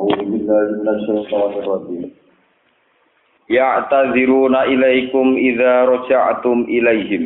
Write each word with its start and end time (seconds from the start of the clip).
أعوذ 0.00 0.16
بالله 0.32 0.66
من 0.80 0.88
الشيطان 0.88 1.52
الرجيم. 1.60 2.10
يعتذرون 3.50 4.56
إليكم 4.56 5.26
إذا 5.36 5.84
رجعتم 5.84 6.56
إليهم. 6.68 7.24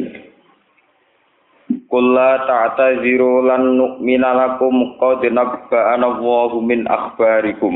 قل 1.90 2.14
لا 2.14 2.32
تعتذروا 2.36 3.38
لن 3.50 3.62
نؤمن 3.78 4.20
لكم 4.20 4.74
قد 5.00 5.26
نبأنا 5.26 6.06
الله 6.06 6.60
من 6.60 6.88
أخباركم. 6.88 7.74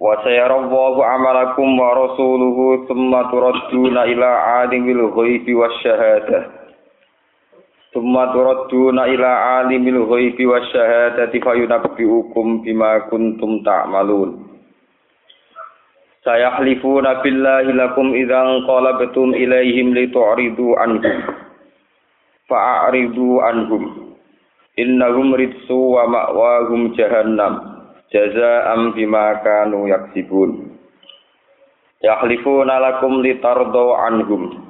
وسيرى 0.00 0.56
الله 0.56 0.94
عملكم 1.04 1.68
ورسوله 1.80 2.58
ثم 2.88 3.12
تردون 3.22 3.96
إلى 3.98 4.30
عالم 4.48 4.84
الغيب 4.90 5.46
والشهادة. 5.56 6.59
Summa 7.90 8.30
turadduna 8.30 9.10
ila 9.10 9.30
alimil 9.66 10.06
ghaibi 10.06 10.46
wasyahadati 10.46 11.42
fayunabbiukum 11.42 12.62
bima 12.62 13.10
kuntum 13.10 13.66
ta'malun. 13.66 14.46
Sayahlifuna 16.22 17.18
billahi 17.18 17.74
lakum 17.74 18.14
idzan 18.14 18.62
qalabtum 18.62 19.34
ilaihim 19.34 19.90
litu'ridu 19.90 20.78
anhum. 20.78 21.34
Fa'ridu 22.46 23.42
anhum. 23.42 24.14
Innahum 24.78 25.34
ritsu 25.34 25.74
wa 25.74 26.06
ma'wahum 26.06 26.94
jahannam. 26.94 27.74
Jazaa'an 28.14 28.94
bima 28.94 29.42
kanu 29.42 29.90
yaksibun. 29.90 30.78
Yahlifuna 32.06 32.78
lakum 32.78 33.18
litardau 33.18 33.98
anhum. 33.98 34.69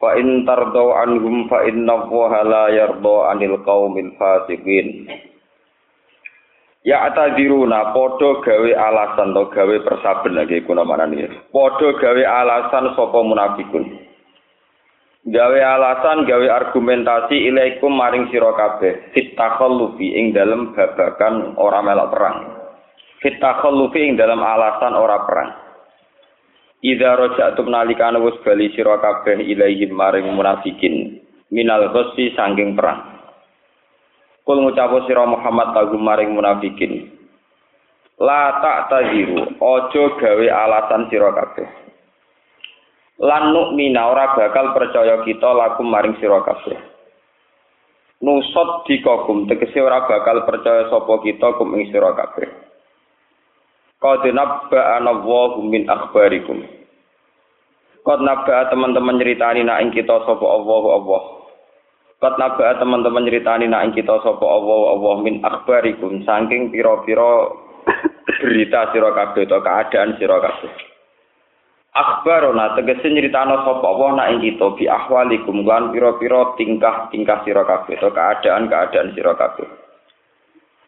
fa 0.00 0.16
in 0.16 0.48
tardo 0.48 0.96
anhum 0.96 1.44
fa 1.46 1.68
inna 1.68 1.92
allaha 1.92 2.40
la 2.40 2.64
yardo 2.72 3.28
anil 3.28 3.60
qaumil 3.60 4.16
fasiqin. 4.16 5.06
Ya 6.80 7.04
atadiruna 7.12 7.92
padha 7.92 8.40
gawe 8.40 8.70
alasan 8.72 9.36
to 9.36 9.52
gawe 9.52 9.76
persaben 9.84 10.32
lagi 10.32 10.64
kuna 10.64 10.80
manani 10.80 11.28
padha 11.52 11.92
gawe 12.00 12.22
alasan 12.24 12.96
sapa 12.96 13.20
munafikun? 13.20 13.84
Gawe 15.28 15.60
alasan 15.60 16.24
gawe 16.24 16.46
argumentasi 16.48 17.52
ilaikum 17.52 17.92
maring 17.92 18.32
sira 18.32 18.56
kabeh. 18.56 19.12
Fitakhallufi 19.12 20.16
ing 20.16 20.32
dalem 20.32 20.72
babakan 20.72 21.60
ora 21.60 21.84
melok 21.84 22.08
perang. 22.08 22.38
Fitakhallufi 23.20 24.00
ing 24.00 24.16
dalem 24.16 24.40
alasan 24.40 24.96
ora 24.96 25.20
perang. 25.28 25.69
Idza 26.80 27.12
raja'tum 27.12 27.68
nalikane 27.68 28.16
wis 28.24 28.40
bali 28.40 28.72
sira 28.72 28.96
kabeh 28.96 29.36
ilaihim 29.36 29.92
maring 29.92 30.32
munafikin 30.32 31.20
minal 31.52 31.92
ghassi 31.92 32.32
sanging 32.32 32.72
perang. 32.72 33.20
Kul 34.48 34.64
ngucapu 34.64 35.04
sira 35.04 35.28
Muhammad 35.28 35.76
lagu 35.76 36.00
maring 36.00 36.32
munafikin. 36.32 37.20
La 38.16 38.64
tak 38.64 38.88
taziru, 38.88 39.60
ojo 39.60 40.02
gawe 40.16 40.46
alasan 40.48 41.08
sira 41.12 41.32
kabeh. 41.36 41.68
Lan 43.20 43.52
nu'mina 43.52 44.08
ora 44.08 44.32
bakal 44.32 44.72
percaya 44.72 45.20
kita 45.20 45.52
lagu 45.52 45.84
maring 45.84 46.16
sira 46.16 46.40
kabeh. 46.40 46.80
Nusot 48.24 48.88
dikogum 48.88 49.48
tegese 49.48 49.80
ora 49.84 50.08
bakal 50.08 50.48
percaya 50.48 50.88
sapa 50.88 51.12
kita 51.24 51.60
kum 51.60 51.76
ing 51.76 51.92
sira 51.92 52.16
kabeh. 52.16 52.69
Qad 54.00 54.24
nabba'ana 54.24 55.12
Allahu 55.12 55.60
min 55.68 55.84
akhbarikum. 55.84 56.64
Qad 58.00 58.24
nabba'a 58.24 58.72
teman-teman 58.72 59.20
nyeritani 59.20 59.60
nak 59.60 59.84
ing 59.84 59.92
kita 59.92 60.24
sapa 60.24 60.40
Allah 60.40 60.84
Allah. 60.96 61.22
Qad 62.16 62.40
nabba'a 62.40 62.80
teman-teman 62.80 63.28
nyeritani 63.28 63.68
nak 63.68 63.84
ing 63.84 63.92
kita 63.92 64.24
sapa 64.24 64.40
Allah 64.40 64.96
Allah 64.96 65.16
min 65.20 65.44
akhbarikum 65.44 66.24
saking 66.24 66.72
pira-pira 66.72 67.52
berita 68.40 68.88
sira 68.96 69.12
kabeh 69.12 69.44
to 69.44 69.60
keadaan 69.60 70.16
sira 70.16 70.36
kabeh. 70.40 70.72
Akhbarona 71.92 72.80
tegese 72.80 73.04
nyeritano 73.04 73.68
sapa 73.68 73.84
Allah 73.84 74.10
nak 74.16 74.28
ing 74.32 74.40
kita 74.48 74.80
bi 74.80 74.88
ahwalikum 74.88 75.60
lan 75.68 75.92
pira-pira 75.92 76.56
tingkah-tingkah 76.56 77.44
sira 77.44 77.68
kabeh 77.68 78.00
to 78.00 78.08
keadaan-keadaan 78.08 79.12
sira 79.12 79.36
kabeh. 79.36 79.79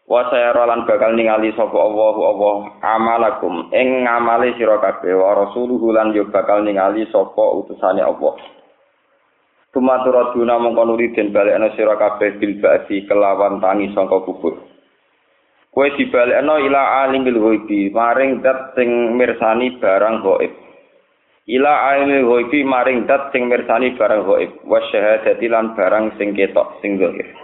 Wa 0.03 0.27
sayarolan 0.27 0.83
bakal 0.83 1.15
ningali 1.15 1.55
sapa 1.55 1.79
Allah 1.79 2.15
Allah 2.19 2.55
amalakum 2.83 3.71
ing 3.71 4.03
ngamali 4.03 4.51
sira 4.59 4.75
kabeh 4.83 5.15
wa 5.15 5.31
rasuluhu 5.47 5.95
lan 5.95 6.11
yo 6.11 6.27
bakal 6.27 6.59
ningali 6.59 7.07
sapa 7.07 7.43
utusane 7.55 8.03
Allah. 8.03 8.35
Tumaturaduna 9.71 10.59
mongko 10.59 10.83
nuli 10.85 11.15
den 11.15 11.31
balekno 11.31 11.71
sira 11.79 11.95
kabeh 11.95 12.35
bil 12.35 12.59
ba'di 12.59 13.07
kelawan 13.07 13.63
tangi 13.63 13.95
sangka 13.95 14.19
kubur. 14.27 14.59
Kowe 15.73 15.87
dibalekno 15.97 16.61
ila 16.61 17.07
alimil 17.07 17.39
ghaibi 17.39 17.89
maring 17.89 18.43
dat 18.43 18.77
sing 18.77 19.17
mirsani 19.17 19.79
barang 19.81 20.21
gaib. 20.21 20.53
Ila 21.47 21.73
alimil 21.95 22.27
ghaibi 22.27 22.61
maring 22.61 23.07
dat 23.07 23.31
sing 23.31 23.47
mirsani 23.49 23.95
barang 23.97 24.21
gaib 24.27 24.51
wa 24.67 24.83
syahadati 24.91 25.47
lan 25.49 25.73
barang 25.73 26.19
sing 26.19 26.35
ketok 26.35 26.77
sing 26.83 27.01
zahir. 27.01 27.42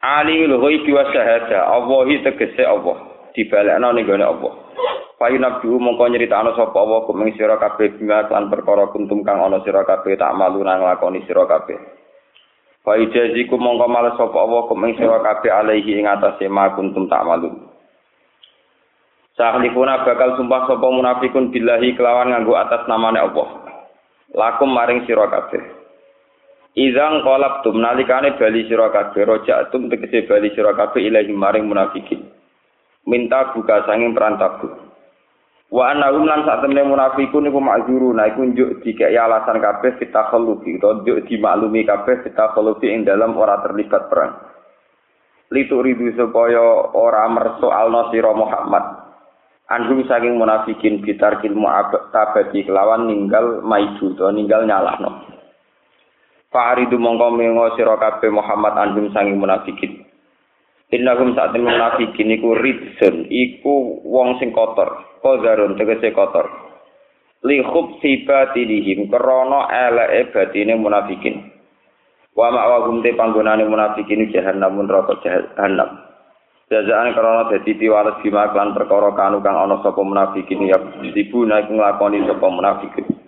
Alimul 0.00 0.56
ghaibi 0.64 0.96
wa 0.96 1.04
syahada 1.12 1.68
Allahi 1.76 2.24
tegese 2.24 2.64
Allah 2.64 2.96
dibalekno 3.36 3.92
ning 3.92 4.08
gone 4.08 4.24
Allah. 4.24 4.52
Payu 5.20 5.36
nabi 5.36 5.68
mongko 5.68 6.08
nyeritakno 6.08 6.56
sapa 6.56 6.72
Allah 6.80 7.04
kum 7.04 7.20
ing 7.20 7.36
sira 7.36 7.60
kabeh 7.60 8.00
bima 8.00 8.24
lan 8.24 8.48
perkara 8.48 8.88
kuntum 8.88 9.20
kang 9.20 9.44
ana 9.44 9.60
sira 9.60 9.84
kabeh 9.84 10.16
tak 10.16 10.32
malu 10.32 10.64
nang 10.64 10.80
lakoni 10.80 11.20
sira 11.28 11.44
kabeh. 11.44 11.76
Payu 12.80 13.12
jaziku 13.12 13.60
mongko 13.60 13.84
males 13.84 14.16
sapa 14.16 14.32
Allah 14.40 14.64
kum 14.64 14.80
ing 14.88 14.96
sira 14.96 15.20
kabeh 15.20 15.52
alaihi 15.52 16.00
ing 16.00 16.08
atase 16.08 16.48
ma 16.48 16.72
kuntum 16.72 17.04
tak 17.04 17.20
malu. 17.28 17.52
Sahlifuna 19.36 20.08
bakal 20.08 20.40
sumpah 20.40 20.64
sapa 20.64 20.86
munafikun 20.88 21.52
billahi 21.52 21.92
kelawan 21.92 22.32
nganggo 22.32 22.56
atas 22.56 22.88
namane 22.88 23.20
Allah. 23.20 23.48
Lakum 24.32 24.72
maring 24.72 25.04
sira 25.04 25.28
kabeh. 25.28 25.79
Izang 26.78 27.26
kolab 27.26 27.66
tum 27.66 27.82
nalikane 27.82 28.38
bali 28.38 28.62
sira 28.70 28.94
kabeh 28.94 29.26
rojatum 29.26 29.90
tegese 29.90 30.22
bali 30.30 30.54
sira 30.54 30.70
kabeh 30.70 31.02
ilahi 31.02 31.34
maring 31.34 31.66
munafikin. 31.66 32.30
Minta 33.10 33.50
buka 33.50 33.90
sanging 33.90 34.14
perantabu. 34.14 34.90
Wa 35.70 35.94
annahum 35.94 36.26
lan 36.26 36.42
sak 36.42 36.66
temne 36.66 36.82
munafikun 36.82 37.46
iku 37.46 37.62
makzuru 37.62 38.10
nah 38.10 38.26
iku 38.26 38.42
njuk 38.42 38.82
dikek 38.82 39.14
alasan 39.14 39.62
kabeh 39.62 39.98
fitakhallufi 40.02 40.82
to 40.82 41.02
njuk 41.02 41.26
dimaklumi 41.30 41.86
kabeh 41.86 42.26
fitakhallufi 42.26 42.90
ing 42.90 43.06
dalam 43.06 43.38
ora 43.38 43.62
terlibat 43.62 44.10
perang. 44.10 44.34
Litu 45.50 45.78
ridu 45.78 46.10
supaya 46.18 46.90
ora 46.94 47.26
mersoalno 47.30 48.10
sira 48.10 48.34
Muhammad. 48.34 48.82
Anhum 49.70 50.02
saking 50.06 50.34
munafikin 50.38 51.06
bitar 51.06 51.38
ilmu 51.38 51.66
tabati 52.10 52.66
kelawan 52.66 53.06
ninggal 53.06 53.62
maidu 53.62 54.18
to 54.18 54.26
ninggal 54.34 54.66
nyalahno. 54.66 55.29
Fa'aridu 56.50 56.98
mongko 56.98 57.30
mengo 57.30 57.78
sira 57.78 57.94
kabeh 57.94 58.26
Muhammad 58.26 58.74
anhum 58.74 59.14
saking 59.14 59.38
munafikin. 59.38 60.02
Innahum 60.90 61.38
saat 61.38 61.54
munafikin 61.54 62.34
iku 62.34 62.58
ridsun, 62.58 63.30
iku 63.30 64.02
wong 64.02 64.42
sing 64.42 64.50
kotor, 64.50 65.06
kodarun 65.22 65.78
tegese 65.78 66.10
kotor. 66.10 66.50
Li 67.46 67.62
khubsi 67.62 68.26
batinihim 68.26 69.06
krana 69.06 69.70
eleke 69.70 70.34
batine 70.34 70.74
munafikin. 70.74 71.54
Wa 72.34 72.50
ma'wahum 72.50 72.98
te 73.06 73.14
panggonane 73.14 73.70
munafikin 73.70 74.26
jahannam 74.34 74.74
neraka 74.82 75.22
jahannam. 75.22 76.02
Jazaan 76.66 77.14
krana 77.14 77.46
dadi 77.46 77.78
piwales 77.78 78.18
bima 78.26 78.50
perkara 78.50 79.14
kanu 79.14 79.38
kang 79.38 79.54
ana 79.54 79.78
sapa 79.86 80.02
munafikin 80.02 80.66
ya 80.66 80.82
dibuna 81.14 81.62
iku 81.62 81.78
nglakoni 81.78 82.26
sapa 82.26 82.46
munafikin. 82.50 83.19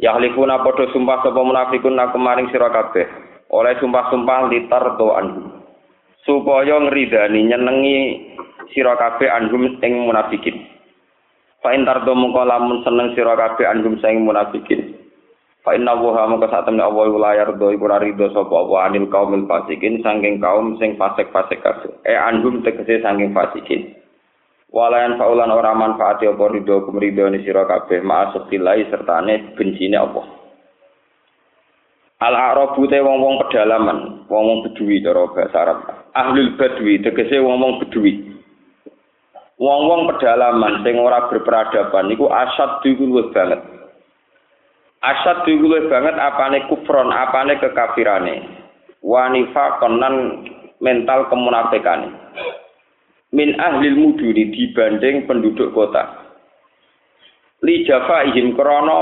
Yahlifuna 0.00 0.64
padha 0.64 0.88
sumpah 0.92 1.20
sapa 1.20 1.40
munafikun 1.40 1.96
nak 1.96 2.16
kemaring 2.16 2.48
sira 2.48 2.72
kabeh. 2.72 3.04
Oleh 3.52 3.76
sumpah-sumpah 3.76 4.48
litar 4.48 4.96
to 4.96 5.08
anhum. 5.12 5.62
supaya 6.22 6.78
ngridani 6.78 7.50
nyenengi 7.50 7.98
sira 8.70 8.94
kabeh 8.94 9.26
anhum 9.26 9.78
ing 9.82 9.92
munafikin. 10.06 10.70
Fa 11.62 11.74
in 11.74 11.86
tardo 11.86 12.14
mungko 12.14 12.42
lamun 12.46 12.82
seneng 12.86 13.14
sira 13.14 13.34
kabeh 13.34 13.66
anhum 13.66 13.98
sing 13.98 14.22
munafikin. 14.22 15.02
Fa 15.62 15.78
inna 15.78 15.94
wa 15.94 16.26
mongko 16.26 16.50
sak 16.50 16.66
temne 16.66 16.82
Allah 16.82 17.06
la 17.14 17.38
yardo 17.38 17.70
iku 17.70 17.86
ora 17.86 18.02
rido 18.02 18.26
sapa 18.34 18.50
apa 18.50 18.90
anil 18.90 19.06
kaumil 19.06 19.46
fasikin 19.46 20.02
saking 20.02 20.42
kaum 20.42 20.74
sing 20.82 20.98
fasik-fasik 20.98 21.62
kabeh. 21.62 21.94
E 22.02 22.18
anhum 22.18 22.66
tegese 22.66 22.98
saking 22.98 23.30
fasikin. 23.30 23.94
Walayan 24.72 25.20
faulan 25.20 25.52
ora 25.52 25.76
manfaati 25.76 26.24
apa 26.24 26.48
rido 26.48 26.88
kumridoni 26.88 27.44
sira 27.44 27.68
kabeh 27.68 28.00
ma'asukilai 28.00 28.88
sertane 28.88 29.52
bencine 29.52 30.00
Allah. 30.00 30.24
Al 32.24 32.32
Arabu 32.32 32.88
te 32.88 32.96
wong-wong 32.96 33.36
pedalaman, 33.44 34.24
wong-wong 34.32 34.64
bedui 34.64 35.04
cara 35.04 35.28
bahasa 35.28 35.58
Arab. 35.60 35.78
Ahlul 36.16 36.56
badwi 36.56 37.04
tegese 37.04 37.36
wong-wong 37.42 37.84
bedui. 37.84 38.32
Wong-wong 39.60 40.08
pedalaman 40.08 40.80
sing 40.86 40.96
ora 40.96 41.28
berperadaban 41.28 42.08
niku 42.08 42.32
asad 42.32 42.80
iku 42.88 43.04
luwih 43.04 43.28
banget. 43.28 43.60
Asad 45.04 45.44
iku 45.52 45.68
luwih 45.68 45.90
banget 45.92 46.16
apane 46.16 46.64
kufron, 46.72 47.12
apane 47.12 47.60
kekafirane. 47.60 48.40
Wanifa 49.04 49.82
konan 49.82 50.46
mental 50.80 51.28
kemunafikane. 51.28 52.08
Min 53.32 53.56
ahlil 53.56 53.96
muduni 53.96 54.52
dibanding 54.52 55.24
penduduk 55.24 55.72
kota. 55.72 56.20
Li 57.64 57.86
ihim 57.86 58.52
krana 58.52 59.00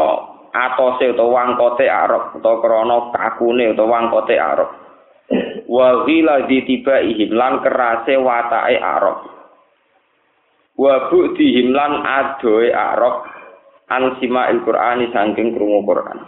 atose 0.54 1.10
utawa 1.14 1.30
wangkote 1.42 1.86
Arab 1.90 2.38
utawa 2.38 2.62
krana 2.62 2.96
kakune 3.14 3.74
utawa 3.74 3.90
wangkote 3.98 4.34
Arab. 4.38 4.70
Wa 5.66 6.06
ghila 6.06 6.46
ihim 6.46 7.30
lan 7.34 7.62
kerase 7.62 8.14
watake 8.18 8.78
Arab. 8.78 9.18
Wa 10.80 11.12
bu'dihim 11.12 11.76
lan 11.76 12.00
adoe 12.08 12.72
Arab 12.72 13.28
an 13.92 14.16
sima'il 14.16 14.64
Qur'ani 14.64 15.12
saking 15.12 15.52
krungu 15.52 15.84
Qur'an. 15.84 16.18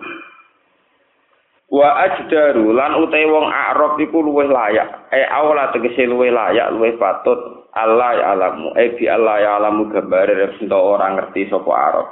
Wa 1.72 1.88
ajdaru 2.04 2.68
lan 2.76 3.00
utahe 3.00 3.24
wong 3.24 3.48
Arab 3.48 3.96
iku 3.96 4.20
luwih 4.20 4.44
layak, 4.44 5.08
e 5.08 5.24
awla 5.24 5.72
tegese 5.72 6.04
luwih 6.04 6.28
layak, 6.28 6.68
luwih 6.68 7.00
patut 7.00 7.64
Allah 7.72 8.12
ya 8.12 8.24
alamu, 8.36 8.76
e 8.76 8.92
bi 8.92 9.08
Allah 9.08 9.40
ya 9.40 9.50
alamu 9.56 9.88
gambare 9.88 10.36
resento 10.36 10.76
ora 10.76 11.08
ngerti 11.16 11.48
sapa 11.48 11.72
Arab. 11.72 12.06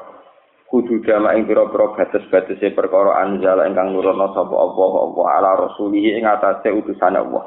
Kudu 0.65 1.05
jama 1.05 1.37
ing 1.37 1.45
pira-pira 1.45 1.93
batas-batase 1.93 2.73
perkara 2.73 3.21
anjala 3.21 3.69
ingkang 3.69 3.93
nurono 3.93 4.33
sapa 4.33 4.55
Allah 4.55 4.93
apa 5.05 5.23
ala 5.29 5.51
rasulih 5.69 6.09
ing 6.09 6.25
atase 6.25 6.73
utusan 6.73 7.21
Allah. 7.21 7.45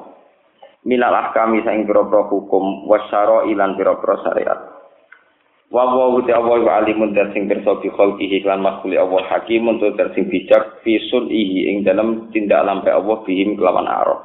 Minal 0.86 1.18
ahkami 1.18 1.66
saing 1.66 1.90
pira-pira 1.90 2.30
hukum 2.30 2.86
wasyara 2.94 3.50
ilan 3.50 3.74
pira-pira 3.74 4.22
syariat. 4.22 4.60
Wa 5.74 6.06
uti 6.14 6.30
Allah 6.30 6.62
wa 6.62 6.74
alimun 6.86 7.18
dan 7.18 7.34
sing 7.34 7.50
pirsa 7.50 7.82
bi 7.82 7.90
khalqihi 7.90 8.46
lan 8.46 8.62
makhluk 8.62 8.94
Allah 8.94 9.26
hakim 9.26 9.66
untuk 9.66 9.98
dan 9.98 10.14
sing 10.14 10.30
bijak 10.30 10.86
fi 10.86 11.02
ihi 11.02 11.74
ing 11.74 11.82
dalam 11.82 12.30
tindak 12.30 12.62
lampe 12.62 12.94
Allah 12.94 13.18
bihim 13.26 13.58
kelawan 13.58 13.90
arab. 13.90 14.22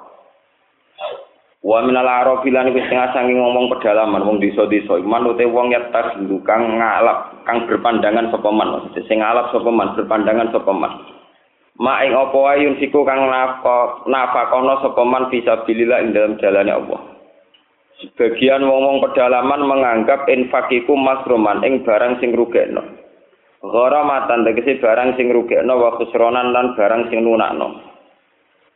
Wa 1.65 1.81
minal 1.89 2.05
arab 2.05 2.45
lan 2.45 2.69
wis 2.77 2.85
tengah 2.93 3.17
sangi 3.17 3.33
ngomong 3.33 3.73
pedalaman 3.73 4.29
wong 4.29 4.45
desa-desa. 4.45 5.01
Iman 5.01 5.25
uti 5.33 5.49
wong 5.49 5.73
ya 5.73 5.89
tas 5.89 6.21
kang 6.45 6.63
ngalap 6.77 7.41
kang 7.49 7.65
berpandangan 7.65 8.29
sapa 8.29 8.51
man. 8.53 8.93
Sing 9.09 9.25
ngalap 9.25 9.49
sapa 9.49 9.73
man 9.73 9.97
berpandangan 9.97 10.53
sapa 10.53 10.73
man. 10.77 11.01
Ma 11.81 12.05
ing 12.05 12.13
apa 12.13 12.37
wae 12.37 12.77
siku 12.77 13.09
kang 13.09 13.25
nafkah 13.25 14.05
nafakono 14.05 14.85
sapa 14.85 15.01
man 15.01 15.33
fisabilillah 15.33 16.05
ing 16.05 16.13
dalam 16.13 16.37
jalane 16.37 16.77
Allah 16.77 17.18
Sebagian 17.99 18.63
wong-wong 18.63 19.03
pedalaman 19.03 19.67
menganggap 19.67 20.31
infak 20.31 20.71
iku 20.71 20.95
masruman 20.95 21.67
ing 21.67 21.83
barang 21.83 22.23
sing 22.23 22.31
rugekno. 22.31 22.79
Gharamatan 23.59 24.47
tegese 24.47 24.79
barang 24.79 25.19
sing 25.19 25.35
rugekno 25.35 25.75
wa 25.75 25.99
khusronan 25.99 26.55
lan 26.55 26.79
barang 26.79 27.11
sing 27.11 27.27
lunakno. 27.27 27.75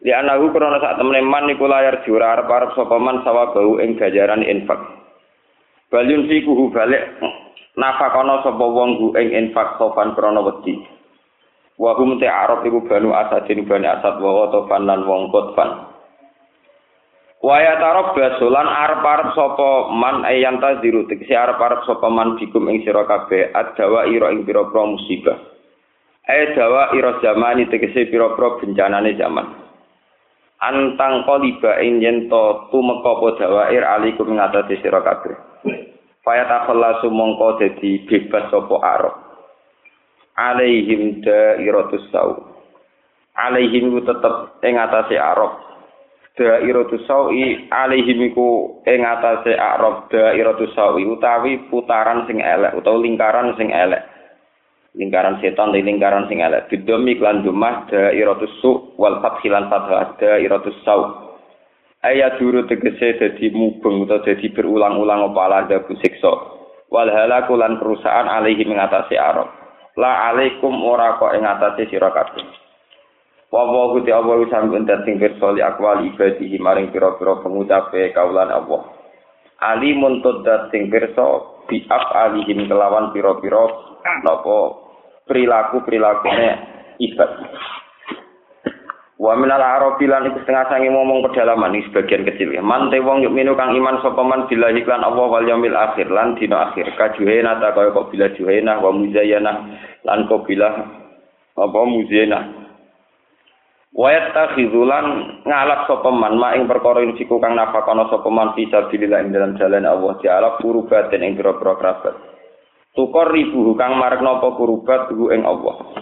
Li 0.03 0.11
anahu 0.11 0.51
krana 0.51 0.83
sak 0.83 0.99
temene 0.99 1.23
man 1.23 1.47
iku 1.55 1.71
layar 1.71 2.03
jura 2.03 2.35
arep-arep 2.35 2.75
sapa 2.75 2.99
man 2.99 3.23
sawabau 3.23 3.79
ing 3.79 3.95
gajaran 3.95 4.43
infak. 4.43 4.83
Balyun 5.87 6.27
kuhu 6.27 6.75
balik 6.75 7.23
nafakono 7.79 8.43
sapa 8.43 8.65
wong 8.67 8.99
gu 8.99 9.09
ing 9.23 9.29
infak 9.39 9.79
sofan 9.79 10.19
krana 10.19 10.43
wedi. 10.43 10.83
Wa 11.79 11.95
hum 11.95 12.19
ta'arab 12.19 12.67
iku 12.67 12.83
banu 12.91 13.15
asadin 13.15 13.63
bani 13.71 13.87
asad 13.87 14.19
wa 14.19 14.51
tofan 14.51 14.83
lan 14.83 15.07
wong 15.07 15.31
kotfan. 15.31 15.92
Waya 17.43 17.75
tarok 17.75 18.15
basulan 18.15 18.71
arep-arep 18.71 19.35
sapa 19.35 19.91
man 19.91 20.23
ayan 20.23 20.63
taziru 20.63 21.11
tegese 21.11 21.35
arep-arep 21.35 21.83
sapa 21.91 22.07
man 22.07 22.39
bikum 22.39 22.71
ing 22.71 22.87
sira 22.87 23.03
kabeh 23.03 23.51
adawa 23.51 24.07
ira 24.07 24.31
ing 24.31 24.47
pira-pira 24.47 24.87
musibah. 24.87 25.43
Ae 26.31 26.55
dawa 26.55 26.95
ira 26.95 27.19
zamani 27.19 27.67
tegese 27.67 28.07
pira-pira 28.07 28.63
bencanane 28.63 29.19
zaman. 29.19 29.59
Antang 30.63 31.27
koliba 31.27 31.83
ing 31.83 31.99
yen 31.99 32.31
to 32.31 32.71
tumeka 32.71 33.11
apa 33.11 33.27
dawair 33.35 33.83
alikum 33.91 34.31
ing 34.31 34.39
atase 34.39 34.79
sira 34.79 35.03
kabeh. 35.03 35.35
Faya 36.23 36.47
takhallasu 36.47 37.11
mongko 37.11 37.59
dadi 37.59 38.07
bebas 38.07 38.55
sapa 38.55 38.77
arep. 38.87 39.15
Alaihim 40.39 41.27
dairatus 41.27 42.07
sau. 42.15 42.55
Alaihim 43.35 43.99
tetep 44.07 44.63
ing 44.63 44.79
atase 44.79 45.19
arep 45.19 45.72
dairatu 46.37 46.97
sawi 47.05 47.69
alaihim 47.69 48.33
iku 48.33 48.81
ing 48.89 49.05
atase 49.05 49.53
arab. 49.57 50.09
Dairatu 50.09 50.69
sawi 50.73 51.05
utawi 51.05 51.61
putaran 51.69 52.25
sing 52.25 52.41
elek 52.41 52.73
utawa 52.77 53.01
lingkaran 53.01 53.53
sing 53.61 53.69
elek. 53.69 54.01
Lingkaran 54.93 55.41
setan 55.41 55.73
dan 55.73 55.85
lingkaran 55.85 56.29
sing 56.29 56.41
elek. 56.41 56.69
Bidomi 56.69 57.17
klan 57.21 57.45
dumah 57.45 57.89
dairatu 57.89 58.49
su 58.61 58.97
wal 58.97 59.21
fathilan 59.21 59.69
fathah. 59.69 60.17
Dairatu 60.17 60.73
saw 60.85 61.01
ayat 62.05 62.41
duru 62.41 62.65
tegese 62.65 63.21
dadi 63.21 63.53
mubeng 63.53 64.09
utawa 64.09 64.25
dadi 64.25 64.49
berulang-ulang 64.53 65.33
apa 65.33 65.43
lada 65.49 65.77
siksa 66.01 66.33
wal 66.93 67.09
halaku 67.09 67.57
lan 67.57 67.77
perusahaan 67.77 68.29
alaihim 68.29 68.73
ing 68.73 68.81
atase 68.81 69.17
arab. 69.21 69.49
La 70.01 70.33
alaikum 70.33 70.73
ora 70.89 71.21
kok 71.21 71.37
ing 71.37 71.45
atase 71.45 71.85
sira 71.93 72.09
kabeh 72.09 72.62
Wa 73.53 73.69
wa 73.69 73.93
gusti 73.93 74.09
Allah 74.09 74.41
wis 74.41 74.49
sampun 74.49 74.89
sing 75.05 75.21
pirsa 75.21 75.53
akwal 75.61 76.01
ibadihi 76.09 76.57
maring 76.57 76.89
pira-pira 76.89 77.37
pengucape 77.45 78.17
kaulan 78.17 78.49
Allah. 78.49 78.81
Ali 79.61 79.93
muntut 79.93 80.41
sing 80.73 80.89
pirsa 80.89 81.53
bi 81.69 81.85
alihim 81.93 82.65
kelawan 82.65 83.13
pira-pira 83.13 83.69
napa 84.25 84.59
perilaku-perilakune 85.29 86.49
ibad. 86.97 87.31
Wa 89.21 89.37
minal 89.37 89.61
arabi 89.61 90.09
lan 90.09 90.33
iku 90.33 90.41
setengah 90.43 90.73
sangi 90.73 90.89
ngomong 90.89 91.21
pedalaman 91.29 91.77
iki 91.77 91.93
sebagian 91.93 92.25
kecil 92.25 92.57
ya. 92.57 92.65
Man 92.65 92.89
te 92.89 93.05
yuk 93.05 93.37
minu 93.37 93.53
kang 93.53 93.77
iman 93.77 94.01
sapa 94.01 94.25
man 94.25 94.49
billahi 94.49 94.81
lan 94.89 95.05
Allah 95.05 95.29
wal 95.29 95.45
yaumil 95.45 95.77
akhir 95.77 96.09
lan 96.09 96.41
dina 96.41 96.73
akhir 96.73 96.89
kajuhena 96.97 97.61
ta 97.61 97.77
kaya 97.77 97.93
kok 97.93 98.09
bila 98.09 98.33
juhena 98.33 98.81
wa 98.81 98.91
muzayyana 98.97 99.53
lan 100.09 100.25
kok 100.25 100.49
bila 100.49 100.73
apa 101.55 101.81
muzayyana 101.85 102.62
Wayat 103.93 104.33
takhizulan 104.33 105.37
ngalap 105.45 105.85
sopeman 105.85 106.41
ma 106.41 106.57
ing 106.57 106.65
perkara 106.65 107.05
ing 107.05 107.13
siku 107.21 107.37
kang 107.37 107.53
nafakono 107.53 108.09
sopeman 108.09 108.57
bisa 108.57 108.89
sabilillah 108.89 109.21
ing 109.21 109.37
dalam 109.37 109.53
jalan 109.61 109.85
Allah 109.85 110.17
Ta'ala 110.17 110.49
kurubatin 110.65 111.21
ing 111.21 111.37
pira-pira 111.37 111.77
kerabat. 111.77 112.17
Tukor 112.97 113.29
ribu 113.29 113.77
kang 113.77 114.01
marek 114.01 114.25
napa 114.25 114.57
kurubat 114.57 115.13
hu 115.13 115.29
ing 115.29 115.45
Allah. 115.45 115.93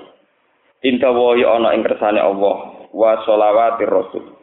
Inta 0.86 1.10
wahi 1.10 1.42
ana 1.42 1.74
ing 1.74 1.82
kersane 1.82 2.22
Allah 2.22 2.86
wa 2.94 3.10
sholawatir 3.26 3.90
rasul. 3.90 4.38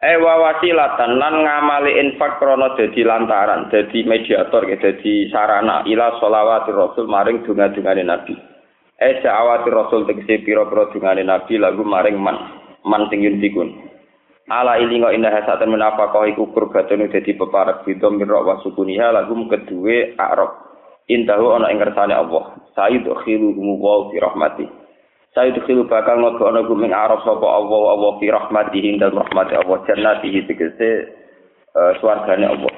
Eh 0.00 0.16
wa 0.16 0.48
wasilatan 0.48 1.20
lan 1.20 1.44
ngamali 1.44 2.00
infak 2.00 2.40
krana 2.40 2.72
dadi 2.80 3.04
lantaran, 3.04 3.68
dadi 3.68 4.08
mediator, 4.08 4.64
dadi 4.64 5.28
sarana 5.28 5.84
ila 5.84 6.16
sholawatir 6.16 6.72
rasul 6.72 7.12
maring 7.12 7.44
donga-dungane 7.44 8.08
Nabi. 8.08 8.53
Eh 8.94 9.18
sa'awati 9.26 9.74
rasul 9.74 10.06
tegese 10.06 10.46
pira-pira 10.46 10.86
dungane 10.94 11.26
nabi 11.26 11.58
lagu 11.58 11.82
maring 11.82 12.14
man 12.14 12.38
man 12.86 13.10
sing 13.10 13.26
yuntikun. 13.26 13.74
Ala 14.46 14.78
ilinga 14.78 15.10
indah 15.10 15.34
hasatan 15.34 15.74
menafakah 15.74 16.30
iku 16.30 16.54
kurbatun 16.54 17.10
dadi 17.10 17.34
peparak 17.34 17.82
bidom 17.82 18.22
min 18.22 18.30
wa 18.30 18.60
sukuniha 18.62 19.10
lagu 19.10 19.34
kedue 19.50 20.14
arab. 20.14 20.54
Intahu 21.10 21.58
ana 21.58 21.74
ing 21.74 21.82
kersane 21.82 22.14
Allah. 22.14 22.54
Sayyid 22.78 23.02
khiluhum 23.26 23.82
wa 23.82 24.14
fi 24.14 24.22
rahmati. 24.22 24.66
Sayyid 25.34 25.58
khilu 25.66 25.90
bakal 25.90 26.22
ngogo 26.22 26.46
ana 26.46 26.62
guming 26.62 26.94
arab 26.94 27.18
sapa 27.26 27.42
Allah 27.42 27.98
Allah 27.98 28.12
fi 28.22 28.30
rahmatihi 28.30 29.02
dan 29.02 29.10
rahmati 29.10 29.58
Allah 29.58 29.82
jannatihi 29.90 30.46
tegese 30.46 31.10
uh, 31.74 31.98
swargane 31.98 32.46
Allah. 32.46 32.70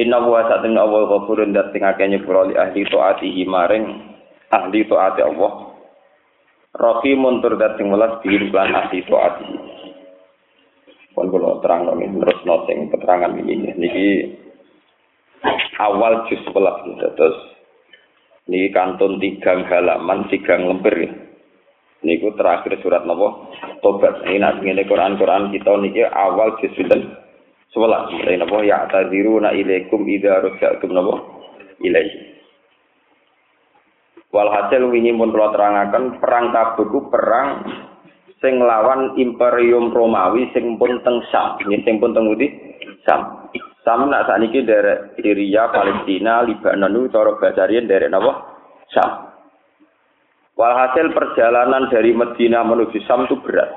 Inna 0.00 0.16
wa 0.24 0.48
sa'atun 0.48 0.80
Allah 0.80 1.04
ghafurun 1.12 1.52
dat 1.52 1.76
sing 1.76 1.84
akeh 1.84 2.08
nyepuro 2.08 2.48
li 2.48 2.56
ahli 2.56 2.88
taatihi 2.88 3.44
maring 3.44 4.11
ahli 4.52 4.84
taat 4.84 5.16
Allah. 5.24 5.52
Rahimun 6.72 7.44
tur 7.44 7.56
dat 7.60 7.76
sing 7.76 7.88
welas 7.92 8.20
bihin 8.24 8.52
ahli 8.52 9.04
taat 9.08 9.34
pun 11.12 11.28
kula 11.28 11.60
terang 11.60 11.84
nang 11.84 12.00
terus 12.00 12.40
nosing 12.48 12.88
keterangan 12.88 13.36
ini. 13.36 13.76
Niki 13.76 14.08
awal 15.76 16.24
juz 16.28 16.40
11 16.48 17.16
terus 17.16 17.36
niki 18.48 18.72
kantun 18.72 19.20
tigang 19.20 19.68
halaman 19.68 20.24
tigang 20.32 20.64
lembar 20.64 20.96
niku 22.00 22.32
terakhir 22.32 22.80
surat 22.80 23.04
napa 23.04 23.52
tobat. 23.84 24.24
Ini 24.24 24.40
nak 24.40 24.64
ngene 24.64 24.88
Quran 24.88 25.20
Quran 25.20 25.52
kita 25.52 25.72
niki 25.84 26.02
awal 26.08 26.56
juz 26.64 26.72
11 26.80 27.22
mulai 27.76 28.36
napa 28.40 28.56
ya 28.64 28.88
tadziruna 28.88 29.52
ilaikum 29.52 30.08
idza 30.08 30.40
ruja'tum 30.44 30.96
napa 30.96 31.20
ilaihi 31.84 32.31
Walhasil 34.32 34.88
wingi 34.88 35.12
pun 35.12 35.28
kula 35.28 35.52
terangaken 35.52 36.16
perang 36.16 36.56
Tabuk 36.56 37.12
perang 37.12 37.68
sing 38.40 38.56
lawan 38.64 39.12
Imperium 39.20 39.92
Romawi 39.92 40.48
sing 40.56 40.80
pun 40.80 41.04
teng 41.04 41.20
Sam, 41.28 41.60
sing 41.60 42.00
pun 42.00 42.16
teng 42.16 42.32
Udi 42.32 42.48
Sam. 43.04 43.44
Sam 43.84 44.08
nak 44.08 44.30
sakniki 44.30 44.64
dari 44.64 45.20
Syria, 45.20 45.68
Palestina, 45.68 46.40
Libanon 46.48 47.12
cara 47.12 47.36
basarien 47.36 47.84
dari 47.84 48.08
napa? 48.08 48.32
Sam. 48.88 49.10
Walhasil 50.56 51.12
perjalanan 51.12 51.92
dari 51.92 52.16
Medina 52.16 52.64
menuju 52.64 53.04
Sam 53.04 53.28
itu 53.28 53.36
berat. 53.44 53.68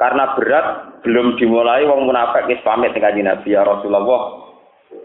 Karena 0.00 0.32
berat 0.34 0.66
belum 1.04 1.36
dimulai 1.36 1.84
wong 1.84 2.08
munafik 2.08 2.48
wis 2.48 2.64
pamit 2.64 2.96
dengan 2.96 3.36
Nabi 3.36 3.52
ya 3.52 3.60
Rasulullah. 3.60 4.40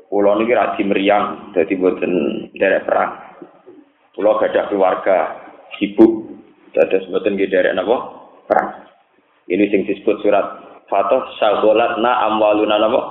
Pulau 0.08 0.40
niki 0.40 0.56
radi 0.56 0.88
meriang, 0.88 1.52
jadi 1.52 1.76
buatan 1.76 2.12
derek 2.56 2.88
perang. 2.88 3.27
Pulau 4.18 4.42
gadah 4.42 4.66
keluarga, 4.74 5.18
sibuk, 5.78 6.26
dados 6.74 7.06
buatan 7.06 7.38
derek 7.38 7.78
napa 7.78 8.18
perang. 8.50 8.90
Ini 9.46 9.70
sing 9.70 9.86
disebut 9.86 10.26
surat 10.26 10.46
Fatah 10.90 11.30
na 12.02 12.26
amwaluna 12.26 12.82
napa 12.82 13.02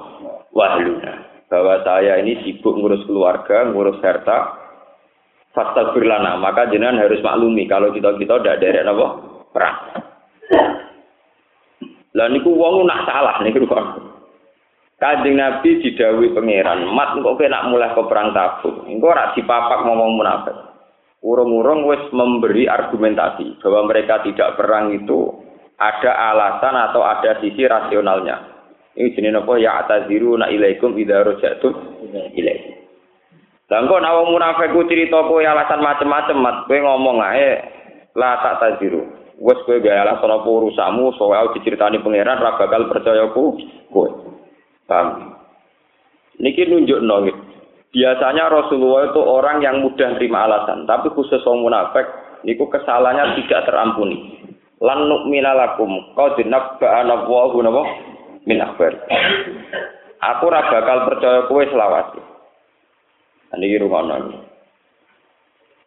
wahluna. 0.51 1.47
Bahwa 1.47 1.79
saya 1.87 2.19
ini 2.19 2.43
sibuk 2.43 2.75
ngurus 2.75 3.07
keluarga, 3.07 3.71
ngurus 3.71 4.03
harta, 4.03 4.67
Fastagfirlana, 5.55 6.43
maka 6.43 6.69
jenengan 6.69 7.01
harus 7.01 7.23
maklumi 7.23 7.71
kalau 7.71 7.95
kita-kita 7.95 8.43
tidak 8.43 8.59
derek 8.59 8.83
napa 8.83 9.07
perang. 9.55 9.79
Lah 12.19 12.27
niku 12.35 12.51
wong 12.51 12.83
nak 12.83 13.07
salah 13.07 13.39
niku 13.47 13.63
kok. 13.63 13.87
Kanjeng 14.99 15.39
Nabi 15.39 15.85
didhawuhi 15.85 16.33
pangeran, 16.33 16.89
"Mat 16.91 17.15
engko 17.15 17.37
kowe 17.37 17.47
nak 17.47 17.69
mulai 17.69 17.93
ke 17.93 18.03
perang 18.09 18.33
tabuk, 18.33 18.89
engko 18.89 19.13
ora 19.13 19.37
dipapak 19.37 19.85
ngomong 19.85 20.17
munafik." 20.19 20.66
Urung-urung 21.27 21.91
wis 21.91 22.07
memberi 22.15 22.71
argumentasi 22.71 23.59
bahwa 23.59 23.91
mereka 23.91 24.23
tidak 24.23 24.55
perang 24.55 24.95
itu 24.95 25.35
ada 25.75 26.15
alasan 26.15 26.79
atau 26.79 27.03
ada 27.03 27.43
sisi 27.43 27.67
rasionalnya. 27.67 28.55
Ini 28.95 29.11
jenis 29.11 29.43
apa 29.43 29.59
ya 29.59 29.83
ataziru 29.83 30.39
na 30.39 30.47
ilaikum 30.49 30.95
idza 30.95 31.27
rajatum 31.27 31.75
ilaikum. 32.31 32.79
Lah 33.67 33.83
engko 33.83 33.99
nek 33.99 34.15
wong 34.15 34.29
munafik 34.39 34.71
ku 34.71 34.87
crita 34.87 35.27
kowe 35.27 35.43
alasan 35.43 35.83
macem-macem, 35.83 36.39
mat 36.39 36.71
kowe 36.71 36.79
ngomong 36.79 37.19
ae 37.19 37.59
la 38.15 38.39
tak 38.39 38.63
taziru. 38.63 39.03
Wes 39.43 39.59
kowe 39.67 39.83
gawe 39.83 40.07
alasan 40.07 40.31
apa 40.31 40.47
urusanmu 40.47 41.19
soal 41.19 41.51
diceritani 41.59 42.07
pangeran 42.07 42.39
ra 42.39 42.55
bakal 42.55 42.87
percaya 42.87 43.35
ku 43.35 43.59
kowe. 43.91 44.09
Paham? 44.87 45.35
Niki 46.39 46.71
nongit. 46.71 47.46
Biasanya 47.97 48.53
Rasulullah 48.53 49.09
itu 49.09 49.21
orang 49.25 49.65
yang 49.65 49.81
mudah 49.81 50.21
terima 50.21 50.45
alasan, 50.45 50.85
tapi 50.85 51.09
khusus 51.17 51.41
orang 51.49 51.65
munafik 51.65 52.05
niku 52.45 52.69
kesalahannya 52.69 53.41
tidak 53.41 53.65
terampuni. 53.65 54.37
Lan 54.85 55.09
nu'mina 55.09 55.57
lakum 55.57 56.13
qad 56.13 56.37
nabba'ana 56.45 57.25
Allahu 57.25 57.57
napa 57.65 57.83
min 58.45 58.61
akhbar. 58.61 59.01
Aku 60.21 60.45
ra 60.53 60.69
bakal 60.69 61.09
percaya 61.09 61.49
kowe 61.49 61.65
selawase. 61.65 62.21
Niki 63.57 63.81
rumono. 63.81 64.45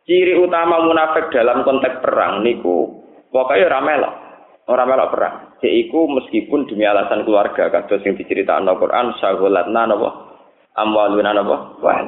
Ciri 0.09 0.33
utama 0.41 0.81
munafik 0.81 1.29
dalam 1.29 1.61
konteks 1.61 2.01
perang 2.01 2.41
niku 2.41 3.05
pokoknya 3.29 3.69
ora 3.69 3.79
melok. 3.85 4.15
Ora 4.65 4.83
melok 4.89 5.11
perang. 5.13 5.35
Yaiku 5.61 6.09
meskipun 6.09 6.65
demi 6.65 6.89
alasan 6.89 7.21
keluarga 7.21 7.69
kados 7.69 8.01
sing 8.01 8.17
diceritakno 8.17 8.73
Al-Qur'an 8.73 9.13
sagholatna 9.21 9.85
napa 9.85 10.28
amwaluna 10.86 11.36
napa 11.36 11.55
wah. 11.83 12.00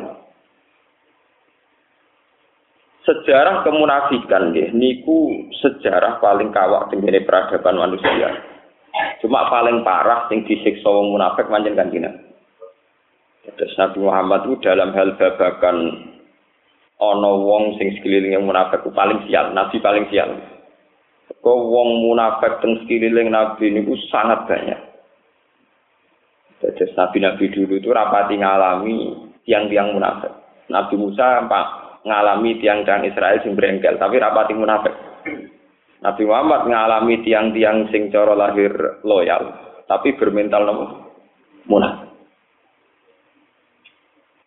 Sejarah 3.01 3.65
kemunafikan 3.65 4.53
nggih 4.53 4.77
niku 4.77 5.49
sejarah 5.57 6.21
paling 6.21 6.53
kawak 6.53 6.93
tengene 6.93 7.25
peradaban 7.25 7.81
manusia. 7.81 8.29
Cuma 9.25 9.49
paling 9.49 9.81
parah 9.81 10.29
sing 10.29 10.45
disiksa 10.45 10.85
wong 10.85 11.15
munafik 11.15 11.47
manjen 11.49 11.73
kanjeng 11.73 12.05
Terus 13.57 13.73
Nabi 13.79 13.97
Muhammad 14.05 14.45
itu 14.45 14.55
dalam 14.61 14.93
hal 14.93 15.17
babakan 15.17 15.77
ono 17.01 17.31
wong 17.41 17.81
sing 17.81 17.97
sekeliling 17.97 18.37
yang 18.37 18.45
munafik 18.45 18.85
paling 18.93 19.25
sial, 19.25 19.49
Nabi 19.49 19.81
paling 19.81 20.05
sial. 20.13 20.29
Kau 21.41 21.73
wong 21.73 22.05
munafik 22.05 22.61
teng 22.61 22.85
sekeliling 22.85 23.33
Nabi 23.33 23.73
ini 23.73 23.81
sangat 24.13 24.45
banyak. 24.45 24.90
Jadi 26.61 26.93
Nabi-Nabi 26.93 27.45
dulu 27.49 27.73
itu 27.81 27.89
rapati 27.89 28.37
ngalami 28.37 28.97
tiang-tiang 29.49 29.97
munafik. 29.97 30.29
Nabi 30.69 30.93
Musa 30.95 31.41
pak 31.49 31.67
ngalami 32.05 32.61
tiang-tiang 32.61 33.01
Israel 33.09 33.41
sing 33.41 33.57
berengkel, 33.57 33.97
tapi 33.97 34.21
rapati 34.21 34.53
munafik. 34.53 34.93
Nabi 36.05 36.23
Muhammad 36.25 36.69
ngalami 36.69 37.25
tiang-tiang 37.25 37.89
sing 37.89 38.13
coro 38.13 38.37
lahir 38.37 39.01
loyal, 39.01 39.57
tapi 39.89 40.13
bermental 40.13 40.69
nopo 40.69 40.85
munafik. 41.65 42.09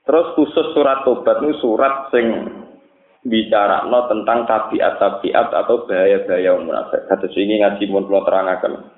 Terus 0.05 0.27
khusus 0.37 0.77
surat 0.77 1.03
tobat 1.03 1.41
ini 1.41 1.57
surat 1.59 2.13
sing 2.13 2.27
bicara 3.25 3.89
no 3.89 4.05
tentang 4.05 4.45
tabiat-tabiat 4.45 5.49
atau 5.49 5.89
bahaya-bahaya 5.89 6.61
munafik. 6.61 7.09
Kata 7.09 7.27
ini 7.41 7.65
ngaji 7.65 7.85
mun 7.89 8.05
kula 8.05 8.21
terangaken. 8.29 8.94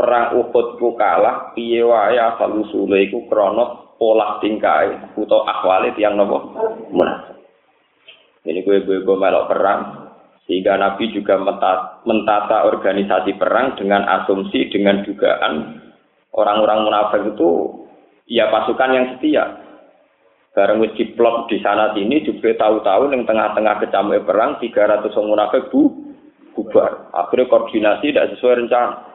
Perang 0.00 0.32
Uhud 0.32 0.80
ku 0.80 0.96
kalah 0.96 1.52
piye 1.52 1.84
wae 1.84 2.16
asal 2.16 2.56
usule 2.56 3.04
iku 3.04 3.28
krana 3.28 3.92
pola 4.00 4.40
tingkai 4.40 5.12
utawa 5.20 5.44
akhwale 5.52 5.92
tiyang 5.92 6.16
napa 6.16 6.40
munafik. 6.88 7.36
Ini 8.48 8.64
gue 8.64 8.80
gue 8.88 9.04
gue 9.04 9.16
melok 9.20 9.52
perang 9.52 9.80
sehingga 10.48 10.80
Nabi 10.80 11.12
juga 11.12 11.36
mentata 12.08 12.64
organisasi 12.64 13.36
perang 13.36 13.76
dengan 13.76 14.08
asumsi 14.08 14.72
dengan 14.72 15.04
dugaan 15.04 15.84
orang-orang 16.32 16.80
munafik 16.88 17.36
itu 17.36 17.50
ya 18.24 18.48
pasukan 18.48 18.96
yang 18.96 19.06
setia 19.12 19.68
Bareng 20.56 20.80
wis 20.82 20.96
diplot 20.96 21.46
di 21.46 21.60
sana 21.60 21.92
sini 21.92 22.24
juga 22.24 22.56
tahu-tahu 22.56 23.12
yang 23.12 23.22
tengah-tengah 23.22 23.84
kecamuk 23.84 24.24
perang 24.26 24.58
300 24.58 25.06
orang 25.06 25.28
munafik 25.28 25.68
bu 25.70 25.92
bubar. 26.56 27.12
Akhirnya 27.14 27.46
koordinasi 27.46 28.10
tidak 28.10 28.34
sesuai 28.34 28.66
rencana. 28.66 29.09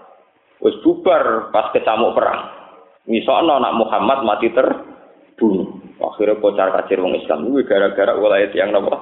Wis 0.63 0.75
bubar 0.81 1.51
pas 1.51 1.71
kecamuk 1.75 2.15
perang. 2.15 2.51
Misalnya 3.05 3.61
anak 3.61 3.75
Muhammad 3.77 4.19
mati 4.25 4.49
terbunuh. 4.49 5.85
Akhirnya 6.01 6.41
kocar 6.41 6.73
kacir 6.75 6.99
wong 6.99 7.15
Islam 7.15 7.47
itu 7.47 7.63
gara-gara 7.63 8.17
wilayah 8.17 8.51
yang 8.51 8.75
nopo. 8.75 8.95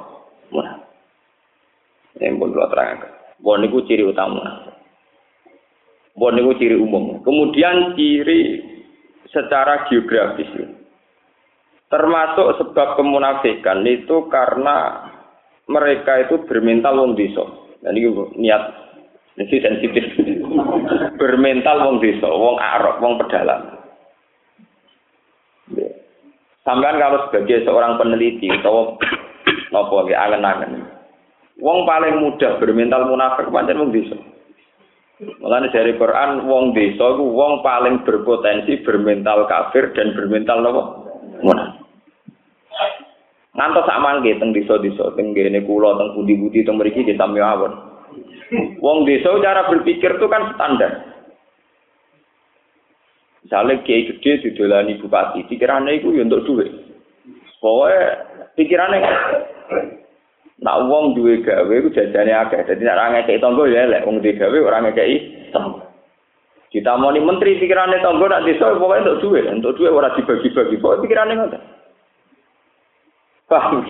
Ini 2.22 2.38
pun 2.38 2.54
kalau 2.54 2.70
terang. 2.70 3.02
Bon 3.42 3.60
itu 3.66 3.82
ciri 3.90 4.06
utama. 4.06 4.70
Bon 6.14 6.36
itu 6.38 6.52
ciri 6.62 6.78
umum. 6.78 7.26
Kemudian 7.26 7.98
ciri 7.98 8.62
secara 9.34 9.90
geografis. 9.90 10.48
Termasuk 11.90 12.48
sebab 12.62 12.98
kemunafikan 12.98 13.82
itu 13.86 14.30
karena 14.30 15.10
mereka 15.70 16.22
itu 16.26 16.46
bermental 16.46 17.02
wong 17.02 17.18
desa. 17.18 17.46
Dan 17.82 17.98
ini 17.98 18.10
niat 18.38 18.64
ini 19.42 19.58
sensitif. 19.58 20.06
Bermental 21.18 21.78
wong 21.84 21.98
desa, 22.02 22.28
wong 22.28 22.58
arok, 22.60 22.96
wong 23.00 23.14
pedalang. 23.22 23.64
Sampai 26.64 26.96
kalau 26.96 27.28
sebagai 27.28 27.68
seorang 27.68 28.00
peneliti 28.00 28.48
atau 28.48 28.96
nopo 29.76 30.08
ya 30.08 30.24
angen-angen. 30.24 30.88
Wong 31.60 31.84
paling 31.84 32.24
mudah 32.24 32.58
bermental 32.58 33.12
munafik 33.12 33.52
pancen 33.52 33.80
wong 33.84 33.92
desa. 33.92 34.16
Mulane 35.44 35.72
dari 35.72 35.96
Quran 36.00 36.48
wong 36.48 36.72
desa 36.72 37.04
iku 37.16 37.26
wong 37.36 37.62
paling 37.62 38.04
berpotensi 38.08 38.80
bermental 38.84 39.46
kafir 39.46 39.92
dan 39.92 40.16
bermental 40.16 40.64
nopo 40.64 40.82
munafik. 41.44 41.84
Ngantos 43.54 43.86
sak 43.86 44.02
mangke 44.02 44.34
teng 44.42 44.50
desa-desa 44.50 45.14
teng 45.14 45.38
kene 45.38 45.62
kula 45.62 45.94
teng 46.00 46.18
budi-budi 46.18 46.66
teng 46.66 46.82
mriki 46.82 47.06
nggih 47.06 47.20
sami 47.22 47.38
awon. 47.38 47.93
Wong 48.79 49.08
desa 49.08 49.34
cara 49.41 49.65
berpikir 49.70 50.17
itu 50.17 50.27
kan 50.29 50.53
standar. 50.53 50.91
Misalnya 53.43 53.84
kiai 53.84 54.08
gede 54.08 54.39
didolani 54.39 54.98
bupati, 55.03 55.43
pikirannya 55.51 56.00
itu 56.00 56.15
ya 56.15 56.24
untuk 56.24 56.48
duit. 56.48 56.72
Pokoknya 57.60 58.01
pikirannya 58.55 59.00
nak 60.63 60.79
wong 60.88 61.12
duwe 61.20 61.43
gawe 61.43 61.74
iku 61.74 61.91
jajane 61.91 62.32
akeh. 62.32 62.63
Dadi 62.63 62.84
nek 62.88 62.96
ora 62.96 63.12
ngekeki 63.12 63.43
tangga 63.43 63.63
ya 63.67 63.84
elek, 63.84 64.05
wong 64.08 64.24
duwe 64.24 64.39
gawe 64.39 64.58
ora 64.63 64.79
ngekeki 64.88 65.17
tangga. 65.51 65.84
Ditamoni 66.72 67.20
menteri 67.20 67.60
pikirannya 67.60 68.00
tangga 68.00 68.25
nak 68.32 68.43
desa 68.48 68.74
pokoknya 68.79 69.12
untuk 69.12 69.20
duit, 69.27 69.46
untuk 69.51 69.75
duit 69.75 69.91
ora 69.91 70.15
dibagi-bagi. 70.15 70.79
Pokoknya 70.79 71.03
pikirannya 71.03 71.36
ngoten. 71.36 71.62
Paham? 73.51 73.84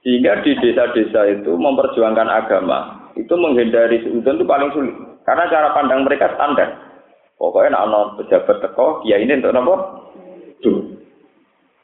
Sehingga 0.00 0.40
di 0.40 0.56
desa-desa 0.56 1.28
itu 1.28 1.52
memperjuangkan 1.60 2.28
agama, 2.28 3.10
itu 3.20 3.34
menghindari 3.36 4.00
seudon 4.00 4.40
itu 4.40 4.46
paling 4.48 4.70
sulit. 4.72 4.96
Karena 5.28 5.44
cara 5.52 5.76
pandang 5.76 6.08
mereka 6.08 6.32
standar. 6.34 6.90
Pokoknya 7.36 7.76
nak 7.76 8.20
pejabat 8.20 8.60
teko, 8.60 9.00
kiai 9.04 9.24
ini 9.24 9.40
untuk 9.40 9.56
nopo? 9.56 9.74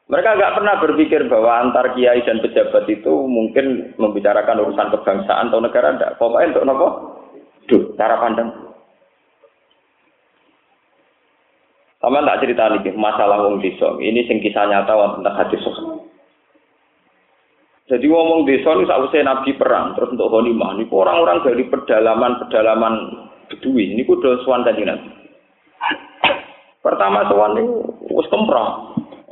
Mereka 0.06 0.38
nggak 0.38 0.54
pernah 0.54 0.74
berpikir 0.78 1.26
bahwa 1.26 1.64
antar 1.64 1.96
kiai 1.96 2.20
dan 2.22 2.44
pejabat 2.44 2.84
itu 2.86 3.12
mungkin 3.24 3.96
membicarakan 3.96 4.62
urusan 4.68 4.92
kebangsaan 4.92 5.48
atau 5.48 5.58
negara. 5.58 5.96
Enggak. 5.96 6.14
Pokoknya 6.20 6.56
untuk 6.56 6.66
nopo? 6.68 6.88
Duh, 7.66 7.82
cara 7.98 8.20
pandang. 8.20 8.52
Sama 11.98 12.22
tak 12.22 12.38
cerita 12.44 12.70
lagi 12.70 12.92
masalah 12.94 13.42
wong 13.48 13.58
desa. 13.58 13.98
Ini 13.98 14.30
sing 14.30 14.38
kisah 14.38 14.68
nyata 14.68 15.18
tentang 15.18 15.36
hadis 15.42 15.58
sosok. 15.64 15.85
Jadi 17.86 18.06
ngomong 18.10 18.50
desa 18.50 18.74
ini 18.74 18.90
sausai 18.90 19.22
Nabi 19.22 19.54
perang, 19.54 19.94
terus 19.94 20.10
untuk 20.10 20.26
Honimah, 20.26 20.74
ini 20.74 20.90
orang-orang 20.90 21.46
dari 21.46 21.62
pedalaman-pedalaman 21.70 22.94
Bedui, 23.46 23.94
ini 23.94 24.02
kudu 24.02 24.42
suan 24.42 24.66
tadi 24.66 24.82
Nabi. 24.82 25.06
Pertama 26.82 27.30
suan 27.30 27.54
ini 27.54 27.64
us 28.10 28.26
kemprong, 28.26 28.70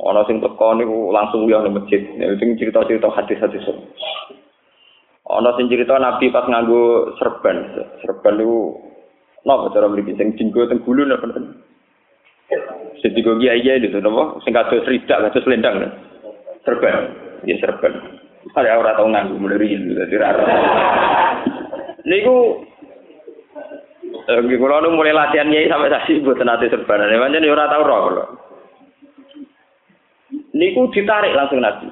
Ana 0.05 0.21
sing 0.29 0.37
teko 0.37 0.77
niku 0.77 1.09
langsung 1.09 1.49
uyah 1.49 1.65
ning 1.65 1.81
masjid. 1.81 2.03
Sing 2.37 2.59
cerita-cerita 2.59 3.09
hadis-hadis. 3.09 3.63
Ana 5.25 5.55
sing 5.57 5.65
cerita 5.65 5.97
Nabi 5.97 6.29
pas 6.29 6.45
nganggo 6.45 7.15
serban. 7.17 7.73
Serban 8.05 8.37
niku 8.37 8.75
napa 9.47 9.73
cara 9.73 9.89
mriki 9.89 10.13
sing 10.13 10.37
dinggo 10.37 10.67
teng 10.69 10.83
gulu 10.85 11.07
napa 11.07 11.31
Sing 13.01 13.11
digo 13.17 13.39
kiai 13.41 13.65
itu 13.65 13.97
napa 13.97 14.37
sing 14.45 14.53
kados 14.53 14.85
ridak 14.85 15.31
kados 15.31 15.47
lendang. 15.49 15.89
Serban. 16.61 16.95
Ya 17.49 17.55
serban. 17.57 18.24
Saya 18.53 18.77
ora 18.77 18.93
tau 18.93 19.09
nganggo 19.09 19.41
riyin 19.57 19.95
dadi 19.97 20.15
ora. 20.19 20.45
Niku 22.05 22.65
Nggih 24.25 24.57
kula 24.57 24.81
nu 24.81 24.97
mulai 24.97 25.13
latihan 25.13 25.45
nyai 25.45 25.69
sampai 25.69 25.93
saksi 25.93 26.25
mboten 26.25 26.49
ate 26.49 26.73
serbanan. 26.73 27.13
Pancen 27.13 27.45
ora 27.45 27.69
tau 27.69 27.85
roh 27.85 27.99
kula. 28.09 28.25
Niku 30.57 30.89
ditarik 30.89 31.37
langsung 31.37 31.61
Nabi. 31.61 31.85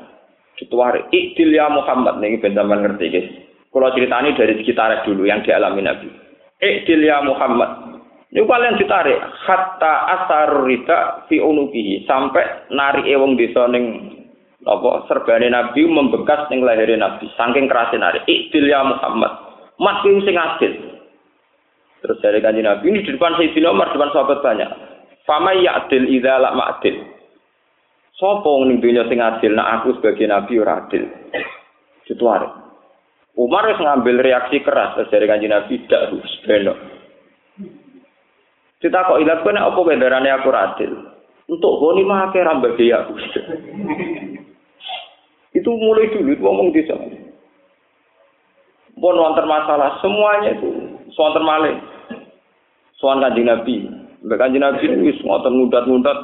Ditarik. 0.57 1.13
Ikdil 1.13 1.53
ya 1.53 1.69
Muhammad 1.69 2.17
niki 2.17 2.41
ben 2.41 2.57
sampean 2.57 2.81
ngerti 2.81 3.05
guys. 3.13 3.27
Kula 3.69 3.93
ceritani 3.93 4.33
dari 4.33 4.57
sekitar 4.57 5.05
dulu 5.05 5.29
yang 5.29 5.45
dialami 5.45 5.85
Nabi. 5.85 6.09
Ikdil 6.57 7.05
ya 7.05 7.21
Muhammad. 7.21 8.01
Niku 8.33 8.49
kalian 8.49 8.81
ditarik 8.81 9.21
hatta 9.45 9.93
asar 10.17 10.65
rida 10.65 11.29
fi 11.29 11.37
unukihi 11.37 12.09
sampai 12.09 12.73
nari 12.73 13.13
ewong 13.13 13.37
desa 13.37 13.69
apa 14.63 15.07
serbane 15.11 15.51
Nabi 15.51 15.83
membekas 15.83 16.47
ning 16.47 16.63
lahirnya 16.63 16.99
Nabi 16.99 17.27
saking 17.35 17.67
kerasnya 17.67 17.99
nari. 17.99 18.19
Ikdil 18.23 18.71
ya 18.71 18.83
Muhammad. 18.83 19.31
Mas 19.79 19.99
sing 20.03 20.35
adil. 20.35 20.73
Terus 22.03 22.19
dari 22.19 22.39
kanji 22.43 22.63
Nabi 22.63 22.83
ini 22.91 23.03
di 23.03 23.15
depan 23.15 23.39
Sayyidina 23.39 23.71
Umar, 23.71 23.91
depan 23.91 24.11
sahabat 24.11 24.43
banyak. 24.43 24.69
Fama 25.23 25.55
ya'dil 25.55 26.11
idza 26.11 26.35
la 26.35 26.51
ma'dil. 26.51 26.99
Sopo 28.19 28.59
ning 28.67 28.83
dunya 28.83 29.07
sing 29.07 29.23
adil, 29.23 29.55
nak 29.55 29.81
aku 29.81 29.99
sebagai 29.99 30.27
nabi 30.27 30.59
ora 30.59 30.83
adil. 30.83 31.07
Itu 32.03 32.27
Umar 33.33 33.65
harus 33.65 33.81
ngambil 33.81 34.21
reaksi 34.21 34.61
keras 34.61 34.93
terus 34.93 35.09
dari 35.09 35.25
kanji 35.25 35.49
Nabi 35.49 35.81
harus 35.89 36.29
belok. 36.45 36.77
Kita 38.77 39.09
kok 39.09 39.17
ilat 39.17 39.41
kene 39.41 39.57
apa 39.57 39.79
kendarane 39.79 40.29
aku 40.29 40.53
adil? 40.53 40.91
Untuk 41.49 41.81
goni 41.81 42.05
mah 42.05 42.29
akeh 42.29 42.45
bagi 42.45 42.93
aku. 42.93 43.13
Itu 45.63 45.71
mulai 45.71 46.11
dulu 46.11 46.29
itu 46.35 46.43
ngomong 46.43 46.75
sana. 46.75 47.07
Pun 48.99 49.15
wonten 49.15 49.47
masalah 49.47 49.95
semuanya 50.03 50.59
itu 50.59 50.69
wonten 51.15 51.43
malih. 51.47 51.75
soal 52.99 53.19
kanjeng 53.19 53.51
Nabi. 53.51 53.83
Mbak 54.23 54.39
kanjeng 54.39 54.63
Nabi 54.63 54.87
wis 55.03 55.19
ngoten 55.27 55.59
ngudat-ngudat 55.59 56.17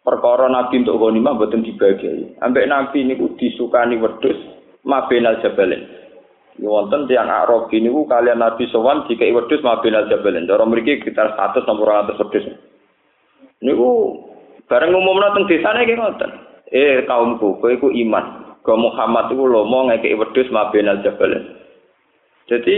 perkara 0.00 0.48
Nabi 0.48 0.80
untuk 0.80 0.96
ghanimah 1.00 1.36
mboten 1.36 1.60
dibagi. 1.60 2.32
Ambek 2.40 2.64
Nabi 2.64 3.04
niku 3.04 3.36
disukani 3.36 4.00
wedhus 4.00 4.40
mabenal 4.88 5.36
jabalin. 5.44 5.84
Ini 6.54 6.64
wonten 6.64 7.04
tiang 7.10 7.28
Arab 7.28 7.68
ini 7.76 7.92
kalian 7.92 8.40
Nabi 8.40 8.64
sowan 8.72 9.04
dikai 9.04 9.36
wedhus 9.36 9.60
mabenal 9.60 10.08
jabalin. 10.08 10.48
Cara 10.48 10.64
mriki 10.64 11.04
sekitar 11.04 11.36
100 11.36 11.68
sampai 11.68 12.16
200 12.16 12.20
wedhus. 12.24 12.46
Niku 13.60 13.88
bareng 14.64 14.96
umumna 14.96 15.36
teng 15.36 15.44
desane 15.44 15.84
nggih 15.84 16.00
ngoten. 16.00 16.53
Eh 16.74 17.06
kaumku, 17.06 17.62
kowe 17.62 17.70
iku 17.70 17.94
iman. 17.94 18.58
Go 18.66 18.74
Muhammad 18.74 19.30
iku 19.30 19.46
lomo 19.46 19.86
ngekeki 19.86 20.18
wedhus 20.18 20.50
mabenal 20.50 20.98
jabalin. 21.06 21.54
Jadi 22.50 22.76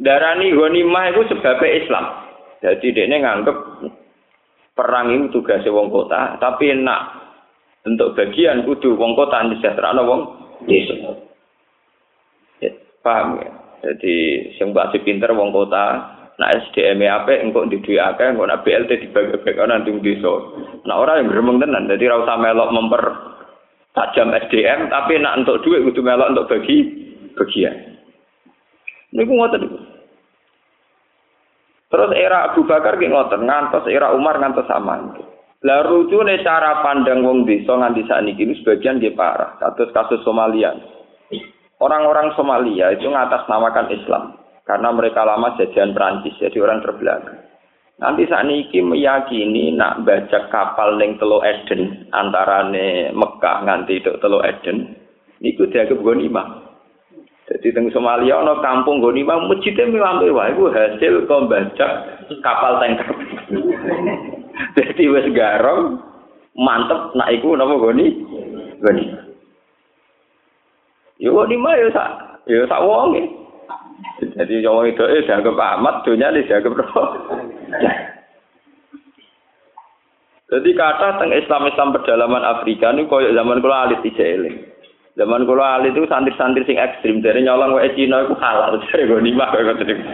darani 0.00 0.56
ghanimah 0.56 1.12
itu 1.12 1.20
sebabnya 1.28 1.68
Islam. 1.76 2.04
Jadi 2.64 2.86
dia 2.94 3.10
nganggep 3.10 3.56
perang 4.72 5.12
itu 5.12 5.28
tugasnya 5.28 5.74
wong 5.74 5.92
kota, 5.92 6.40
tapi 6.40 6.72
nak 6.72 7.20
untuk 7.84 8.14
bagian 8.14 8.64
kudu 8.64 8.94
wong 8.94 9.12
kota 9.18 9.44
disejahterano 9.52 10.02
wong 10.06 10.20
desa. 10.64 10.94
Ya, 12.62 12.70
paham 13.02 13.42
ya? 13.42 13.50
Jadi 13.82 14.14
sing 14.56 14.70
mbak 14.70 14.94
pinter 15.02 15.34
wong 15.34 15.50
kota, 15.50 16.16
nak 16.40 16.52
SDM 16.68 17.04
apa 17.04 17.44
engkau 17.44 17.68
di 17.68 17.76
duit 17.84 18.00
akeh, 18.00 18.32
engkau 18.32 18.48
nak 18.48 18.64
BLT 18.64 19.08
dibagi-bagi 19.08 19.62
nanti 19.68 19.92
desa. 20.00 20.32
Nah 20.88 20.96
orang 20.96 21.24
yang 21.24 21.28
gremeng 21.28 21.58
tenan, 21.60 21.90
jadi 21.90 22.08
ora 22.08 22.24
usah 22.24 22.36
melok 22.40 22.72
memper 22.72 23.04
tajam 23.92 24.32
SDM, 24.32 24.88
tapi 24.88 25.20
nak 25.20 25.44
untuk 25.44 25.60
duit 25.60 25.84
kudu 25.84 26.00
melok 26.00 26.32
untuk 26.32 26.48
bagi 26.48 26.76
bagian. 27.36 27.76
Niku 29.12 29.32
ngoten 29.36 29.60
niku. 29.60 29.78
Terus 31.92 32.10
era 32.16 32.48
Abu 32.48 32.64
Bakar 32.64 32.96
ki 32.96 33.12
ngoten, 33.12 33.44
ngantos 33.44 33.84
era 33.92 34.16
Umar 34.16 34.40
ngantos 34.40 34.64
sama. 34.64 35.12
Lah 35.62 35.84
rujune 35.86 36.42
cara 36.42 36.80
pandang 36.80 37.22
wong 37.22 37.44
desa 37.44 37.76
nganti 37.76 38.08
sakniki 38.08 38.42
ini 38.42 38.58
sebagian 38.58 38.98
dia 38.98 39.14
parah. 39.14 39.54
Kasus 39.62 39.94
kasus 39.94 40.18
Somalia. 40.26 40.74
Orang-orang 41.78 42.34
Somalia 42.34 42.90
itu 42.90 43.06
ngatasnamakan 43.06 43.94
Islam 43.94 44.41
karena 44.62 44.88
mereka 44.94 45.26
lama 45.26 45.58
jajahan 45.58 45.94
Prancis, 45.94 46.38
jadi 46.38 46.58
orang 46.62 46.82
terbelakang. 46.82 47.38
Nanti 48.02 48.26
saat 48.26 48.50
ini 48.50 48.66
meyakini 48.82 49.70
nak 49.78 50.02
baca 50.02 50.50
kapal 50.50 50.98
neng 50.98 51.22
Telo 51.22 51.38
Eden 51.46 52.10
antara 52.10 52.66
Mekah 53.14 53.56
nganti 53.62 54.02
itu 54.02 54.10
Telo 54.18 54.42
Eden, 54.42 54.90
itu 55.38 55.66
dianggap 55.70 56.02
ghanimah. 56.02 56.62
Jadi 57.52 57.68
teng 57.74 57.90
Somalia 57.90 58.38
ono 58.38 58.62
kampung 58.62 59.02
goni 59.02 59.26
mah 59.26 59.44
masjidnya 59.44 59.90
mewah-mewah 59.90 60.46
itu 60.54 60.64
hasil 60.72 61.14
kombaca 61.26 61.88
kapal 62.40 62.80
tanker. 62.80 63.08
Jadi 64.78 65.02
wes 65.10 65.26
garong 65.34 66.00
mantep 66.54 67.12
nak 67.12 67.28
iku 67.34 67.52
napa 67.58 67.76
goni? 67.76 68.14
Goni. 68.78 69.04
Yo 71.20 71.34
goni 71.34 71.54
mah 71.58 71.74
yo 71.76 71.92
sak 71.92 72.08
yo 72.46 72.64
sak 72.70 72.80
wong 72.80 73.20
Jadi 74.22 74.62
wong 74.62 74.86
itu 74.86 75.02
eh 75.02 75.26
dianggap 75.26 75.58
amat, 75.58 76.06
dunia 76.06 76.30
ini 76.30 76.46
dianggap 76.46 76.78
roh. 76.78 77.10
Jadi 80.52 80.70
kata 80.76 81.16
teng 81.16 81.32
Islam 81.32 81.64
Islam 81.64 81.96
pedalaman 81.96 82.44
Afrika 82.44 82.92
ini 82.92 83.08
koyo 83.08 83.32
zaman 83.32 83.64
kula 83.64 83.88
alit 83.88 84.04
ijeling. 84.04 84.72
Zaman 85.12 85.44
kula 85.44 85.80
ali 85.80 85.92
itu 85.92 86.08
santri-santri 86.08 86.64
sing 86.64 86.80
ekstrim 86.80 87.20
dari 87.20 87.44
nyolong 87.44 87.76
wae 87.76 87.92
Cina 87.92 88.24
iku 88.24 88.32
halal 88.40 88.80
dari 88.88 89.04
ghanimah 89.04 89.48
kaya 89.52 89.64
ngoten 89.68 89.86
niku. 89.92 90.04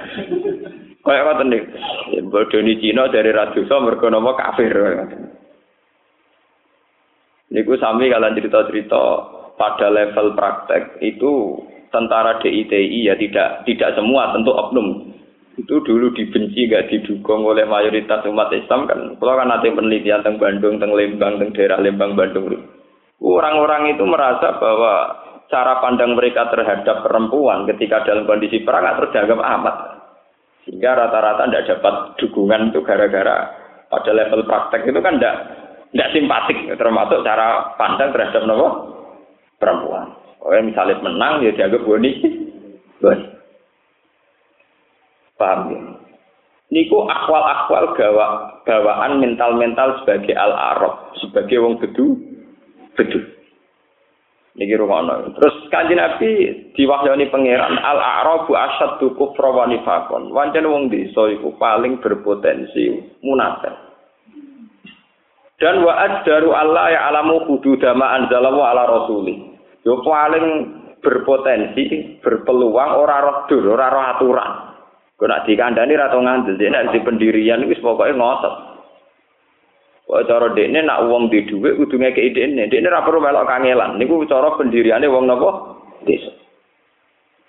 Kaya 1.07 1.21
ngoten 1.23 1.47
niku. 1.55 1.67
Ya 2.15 2.21
bodoni 2.27 2.75
Cina 2.83 3.07
dari 3.07 3.31
radosa 3.31 3.79
mergo 3.79 4.11
napa 4.11 4.35
kafir. 4.35 4.75
Niku 7.55 7.79
sami 7.79 8.11
kalian 8.11 8.35
cerita-cerita 8.35 9.05
pada 9.55 9.87
level 9.87 10.35
praktek 10.35 11.03
itu 11.03 11.63
tentara 11.91 12.41
DITI 12.41 13.09
ya 13.09 13.15
tidak 13.17 13.65
tidak 13.65 13.95
semua 13.97 14.33
tentu 14.37 14.53
oknum 14.53 15.13
itu 15.59 15.75
dulu 15.83 16.15
dibenci 16.15 16.71
gak 16.71 16.87
didukung 16.87 17.43
oleh 17.43 17.67
mayoritas 17.67 18.23
umat 18.31 18.55
Islam 18.55 18.87
kan 18.87 19.19
kalau 19.19 19.35
kan 19.35 19.51
ada 19.51 19.67
penelitian 19.67 20.23
tentang 20.23 20.39
Bandung 20.39 20.79
tentang 20.79 20.95
Lembang 20.95 21.33
tentang 21.43 21.51
daerah 21.59 21.79
Lembang 21.83 22.15
Bandung 22.15 22.47
Orang-orang 23.19 23.99
itu 23.99 24.07
merasa 24.07 24.63
bahwa 24.63 24.95
cara 25.51 25.83
pandang 25.83 26.15
mereka 26.15 26.47
terhadap 26.55 27.03
perempuan 27.03 27.67
ketika 27.67 28.07
dalam 28.07 28.29
kondisi 28.31 28.63
perang 28.63 28.95
terjaga 29.03 29.35
amat. 29.35 29.77
Sehingga 30.63 30.95
rata-rata 30.95 31.49
tidak 31.49 31.67
dapat 31.67 31.95
dukungan 32.21 32.71
itu 32.71 32.85
gara-gara 32.85 33.51
pada 33.89 34.11
level 34.13 34.45
praktek 34.45 34.85
itu 34.87 35.01
kan 35.01 35.17
tidak 35.17 35.37
tidak 35.91 36.13
simpatik 36.13 36.59
termasuk 36.77 37.25
cara 37.25 37.73
pandang 37.81 38.13
terhadap 38.13 38.43
nopo 38.45 38.69
perempuan. 39.57 40.13
Oh 40.49 40.57
misalnya 40.65 40.97
menang 41.05 41.45
ya 41.45 41.53
dianggap 41.53 41.85
boni, 41.85 42.25
boni. 43.05 43.25
Paham 45.37 45.61
ya? 45.69 45.81
Niku 46.73 47.05
akwal-akwal 47.05 47.93
gawa, 47.97 48.61
gawaan 48.65 49.21
mental-mental 49.21 50.01
sebagai 50.01 50.33
al-arab, 50.37 51.13
sebagai 51.21 51.61
wong 51.61 51.81
bedu, 51.81 52.17
betul. 52.97 53.25
Niki 54.57 54.75
rumono. 54.75 55.37
Terus 55.39 55.55
kanji 55.71 55.95
Nabi 55.95 56.29
diwahyani 56.75 57.31
pangeran 57.31 57.79
al 57.79 58.01
a'rabu 58.01 58.59
asyaddu 58.59 59.15
kufra 59.15 59.55
wa 59.55 59.71
nifaqon. 59.71 60.35
Wancen 60.35 60.67
wong 60.67 60.91
desa 60.91 61.31
iku 61.31 61.55
paling 61.61 62.03
berpotensi 62.03 63.15
munafik. 63.23 63.71
Dan 65.63 65.87
wa 65.87 65.95
ajdaru 65.95 66.51
Allah 66.57 66.91
ya 66.91 67.01
alamu 67.07 67.47
hududama 67.47 68.19
anzalahu 68.19 68.59
ala 68.59 68.83
rasuli. 68.99 69.58
Yo 69.89 70.05
paling 70.05 70.47
berpotensi 71.01 72.21
berpeluang 72.21 72.91
ora 73.01 73.25
roh 73.25 73.37
dur, 73.49 73.73
ora 73.73 73.89
roh 73.89 74.05
aturan. 74.05 74.53
Kok 75.17 75.25
nak 75.25 75.49
dikandani 75.49 75.97
ra 75.97 76.13
tau 76.13 76.21
ngandel, 76.21 76.61
nek 76.61 76.93
di 76.93 77.01
pendirian 77.01 77.65
wis 77.65 77.81
pokoke 77.81 78.13
ngotot. 78.13 78.55
Kok 80.05 80.25
cara 80.29 80.53
dekne 80.53 80.85
nak 80.85 81.09
wong 81.09 81.33
di 81.33 81.49
dhuwit 81.49 81.81
kudu 81.81 81.97
ngekeki 81.97 82.37
dekne. 82.37 82.69
Dekne 82.69 82.93
ora 82.93 83.01
perlu 83.01 83.25
melok 83.25 83.49
kangelan. 83.49 83.97
Niku 83.97 84.29
cara 84.29 84.53
pendiriane 84.61 85.09
wong 85.09 85.25
napa? 85.25 85.81
Desa. 86.05 86.37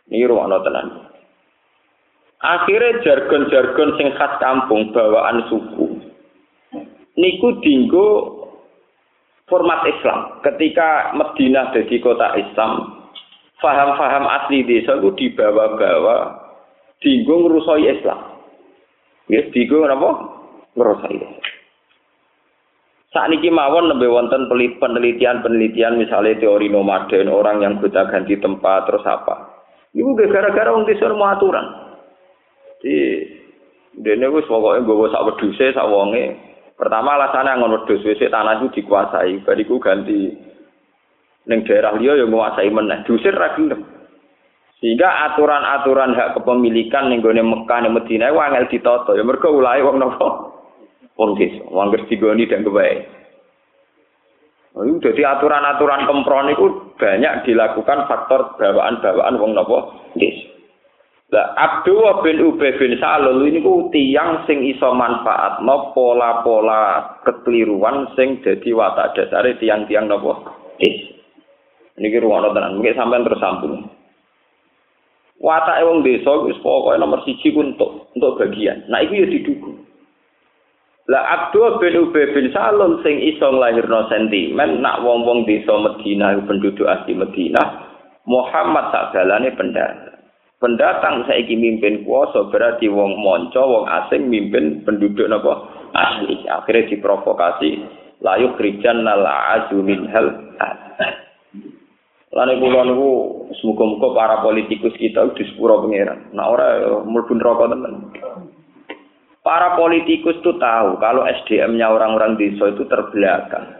Niki 0.07 0.23
rumakno 0.23 0.63
tenan. 0.63 0.87
Akhirnya 2.39 3.03
jargon-jargon 3.03 3.99
sing 3.99 4.15
khas 4.15 4.39
kampung 4.39 4.95
bawaan 4.95 5.43
suku. 5.51 6.07
niku 7.19 7.59
dinggo 7.59 8.38
format 9.49 9.83
Islam. 9.89 10.39
Ketika 10.45 11.11
Madinah 11.17 11.75
jadi 11.75 11.95
kota 11.99 12.37
Islam, 12.37 13.03
faham-faham 13.59 14.25
asli 14.29 14.63
desa 14.63 14.95
itu 15.01 15.09
dibawa-bawa 15.17 16.37
dinggo 17.03 17.35
ngrusoi 17.43 17.89
Islam. 17.89 18.19
Ya, 19.27 19.43
dinggo 19.51 19.83
apa? 19.83 20.09
Ngrusoi 20.77 21.17
Islam. 21.19 21.43
Saat 23.09 23.33
niki 23.33 23.49
mawon 23.49 23.89
lebih 23.89 24.05
wonten 24.13 24.45
penelitian-penelitian 24.53 25.97
misalnya 25.97 26.37
teori 26.37 26.69
nomaden, 26.69 27.25
orang 27.25 27.65
yang 27.65 27.81
gonta 27.81 28.05
ganti 28.05 28.37
tempat 28.37 28.85
terus 28.85 29.01
apa. 29.01 29.65
Ibu 29.97 30.13
gara-gara 30.29 30.69
wong 30.69 30.85
desa 30.85 31.09
mau 31.09 31.33
aturan. 31.33 31.65
Di 32.85 33.25
dene 33.97 34.29
wis 34.29 34.45
pokoke 34.45 34.85
nggawa 34.85 35.09
sak 35.09 35.25
wedhuse 35.25 35.73
sak 35.73 35.89
wonge. 35.89 36.37
Pertama 36.79 37.19
alasannya 37.19 37.59
ngono 37.59 37.83
wedhus 37.83 38.07
wis 38.07 38.23
tanah 38.23 38.63
itu 38.63 38.79
dikuasai, 38.79 39.43
bariku 39.43 39.83
ganti 39.83 40.31
ning 41.43 41.67
daerah 41.67 41.91
liya 41.99 42.23
ya 42.23 42.25
nguasai 42.25 42.71
meneh. 42.71 43.03
Diusir 43.03 43.35
ra. 43.35 43.51
Sehingga 44.79 45.09
aturan-aturan 45.27 46.15
hak 46.15 46.39
kepemilikan 46.39 47.11
ning 47.11 47.19
gone 47.19 47.43
Mekah 47.43 47.83
ning 47.83 47.91
Madinah 47.99 48.31
wae 48.31 48.47
angel 48.47 48.71
ditata. 48.71 49.11
Ya 49.11 49.27
mergo 49.27 49.51
ulahe 49.51 49.83
wong 49.83 49.99
napa? 49.99 50.49
wong 51.19 51.35
desa, 51.35 51.67
wong 51.67 51.91
digoni 52.07 52.47
dan 52.47 52.63
kebaik. 52.63 53.11
Oh, 54.77 54.87
jadi 54.87 55.21
aturan-aturan 55.35 56.07
kempron 56.07 56.55
itu 56.55 56.95
banyak 56.95 57.43
dilakukan 57.43 58.07
faktor 58.07 58.55
bawaan-bawaan 58.55 59.35
wong 59.35 59.51
nopo 59.51 59.91
desa. 60.15 60.48
Lah 61.29 61.53
Abdul 61.53 62.25
bin 62.25 62.41
Ubay 62.41 62.73
bin 62.81 62.97
Salul 62.97 63.45
ini 63.45 63.61
ku 63.61 63.85
tiang 63.93 64.49
sing 64.49 64.65
iso 64.65 64.97
manfaat 64.97 65.61
no 65.61 65.93
pola-pola 65.93 67.21
kekeliruan 67.21 68.09
sing 68.17 68.41
jadi 68.41 68.73
watak 68.73 69.13
dasare 69.13 69.53
tiang-tiang 69.61 70.09
nopo 70.09 70.41
desa. 70.81 71.13
Ini 72.01 72.17
ruang 72.23 72.49
tenan, 72.55 72.79
mungkin 72.79 72.95
sampai 72.97 73.21
terus 73.27 73.43
sambung. 73.43 73.85
Watak 75.37 75.85
wong 75.85 76.01
desa 76.01 76.33
wis 76.49 76.57
pokoke 76.65 76.97
nomor 76.97 77.21
siji 77.21 77.53
untuk 77.53 78.09
untuk 78.17 78.41
bagian. 78.41 78.89
Nah 78.89 79.05
itu 79.05 79.21
ya 79.21 79.27
didukung. 79.29 79.85
Lah 81.13 81.23
Abdul 81.29 81.77
bin 81.77 82.09
Ubay 82.09 82.33
bin 82.33 82.49
Salul 82.49 83.05
sing 83.05 83.21
iso 83.21 83.53
nglahirno 83.53 84.09
sentimen 84.09 84.81
nak 84.81 85.05
wong-wong 85.05 85.45
desa 85.45 85.77
Madinah 85.77 86.41
penduduk 86.49 86.89
asli 86.89 87.13
Madinah 87.13 87.67
Muhammad 88.25 88.89
sakjalane 88.89 89.53
pendatang. 89.53 90.18
Pendatang 90.59 91.23
saiki 91.23 91.55
mimpin 91.55 92.03
kuasa 92.03 92.51
berarti 92.51 92.91
wong 92.91 93.15
monco 93.15 93.63
wong 93.63 93.85
asing 93.87 94.27
mimpin 94.27 94.83
penduduk 94.83 95.31
napa 95.31 95.63
asli. 95.95 96.43
Akhirnya 96.51 96.91
diprovokasi 96.91 97.69
layu 98.19 98.51
krijan 98.59 99.07
nala 99.07 99.55
azu 99.55 99.79
min 99.79 100.03
hal. 100.11 100.27
Lan 102.35 102.59
kula 102.59 102.81
niku 102.85 103.09
semoga-moga 103.57 104.07
para 104.13 104.35
politikus 104.43 104.93
kita 104.99 105.31
di 105.33 105.47
sepuro 105.47 105.87
pangeran. 105.87 106.29
Nah 106.35 106.45
ora 106.51 106.67
mlebu 107.07 107.33
neraka 107.39 107.65
tenan. 107.71 107.95
Para 109.39 109.79
politikus 109.79 110.37
itu 110.43 110.59
tahu 110.59 110.99
kalau 110.99 111.23
SDM-nya 111.23 111.87
orang-orang 111.87 112.35
desa 112.35 112.67
itu 112.67 112.83
terbelakang. 112.85 113.79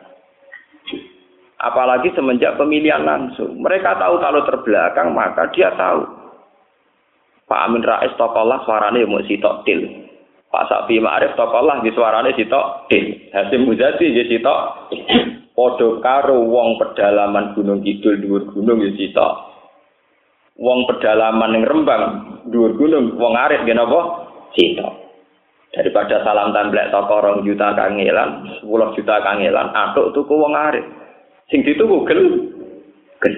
Apalagi 1.59 2.15
semenjak 2.15 2.55
pemilihan 2.55 3.03
langsung. 3.03 3.59
Mereka 3.59 3.99
tahu 3.99 4.15
kalau 4.23 4.47
terbelakang, 4.47 5.11
maka 5.11 5.51
dia 5.51 5.75
tahu. 5.75 6.18
Pak 7.49 7.62
Amin 7.65 7.81
Rais 7.81 8.13
tokolah 8.13 8.62
suaranya 8.63 9.09
mau 9.09 9.25
sitok 9.25 9.65
til. 9.65 10.05
Pak 10.53 10.69
Sapi 10.69 11.01
Ma'arif 11.01 11.33
tokolah 11.33 11.81
di 11.81 11.89
suaranya 11.89 12.29
sitok 12.38 12.85
til. 12.93 13.33
Hasim 13.33 13.65
Muzadi 13.65 14.13
di 14.13 14.23
sitok 14.29 14.59
Podo 15.57 15.99
karo 15.99 16.45
wong 16.45 16.79
pedalaman 16.79 17.51
Gunung 17.57 17.83
Kidul 17.83 18.21
dhuwur 18.21 18.53
gunung 18.53 18.79
ya 18.85 18.93
sitok. 18.95 19.33
Wong 20.55 20.88
pedalaman 20.88 21.57
yang 21.57 21.67
Rembang 21.67 22.03
dhuwur 22.47 22.77
gunung 22.77 23.17
wong 23.17 23.33
arit 23.35 23.65
nggih 23.65 23.75
napa? 23.75 24.29
Sitok. 24.55 25.09
daripada 25.69 26.25
salam 26.25 26.49
templek 26.49 26.89
toko 26.89 27.21
rong 27.21 27.45
juta 27.45 27.77
kangelan, 27.77 28.57
sepuluh 28.57 28.89
juta 28.97 29.21
kangelan, 29.21 29.69
atuk 29.73 30.12
tuku 30.17 30.33
wong 30.33 30.53
arif. 30.57 30.85
Sing 31.49 31.62
dituku 31.65 32.05
gel, 32.09 32.21
gel. 33.21 33.35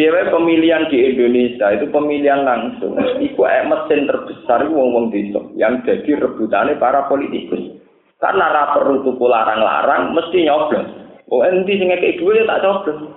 Dia 0.00 0.32
pemilihan 0.32 0.88
di 0.88 1.12
Indonesia 1.12 1.76
itu 1.76 1.84
pemilihan 1.92 2.40
langsung. 2.40 2.96
Iku 3.20 3.44
mesin 3.44 4.08
terbesar 4.08 4.64
wong-wong 4.64 5.12
desa 5.12 5.44
yang 5.60 5.84
jadi 5.84 6.24
rebutannya 6.24 6.80
para 6.80 7.04
politikus. 7.04 7.76
Karena 8.16 8.48
ra 8.48 8.72
perlu 8.72 9.04
tuku 9.04 9.28
larang-larang, 9.28 10.16
mesti 10.16 10.48
nyoblos. 10.48 10.88
Oh, 11.28 11.44
endi 11.44 11.76
sing 11.76 11.92
ngekek 11.92 12.16
dhuwit 12.16 12.48
tak 12.48 12.64
coblos. 12.64 13.12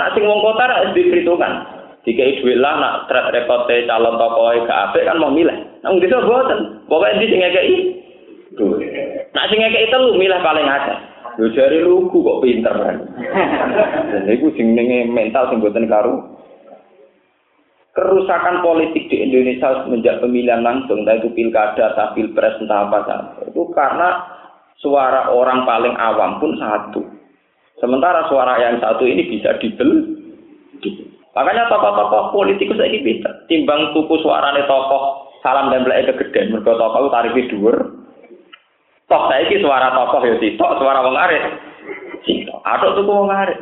Nak 0.00 0.16
sing 0.16 0.24
wong 0.24 0.40
kota 0.40 0.64
ra 0.64 0.88
diperhitungkan. 0.96 1.82
dikai 2.02 2.42
duit 2.42 2.58
lah 2.58 2.82
nak 2.82 2.94
track 3.06 3.30
record 3.30 3.70
calon 3.86 4.18
tokoh 4.18 4.50
gak 4.66 4.90
apik 4.90 5.06
kan 5.06 5.22
mau 5.22 5.30
milih 5.30 5.54
nang 5.86 6.02
desa 6.02 6.18
boten 6.18 6.82
pokoke 6.90 7.14
endi 7.14 7.30
sing 7.30 7.38
ngekeki 7.38 7.76
duit 8.58 8.90
nak 9.30 9.46
sing 9.46 9.62
ngekeki 9.62 9.90
telu 9.94 10.18
milih 10.18 10.34
paling 10.42 10.66
akeh 10.66 10.98
lho 11.40 11.48
jare 11.56 11.78
lugu 11.84 12.20
kok 12.20 12.40
pinter 12.44 12.74
kan 12.74 12.96
dan 14.12 14.24
iku 14.28 14.52
sing 14.58 14.76
mental 15.12 15.48
sing 15.48 15.58
boten 15.62 15.88
karu 15.88 16.20
kerusakan 17.92 18.64
politik 18.64 19.08
di 19.12 19.20
Indonesia 19.20 19.84
semenjak 19.84 20.20
pemilihan 20.24 20.64
langsung 20.64 21.04
entah 21.04 21.20
itu 21.20 21.28
pilkada 21.36 21.92
atau 21.92 22.16
pilpres 22.16 22.56
entah 22.60 22.88
apa 22.88 22.98
saja 23.04 23.42
itu 23.48 23.62
karena 23.76 24.08
suara 24.80 25.28
orang 25.32 25.68
paling 25.68 25.94
awam 26.00 26.40
pun 26.40 26.56
satu 26.56 27.04
sementara 27.80 28.28
suara 28.32 28.56
yang 28.60 28.80
satu 28.80 29.04
ini 29.04 29.28
bisa 29.28 29.56
dibeli 29.60 30.22
Makanya 31.32 31.64
tokoh-tokoh 31.72 32.36
politikus 32.36 32.76
saya 32.76 32.92
pinter. 33.00 33.32
Timbang 33.48 33.96
tuku 33.96 34.20
suarane 34.20 34.68
tokoh 34.68 35.32
salam 35.40 35.72
dan 35.72 35.84
belai 35.84 36.04
kegedean. 36.04 36.52
Mereka 36.52 36.76
tokoh 36.76 37.08
tarifnya 37.08 37.48
dhuwur. 37.48 37.76
Toh 39.10 39.22
saya 39.28 39.44
suara 39.58 39.92
tokoh 39.92 40.24
ya 40.24 40.34
sitok, 40.38 40.70
suara 40.78 41.04
wong 41.04 41.16
arit. 41.18 41.42
Sitok. 42.22 42.60
Atau 42.62 42.94
tuku 42.96 43.10
wong 43.10 43.30
arit. 43.30 43.58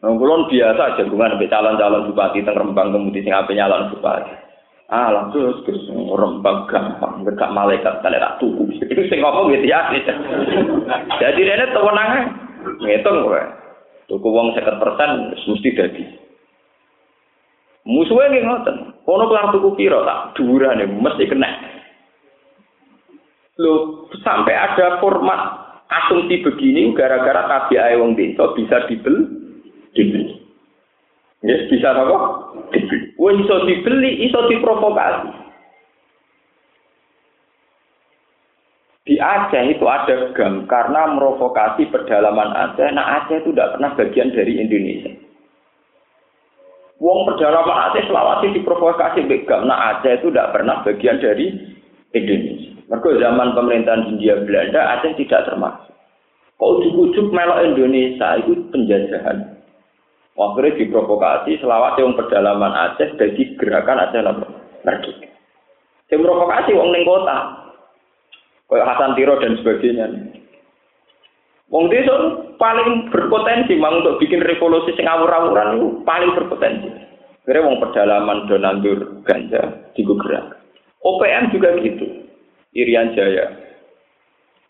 Nah, 0.00 0.16
kulon 0.16 0.48
biasa 0.48 0.96
jagungan 0.96 1.36
sampai 1.36 1.52
calon-calon 1.52 2.08
bupati 2.08 2.40
teng 2.40 2.56
Rembang 2.56 2.88
kemudian 2.88 3.20
sing 3.20 3.36
ape 3.36 3.52
nyalon 3.52 3.92
bupati. 3.92 4.32
Ah, 4.88 5.12
langsung 5.12 5.60
terus 5.68 5.84
Rembang 5.92 6.64
gampang, 6.72 7.20
enggak 7.20 7.52
malaikat 7.52 8.00
kali 8.00 8.16
tak 8.16 8.40
tuku. 8.40 8.80
Itu 8.80 9.02
sing 9.12 9.20
ngomong 9.20 9.52
gitu 9.52 9.68
ya. 9.68 9.92
Jadi 11.20 11.40
ini 11.44 11.66
tewenange 11.76 12.20
ngitung 12.80 13.28
kowe. 13.28 13.42
Tuku 14.08 14.28
wong 14.32 14.56
seket 14.56 14.80
persen 14.80 15.36
mesti 15.36 15.70
dadi. 15.76 16.02
Musuhnya 17.86 18.32
nggih 18.32 18.44
ngoten. 18.48 18.76
Kono 19.04 19.24
kelar 19.28 19.52
tuku 19.52 19.68
piro 19.76 20.00
tak 20.02 20.34
dhuwurane 20.34 20.88
mesti 20.88 21.28
kena. 21.28 21.69
Lo 23.60 24.08
sampai 24.24 24.56
ada 24.56 24.96
format 25.04 25.40
asumsi 25.90 26.40
begini 26.40 26.96
gara-gara 26.96 27.44
tabiae 27.44 28.00
wong 28.00 28.16
desa 28.16 28.56
bisa 28.56 28.88
dibeli 28.88 29.26
dibeli. 29.92 30.40
Yes, 31.40 31.68
bisa 31.72 31.92
apa? 31.92 32.16
Dibeli. 32.72 33.16
Wong 33.16 33.44
iso 33.44 33.64
dibeli, 33.64 34.28
iso 34.28 34.48
diprovokasi. 34.48 35.50
Di 39.08 39.16
Aceh 39.16 39.64
itu 39.72 39.84
ada 39.88 40.30
gam 40.36 40.68
karena 40.68 41.08
merovokasi 41.16 41.88
pedalaman 41.88 42.52
Aceh. 42.52 42.88
Nah 42.92 43.24
Aceh 43.24 43.40
itu 43.40 43.50
tidak 43.56 43.74
pernah 43.76 43.90
bagian 43.96 44.28
dari 44.36 44.60
Indonesia. 44.60 45.12
Wong 47.00 47.24
pedalaman 47.24 47.90
Aceh 47.90 48.04
Sulawesi 48.04 48.60
diprovokasi 48.60 49.24
begam. 49.24 49.64
Nah 49.64 49.96
Aceh 49.96 50.20
itu 50.20 50.28
tidak 50.28 50.52
pernah 50.52 50.84
bagian 50.84 51.16
dari 51.16 51.48
Indonesia. 52.12 52.59
Mereka 52.90 53.22
zaman 53.22 53.54
pemerintahan 53.54 54.02
Hindia 54.10 54.42
Belanda 54.42 54.98
Aceh 54.98 55.14
tidak 55.14 55.46
termasuk. 55.46 55.94
Kau 56.58 56.82
ujuk-ujuk 56.82 57.30
melok 57.30 57.62
Indonesia 57.62 58.36
itu 58.42 58.52
penjajahan. 58.74 59.56
Akhirnya 60.34 60.76
diprovokasi 60.76 61.62
selawat 61.62 61.96
yang 62.02 62.18
pedalaman 62.18 62.74
Aceh 62.74 63.14
jadi 63.14 63.42
gerakan 63.56 64.02
Aceh 64.02 64.20
Merdeka. 64.82 65.30
Yang 66.10 66.20
provokasi 66.26 66.74
wong 66.74 66.90
ning 66.90 67.06
kota. 67.06 67.38
Kayak 68.66 68.88
Hasan 68.90 69.14
Tiro 69.14 69.34
dan 69.38 69.54
sebagainya. 69.62 70.06
Wong 71.70 71.86
desa 71.86 72.14
paling 72.58 73.14
berpotensi 73.14 73.78
mang 73.78 74.02
untuk 74.02 74.18
bikin 74.18 74.42
revolusi 74.42 74.90
sing 74.98 75.06
awur-awuran 75.06 75.78
itu 75.78 75.88
paling 76.02 76.34
berpotensi. 76.34 76.90
Kira 77.46 77.62
wong 77.62 77.78
pedalaman 77.78 78.50
do 78.50 78.58
nandur 78.58 78.98
ganja 79.22 79.90
di 79.94 80.02
gerak. 80.02 80.58
OPM 81.06 81.54
juga 81.54 81.78
gitu. 81.80 82.19
Irian 82.74 83.12
Jaya. 83.18 83.46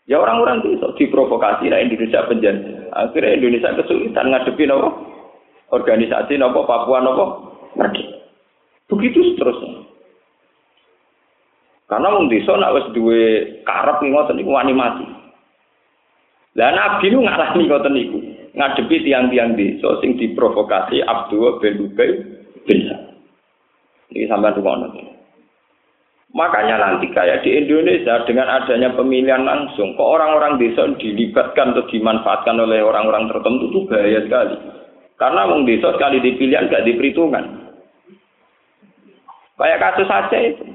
Ya 0.09 0.17
orang-orang 0.17 0.65
itu 0.65 0.81
diprovokasi 0.97 1.69
nah 1.69 1.79
Indonesia 1.79 2.25
penjajah. 2.25 2.89
Akhirnya 2.91 3.37
Indonesia 3.37 3.77
kesulitan 3.77 4.33
ngadepi 4.33 4.65
nopo 4.67 4.89
organisasi 5.71 6.35
nopo 6.41 6.65
Papua 6.65 6.99
nopo 6.99 7.25
Merdeka. 7.77 8.19
Begitu 8.91 9.23
seterusnya. 9.31 9.87
Karena 11.87 12.11
wong 12.11 12.27
desa 12.27 12.55
nek 12.59 12.75
wis 12.75 12.87
duwe 12.91 13.23
karep 13.63 14.03
ngoten 14.03 14.35
niku 14.35 14.51
wani 14.51 14.73
mati. 14.75 15.07
Lah 16.59 16.75
nabi 16.75 17.07
nu 17.07 17.23
ngalami 17.23 17.67
ngoten 17.69 17.93
niku. 17.95 18.19
Ngadepi 18.51 19.07
tiang-tiang 19.07 19.55
desa 19.55 19.95
sing 20.03 20.19
diprovokasi 20.19 20.99
Abdul 21.07 21.63
bin 21.63 21.87
Ubay 21.87 22.09
bin 22.67 22.79
Ini 24.11 24.27
sampai 24.27 24.59
rumah 24.59 24.91
Makanya 26.31 26.79
nanti 26.79 27.11
kayak 27.11 27.43
di 27.43 27.59
Indonesia 27.59 28.23
dengan 28.23 28.47
adanya 28.47 28.95
pemilihan 28.95 29.43
langsung, 29.43 29.99
kok 29.99 30.11
orang-orang 30.15 30.63
desa 30.63 30.87
dilibatkan 30.95 31.75
atau 31.75 31.83
dimanfaatkan 31.91 32.55
oleh 32.55 32.79
orang-orang 32.79 33.27
tertentu 33.27 33.67
itu 33.67 33.79
bahaya 33.91 34.19
sekali. 34.23 34.55
Karena 35.19 35.43
wong 35.51 35.67
desa 35.67 35.91
sekali 35.91 36.23
dipilihan 36.23 36.71
gak 36.71 36.87
diperhitungan. 36.87 37.45
Kayak 39.59 39.81
kasus 39.83 40.09
Aceh 40.09 40.41
itu. 40.55 40.65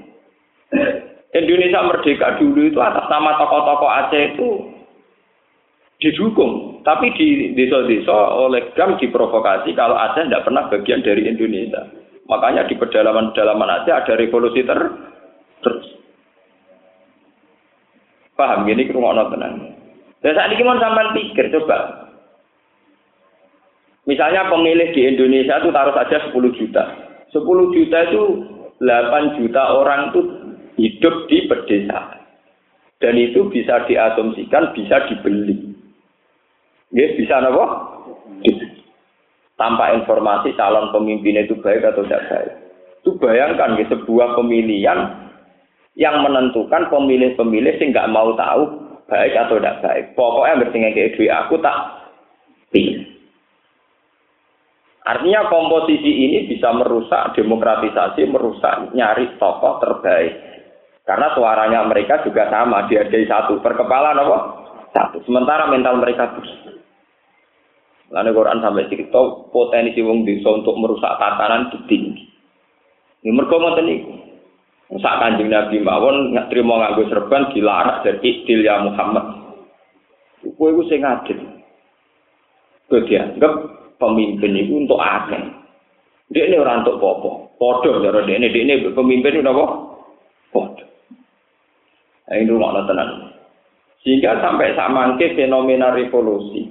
Indonesia 1.35 1.81
merdeka 1.83 2.39
dulu 2.39 2.71
itu 2.71 2.79
atas 2.79 3.11
nama 3.11 3.35
tokoh-tokoh 3.41 3.91
Aceh 3.91 4.23
itu 4.37 4.49
didukung. 6.05 6.85
Tapi 6.87 7.11
di 7.19 7.57
desa-desa 7.59 8.15
oleh 8.39 8.71
GAM 8.79 9.01
diprovokasi 9.01 9.75
kalau 9.75 9.99
Aceh 9.99 10.23
tidak 10.23 10.45
pernah 10.47 10.69
bagian 10.69 11.03
dari 11.03 11.27
Indonesia. 11.27 11.83
Makanya 12.31 12.69
di 12.71 12.79
pedalaman-pedalaman 12.79 13.83
Aceh 13.83 13.91
ada 13.91 14.13
revolusi 14.15 14.63
ter 14.63 14.79
terus. 15.67 15.87
Paham 18.37 18.69
gini 18.69 18.85
kerumah 18.85 19.33
tenang. 19.33 19.73
Dan 20.21 20.33
saat 20.37 20.53
ini 20.53 20.63
mau 20.65 20.77
sampai 20.77 21.17
pikir 21.17 21.49
coba. 21.57 22.07
Misalnya 24.07 24.47
pemilih 24.47 24.95
di 24.95 25.03
Indonesia 25.03 25.59
itu 25.59 25.75
taruh 25.75 25.97
saja 25.97 26.31
10 26.31 26.37
juta. 26.55 26.85
10 27.35 27.75
juta 27.75 27.99
itu 28.07 28.23
8 28.79 29.39
juta 29.41 29.63
orang 29.75 30.15
itu 30.15 30.21
hidup 30.79 31.27
di 31.27 31.49
pedesaan. 31.51 32.23
Dan 33.03 33.19
itu 33.19 33.51
bisa 33.51 33.85
diasumsikan 33.89 34.73
bisa 34.73 35.05
dibeli. 35.11 35.75
Ya, 36.95 37.13
bisa 37.19 37.43
apa? 37.43 37.67
Tanpa 39.57 39.97
informasi 39.97 40.55
calon 40.55 40.95
pemimpin 40.95 41.41
itu 41.41 41.59
baik 41.61 41.83
atau 41.83 42.07
tidak 42.07 42.25
baik. 42.31 42.53
Itu 43.03 43.11
bayangkan 43.19 43.77
ya, 43.81 43.85
sebuah 43.91 44.39
pemilihan 44.39 45.26
yang 45.97 46.21
menentukan 46.21 46.93
pemilih-pemilih 46.93 47.81
sih 47.81 47.89
nggak 47.89 48.13
mau 48.13 48.37
tahu 48.37 48.63
baik 49.09 49.33
atau 49.33 49.57
tidak 49.57 49.81
baik. 49.81 50.05
Pokoknya 50.13 50.61
bertinggal 50.61 50.93
kayak 50.93 51.13
duit 51.17 51.33
aku 51.33 51.55
tak 51.65 51.77
pilih. 52.69 53.17
Artinya 55.07 55.47
komposisi 55.47 56.11
ini 56.11 56.51
bisa 56.51 56.75
merusak 56.75 57.39
demokratisasi, 57.39 58.27
merusak 58.27 58.91
nyari 58.91 59.39
tokoh 59.39 59.79
terbaik. 59.79 60.35
Karena 61.07 61.31
suaranya 61.39 61.87
mereka 61.87 62.27
juga 62.27 62.51
sama, 62.51 62.91
dihargai 62.91 63.31
satu. 63.31 63.63
Per 63.63 63.79
kepala 63.79 64.19
apa? 64.19 64.39
Satu. 64.91 65.23
Sementara 65.23 65.71
mental 65.71 66.03
mereka 66.03 66.35
bersih. 66.35 66.83
Lalu 68.11 68.35
Quran 68.35 68.59
sampai 68.59 68.91
cerita 68.91 69.19
potensi 69.55 70.03
wong 70.03 70.27
desa 70.27 70.51
untuk 70.51 70.75
merusak 70.75 71.15
tatanan 71.23 71.71
itu 71.71 71.79
tinggi. 71.87 72.27
Ini 73.23 73.31
mereka 73.31 73.83
niku. 73.83 74.26
Sak 74.87 75.19
kanjeng 75.19 75.51
Nabi 75.51 75.83
mawon 75.83 76.31
nggak 76.31 76.47
terima 76.47 76.79
nganggo 76.79 77.11
serban 77.11 77.51
dilarang 77.51 78.07
dari 78.07 78.23
istil 78.23 78.63
ya 78.63 78.87
Muhammad. 78.87 79.27
Kowe 80.55 80.71
iku 80.71 80.83
sing 80.87 81.03
adil. 81.03 81.43
Kowe 82.87 83.03
dianggap 83.03 83.53
pemimpin 83.99 84.55
itu 84.55 84.87
untuk 84.87 85.03
akeh. 85.03 85.43
Dia 86.31 86.47
ini 86.47 86.59
orang 86.59 86.87
untuk 86.87 87.03
popo. 87.03 87.31
Podo 87.59 88.03
cara 88.03 88.23
dia 88.27 88.39
ini, 88.39 88.51
dia 88.51 88.63
ini 88.63 88.75
pemimpin 88.95 89.43
itu 89.43 89.47
apa? 89.47 89.67
Podo. 90.55 90.85
Ini 92.31 92.47
rumah 92.47 92.87
tenan. 92.87 93.31
Sehingga 94.07 94.39
sampai 94.39 94.75
sama 94.79 95.19
fenomena 95.19 95.91
revolusi. 95.91 96.67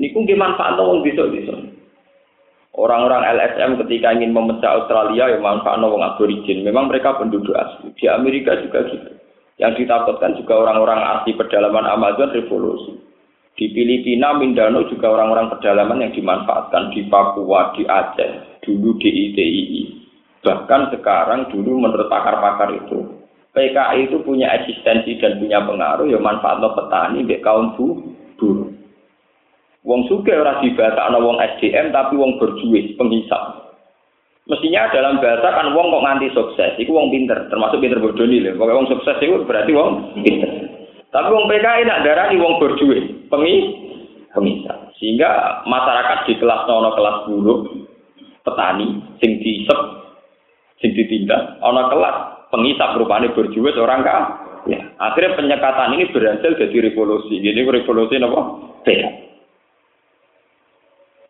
Ini 0.00 0.16
pun 0.16 0.24
manfaat 0.32 0.80
wong 0.80 1.04
bisa-bisa. 1.04 1.79
Orang-orang 2.80 3.28
LSM 3.36 3.76
ketika 3.84 4.16
ingin 4.16 4.32
memecah 4.32 4.80
Australia 4.80 5.36
yang 5.36 5.44
manfaat 5.44 5.84
wong 5.84 6.00
aborigin. 6.00 6.64
Memang 6.64 6.88
mereka 6.88 7.20
penduduk 7.20 7.52
asli. 7.52 7.92
Di 7.92 8.08
Amerika 8.08 8.56
juga 8.56 8.88
gitu. 8.88 9.20
Yang 9.60 9.84
ditakutkan 9.84 10.32
juga 10.40 10.64
orang-orang 10.64 10.96
asli 10.96 11.36
pedalaman 11.36 11.84
Amazon 11.84 12.32
revolusi. 12.32 12.96
Di 13.52 13.68
Filipina, 13.76 14.32
Mindanao 14.32 14.88
juga 14.88 15.12
orang-orang 15.12 15.52
pedalaman 15.52 16.08
yang 16.08 16.16
dimanfaatkan 16.16 16.96
di 16.96 17.04
Papua, 17.12 17.76
di 17.76 17.84
Aceh, 17.84 18.64
dulu 18.64 18.96
di 18.96 19.10
ITII. 19.28 19.82
Bahkan 20.40 20.96
sekarang 20.96 21.52
dulu 21.52 21.84
menurut 21.84 22.08
pakar-pakar 22.08 22.72
itu, 22.72 23.20
PKI 23.52 24.08
itu 24.08 24.22
punya 24.24 24.48
eksistensi 24.56 25.20
dan 25.20 25.36
punya 25.36 25.60
pengaruh 25.66 26.08
ya 26.08 26.16
manfaat 26.16 26.62
petani 26.62 27.26
kaum 27.44 27.76
buruh. 27.76 28.69
Wong 29.80 30.04
suge 30.12 30.36
ora 30.36 30.60
dibahasa 30.60 31.08
ana 31.08 31.16
wong 31.24 31.40
SDM 31.40 31.88
tapi 31.88 32.20
wong 32.20 32.36
berjuis, 32.36 32.92
penghisap. 33.00 33.72
Mestinya 34.44 34.92
dalam 34.92 35.22
bahasa 35.24 35.48
kan 35.56 35.72
wong 35.72 35.88
kok 35.88 36.04
nganti 36.04 36.28
sukses, 36.36 36.72
iku 36.76 37.00
wong 37.00 37.08
pinter, 37.08 37.48
termasuk 37.48 37.80
pinter 37.80 37.96
bodoh 37.96 38.26
nih 38.28 38.44
lho. 38.44 38.58
Pokoknya 38.60 38.76
wong 38.76 38.88
sukses 38.92 39.16
itu 39.24 39.40
berarti 39.48 39.72
wong 39.72 39.90
pinter. 40.20 40.50
Tapi 41.08 41.28
wong 41.32 41.48
PKI 41.48 41.88
nak 41.88 42.02
darani 42.04 42.36
wong 42.36 42.60
berjuis, 42.60 43.08
pengi 43.32 43.54
penghisap. 44.36 44.92
Sehingga 45.00 45.62
masyarakat 45.64 46.18
di 46.28 46.34
kelas 46.36 46.68
nono 46.68 46.92
kelas 46.92 47.16
buruk, 47.24 47.60
petani, 48.44 49.00
sing 49.16 49.40
diisep, 49.40 49.80
sing 50.82 50.92
ditindak, 50.92 51.56
ana 51.64 51.88
kelas 51.88 52.16
penghisap 52.52 53.00
rupane 53.00 53.32
berjuis 53.32 53.80
orang 53.80 54.04
kah? 54.04 54.22
Ya, 54.68 54.76
akhirnya 55.00 55.40
penyekatan 55.40 55.96
ini 55.96 56.12
berhasil 56.12 56.52
jadi 56.52 56.92
revolusi. 56.92 57.40
Jadi 57.40 57.64
revolusi 57.64 58.20
apa? 58.20 58.40
Sehat. 58.84 59.29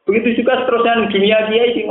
Begitu 0.09 0.43
juga 0.43 0.65
seterusnya 0.65 1.07
di 1.07 1.13
dunia 1.13 1.39
kiai 1.49 1.71
sih 1.77 1.85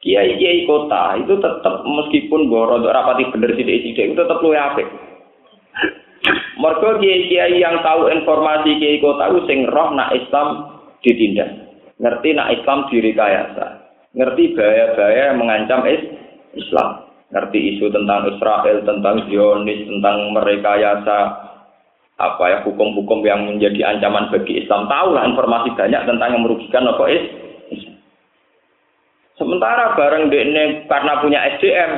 Kiai 0.00 0.32
kiai 0.40 0.64
kota 0.64 1.20
itu 1.20 1.36
tetap 1.36 1.84
meskipun 1.84 2.48
untuk 2.48 2.88
rapati 2.88 3.28
bener 3.36 3.52
sih 3.52 3.68
sidik 3.68 4.16
itu 4.16 4.16
tetap 4.16 4.40
luwe 4.40 4.56
apik. 4.56 4.88
Mergo 6.56 6.96
kiai 7.00 7.28
kiai 7.28 7.60
yang 7.60 7.84
tahu 7.84 8.08
informasi 8.08 8.80
kiai 8.80 8.96
kota 9.04 9.28
itu 9.28 9.40
sing 9.44 9.68
roh 9.68 9.92
nak 9.92 10.16
Islam 10.16 10.80
ditindak, 11.04 11.52
ngerti 12.00 12.32
nak 12.32 12.48
Islam 12.48 12.88
direkayasa, 12.88 13.66
ngerti 14.16 14.56
bahaya-bahaya 14.56 15.36
mengancam 15.36 15.84
is 15.84 16.00
Islam, 16.56 17.04
ngerti 17.32 17.76
isu 17.76 17.92
tentang 17.92 18.24
Israel, 18.28 18.80
tentang 18.88 19.16
Zionis, 19.28 19.84
tentang 19.84 20.32
merekayasa 20.32 21.18
apa 22.20 22.44
ya 22.52 22.58
hukum-hukum 22.68 23.24
yang 23.24 23.48
menjadi 23.48 23.96
ancaman 23.96 24.28
bagi 24.28 24.60
Islam? 24.60 24.84
Tahulah 24.92 25.24
informasi 25.32 25.72
banyak 25.72 26.02
tentang 26.04 26.28
yang 26.36 26.42
merugikan 26.44 26.84
apa 26.84 27.04
is 27.08 27.24
sementara 29.40 29.96
bareng 29.96 30.28
ini 30.28 30.84
karena 30.84 31.12
punya 31.24 31.40
SDM 31.56 31.92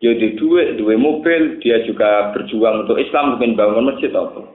dia 0.00 0.12
di 0.16 0.34
duit 0.34 0.80
dua 0.80 0.96
mobil 0.96 1.60
dia 1.60 1.84
juga 1.84 2.32
berjuang 2.32 2.88
untuk 2.88 2.96
Islam 2.96 3.36
mungkin 3.36 3.54
bangun 3.54 3.92
masjid 3.92 4.10
apa? 4.16 4.48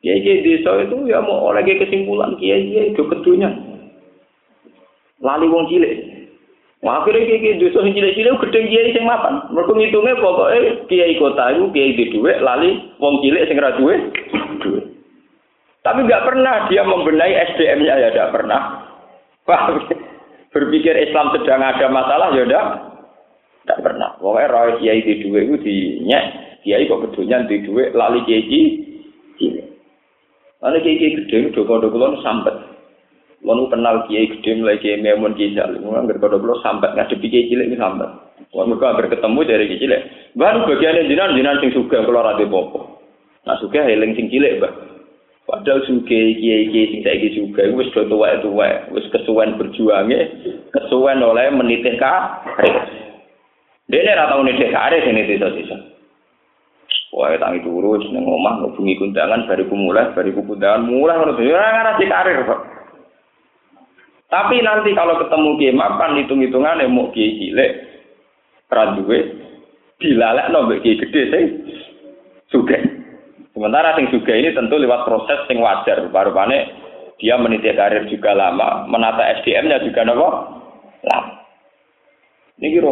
Ya 0.00 0.16
di 0.16 0.44
desa 0.44 0.80
itu 0.80 1.04
ya 1.04 1.20
mau 1.20 1.52
oleh 1.52 1.64
kesimpulan 1.64 2.40
kiai 2.40 2.72
kiai 2.72 2.92
itu 2.92 3.02
kedunya 3.08 3.52
lali 5.24 5.48
wong 5.48 5.68
cilik 5.72 6.13
Wah, 6.84 7.00
akhirnya 7.00 7.40
kiai 7.40 7.56
dosa 7.56 7.80
sing 7.80 7.96
cilik-cilik 7.96 8.36
gedeng 8.44 8.68
kiai 8.68 8.92
sing 8.92 9.08
mapan. 9.08 9.40
Mergo 9.56 9.72
ngitunge 9.72 10.20
pokoke 10.20 10.84
kiai 10.92 11.16
kota 11.16 11.56
iku 11.56 11.72
kiai 11.72 11.96
di 11.96 12.12
dhuwit 12.12 12.44
lali 12.44 12.76
wong 13.00 13.24
cilik 13.24 13.48
sing 13.48 13.56
ra. 13.56 13.72
Tapi 15.84 15.98
nggak 16.04 16.24
pernah 16.28 16.68
dia 16.68 16.84
membenahi 16.84 17.32
SDM-nya 17.56 18.04
ya 18.04 18.08
tidak 18.12 18.32
pernah. 18.36 18.60
Paham? 19.48 19.80
Berpikir 20.52 20.92
Islam 21.08 21.32
sedang 21.32 21.64
ada 21.64 21.88
masalah 21.88 22.36
ya 22.36 22.44
tidak 22.44 22.64
tidak 23.64 23.80
pernah. 23.80 24.12
Pokoknya 24.20 24.52
roh 24.52 24.76
kiai 24.76 25.00
di 25.00 25.24
itu 25.24 25.56
dinyek, 25.56 26.24
kiai 26.68 26.84
kok 26.84 27.00
kedunya 27.08 27.48
di 27.48 27.64
duwe 27.64 27.96
lali 27.96 28.20
kiai 28.28 28.44
cilik. 29.40 29.66
Lalu 30.60 30.76
kiai 30.84 30.96
kiai 31.00 31.16
gede, 31.16 31.36
doko-doko 31.56 32.20
sampai. 32.20 32.56
Lalu 33.44 33.68
kenal 33.68 34.08
kiai 34.08 34.32
gede 34.32 34.56
mulai 34.56 34.80
kiai 34.80 35.04
memun 35.04 35.36
kiai 35.36 35.52
jalim. 35.52 35.84
Nggak 35.84 36.16
pada 36.16 36.40
pulau 36.40 36.56
sambat 36.64 36.96
ngadepi 36.96 37.28
kiai 37.28 37.48
cilik 37.52 37.68
ini 37.68 37.76
sambat. 37.76 38.08
Wah 38.56 38.64
mereka 38.64 38.96
hampir 38.96 39.12
ketemu 39.12 39.40
dari 39.44 39.68
kiai 39.68 39.82
cilik. 39.84 40.02
Baru 40.32 40.64
bagian 40.64 41.04
jinan 41.04 41.36
jinan 41.36 41.60
sing 41.60 41.70
suka 41.76 42.08
keluar 42.08 42.24
rade 42.24 42.48
popo. 42.48 43.04
Nah 43.44 43.60
suka 43.60 43.84
heling 43.84 44.16
sing 44.16 44.32
cilik 44.32 44.64
bah. 44.64 44.72
Padahal 45.44 45.84
suka 45.84 46.08
kiai 46.08 46.72
kiai 46.72 46.88
sing 46.88 47.00
saya 47.04 47.28
suka. 47.36 47.68
Wes 47.76 47.92
do 47.92 48.08
tua 48.08 48.40
itu 48.40 48.48
wae. 48.48 48.88
Wes 48.96 49.04
kesuwen 49.12 49.60
berjuangnya. 49.60 50.24
Kesuwen 50.72 51.20
oleh 51.20 51.52
menitik 51.52 52.00
karir. 52.00 52.76
Dia 53.92 54.00
ini 54.00 54.16
rata 54.16 54.40
unitik 54.40 54.72
karir 54.72 55.04
sini 55.04 55.28
sisa-sisa. 55.28 55.76
Wah, 57.14 57.30
tangi 57.38 57.62
turu, 57.62 57.94
seneng 58.02 58.26
omah, 58.26 58.58
ngubungi 58.58 58.98
kundangan, 58.98 59.46
bariku 59.46 59.78
mulai, 59.78 60.10
bariku 60.18 60.42
kundangan, 60.42 60.82
mulai, 60.82 61.14
menurut 61.14 61.38
saya, 61.38 61.94
karir, 61.94 62.42
Pak. 62.42 62.60
Tapi 64.34 64.66
nanti 64.66 64.90
kalau 64.98 65.14
ketemu 65.22 65.50
kiai 65.62 65.78
mapan 65.78 66.18
hitung-hitungan 66.18 66.82
mau 66.90 67.06
kiai 67.14 67.38
cilik, 67.38 67.72
raduwe, 68.66 69.18
dilalekno 70.02 70.66
mbek 70.66 70.82
kiai 70.82 70.98
gede 71.06 71.22
sing 71.30 71.44
sugih. 72.50 72.82
Sementara 73.54 73.94
sing 73.94 74.10
sugih 74.10 74.34
ini 74.34 74.50
tentu 74.50 74.74
lewat 74.74 75.06
proses 75.06 75.38
sing 75.46 75.62
wajar, 75.62 76.02
rupane 76.02 76.66
dia 77.22 77.38
meniti 77.38 77.70
karir 77.78 78.10
juga 78.10 78.34
lama, 78.34 78.90
menata 78.90 79.22
SDM-nya 79.38 79.86
juga 79.86 80.02
nopo 80.02 80.26
lama. 81.06 81.38
Ini 82.58 82.74
kira. 82.74 82.90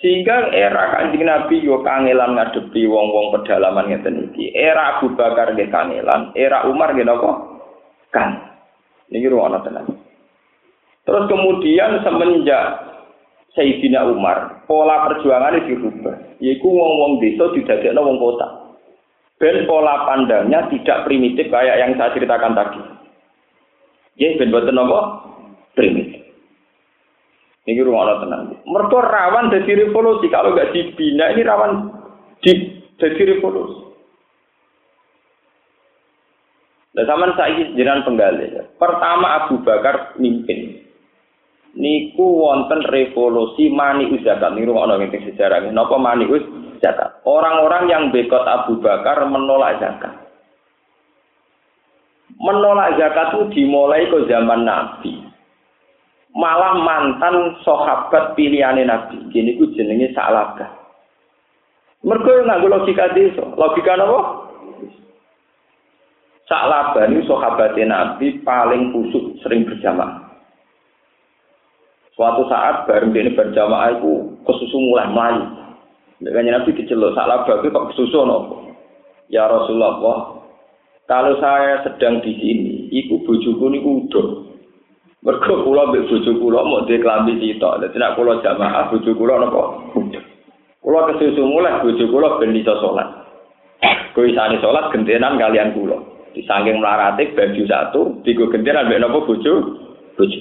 Sehingga 0.00 0.56
era 0.56 0.88
kanjeng 0.96 1.28
Nabi 1.28 1.60
yo 1.60 1.84
kangelan 1.84 2.40
ngadepi 2.40 2.88
wong-wong 2.88 3.36
pedalaman 3.36 3.92
ngeten 3.92 4.32
iki. 4.32 4.56
Era 4.56 4.96
Abu 4.96 5.12
Bakar 5.12 5.52
nggih 5.52 5.68
kangelan, 5.68 6.32
era 6.32 6.64
Umar 6.64 6.96
nggih 6.96 7.04
napa? 7.04 7.60
Kan. 8.08 8.51
Niki 9.12 9.28
ruwana 9.28 9.60
tenan. 9.60 9.84
Terus 11.04 11.24
kemudian 11.28 12.00
semenjak 12.00 12.64
Sayyidina 13.52 14.08
Umar, 14.08 14.64
pola 14.64 15.04
perjuangannya 15.12 15.68
dirubah. 15.68 16.40
Yaitu 16.40 16.64
wong-wong 16.64 17.20
desa 17.20 17.52
didadekno 17.52 18.00
wong 18.00 18.16
kota. 18.16 18.48
Ben 19.36 19.68
pola 19.68 20.08
pandangnya 20.08 20.72
tidak 20.72 21.04
primitif 21.04 21.52
kayak 21.52 21.76
yang 21.76 21.92
saya 22.00 22.14
ceritakan 22.16 22.56
tadi. 22.56 22.80
Ya, 24.16 24.32
ben 24.40 24.54
boten 24.54 24.80
apa? 24.80 25.00
Primitif. 25.76 26.22
Ini 27.62 27.78
rumah 27.86 28.18
tenang. 28.18 28.58
Mereka 28.66 28.98
rawan 28.98 29.54
dari 29.54 29.86
revolusi. 29.86 30.26
Kalau 30.32 30.50
nggak 30.50 30.74
dibina 30.74 31.30
ini 31.30 31.46
rawan 31.46 31.94
di 32.42 32.52
jadi 32.98 33.38
revolusi. 33.38 33.81
Nah, 36.92 37.04
zaman 37.08 37.32
saya 37.40 37.72
jenengan 37.72 38.04
penggali. 38.04 38.52
Pertama 38.76 39.44
Abu 39.44 39.64
Bakar 39.64 40.16
mimpin. 40.20 40.84
Niku 41.72 42.44
wonten 42.44 42.84
revolusi 42.84 43.72
mani 43.72 44.12
zakat. 44.20 44.52
Rumah 44.52 44.84
orang 44.84 45.08
yang 45.08 45.24
sejarah. 45.32 45.64
Napa 45.72 45.96
mani 45.96 46.28
zakat? 46.84 47.24
Orang-orang 47.24 47.88
yang 47.88 48.02
bekot 48.12 48.44
Abu 48.44 48.76
Bakar 48.84 49.24
menolak 49.24 49.80
zakat. 49.80 50.12
Menolak 52.36 53.00
zakat 53.00 53.32
itu 53.32 53.40
dimulai 53.56 54.04
ke 54.12 54.28
zaman 54.28 54.68
Nabi 54.68 55.32
malah 56.32 56.80
mantan 56.80 57.60
sahabat 57.60 58.32
pilihane 58.36 58.88
Nabi. 58.88 59.20
Gini 59.30 59.56
ku 59.60 59.68
jenenge 59.76 60.12
Sa'labah. 60.16 60.80
Mergo 62.02 62.32
nganggo 62.42 62.66
logika 62.66 63.14
desa. 63.14 63.44
Logika 63.54 63.94
napa? 63.94 64.50
Sa'labah 66.52 67.08
ini 67.08 67.24
sahabat 67.24 67.80
Nabi 67.80 68.44
paling 68.44 68.92
kusuk 68.92 69.40
sering 69.40 69.64
berjamaah. 69.64 70.36
Suatu 72.12 72.44
saat 72.52 72.84
bareng 72.84 73.16
ini 73.16 73.32
berjamaah 73.32 73.96
itu 73.96 74.36
kesusu 74.44 74.76
mulai 74.76 75.08
melayu. 75.08 75.48
Dengan 76.20 76.60
Nabi 76.60 76.76
diceluk 76.76 77.16
Sa'labah 77.16 77.64
itu 77.64 77.72
kok 77.72 77.96
kesusu 77.96 78.20
nopo? 78.28 78.68
Ya 79.32 79.48
Rasulullah, 79.48 79.96
kalau 81.08 81.40
saya 81.40 81.80
sedang 81.88 82.20
di 82.20 82.36
sini, 82.36 82.92
iku 82.92 83.24
bojoku 83.24 83.72
niku 83.72 84.04
udah 84.04 84.28
Mergo 85.22 85.62
kula 85.62 85.86
mbek 85.88 86.10
bojo 86.10 86.34
kula 86.34 86.66
mau 86.66 86.82
dhe 86.82 86.98
klambi 86.98 87.38
sitok. 87.38 87.78
Dadi 87.78 87.96
nek 87.96 88.18
kula 88.18 88.42
jamaah 88.42 88.90
bojo 88.90 89.14
kula 89.14 89.40
napa? 89.40 89.62
Kula 90.84 91.00
kesusu 91.14 91.46
mulai 91.46 91.80
bojo 91.80 92.04
kula 92.10 92.42
ben 92.42 92.52
iso 92.58 92.74
salat. 92.76 93.08
Kuwi 94.12 94.34
sane 94.34 94.58
salat 94.58 94.90
gentenan 94.90 95.38
kalian 95.38 95.72
kula. 95.78 96.11
Disangking 96.32 96.80
melarate 96.80 97.36
baju 97.36 97.62
satu, 97.68 98.00
digo 98.24 98.48
gentenan 98.48 98.88
mbek 98.88 99.00
napa 99.04 99.18
bojo? 99.24 99.52
Bojo. 100.16 100.40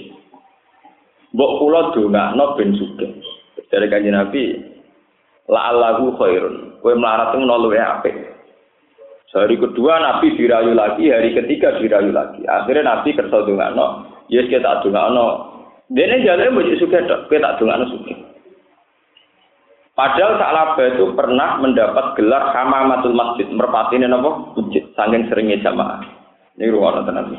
Mbok 1.35 1.51
kula 1.59 1.81
dongakno 1.95 2.45
ben 2.55 2.69
sugih. 2.75 3.11
Dari 3.71 3.87
kanjeng 3.87 4.15
Nabi, 4.15 4.51
la'allahu 5.47 6.19
khairun. 6.19 6.83
Kowe 6.83 6.91
melarat 6.91 7.35
itu 7.35 7.47
luwe 7.47 7.79
apik. 7.79 8.15
Hari 9.31 9.55
kedua 9.55 9.95
Nabi 9.95 10.35
dirayu 10.35 10.75
lagi, 10.75 11.07
hari 11.07 11.31
ketiga 11.31 11.79
dirayu 11.79 12.11
lagi. 12.11 12.43
Akhirnya 12.43 12.83
Nabi 12.83 13.15
kersa 13.15 13.47
dongakno, 13.47 14.11
Yes 14.27 14.51
kita 14.51 14.63
tak 14.63 14.83
dongakno. 14.83 15.27
Dene 15.87 16.23
jalane 16.23 16.51
mbok 16.51 16.67
suka 16.79 17.03
tok, 17.07 17.31
kita 17.31 17.39
tak 17.39 17.55
dongakno 17.63 17.85
suka. 17.95 18.15
Padahal 19.91 20.39
Sa'labah 20.39 20.87
itu 20.97 21.05
pernah 21.15 21.59
mendapat 21.59 22.15
gelar 22.15 22.55
Hamamatul 22.55 23.11
Masjid, 23.11 23.47
merpatine 23.51 24.07
napa? 24.07 24.55
Masjid, 24.55 24.80
saking 24.95 25.27
seringnya 25.27 25.63
jamaah. 25.63 26.01
Ini 26.59 26.71
ruang 26.71 27.07
tenan. 27.07 27.35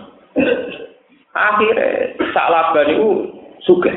Akhirnya 1.33 2.17
Sa'labah 2.33 2.85
itu 2.89 3.09
suka. 3.65 3.93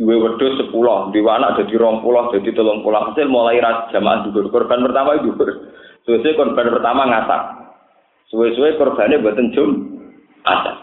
Dua 0.00 0.16
wedhus 0.16 0.56
sepuluh, 0.56 1.12
dua 1.12 1.36
anak 1.36 1.60
jadi 1.60 1.76
rong 1.76 2.00
puluh, 2.00 2.32
jadi 2.32 2.56
tolong 2.56 2.80
pulang. 2.80 3.12
Hasil 3.12 3.28
mulai 3.28 3.60
jamaah 3.92 4.24
juga 4.24 4.48
Korban 4.48 4.80
pertama 4.80 5.20
itu 5.20 5.36
Suwe-suwe 6.08 6.32
korban 6.32 6.72
pertama 6.72 7.04
ngasak. 7.04 7.42
Suwe-suwe 8.32 8.80
korbannya 8.80 9.20
buatan 9.20 9.52
jum 9.52 9.70
atas. 10.48 10.80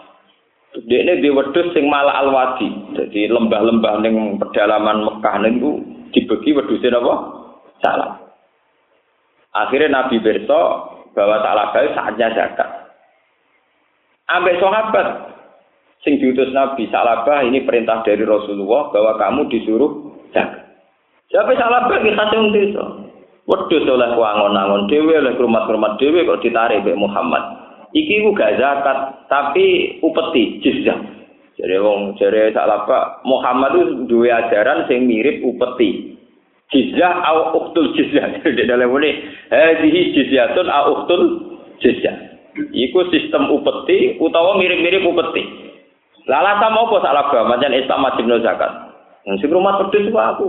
Dia 0.86 1.02
ini 1.02 1.24
di 1.24 1.32
wedus 1.32 1.74
sing 1.74 1.90
malah 1.90 2.22
alwadi, 2.22 2.70
jadi 2.94 3.32
lembah-lembah 3.34 4.04
neng 4.04 4.38
pedalaman 4.38 5.02
Mekah 5.02 5.34
niku 5.42 5.82
dibagi 6.14 6.54
wedusnya 6.54 7.00
apa? 7.02 7.14
Salah. 7.82 8.27
Akhirnya 9.56 9.88
Nabi 9.92 10.20
berso 10.20 10.60
bahwa 11.16 11.40
salah 11.40 11.72
baik 11.72 11.94
saatnya 11.96 12.28
zakat. 12.36 12.68
Ambek 14.28 14.60
sahabat 14.60 15.06
sing 16.04 16.20
diutus 16.20 16.52
Nabi 16.52 16.84
Salabah 16.92 17.42
ini 17.48 17.64
perintah 17.64 18.04
dari 18.04 18.22
Rasulullah 18.22 18.92
bahwa 18.92 19.12
kamu 19.16 19.40
disuruh 19.48 19.92
zakat. 20.36 20.68
Siapa 21.32 21.56
Salabah 21.56 21.98
kita 22.04 22.24
cung 22.32 22.52
desa. 22.52 22.84
Wedus 23.48 23.88
oleh 23.88 24.12
kuangon-angon 24.12 24.92
dewe 24.92 25.24
oleh 25.24 25.32
rumah-rumah 25.40 25.96
dewe 25.96 26.28
kok 26.28 26.44
ditarik 26.44 26.84
Mbak 26.84 27.00
Muhammad. 27.00 27.44
iki 27.96 28.24
ku 28.24 28.36
gak 28.36 28.60
zakat 28.60 29.28
tapi 29.32 29.96
upeti 30.04 30.60
jizyah 30.60 30.98
jadi 31.56 31.80
wong 31.80 32.14
jare 32.20 32.52
sak 32.52 32.68
lapa 32.68 33.24
Muhammad 33.24 33.72
itu 33.74 33.84
dua 34.06 34.46
ajaran 34.46 34.84
sing 34.86 35.08
mirip 35.08 35.40
upeti 35.40 36.16
jizyah 36.68 37.24
au 37.24 37.56
uktul 37.78 37.94
jizyah 37.94 38.26
jadi 38.42 38.74
dalam 38.74 38.90
ini 38.98 39.10
hadhihi 39.54 40.00
jizyatun 40.18 40.66
au 40.66 41.06
uktul 41.06 41.22
jizyah 41.78 42.28
iku 42.74 43.06
sistem 43.14 43.46
upeti 43.54 44.18
utawa 44.18 44.58
mirip-mirip 44.58 45.06
upeti. 45.06 45.46
Lala 46.26 46.60
sama 46.60 46.84
apa 46.84 46.96
sak 47.00 47.14
lapa 47.14 47.38
macam 47.46 47.72
Islam 47.72 48.04
wajib 48.04 48.26
zakat. 48.44 48.72
Sing 49.40 49.48
rumah 49.48 49.80
pedus 49.80 50.10
aku. 50.12 50.48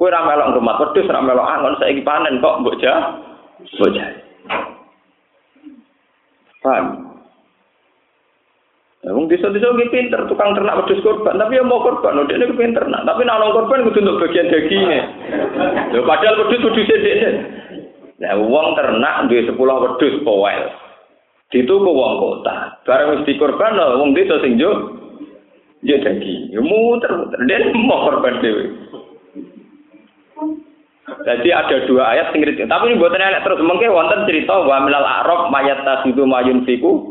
Kue 0.00 0.08
ramelok 0.08 0.56
rumah 0.56 0.80
pedus, 0.80 1.12
ramelok 1.12 1.44
angon, 1.44 1.76
saya 1.76 1.92
panen 2.00 2.40
kok, 2.40 2.64
bocah, 2.64 3.20
bocah. 3.76 4.08
Ya, 9.00 9.16
wong 9.16 9.32
desa-desa 9.32 9.72
ki 9.80 9.88
pinter 9.88 10.28
tukang 10.28 10.52
ternak 10.52 10.84
wedhus 10.84 11.00
korban, 11.00 11.40
tapi 11.40 11.56
ya 11.56 11.64
mau 11.64 11.80
korban, 11.80 12.20
udah 12.20 12.36
ini 12.36 12.52
pinter 12.52 12.84
nak. 12.84 13.08
Tapi 13.08 13.24
nak 13.24 13.40
korban 13.56 13.88
kudu 13.88 14.04
untuk 14.04 14.28
bagian 14.28 14.52
dagingnya. 14.52 15.00
Lho 15.96 16.04
padahal 16.04 16.44
wedhus 16.44 16.60
kudu 16.60 16.84
sithik. 16.84 17.16
Nah, 18.20 18.36
wong 18.36 18.76
ternak 18.76 19.32
duwe 19.32 19.48
10 19.48 19.56
wedhus 19.56 20.20
powel. 20.20 20.68
Dituku 21.48 21.90
wong 21.90 22.12
kota. 22.20 22.78
Barang 22.86 23.16
wis 23.16 23.26
dikorban 23.26 23.74
wong 23.74 24.12
desa 24.12 24.36
sing 24.44 24.60
yo 24.60 25.00
yo 25.80 25.96
daging. 25.98 26.54
Yo 26.54 26.60
muter-muter. 26.62 27.40
Dia 27.48 27.72
mau 27.88 28.06
korban 28.06 28.38
dhewe. 28.38 28.64
Jadi 31.26 31.48
ada 31.50 31.76
dua 31.90 32.14
ayat 32.14 32.30
sing 32.30 32.46
Tapi 32.46 32.84
ini 32.86 33.00
buatan 33.00 33.18
ayat 33.18 33.42
terus 33.42 33.64
mungkin 33.66 33.90
wonten 33.90 34.30
cerita 34.30 34.62
wa 34.62 34.78
milal 34.86 35.02
a'rab 35.02 35.50
mayat 35.50 35.82
tasidu 35.82 36.22
mayun 36.22 36.62
fiku 36.62 37.09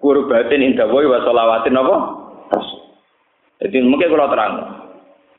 kurbatin 0.00 0.62
indah 0.62 0.86
boy 0.88 1.06
wa 1.06 1.22
sholawatin 1.22 1.78
apa? 1.78 1.96
Jadi 3.62 3.76
mungkin 3.82 4.12
kalau 4.12 4.28
terang. 4.28 4.54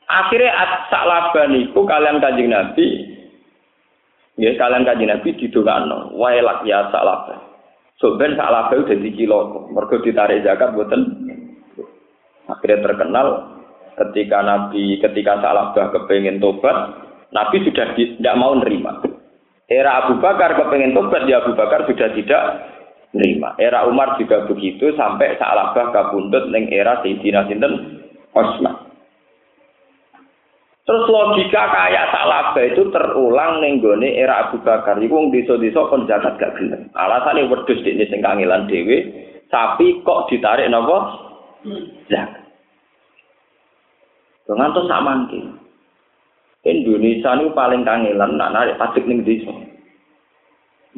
Akhirnya 0.08 0.56
sak 0.88 1.04
laban 1.04 1.52
itu 1.52 1.80
kalian 1.84 2.18
kanjeng 2.24 2.48
Nabi 2.48 3.18
Ya 4.38 4.54
kalian 4.54 4.86
kanjeng 4.86 5.10
Nabi 5.10 5.34
didongakno 5.34 6.14
waelak 6.14 6.62
ya 6.64 6.88
sak 6.94 7.04
laban. 7.04 7.38
So 7.98 8.14
ben 8.14 8.38
sak 8.38 8.48
laban 8.48 8.86
udah 8.86 8.98
kilo, 9.12 9.68
mergo 9.74 9.98
ditarik 9.98 10.46
zakat 10.46 10.72
buatan. 10.72 11.02
Akhirnya 12.48 12.86
terkenal 12.86 13.26
ketika 13.98 14.38
Nabi 14.46 15.02
ketika 15.02 15.42
sak 15.42 15.52
labah 15.52 15.86
kepengen 15.90 16.38
tobat 16.38 17.08
Nabi 17.34 17.60
sudah 17.66 17.92
tidak 17.92 18.34
mau 18.38 18.56
nerima. 18.56 19.04
Era 19.68 20.00
Abu 20.00 20.16
Bakar 20.16 20.56
kepengen 20.56 20.96
tobat, 20.96 21.28
ya 21.28 21.44
Abu 21.44 21.52
Bakar 21.52 21.84
sudah 21.84 22.08
tidak 22.16 22.42
nerima. 23.16 23.56
Era 23.56 23.88
Umar 23.88 24.20
juga 24.20 24.44
begitu 24.44 24.92
sampai 24.96 25.38
Sa'labah 25.40 25.92
kabundut 25.94 26.52
neng 26.52 26.68
era 26.68 27.00
Sayyidina 27.00 27.48
Sinten 27.48 28.04
Osman. 28.36 28.88
Terus 30.88 31.04
logika 31.04 31.68
kayak 31.68 32.12
Sa'labah 32.12 32.64
itu 32.64 32.88
terulang 32.88 33.60
neng 33.60 33.80
gone 33.80 34.08
era 34.08 34.48
Abu 34.48 34.60
Bakar. 34.64 34.96
Iku 35.00 35.12
wong 35.12 35.28
desa-desa 35.32 35.88
kon 35.88 36.08
zakat 36.08 36.36
gak 36.40 36.56
gelem. 36.56 36.88
Alasane 36.96 37.48
wedhus 37.48 37.84
dekne 37.84 38.04
sing 38.08 38.20
kangelan 38.24 38.68
dhewe, 38.68 39.04
sapi 39.52 40.00
kok 40.04 40.28
ditarik 40.32 40.68
napa? 40.68 40.98
Zakat. 42.08 42.44
Ngantos 44.48 44.88
sak 44.88 45.04
mangke. 45.04 45.40
Indonesia 46.64 47.36
ini 47.36 47.52
paling 47.52 47.84
kangelan 47.84 48.40
nak 48.40 48.52
narik 48.56 48.80
pajak 48.80 49.04
ning 49.04 49.20
desa. 49.28 49.67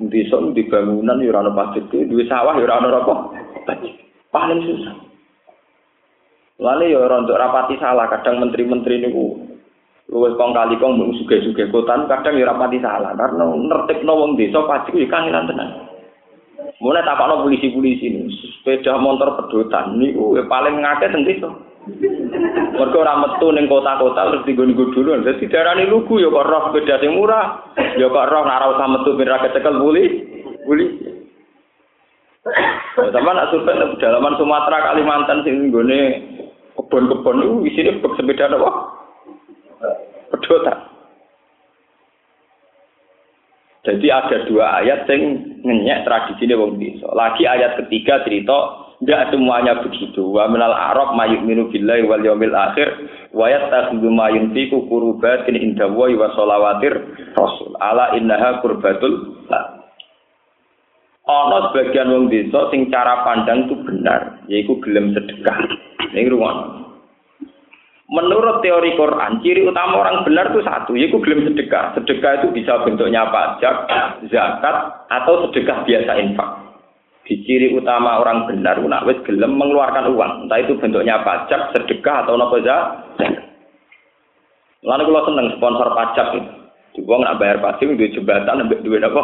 Desa 0.00 0.40
di 0.56 0.64
bangunan 0.64 1.20
ya 1.20 1.28
ora 1.28 1.44
ono 1.44 1.52
pajak, 1.52 1.92
duwe 1.92 2.24
sawah 2.24 2.56
ya 2.56 2.64
ora 2.64 2.80
ono 2.80 2.88
apa. 3.04 3.14
Paling 4.32 4.60
susah. 4.64 5.10
Lalu 6.60 6.92
ya 6.92 7.08
rontok 7.08 7.40
rapati 7.40 7.80
salah, 7.80 8.04
kadang 8.12 8.44
menteri-menteri 8.44 9.00
niku 9.00 9.48
luwes 10.12 10.36
kong 10.36 10.52
kali 10.52 10.76
kong 10.76 10.98
mau 10.98 11.14
suge-suge 11.16 11.72
kotan, 11.72 12.04
kadang 12.04 12.36
ya 12.36 12.44
rapati 12.52 12.76
salah 12.84 13.16
karena 13.16 13.48
nertib 13.48 14.04
wong 14.04 14.36
desa 14.36 14.60
pajak 14.68 14.92
ya 14.92 15.08
kangelan 15.08 15.48
tenan. 15.48 15.68
Mulai 16.80 17.04
tapakno 17.04 17.44
polisi-polisi 17.44 18.08
ini, 18.08 18.28
sepeda 18.32 18.96
motor 19.00 19.36
pedotan 19.36 19.96
niku 19.96 20.36
paling 20.48 20.84
ngake 20.84 21.08
teng 21.08 21.24
desa. 21.24 21.48
Mergo 21.80 22.98
ora 23.00 23.16
metu 23.16 23.48
ning 23.56 23.64
kota-kota 23.64 24.28
terus 24.28 24.44
digon-gon 24.44 24.92
dulu. 24.92 25.16
Dadi 25.24 25.48
darani 25.48 25.88
lugu 25.88 26.20
ya 26.20 26.28
kok 26.28 26.46
roh 26.46 26.62
sepeda 26.68 27.00
sing 27.00 27.16
murah, 27.16 27.72
ya 27.96 28.06
kok 28.08 28.28
roh 28.28 28.42
ora 28.44 28.66
usah 28.76 28.88
metu 28.88 29.16
ben 29.16 29.28
ra 29.28 29.40
kecekel 29.40 29.80
puli. 29.80 30.04
Puli. 30.68 30.86
Sama 32.96 33.36
nak 33.36 33.52
survei 33.52 33.76
pedalaman 33.76 34.36
Sumatera, 34.36 34.92
Kalimantan 34.92 35.44
sing 35.44 35.68
nggone 35.68 35.98
kebon-kebon 36.76 37.40
itu 37.44 37.56
isine 37.68 37.90
sepeda 38.00 38.48
apa? 38.48 38.70
Pedotan. 40.36 40.78
Jadi 43.80 44.06
ada 44.12 44.44
dua 44.44 44.84
ayat 44.84 45.08
yang 45.08 45.40
ngenyek 45.64 46.04
tradisi 46.04 46.44
ini 46.44 46.52
wong 46.52 46.76
desa. 46.76 47.08
Lagi 47.16 47.48
ayat 47.48 47.80
ketiga 47.80 48.20
cerita 48.28 48.89
tidak 49.00 49.32
semuanya 49.32 49.80
begitu. 49.80 50.28
Wa 50.28 50.44
minal 50.52 50.76
arab 50.76 51.16
mayuk 51.16 51.40
minu 51.48 51.72
billahi 51.72 52.04
wal 52.04 52.20
yawmil 52.20 52.52
akhir 52.52 52.88
wa 53.32 53.48
yattakhidhu 53.48 54.08
ma 54.12 54.28
yunfiqu 54.28 54.76
qurbatin 54.92 55.56
inda 55.56 55.88
wa 55.88 56.04
wa 56.04 56.28
shalawatir 56.36 56.94
rasul. 57.32 57.72
Ala 57.80 58.12
innaha 58.20 58.60
qurbatul 58.60 59.40
Ana 61.30 61.70
sebagian 61.70 62.10
wong 62.10 62.26
desa 62.26 62.68
sing 62.74 62.90
cara 62.90 63.22
pandang 63.22 63.70
itu 63.70 63.78
benar, 63.86 64.42
yaitu 64.50 64.74
gelem 64.82 65.14
sedekah. 65.14 65.62
Ini 66.10 66.26
ruang. 66.26 66.90
Menurut 68.10 68.58
teori 68.66 68.98
Quran, 68.98 69.38
ciri 69.38 69.62
utama 69.62 70.02
orang 70.02 70.26
benar 70.26 70.50
itu 70.50 70.58
satu, 70.66 70.98
yaitu 70.98 71.22
gelem 71.22 71.46
sedekah. 71.46 71.94
Sedekah 71.94 72.42
itu 72.42 72.50
bisa 72.50 72.82
bentuknya 72.82 73.30
pajak, 73.30 73.86
zakat, 74.26 74.76
atau 75.06 75.46
sedekah 75.46 75.86
biasa 75.86 76.12
infak. 76.18 76.50
Di 77.28 77.34
ciri 77.46 77.76
utama 77.76 78.18
orang 78.18 78.48
benar, 78.50 78.80
nak 78.82 79.06
wis 79.06 79.20
gelem 79.22 79.54
mengeluarkan 79.54 80.10
uang, 80.10 80.32
entah 80.46 80.58
itu 80.58 80.74
bentuknya 80.80 81.22
pajak, 81.22 81.70
sedekah 81.70 82.26
atau 82.26 82.34
apa 82.34 82.56
saja. 82.58 82.76
Lalu 84.80 85.02
kalau 85.12 85.26
seneng 85.28 85.46
sponsor 85.54 85.88
pajak 85.92 86.26
itu, 86.40 86.50
uang 87.06 87.22
nak 87.22 87.38
bayar 87.38 87.60
pajak 87.60 87.86
di 87.86 88.10
jembatan, 88.16 88.66
duit 88.82 89.04
apa? 89.04 89.22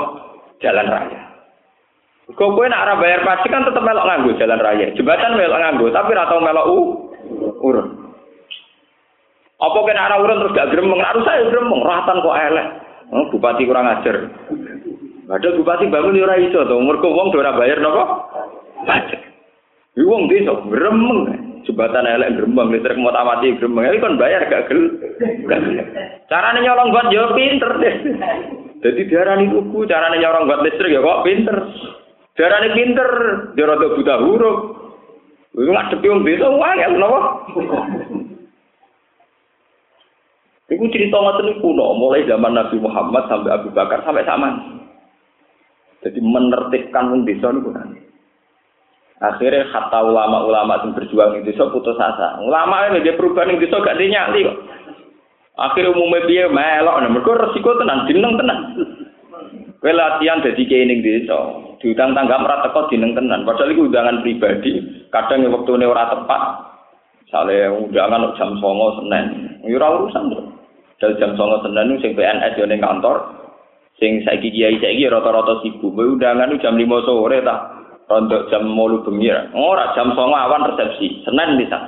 Jalan 0.63 0.87
raya. 0.87 1.21
Kau 2.37 2.55
gue 2.55 2.67
nak 2.69 2.99
bayar 3.01 3.25
pajak 3.27 3.51
kan 3.51 3.67
tetap 3.67 3.83
melok 3.83 4.07
nganggo 4.07 4.31
jalan 4.39 4.61
raya, 4.61 4.87
jembatan 4.95 5.35
melok 5.35 5.61
nganggo, 5.63 5.87
tapi 5.91 6.11
atau 6.15 6.39
melok 6.39 6.69
u 6.69 6.79
urun. 7.65 7.89
Apa 9.57 9.79
kena 9.89 10.05
arah 10.05 10.21
urun 10.21 10.41
terus 10.45 10.53
gak 10.53 10.69
gremeng, 10.69 11.01
harus 11.01 11.25
saya 11.25 11.49
gremeng, 11.49 11.81
ratan 11.81 12.21
kok 12.21 12.39
elek. 12.39 12.67
Oh, 13.09 13.25
bupati 13.33 13.65
kurang 13.65 13.89
ajar. 13.89 14.29
Padahal 15.27 15.59
bupati 15.59 15.91
bangun 15.91 16.15
ya 16.15 16.23
ora 16.23 16.39
iso 16.39 16.63
to, 16.63 16.79
mergo 16.79 17.11
wong 17.11 17.35
ora 17.35 17.59
bayar 17.59 17.83
napa? 17.83 18.05
Pajak. 18.87 19.21
Iku 19.99 20.07
wong 20.07 20.31
desa 20.31 20.55
gremeng. 20.71 21.19
Jembatan 21.67 22.07
elek 22.07 22.39
gremeng, 22.39 22.71
listrik 22.71 22.95
mau 22.95 23.11
mati 23.11 23.59
gremeng. 23.59 23.91
Iki 23.91 23.99
kon 23.99 24.21
bayar 24.23 24.47
gak 24.47 24.71
gel. 24.71 24.81
Carane 26.31 26.63
nyolong 26.63 26.95
buat 26.95 27.11
yo 27.11 27.35
pinter 27.35 27.73
deh. 27.83 27.95
Jadi 28.87 29.01
diarani 29.11 29.51
tuku, 29.51 29.83
carane 29.91 30.23
nyolong 30.23 30.47
buat 30.47 30.63
listrik 30.63 30.95
ya 30.95 31.03
kok 31.03 31.27
pinter. 31.27 31.57
Diarani 32.39 32.69
pinter, 32.71 33.09
dia 33.59 33.67
rada 33.67 33.87
buta 33.99 34.15
huruf. 34.23 34.59
Iku 35.59 35.71
ngadepi 35.75 36.07
wong 36.07 36.23
desa 36.23 36.47
wae 36.55 36.87
napa? 36.95 37.19
Iku 40.71 40.85
cerita 40.95 41.19
ngoten 41.19 41.59
kuno, 41.59 41.99
mulai 41.99 42.29
zaman 42.31 42.55
Nabi 42.55 42.79
Muhammad 42.79 43.27
sampai 43.27 43.55
Abu 43.55 43.75
Bakar 43.75 44.07
sampai 44.07 44.23
sama. 44.23 44.76
Jadi 46.07 46.23
menertibkan 46.23 47.11
wong 47.11 47.27
desa 47.27 47.51
niku 47.51 47.75
kan. 47.75 47.91
Akhirnya 49.17 49.67
kata 49.73 49.99
ulama-ulama 50.07 50.85
yang 50.85 50.93
berjuang 50.95 51.41
di 51.41 51.51
desa 51.51 51.67
putus 51.73 51.99
asa. 51.99 52.39
Ulama 52.47 52.93
ini 52.93 53.03
dia 53.03 53.19
perubahan 53.19 53.59
di 53.59 53.65
desa 53.65 53.83
gak 53.83 53.99
dinyali 53.99 54.47
kok. 54.47 54.59
Akhirnya 55.57 55.97
umumnya 55.97 56.29
dia 56.29 56.53
melok, 56.53 57.01
nah 57.01 57.09
mereka 57.09 57.49
resiko 57.49 57.81
tenan, 57.81 58.05
dineng 58.05 58.37
tenan. 58.37 58.59
Kue 59.81 59.89
latihan 59.89 60.45
jadi 60.45 60.63
keining 60.69 61.01
desa, 61.01 61.65
diundang 61.81 62.13
tangga 62.13 62.37
merata 62.45 62.77
kok 62.77 62.93
dineng 62.93 63.17
tenan. 63.17 63.49
Padahal 63.49 63.73
itu 63.73 63.89
undangan 63.89 64.21
pribadi, 64.21 64.85
kadang 65.09 65.49
yang 65.49 65.57
waktu 65.57 65.81
ini 65.81 65.87
ora 65.89 66.13
tepat. 66.13 66.43
Misalnya 67.25 67.73
undangan 67.73 68.37
jam 68.37 68.53
songo 68.61 69.01
senen, 69.01 69.25
ya 69.65 69.81
urusan 69.81 70.29
tuh. 70.29 70.45
Dari 71.01 71.17
jam 71.17 71.33
songo 71.41 71.65
senen, 71.65 71.97
sing 72.05 72.13
PNS 72.13 72.61
yang 72.61 72.77
kantor, 72.77 73.17
sing 73.97 74.21
saiki 74.25 74.53
kiai 74.53 74.77
saiki 74.81 75.09
rata-rata 75.09 75.65
sibuk. 75.65 75.93
Kowe 75.93 76.05
undangan 76.17 76.57
jam 76.61 76.77
5 76.77 77.09
sore 77.09 77.41
ta. 77.41 77.57
Rontok 78.07 78.49
jam 78.53 78.69
8 78.71 79.03
bengi. 79.03 79.31
Ora 79.57 79.93
jam 79.97 80.15
9 80.15 80.19
awan 80.19 80.67
resepsi. 80.73 81.27
Senin 81.27 81.59
bisa. 81.59 81.79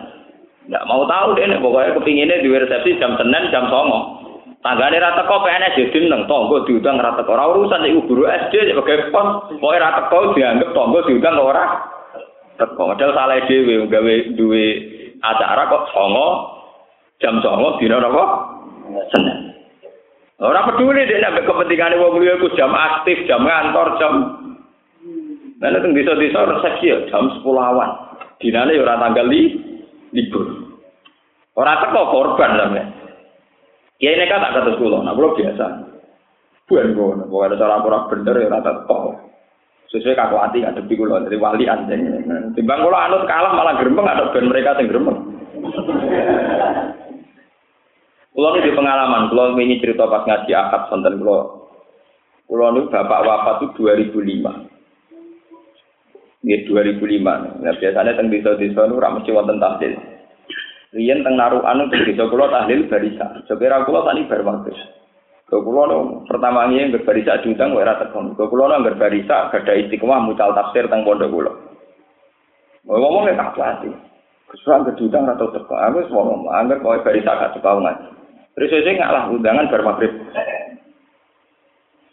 Nggak 0.69 0.85
mau 0.85 1.09
tahu 1.09 1.33
deh 1.39 1.49
pokoknya 1.63 1.97
kepinginnya 1.97 2.45
di 2.45 2.49
resepsi 2.53 2.99
jam 3.01 3.17
Senin 3.17 3.53
jam 3.53 3.69
9. 3.71 4.19
Tanggane 4.59 4.99
rata 4.99 5.23
kok 5.23 5.47
PNS 5.47 5.79
ya 5.79 5.87
dineng 5.95 6.27
tonggo 6.27 6.67
diundang 6.67 6.99
rata 6.99 7.23
kok 7.23 7.31
ora 7.31 7.47
urusan 7.47 7.87
iku 7.87 8.11
guru 8.11 8.27
SD 8.27 8.75
sebagai 8.75 9.15
pos. 9.15 9.55
Pokoke 9.63 9.79
rata 9.79 10.11
kok 10.11 10.35
dianggap 10.35 10.75
tonggo 10.75 11.07
diundang 11.07 11.39
ora. 11.39 11.65
Teko 12.59 12.91
model 12.91 13.15
salah 13.15 13.39
dhewe 13.47 13.87
gawe 13.87 14.15
duwe 14.35 14.67
acara 15.23 15.71
kok 15.71 15.95
songo 15.95 16.29
jam 17.23 17.39
songo 17.39 17.79
dina 17.79 18.03
apa? 18.03 18.25
Senin. 19.15 19.58
Orang 20.39 20.71
peduli 20.71 21.03
dia 21.11 21.19
nak 21.19 21.43
kepentingan 21.43 21.99
wong 21.99 22.23
liya 22.23 22.39
iku 22.39 22.55
jam 22.55 22.71
aktif, 22.71 23.27
jam 23.27 23.43
kantor, 23.43 23.89
jam 23.99 24.15
Nah, 25.59 25.75
itu 25.75 25.91
desa-desa 25.91 26.47
resepsi 26.55 26.87
ya 26.87 27.03
jam 27.11 27.27
10 27.35 27.43
awan. 27.43 27.91
Dinane 28.39 28.79
ya 28.79 28.87
ora 28.87 29.03
tanggal 29.03 29.27
li, 29.27 29.59
libur. 30.15 30.47
Ora 31.59 31.83
teko 31.83 32.15
korban 32.15 32.55
sampe. 32.55 32.83
Ya 33.99 34.15
ini 34.15 34.31
tak 34.31 34.55
kata 34.55 34.79
sekolah, 34.79 35.03
nah 35.03 35.11
kalau 35.19 35.35
biasa. 35.35 35.67
Bukan 36.71 36.95
gue, 36.95 37.27
pokoknya 37.27 37.59
cara 37.59 37.83
kurang 37.83 38.07
bener 38.07 38.35
ya 38.39 38.47
rata 38.47 38.87
teko. 38.87 39.19
Sesuai 39.91 40.15
kaku 40.15 40.37
hati 40.39 40.59
ada 40.63 40.79
di 40.79 40.95
kulo 40.95 41.19
dari 41.19 41.35
wali 41.35 41.67
anjing. 41.67 42.23
Timbang 42.55 42.79
kulo 42.87 42.95
anut 42.95 43.27
kalah 43.27 43.51
malah 43.51 43.75
gerembeng 43.83 44.07
ada 44.07 44.31
ben 44.31 44.47
mereka 44.47 44.79
yang 44.79 44.95
gerembeng. 44.95 45.19
Kulo 48.39 48.55
ini 48.55 48.71
di 48.71 48.71
pengalaman, 48.71 49.35
kulo 49.35 49.59
ini 49.59 49.83
cerita 49.83 50.07
pas 50.07 50.23
ngaji 50.23 50.55
akad 50.55 50.87
sonten 50.87 51.19
kulo. 51.19 51.67
Kulo 52.47 52.71
ini 52.71 52.87
bapak 52.87 53.27
wafat 53.27 53.67
itu 53.67 53.83
2005. 53.83 56.47
Ini 56.47 56.71
2005. 56.71 57.59
Nah, 57.59 57.75
biasanya 57.83 58.15
teng 58.15 58.31
desa-desa 58.31 58.87
itu 58.87 58.95
ramai 58.95 59.27
mesti 59.27 59.35
wonten 59.35 59.59
tahlil. 59.59 59.91
Riyen 60.95 61.27
teng 61.27 61.35
narukan 61.35 61.91
teng 61.91 62.07
desa 62.07 62.31
kulo 62.31 62.47
tahlil 62.47 62.87
barisa. 62.87 63.43
Sekira 63.51 63.83
kulo 63.83 64.07
tani 64.07 64.31
bar 64.31 64.47
maghrib. 64.47 64.87
Kau 65.51 65.59
kulo 65.59 66.23
pertama 66.31 66.71
ini 66.71 66.95
nggak 66.95 67.11
barisa 67.11 67.43
diutang 67.43 67.75
wae 67.75 67.83
rata 67.83 68.07
kon. 68.15 68.39
Kau 68.39 68.47
kulo 68.47 68.71
nggak 68.71 69.03
barisa 69.03 69.51
gada 69.51 69.75
istiqomah 69.75 70.23
mucal 70.23 70.55
tafsir 70.55 70.87
teng 70.87 71.03
pondok 71.03 71.35
kulo. 71.35 71.53
Ngomongnya 72.87 73.35
tak 73.35 73.59
hati. 73.59 73.91
Kesukaan 74.47 74.87
kedudang 74.87 75.27
atau 75.27 75.51
teko. 75.51 75.75
Aku 75.75 76.07
semua 76.07 76.23
ngomong, 76.23 76.55
anggar 76.55 76.79
kau 76.79 76.95
barisa 77.03 77.35
gak 77.35 77.59
suka 77.59 77.75
ngaji. 77.75 78.18
Terus 78.59 78.75
saya 78.75 78.99
ngalah 78.99 79.31
undangan 79.31 79.71
bar 79.71 79.87
maghrib. 79.87 80.11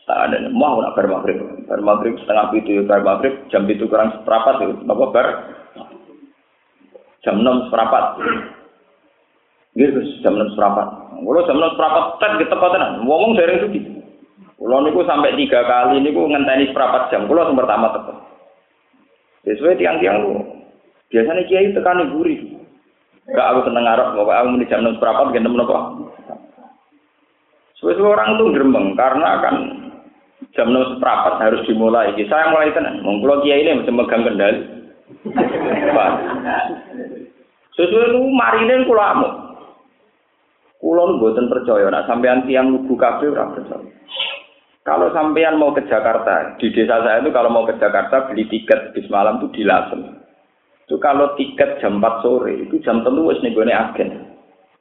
Tak 0.06 0.30
ada 0.30 0.46
mau 0.54 0.78
nak 0.78 0.94
bar 0.94 1.10
maghrib. 1.10 1.42
Bar 1.66 1.82
maghrib 1.82 2.22
setengah 2.22 2.54
itu 2.54 2.86
bar 2.86 3.02
maghrib 3.02 3.34
jam 3.50 3.66
itu 3.66 3.90
kurang 3.90 4.14
seperempat 4.22 4.62
itu 4.62 4.78
apa 4.86 5.06
bar 5.10 5.28
jam 7.26 7.42
enam 7.42 7.66
seperempat. 7.66 8.22
Gitu 9.74 10.00
jam 10.22 10.38
enam 10.38 10.54
seperempat. 10.54 10.88
Kalau 11.18 11.42
jam 11.50 11.58
enam 11.58 11.74
seperempat 11.74 12.06
tet 12.22 12.54
tenan. 12.54 12.92
Ngomong 13.10 13.32
dari 13.34 13.66
itu. 13.66 14.06
Kalau 14.62 14.86
niku 14.86 15.02
sampai 15.02 15.34
tiga 15.34 15.66
kali 15.66 15.98
niku 15.98 16.30
ngenteni 16.30 16.70
seperempat 16.70 17.10
jam. 17.10 17.26
Kalau 17.26 17.42
yang 17.42 17.58
pertama 17.58 17.90
tetap. 17.90 18.18
Sesuai 19.50 19.82
tiang-tiang 19.82 20.22
lu. 20.22 20.46
Biasanya 21.10 21.42
kiai 21.50 21.74
tekan 21.74 22.06
gurih. 22.14 22.54
Gak 23.26 23.42
aku 23.42 23.66
seneng 23.66 23.90
ngarep, 23.90 24.14
pokoknya 24.14 24.38
aku 24.38 24.48
muni 24.54 24.70
jam 24.70 24.86
enam 24.86 25.02
seperempat, 25.02 25.34
enam 25.34 25.58
apa. 25.66 25.78
Sesuai 27.86 28.18
orang 28.18 28.42
tuh 28.42 28.50
gerembeng, 28.50 28.98
karena 28.98 29.46
kan 29.46 29.56
jam 30.58 30.74
enam 30.74 30.98
seperempat 30.98 31.38
harus 31.38 31.62
dimulai. 31.70 32.18
Saya 32.26 32.50
mulai 32.50 32.74
tenang, 32.74 33.06
mengkulo 33.06 33.46
kiai 33.46 33.62
ini 33.62 33.78
mesti 33.78 33.94
megang 33.94 34.26
kendali. 34.26 34.60
Sesuai 37.78 38.10
itu 38.10 38.20
marinin 38.34 38.90
kulo 38.90 39.04
amuk. 39.06 39.34
Kulon 40.82 41.22
buatan 41.22 41.46
percaya, 41.46 41.86
nak 41.94 42.10
sampean 42.10 42.50
tiang 42.50 42.74
lugu 42.74 42.98
kabeh 42.98 43.30
ora 43.30 43.54
percaya. 43.54 43.86
Kalau 44.86 45.14
sampean 45.14 45.58
mau 45.62 45.74
ke 45.74 45.86
Jakarta, 45.86 46.58
di 46.62 46.74
desa 46.74 47.02
saya 47.06 47.22
itu 47.22 47.34
kalau 47.34 47.54
mau 47.54 47.66
ke 47.70 47.78
Jakarta 47.78 48.30
beli 48.30 48.46
tiket 48.50 48.94
bis 48.94 49.10
malam 49.10 49.42
itu 49.42 49.62
di 49.62 49.64
Lasem. 49.66 50.22
Itu 50.86 51.02
kalau 51.02 51.34
tiket 51.38 51.82
jam 51.82 51.98
4 51.98 52.22
sore, 52.22 52.70
itu 52.70 52.78
jam 52.86 53.02
telu 53.02 53.34
wis 53.34 53.42
nenggone 53.42 53.74
agen. 53.74 54.30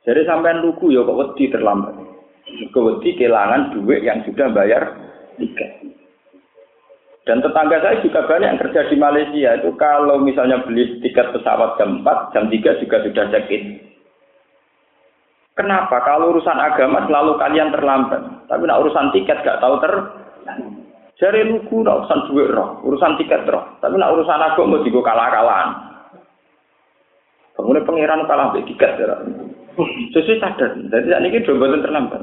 Jadi 0.04 0.28
sampean 0.28 0.60
lugu 0.60 0.92
ya 0.92 1.00
kok 1.04 1.16
wedi 1.16 1.48
terlambat. 1.48 2.03
Kok 2.44 2.84
wedi 2.84 3.16
kehilangan 3.16 3.72
duit 3.72 4.04
yang 4.04 4.20
sudah 4.28 4.52
bayar 4.52 4.92
tiket. 5.40 5.94
Dan 7.24 7.40
tetangga 7.40 7.80
saya 7.80 8.04
juga 8.04 8.28
banyak 8.28 8.48
yang 8.52 8.60
kerja 8.60 8.80
di 8.92 8.96
Malaysia 9.00 9.56
itu 9.56 9.72
kalau 9.80 10.20
misalnya 10.20 10.60
beli 10.60 11.00
tiket 11.00 11.32
pesawat 11.32 11.80
jam 11.80 12.04
4, 12.04 12.36
jam 12.36 12.44
3 12.52 12.80
juga 12.84 12.96
sudah 13.00 13.24
check. 13.32 13.48
Kenapa? 15.54 16.02
Kalau 16.04 16.36
urusan 16.36 16.58
agama 16.60 17.06
selalu 17.08 17.40
kalian 17.40 17.72
terlambat. 17.72 18.22
Tapi 18.50 18.62
nak 18.68 18.84
urusan 18.84 19.14
tiket 19.16 19.40
gak 19.40 19.62
tahu 19.62 19.80
ter. 19.80 19.92
Jari 21.14 21.46
lugu 21.46 21.80
nak 21.80 22.04
urusan 22.04 22.20
duit 22.28 22.50
roh, 22.50 22.82
urusan 22.84 23.16
tiket 23.16 23.46
roh. 23.48 23.72
Tapi 23.80 23.94
nak 23.96 24.12
urusan 24.12 24.44
agama 24.44 24.82
juga 24.84 25.14
kalah-kalahan. 25.14 25.70
Kemudian 27.54 27.86
pangeran 27.86 28.26
kalah 28.26 28.50
tiket 28.52 28.92
ya. 28.98 29.16
Sesuai 30.14 30.38
sadar. 30.38 30.70
Jadi 30.78 31.06
saat 31.10 31.22
ini 31.26 31.42
dua 31.42 31.58
bulan 31.58 31.82
terlambat. 31.82 32.22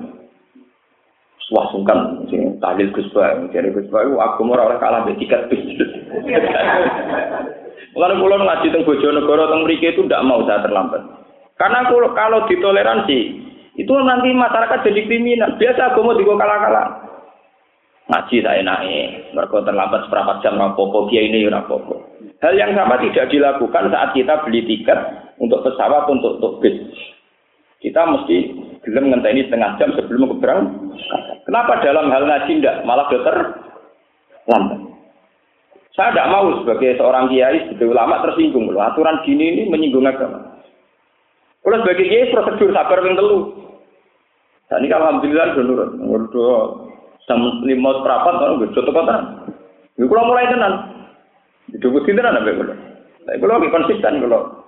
Wah 1.51 1.67
sungkan, 1.75 2.23
tahlil 2.63 2.95
Gus 2.95 3.11
Ba, 3.11 3.35
jadi 3.51 3.75
Gus 3.75 3.91
Ba, 3.91 4.07
aku 4.07 4.47
mau 4.47 4.55
orang 4.55 4.79
kalah 4.79 5.03
be 5.03 5.19
tiket 5.19 5.51
bis. 5.51 5.59
Mulane 7.91 8.23
kula 8.23 8.39
ngaji 8.39 8.71
teng 8.71 8.87
Bojonegoro 8.87 9.51
teng 9.51 9.67
mriki 9.67 9.91
itu 9.91 10.07
tidak 10.07 10.23
mau 10.23 10.47
saya 10.47 10.63
terlambat. 10.63 11.03
Karena 11.59 11.91
kalau, 11.91 12.15
kalau 12.15 12.39
ditoleransi, 12.47 13.19
itu 13.75 13.93
nanti 14.07 14.31
masyarakat 14.31 14.79
jadi 14.87 15.01
kriminal. 15.03 15.59
Biasa 15.59 15.91
agama 15.91 16.15
di 16.15 16.23
kalah-kalah. 16.23 16.87
Ngaji 18.07 18.37
saya 18.43 18.63
naik, 18.63 19.35
mereka 19.35 19.67
terlambat 19.67 20.07
seperempat 20.07 20.39
jam 20.43 20.55
rapopo, 20.55 21.11
kia 21.11 21.19
ini 21.19 21.51
rapopo. 21.51 21.99
Hal 22.39 22.55
yang 22.55 22.73
sama 22.73 22.97
tidak 23.03 23.27
dilakukan 23.27 23.91
saat 23.91 24.15
kita 24.15 24.41
beli 24.47 24.65
tiket 24.65 24.99
untuk 25.37 25.61
pesawat 25.67 26.07
untuk, 26.07 26.39
untuk 26.39 26.63
bis. 26.63 26.79
Kita 27.81 28.01
mesti 28.05 28.37
belum 28.85 29.09
ngenteni 29.09 29.49
setengah 29.49 29.77
jam 29.81 29.89
sebelum 29.97 30.37
keberang. 30.37 30.61
Kenapa 31.49 31.81
dalam 31.81 32.13
hal 32.13 32.29
ngaji 32.29 32.61
tidak 32.61 32.85
malah 32.85 33.09
dokter 33.09 33.35
lambat? 34.45 34.79
Saya 35.97 36.13
tidak 36.13 36.29
mau 36.31 36.45
sebagai 36.61 36.95
seorang 36.95 37.27
kiai, 37.27 37.67
sebagai 37.67 37.91
ulama 37.91 38.21
tersinggung. 38.23 38.69
Loh, 38.69 38.85
aturan 38.85 39.25
gini 39.25 39.57
ini 39.57 39.61
menyinggung 39.67 40.05
agama. 40.05 40.61
Kalau 41.65 41.77
sebagai 41.81 42.05
kiai 42.05 42.31
prosedur 42.31 42.69
sabar 42.69 43.01
yang 43.01 43.17
telu. 43.17 43.39
Dan 44.69 44.87
ini 44.87 44.93
alhamdulillah 44.93 45.45
sudah 45.51 45.65
nurut. 45.67 45.89
Udah 46.31 46.61
jam 47.27 47.43
lima 47.65 47.89
seperempat 47.97 48.33
kalau 48.39 48.59
gue 48.61 48.71
contoh 48.71 48.93
kota. 48.93 49.15
Ini 49.97 50.05
kalau 50.05 50.29
mulai 50.29 50.47
tenan. 50.47 50.73
Itu 51.73 51.91
gue 51.91 52.05
tenan 52.07 52.39
apa 52.39 52.49
kalau. 52.55 52.75
Tapi 53.25 53.37
kalau 53.41 53.73
konsisten 53.73 54.21
kalau 54.21 54.60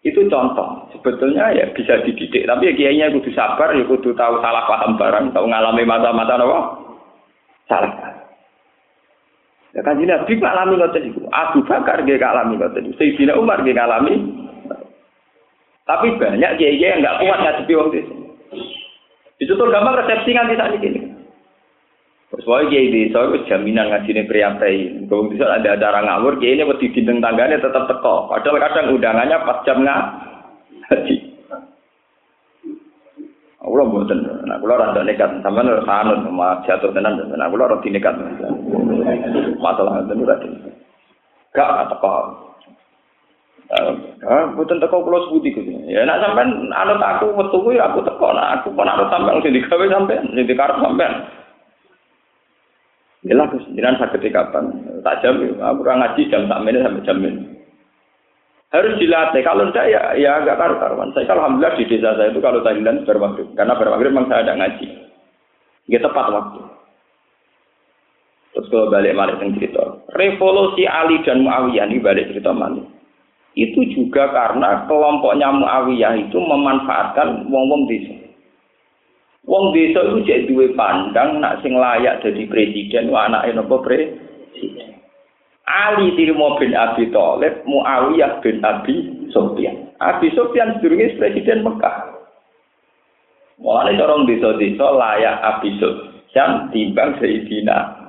itu 0.00 0.20
contoh. 0.32 0.88
Sebetulnya 0.96 1.52
ya 1.52 1.68
bisa 1.76 2.00
dididik. 2.04 2.48
Tapi 2.48 2.70
ya 2.70 2.72
kiainya 2.72 3.12
kudu 3.12 3.30
sabar, 3.36 3.76
ya 3.76 3.84
kudu 3.84 4.16
tahu 4.16 4.40
salah 4.40 4.64
paham 4.64 4.96
barang, 4.96 5.36
tahu 5.36 5.44
ngalami 5.44 5.84
mata-mata 5.84 6.40
apa? 6.40 6.58
Salah. 7.68 7.92
Ya 9.70 9.80
kan 9.86 10.00
jadi 10.02 10.18
Nabi 10.18 10.32
ngalami 10.40 10.74
ngoten 10.80 11.08
iku. 11.14 11.20
Abu 11.30 11.62
Bakar 11.68 12.02
nggih 12.02 12.18
ngalami 12.18 12.54
ngoten. 12.58 12.96
Sayyidina 12.96 13.38
Umar 13.38 13.62
nggih 13.62 13.76
ngalami 13.76 14.14
tapi 15.90 16.14
banyak 16.22 16.54
kiai 16.54 16.78
yang 16.78 17.02
nggak 17.02 17.18
kuat 17.18 17.38
ngadepi 17.42 17.74
waktu 17.74 17.96
itu. 18.06 18.14
Itu 19.42 19.52
tuh 19.58 19.72
gampang 19.74 19.98
resepsi 19.98 20.30
nganti 20.30 20.54
saat 20.54 20.78
ini. 20.78 20.99
Soalnya 22.30 22.70
kiai 22.70 22.94
di 22.94 23.00
soalnya 23.10 23.42
jaminan 23.50 23.90
ngaji 23.90 24.10
ini 24.14 24.22
pria 24.30 24.54
pria. 24.54 25.02
Kalau 25.10 25.26
bisa 25.26 25.50
ada 25.50 25.74
acara 25.74 25.98
ngawur, 26.06 26.38
kiai 26.38 26.54
ini 26.54 26.78
di 26.78 26.86
dinding 26.94 27.18
tangganya 27.18 27.58
tetap 27.58 27.90
teko. 27.90 28.30
Padahal 28.30 28.62
kadang 28.62 28.94
undangannya 28.94 29.36
pas 29.42 29.58
jam 29.66 29.82
ngaji. 29.82 31.16
Allah 33.60 33.84
buatan, 33.92 34.24
nah 34.48 34.56
kalau 34.56 34.80
rada 34.80 35.04
nekat, 35.04 35.30
sama 35.44 35.60
nih 35.60 35.84
sanut, 35.84 36.24
sama 36.24 36.64
jatuh 36.64 36.90
tenan, 36.96 37.20
nah 37.36 37.44
kalau 37.44 37.68
rada 37.68 37.88
nekat, 37.92 38.14
masalah 39.60 40.00
itu 40.00 40.24
rada. 40.24 40.48
Gak 41.52 41.92
teko. 41.92 42.14
Ah, 43.70 44.50
mboten 44.50 44.82
teko 44.82 45.06
kula 45.06 45.28
sebuti 45.28 45.54
Gus. 45.54 45.66
Ya 45.86 46.02
nek 46.02 46.18
sampean 46.18 46.74
anut 46.74 46.98
aku 46.98 47.30
metu 47.36 47.70
aku 47.70 48.00
teko 48.02 48.34
nek 48.34 48.50
aku 48.58 48.74
pun 48.74 48.90
anut 48.90 49.06
sampean 49.12 49.38
sing 49.44 49.54
digawe 49.54 49.86
sampean, 49.86 50.26
sing 50.34 50.44
dikarep 50.48 50.80
sampean. 50.82 51.12
Ya 53.20 53.36
lah 53.36 53.52
Gus, 53.52 53.68
jenengan 53.76 54.00
saged 54.00 54.24
kapan? 54.32 54.72
Tak 55.04 55.20
jam, 55.20 55.36
aku 55.40 55.80
ora 55.84 55.94
ngaji 56.00 56.32
jam 56.32 56.48
sak 56.48 56.62
menit 56.64 56.80
sampai 56.80 57.04
jam 57.04 57.20
ini. 57.20 57.42
Harus 58.70 58.96
dilatih. 58.96 59.42
Kalau 59.44 59.68
tidak 59.68 59.92
ya, 59.92 60.00
ya 60.16 60.40
agak 60.40 60.56
karu-karuan. 60.56 61.12
Saya 61.12 61.28
alhamdulillah 61.34 61.74
di 61.76 61.84
desa 61.90 62.16
saya 62.16 62.32
itu 62.32 62.40
kalau 62.40 62.64
tahlilan 62.64 63.02
bermaghrib. 63.04 63.50
Karena 63.58 63.76
bermaghrib 63.76 64.14
memang 64.14 64.30
saya 64.30 64.46
ada 64.46 64.56
ngaji. 64.56 64.86
Ya 65.90 65.98
tepat 66.00 66.26
waktu. 66.32 66.60
Terus 68.54 68.66
kalau 68.70 68.88
balik 68.88 69.12
balik 69.18 69.42
cerita. 69.58 69.84
Revolusi 70.16 70.86
Ali 70.86 71.18
dan 71.26 71.42
Muawiyah 71.44 71.90
ini 71.90 71.98
balik 71.98 72.30
cerita 72.30 72.54
mana? 72.54 72.82
itu 73.58 73.82
juga 73.90 74.30
karena 74.30 74.86
kelompoknya 74.86 75.50
Muawiyah 75.50 76.14
itu 76.22 76.38
memanfaatkan 76.38 77.50
wong-wong 77.50 77.90
desa. 77.90 78.14
Wong 79.48 79.72
desa 79.72 80.04
itu 80.04 80.20
jadi 80.28 80.44
dua 80.52 80.68
pandang 80.76 81.40
nak 81.40 81.64
sing 81.64 81.72
layak 81.72 82.20
jadi 82.20 82.44
presiden 82.44 83.08
wa 83.08 83.24
anake 83.24 83.56
napa 83.56 83.76
presiden. 83.80 85.00
Ali 85.64 86.12
Tirmo 86.18 86.58
bin 86.58 86.76
Abi 86.76 87.08
Thalib, 87.08 87.62
Muawiyah 87.64 88.42
bin 88.44 88.60
Abi 88.60 89.26
Sufyan. 89.32 89.96
Abi 90.02 90.28
Sufyan 90.36 90.76
sedurunge 90.76 91.16
presiden 91.16 91.64
Mekah. 91.64 92.20
Mulane 93.60 93.96
orang 94.00 94.28
desa-desa 94.28 94.86
layak 94.92 95.36
Abi 95.40 95.76
Sufyan 95.80 96.68
timbang 96.72 97.16
Sayyidina 97.20 98.00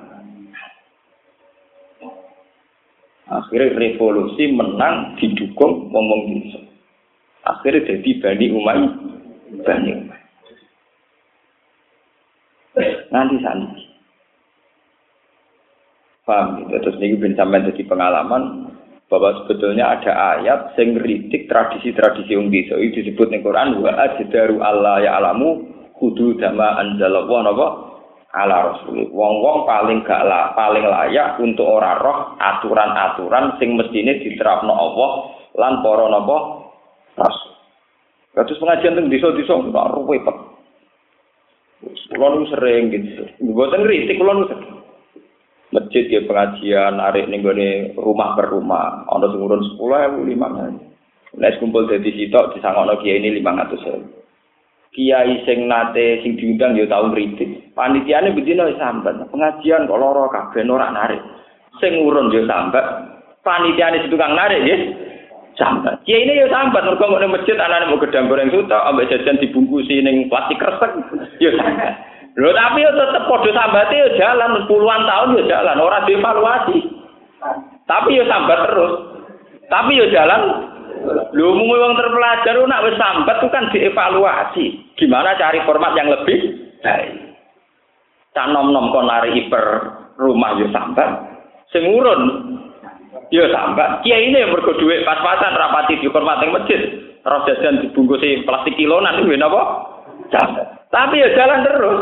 Akhirnya 3.32 3.72
revolusi 3.80 4.52
menang 4.52 5.16
didukung 5.16 5.88
ngomong 5.88 6.20
desa. 6.28 6.60
Akhirnya 7.48 7.88
jadi 7.88 8.10
Bani 8.20 8.46
Umayyah. 8.52 8.92
Bani 9.64 9.90
Umayyah. 9.96 10.11
Nanti 13.12 13.36
sana. 13.44 13.68
Paham 16.22 16.62
gitu. 16.62 16.78
Terus 16.78 16.96
ini 17.02 17.18
bin 17.18 17.34
sampai 17.34 17.66
jadi 17.66 17.82
pengalaman 17.84 18.72
bahwa 19.10 19.44
sebetulnya 19.44 19.92
ada 19.92 20.38
ayat 20.38 20.72
sing 20.78 20.96
kritik 20.96 21.50
tradisi-tradisi 21.50 22.32
wong 22.32 22.48
desa 22.48 22.80
itu 22.80 23.04
disebut 23.04 23.28
ning 23.28 23.44
Quran 23.44 23.76
wa 23.82 23.92
ajdaru 24.08 24.62
Allah 24.64 25.04
ya 25.04 25.20
alamu 25.20 25.68
kudu 26.00 26.40
dama 26.40 26.80
anzalallahu 26.80 27.44
napa 27.44 27.66
ala 28.32 28.72
rasul. 28.72 29.12
Wong-wong 29.12 29.68
paling 29.68 30.00
gak 30.08 30.24
lah, 30.24 30.56
paling 30.56 30.88
layak 30.88 31.36
untuk 31.44 31.68
ora 31.68 32.00
roh 32.00 32.40
aturan-aturan 32.40 33.60
sing 33.60 33.76
mestine 33.76 34.16
diterapno 34.24 34.72
Allah 34.72 35.10
lan 35.60 35.84
para 35.84 36.06
napa 36.08 36.36
rasul. 37.20 37.52
Kados 38.32 38.56
pengajian 38.56 38.96
teng 38.96 39.12
desa-desa 39.12 39.60
kok 39.60 39.90
ruwet. 39.92 40.24
Kulo 42.12 42.26
nu 42.36 42.46
sering 42.52 42.92
gitu. 42.92 43.24
Mboten 43.40 43.88
kritik 43.88 44.20
kulo 44.20 44.32
nu 44.32 44.44
Masjid 45.72 46.04
ya 46.04 46.20
pengajian 46.28 47.00
narik 47.00 47.32
gone 47.40 47.96
rumah 47.96 48.36
per 48.36 48.52
rumah. 48.52 49.08
Ana 49.08 49.32
sing 49.32 49.40
urun 49.40 49.64
10.000 49.80 50.20
5.000. 50.20 51.40
Nek 51.40 51.56
kumpul 51.64 51.88
dadi 51.88 52.12
sitok 52.12 52.52
disangokno 52.52 53.00
kiai 53.00 53.16
ini 53.16 53.40
500.000. 53.40 54.20
kiai 54.92 55.40
sing 55.48 55.64
nate 55.72 56.20
sing 56.20 56.36
diundang 56.36 56.76
ya 56.76 56.84
tau 56.84 57.08
ngritik. 57.08 57.72
Panitiane 57.72 58.36
bedino 58.36 58.68
sambat. 58.76 59.24
Pengajian 59.32 59.88
kok 59.88 59.96
lara 59.96 60.28
kabeh 60.28 60.68
ora 60.68 60.92
narik. 60.92 61.24
Sing 61.80 62.04
urun 62.04 62.28
ya 62.28 62.44
sambat. 62.44 62.84
Panitiane 63.40 64.04
tukang 64.12 64.36
narik 64.36 64.60
ya 64.68 64.76
sambat. 65.56 66.00
Kiai 66.08 66.24
ini 66.24 66.42
ya 66.42 66.48
sambat 66.48 66.84
mergo 66.84 67.06
nek 67.18 67.32
masjid 67.32 67.56
anane 67.58 67.90
mau 67.90 68.00
gedang 68.00 68.28
goreng 68.28 68.52
suta 68.52 68.88
ambek 68.88 69.08
jajan 69.12 69.40
dibungkusi 69.40 70.00
ning 70.00 70.28
plastik 70.32 70.60
kresek 70.60 70.92
ya 71.40 71.52
sambat. 71.56 71.92
Lho 72.32 72.50
tapi 72.56 72.80
ya 72.80 72.90
tetep 72.96 73.28
padha 73.28 73.50
sambate 73.52 73.94
ya 73.96 74.08
jalan 74.16 74.64
puluhan 74.64 75.04
tahun 75.04 75.36
ya 75.36 75.44
jalan 75.52 75.78
ora 75.84 75.98
dievaluasi. 76.08 76.78
Tapi 77.84 78.16
ya 78.16 78.24
sambat 78.24 78.58
terus. 78.70 78.92
Tapi 79.68 80.00
ya 80.00 80.06
jalan 80.12 80.42
Lho 81.32 81.48
mung 81.58 81.66
wong 81.66 81.98
terpelajar 81.98 82.54
nak 82.62 82.84
wis 82.86 82.94
sambat 82.94 83.36
itu 83.42 83.48
kan 83.50 83.64
dievaluasi. 83.74 84.64
Gimana 84.96 85.34
cari 85.34 85.58
format 85.66 85.92
yang 85.98 86.08
lebih 86.08 86.38
baik. 86.78 87.12
Tak 88.32 88.48
nom-nom 88.48 88.94
kon 88.94 89.10
lari 89.10 89.34
hiper 89.34 89.64
rumah 90.16 90.56
yo 90.56 90.70
sambat. 90.70 91.10
Sing 91.74 91.88
urun 91.88 92.51
yo 93.32 93.48
sambat. 93.48 94.04
Kiai 94.04 94.28
ini 94.28 94.44
mergo 94.44 94.76
dhuwit 94.76 95.08
pas-pasan 95.08 95.56
rapati 95.56 95.98
di 95.98 96.12
format 96.12 96.44
yang 96.44 96.52
masjid. 96.52 96.80
roh 97.22 97.46
jajan 97.46 97.78
dibungkusi 97.78 98.42
plastik 98.42 98.74
kilonan 98.74 99.22
itu 99.22 99.38
apa? 99.38 99.62
Tapi 100.90 101.22
ya 101.22 101.28
jalan 101.38 101.62
terus. 101.62 102.00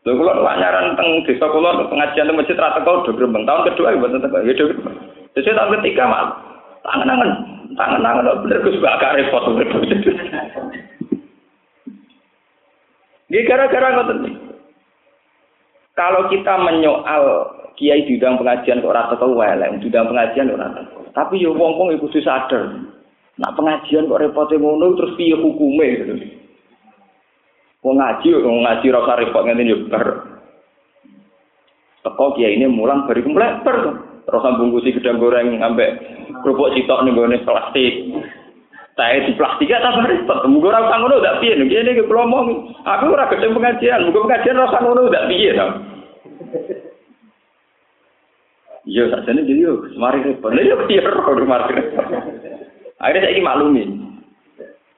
Lho 0.00 0.16
kula 0.16 0.32
nyaran 0.56 0.96
teng 0.96 1.24
desa 1.28 1.48
kula 1.48 1.80
pengajian 1.88 2.28
teng 2.28 2.36
masjid 2.36 2.56
rata 2.56 2.80
kau 2.84 3.04
do 3.04 3.12
grembeng 3.12 3.44
tahun 3.44 3.72
kedua 3.72 3.92
ya 3.92 4.00
mboten 4.00 4.20
teko 4.24 4.38
ya 4.44 4.52
do. 4.56 4.64
Jadi 5.36 5.48
tahun 5.52 5.74
ketiga 5.80 6.04
mal 6.08 6.26
tangan-tangan 6.84 7.30
tangan-tangan 7.76 8.40
bener 8.44 8.58
Gus 8.64 8.80
gak 8.80 9.16
repot. 9.16 9.44
Ini 13.30 13.46
gara-gara 13.46 13.88
ngoten. 13.94 14.18
Kalau 15.94 16.26
kita 16.32 16.54
menyoal 16.58 17.24
kiai 17.80 18.04
di 18.04 18.20
bidang 18.20 18.36
pengajian 18.36 18.84
kok 18.84 18.92
rata 18.92 19.16
tau 19.16 19.32
wae, 19.32 19.56
di 19.56 19.88
bidang 19.88 20.12
pengajian 20.12 20.52
kok 20.52 20.60
rata. 20.60 20.80
Tapi 21.16 21.40
yo 21.40 21.56
wong-wong 21.56 21.96
kudu 21.96 22.20
sadar. 22.20 22.76
Nak 23.40 23.56
pengajian 23.56 24.04
kok 24.04 24.20
repote 24.20 24.60
ngono 24.60 25.00
terus 25.00 25.16
piye 25.16 25.32
hukume 25.32 25.86
gitu. 25.96 26.14
Wong 27.80 27.96
ngaji, 27.96 28.28
wong 28.44 28.60
ngaji 28.68 28.86
rasa 28.92 29.12
repot 29.16 29.42
ngene 29.48 29.64
yo 29.64 29.88
bar. 29.88 30.06
Teko 32.04 32.36
kiai 32.36 32.60
ini 32.60 32.68
mulang 32.68 33.08
bari 33.08 33.24
ber. 33.24 33.78
Terus 34.28 34.44
bungkusi 34.44 34.94
gedang 34.94 35.16
goreng 35.16 35.64
ambek 35.64 35.96
kerupuk 36.44 36.76
sitok 36.76 37.02
ning 37.02 37.16
gone 37.16 37.40
plastik. 37.42 38.12
saya 39.00 39.24
di 39.24 39.32
plastik 39.32 39.72
tak 39.72 39.96
repot. 40.04 40.44
Mugo 40.44 40.68
ora 40.68 40.84
usah 40.84 41.00
ngono 41.00 41.24
ndak 41.24 41.40
piye 41.40 41.56
ngene 41.56 41.96
iki 41.96 42.04
kula. 42.04 42.28
Aku 42.84 43.16
ora 43.16 43.32
gedhe 43.32 43.48
pengajian, 43.48 44.04
mugo 44.04 44.28
pengajian 44.28 44.60
ora 44.60 44.68
usah 44.68 44.80
ngono 44.84 45.00
ndak 45.08 45.26
piye 45.32 45.50
to. 45.56 45.66
Iya, 48.90 49.06
sakjane 49.14 49.46
jadi 49.46 49.60
yo 49.62 49.86
semari 49.94 50.18
repot. 50.26 50.50
Yo 50.50 50.74
piye 50.90 50.98
ora 50.98 51.46
mari 51.46 51.78
repot. 51.78 52.06
Akhirnya 52.98 53.30
saya 53.30 53.38
maklumi. 53.38 53.84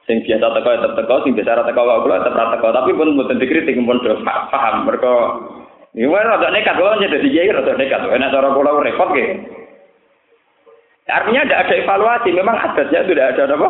Sing 0.09 0.25
biasa 0.25 0.49
teko 0.49 0.69
ya 0.73 0.89
teko, 0.97 1.15
sing 1.21 1.31
biasa 1.37 1.61
ora 1.61 1.63
teko 1.69 1.81
kok 1.85 2.01
kula 2.01 2.25
tetep 2.25 2.47
teko, 2.57 2.67
tapi 2.73 2.91
pun 2.97 3.13
mboten 3.13 3.37
dikritik 3.37 3.77
pun 3.85 4.01
do 4.01 4.17
paham 4.25 4.89
mergo 4.89 5.15
Ini 5.93 6.09
rada 6.09 6.49
nekat 6.49 6.73
kok 6.73 6.99
jadi 7.05 7.21
kiai 7.21 7.53
rada 7.53 7.73
nekat. 7.77 8.01
Enak 8.01 8.33
cara 8.33 8.49
kula 8.49 8.81
repot 8.81 9.13
ge. 9.13 9.25
Artinya 11.05 11.45
tidak 11.45 11.61
ada 11.69 11.73
evaluasi, 11.77 12.29
memang 12.33 12.57
adatnya 12.57 13.05
tidak 13.05 13.27
ada 13.37 13.53
apa? 13.53 13.69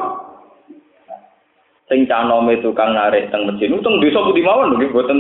sing 1.92 2.08
canome 2.08 2.58
tukang 2.64 2.96
narik 2.96 3.28
teng 3.30 3.44
masjid 3.44 3.68
untung 3.70 4.00
desa 4.00 4.24
putih 4.24 4.42
mawon 4.42 4.80
nggih 4.80 4.90
boten 4.90 5.20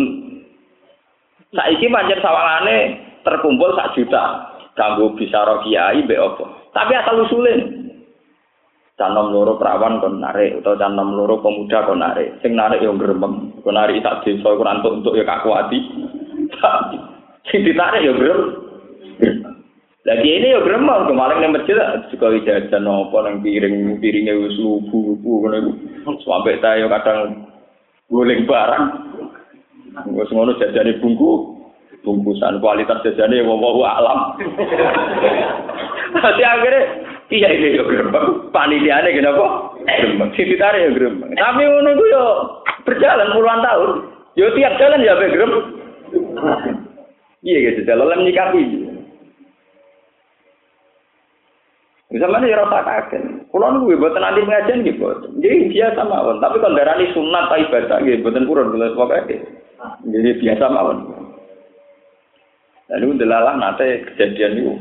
saiki 1.51 1.91
pancen 1.91 2.23
sawangane 2.23 3.03
terkumpul 3.27 3.75
sak 3.75 3.93
juta 3.93 4.52
kanggo 4.73 5.13
bisa 5.17 5.45
ro 5.45 5.61
kiai 5.65 6.05
mbek 6.05 6.21
apa? 6.21 6.45
Tapi 6.73 6.91
asal 6.97 7.25
usulin. 7.25 7.61
Canom 8.93 9.33
loro 9.33 9.57
perawan 9.57 9.97
kon 9.97 10.21
narik 10.21 10.61
utawa 10.61 10.77
canom 10.77 11.17
loro 11.17 11.41
pemuda 11.41 11.85
kon 11.89 12.01
narik. 12.01 12.37
Sing 12.45 12.53
narik 12.53 12.85
yo 12.85 12.93
gremeng 12.93 13.57
kon 13.65 13.73
narik 13.73 14.01
sak 14.05 14.21
desa 14.25 14.53
iku 14.53 14.61
rantuk 14.61 15.01
untuk 15.01 15.17
ya 15.17 15.25
kakuati 15.25 15.79
sing 17.49 17.65
ditarik 17.65 18.05
yo 18.05 18.13
gremeng 18.13 18.63
Lagi 20.03 20.29
ini 20.35 20.51
ya 20.51 20.59
gremeng 20.59 21.07
kemarin 21.07 21.39
ning 21.39 21.55
masjid 21.55 21.79
juga 22.11 22.35
jajan 22.43 22.83
apa 22.83 23.17
nang 23.23 23.39
piring 23.39 24.03
piringnya 24.03 24.35
wis 24.35 24.59
lubu-lubu 24.59 25.47
ngono 25.47 25.55
iku. 25.57 25.71
Sampai 26.27 26.59
ta 26.59 26.75
yo 26.75 26.91
kadang 26.91 27.47
guling 28.11 28.43
barang. 28.43 28.85
Wis 30.11 30.27
ngono 30.27 30.59
jajane 30.59 30.99
bungku 30.99 31.52
bungkusan 32.03 32.59
kualitas 32.59 32.99
jajane 33.01 33.41
wong 33.47 33.63
wong 33.63 33.87
alam. 33.87 34.35
Nanti 36.13 36.43
akhirnya 36.43 36.81
iya 37.31 37.49
ini 37.49 37.79
yo 37.79 37.87
gremeng. 37.87 38.51
Panitiane 38.51 39.09
kenapa? 39.15 39.73
Gremeng. 39.87 40.29
Sing 40.35 40.45
ditarik 40.51 40.83
ya 40.83 40.89
gremeng. 40.91 41.31
Tapi 41.33 41.63
iku 41.63 42.05
yo 42.11 42.23
berjalan 42.83 43.33
puluhan 43.33 43.63
tahun. 43.63 43.91
Yo 44.35 44.51
tiap 44.53 44.77
jalan 44.77 45.01
ya 45.01 45.15
be. 45.17 45.27
Iya 47.43 47.57
gitu, 47.59 47.83
dalam 47.83 48.23
nyikapi. 48.23 48.61
Misalnya 52.13 52.45
ya 52.45 52.61
rasa 52.61 52.85
kaget. 52.85 53.23
Kalau 53.49 53.73
nunggu 53.73 53.97
buat 53.97 54.13
nanti 54.15 54.45
pengajian 54.45 54.85
gitu, 54.85 55.33
jadi 55.41 55.65
biasa 55.65 56.01
mawon. 56.05 56.37
Tapi 56.37 56.61
kalau 56.61 56.77
darah 56.77 56.93
ini 57.01 57.09
sunat 57.11 57.49
ibadah 57.49 57.99
gitu, 58.05 58.21
buatan 58.21 58.45
kurang 58.45 58.69
jelas 58.71 58.93
pokoknya. 58.93 59.41
Jadi 60.07 60.29
biasa 60.45 60.65
mawon. 60.69 60.97
Lalu 62.93 63.25
delalah 63.25 63.57
nanti 63.57 64.05
kejadian 64.13 64.53
itu. 64.61 64.73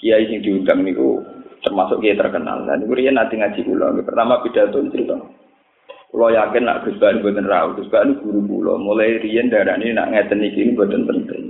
Kiai 0.00 0.30
yang 0.30 0.40
diundang 0.40 0.86
itu 0.88 1.20
termasuk 1.60 2.00
kiai 2.00 2.16
terkenal. 2.16 2.64
Dan 2.64 2.88
itu 2.88 2.94
dia 2.96 3.12
nanti 3.12 3.36
ngaji 3.36 3.60
ulang. 3.68 4.00
Pertama 4.00 4.40
pidato 4.40 4.80
cerita. 4.88 5.18
Kalau 6.08 6.32
yakin 6.32 6.64
nak 6.64 6.88
Gus 6.88 6.96
Bani 6.96 7.20
buatan 7.20 7.44
rawuh, 7.44 7.76
Gus 7.76 7.92
Bani 7.92 8.16
guru 8.24 8.40
pulau. 8.40 8.80
Mulai 8.80 9.20
rian 9.20 9.52
darah 9.52 9.76
ini 9.76 9.92
nak 9.92 10.08
ngeten 10.08 10.40
ini 10.40 10.72
buatan 10.72 11.04
penting. 11.04 11.44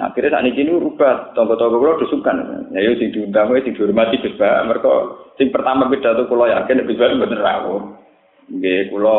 Akhirnya 0.00 0.40
saat 0.40 0.48
ini 0.48 0.72
rubah, 0.72 1.36
tonggo-tonggo 1.36 1.76
kulo 1.76 1.92
disukan. 2.00 2.72
Ya 2.72 2.80
yo 2.80 2.96
sing 2.96 3.12
diundang 3.12 3.52
sing 3.60 3.76
dihormati 3.76 4.24
Gus 4.24 4.40
Ba. 4.40 4.64
Mereka 4.64 4.92
sing 5.36 5.52
pertama 5.52 5.92
pidato 5.92 6.24
kulo 6.32 6.48
yakin 6.48 6.88
Gus 6.88 6.96
Ba 6.96 7.12
mboten 7.12 7.44
rawuh. 7.44 7.80
Nggih 8.48 8.88
kulo 8.88 9.18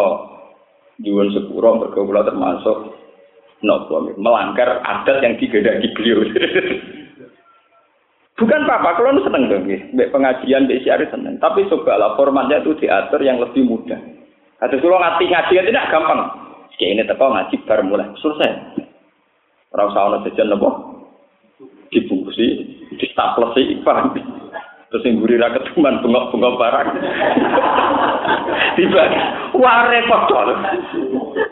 jual 0.98 1.30
sepuro 1.38 1.78
mergo 1.78 2.02
kulo 2.02 2.26
termasuk 2.26 2.78
nopo 3.62 4.14
melanggar 4.18 4.82
adat 4.82 5.22
yang 5.22 5.38
digedaki 5.38 5.94
beliau. 5.98 6.26
Bukan 8.42 8.66
apa-apa, 8.66 8.98
kalau 8.98 9.22
seneng 9.22 9.54
dong, 9.54 9.70
Mbak 9.70 10.10
pengajian, 10.10 10.66
mbak 10.66 10.82
siari 10.82 11.06
seneng. 11.14 11.38
Tapi 11.38 11.70
cobalah 11.70 12.18
formatnya 12.18 12.66
itu 12.66 12.74
diatur 12.74 13.22
yang 13.22 13.38
lebih 13.38 13.62
mudah. 13.70 14.02
Ada 14.62 14.82
kalau 14.82 14.98
ngaji 14.98 15.30
ngaji 15.30 15.54
tidak 15.62 15.90
gampang. 15.94 16.22
Kayak 16.82 16.92
ini 16.98 17.04
teko 17.06 17.26
ngaji 17.30 17.56
baru 17.70 17.84
mulai 17.86 18.10
selesai. 18.18 18.82
Ora 19.78 19.94
usah 19.94 20.02
ana 20.10 20.18
jajan 20.26 20.50
napa? 20.50 20.70
Dibungkusi, 21.94 22.46
distaplesi, 22.98 23.78
paham? 23.86 24.18
Terus 24.90 25.06
yang 25.06 25.22
gurih 25.22 25.38
rakyat 25.38 25.72
cuman 25.72 26.02
bengok-bengok 26.02 26.58
barang. 26.58 26.90
Tiba, 28.82 29.04
wah 29.56 29.88
repot. 29.88 30.50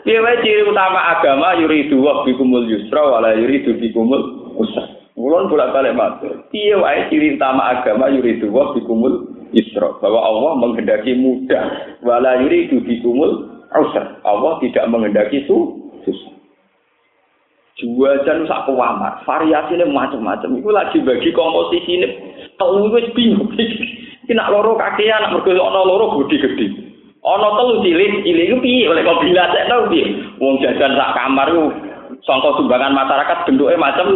Dia 0.00 0.24
ciri 0.40 0.64
utama 0.64 1.12
agama 1.12 1.60
yuridu 1.60 2.00
wa 2.00 2.24
bikumul 2.24 2.64
yusra 2.64 3.04
wala 3.04 3.36
yuridu 3.36 3.76
bikumul 3.76 4.52
usra. 4.56 4.88
Mulon 5.12 5.52
bolak 5.52 5.76
balik 5.76 5.92
matur. 5.92 6.48
Iya 6.56 6.80
wae 6.80 7.12
ciri 7.12 7.36
utama 7.36 7.68
agama 7.68 8.08
yuridu 8.08 8.48
wa 8.48 8.72
bikumul 8.72 9.28
yusra. 9.52 10.00
Bahwa 10.00 10.20
Allah 10.24 10.52
menghendaki 10.56 11.12
mudah. 11.12 12.00
Wala 12.00 12.40
yuridu 12.40 12.80
bikumul 12.80 13.60
usra. 13.68 14.16
Allah 14.24 14.56
tidak 14.64 14.88
menghendaki 14.88 15.44
su 15.44 15.56
susah. 16.08 16.32
Dua 17.80 18.20
jan 18.28 18.44
sak 18.44 18.68
variasi 18.68 19.24
variasine 19.24 19.84
macam-macam. 19.88 20.52
Iku 20.52 20.68
lagi 20.68 21.00
bagi 21.00 21.32
komposisi 21.32 21.96
ini. 21.96 22.08
Tahu 22.60 22.92
wis 22.92 23.08
bingung. 23.16 23.52
Iki 24.28 24.32
nak 24.36 24.52
loro 24.52 24.76
kakean, 24.76 25.26
nak 25.26 25.32
mergo 25.32 25.56
ana 25.56 25.80
loro 25.80 26.20
gede-gede. 26.20 26.79
Ana 27.20 27.48
telu 27.52 27.84
cilik, 27.84 28.24
cilik 28.24 28.48
iku 28.48 28.56
piye 28.64 28.88
oleh 28.88 29.04
kok 29.04 29.20
bilasek 29.20 29.68
tau 29.68 29.84
piye? 29.92 30.08
Wong 30.40 30.56
jajan 30.64 30.96
sak 30.96 31.12
kamar 31.12 31.52
iku 31.52 31.68
sangka 32.24 32.56
sumbangan 32.56 32.96
masyarakat 32.96 33.44
bentuke 33.44 33.76
macam 33.76 34.06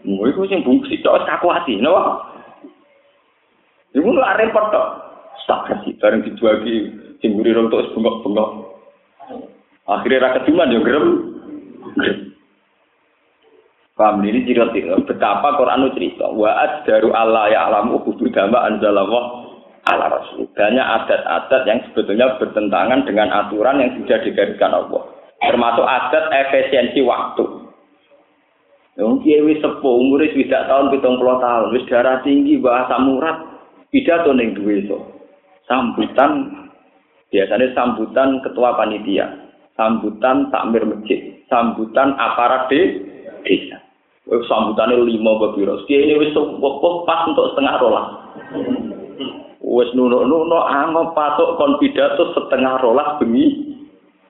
Mau 0.00 0.24
iku 0.24 0.48
sing 0.48 0.64
bungkus 0.64 0.96
tok 1.04 1.28
kaku 1.28 1.52
hati, 1.52 1.76
no? 1.76 2.24
Iku 3.92 4.16
lak 4.16 4.40
repot 4.40 4.72
tok. 4.72 4.88
Sak 5.44 5.68
sih 5.84 5.92
bareng 6.00 6.24
dijuagi 6.24 6.88
sing 7.20 7.36
mburi 7.36 7.52
rong 7.52 7.68
tok 7.68 7.92
bengok-bengok. 7.92 8.50
Akhirnya 9.84 10.24
rakyat 10.24 10.46
cuma 10.48 10.72
yo 10.72 10.80
grem. 10.80 11.06
Paham 13.92 14.24
ini 14.24 14.48
cerita 14.48 14.96
betapa 15.04 15.60
Quran 15.60 15.92
cerita 15.92 16.32
wa 16.32 16.80
daru 16.88 17.12
Allah 17.12 17.52
ya 17.52 17.68
alamu 17.68 18.00
kudu 18.00 18.32
dama 18.32 18.64
anzalallah 18.64 19.49
ala 19.88 20.06
rasul. 20.12 20.44
Banyak 20.52 20.86
adat-adat 20.86 21.62
yang 21.64 21.80
sebetulnya 21.88 22.36
bertentangan 22.36 23.06
dengan 23.08 23.28
aturan 23.32 23.80
yang 23.80 23.96
sudah 24.00 24.18
digariskan 24.24 24.72
Allah. 24.74 25.02
Termasuk 25.40 25.86
adat 25.86 26.24
efisiensi 26.28 27.00
waktu. 27.00 27.44
Yang 29.00 29.24
kiai 29.24 29.54
sepuh 29.64 29.94
umur 29.96 30.20
tidak 30.28 30.68
tahun 30.68 30.92
pitung 30.92 31.16
puluh 31.16 31.40
tahun, 31.40 31.72
wis 31.72 31.88
darah 31.88 32.20
tinggi 32.20 32.60
bahasa 32.60 33.00
murad, 33.00 33.38
pidato 33.88 34.36
neng 34.36 34.52
duwe 34.52 34.84
itu. 34.84 34.98
Sambutan 35.64 36.52
biasanya 37.32 37.72
sambutan 37.72 38.44
ketua 38.44 38.76
panitia, 38.76 39.30
sambutan 39.78 40.52
takmir 40.52 40.84
masjid, 40.84 41.40
sambutan 41.48 42.12
aparat 42.20 42.68
desa. 42.68 43.78
Wes 44.28 44.44
sambutane 44.46 45.00
lima 45.00 45.32
bapiro. 45.40 45.80
Kiai 45.88 46.20
wis 46.20 46.36
wektu 46.36 46.90
pas 47.08 47.24
untuk 47.24 47.56
setengah 47.56 47.74
rolas. 47.80 48.06
Wes 49.70 49.94
nuno-nuno 49.94 50.66
angop 50.66 51.14
patok 51.14 51.54
kon 51.54 51.78
pidato 51.78 52.34
setengah 52.34 52.82
rolas 52.82 53.22
bengi. 53.22 53.78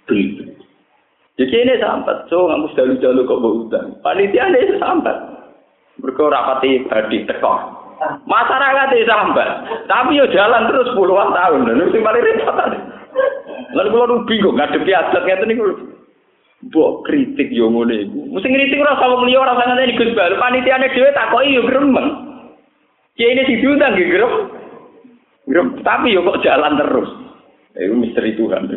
Bengi. 0.05 0.53
Jadi 1.41 1.57
ini 1.57 1.81
sampat, 1.81 2.29
so 2.29 2.45
nggak 2.45 2.69
mesti 2.69 2.77
jalu-jalu 2.77 3.25
kok 3.25 3.41
bawa 3.41 3.57
utang. 3.65 3.87
Panitia 4.05 4.53
ini 4.53 4.77
sampat. 4.77 5.17
Mereka 5.97 6.29
rapati 6.29 6.85
badi 6.85 7.25
tekor. 7.25 7.57
Masyarakat 8.29 8.93
itu 8.93 9.09
sambat, 9.09 9.49
tapi 9.89 10.21
yo 10.21 10.29
jalan 10.29 10.69
terus 10.69 10.93
puluhan 10.93 11.33
tahun. 11.33 11.65
Lalu 11.65 11.89
sing 11.89 12.05
paling 12.05 12.21
repot. 12.21 12.57
Lalu 13.73 13.89
kula 13.89 14.05
nu 14.05 14.17
bingung 14.29 14.61
ngadepi 14.61 14.93
adat 14.93 15.25
ngeten 15.25 15.49
niku. 15.49 15.65
Mbok 16.69 17.09
kritik 17.09 17.49
yo 17.49 17.73
ngene 17.73 18.05
iku. 18.05 18.21
Mesti 18.37 18.49
ngritik 18.53 18.85
ora 18.85 19.01
sama 19.01 19.25
mliya 19.25 19.41
ora 19.41 19.57
sangat 19.57 19.81
ngene 19.81 19.97
Gus 19.97 20.13
Bal. 20.13 20.37
Panitiane 20.37 20.93
dhewe 20.93 21.09
takoki 21.17 21.57
yo 21.57 21.65
gremeng. 21.65 22.09
Kiai 23.17 23.33
ini 23.33 23.61
diundang 23.65 23.97
nggih 23.97 24.09
grem. 24.13 24.33
Grem, 25.51 25.83
tapi 25.83 26.15
yo 26.15 26.23
kok 26.23 26.47
jalan 26.47 26.79
terus. 26.79 27.11
Itu 27.75 27.95
misteri 27.99 28.39
Tuhan. 28.39 28.71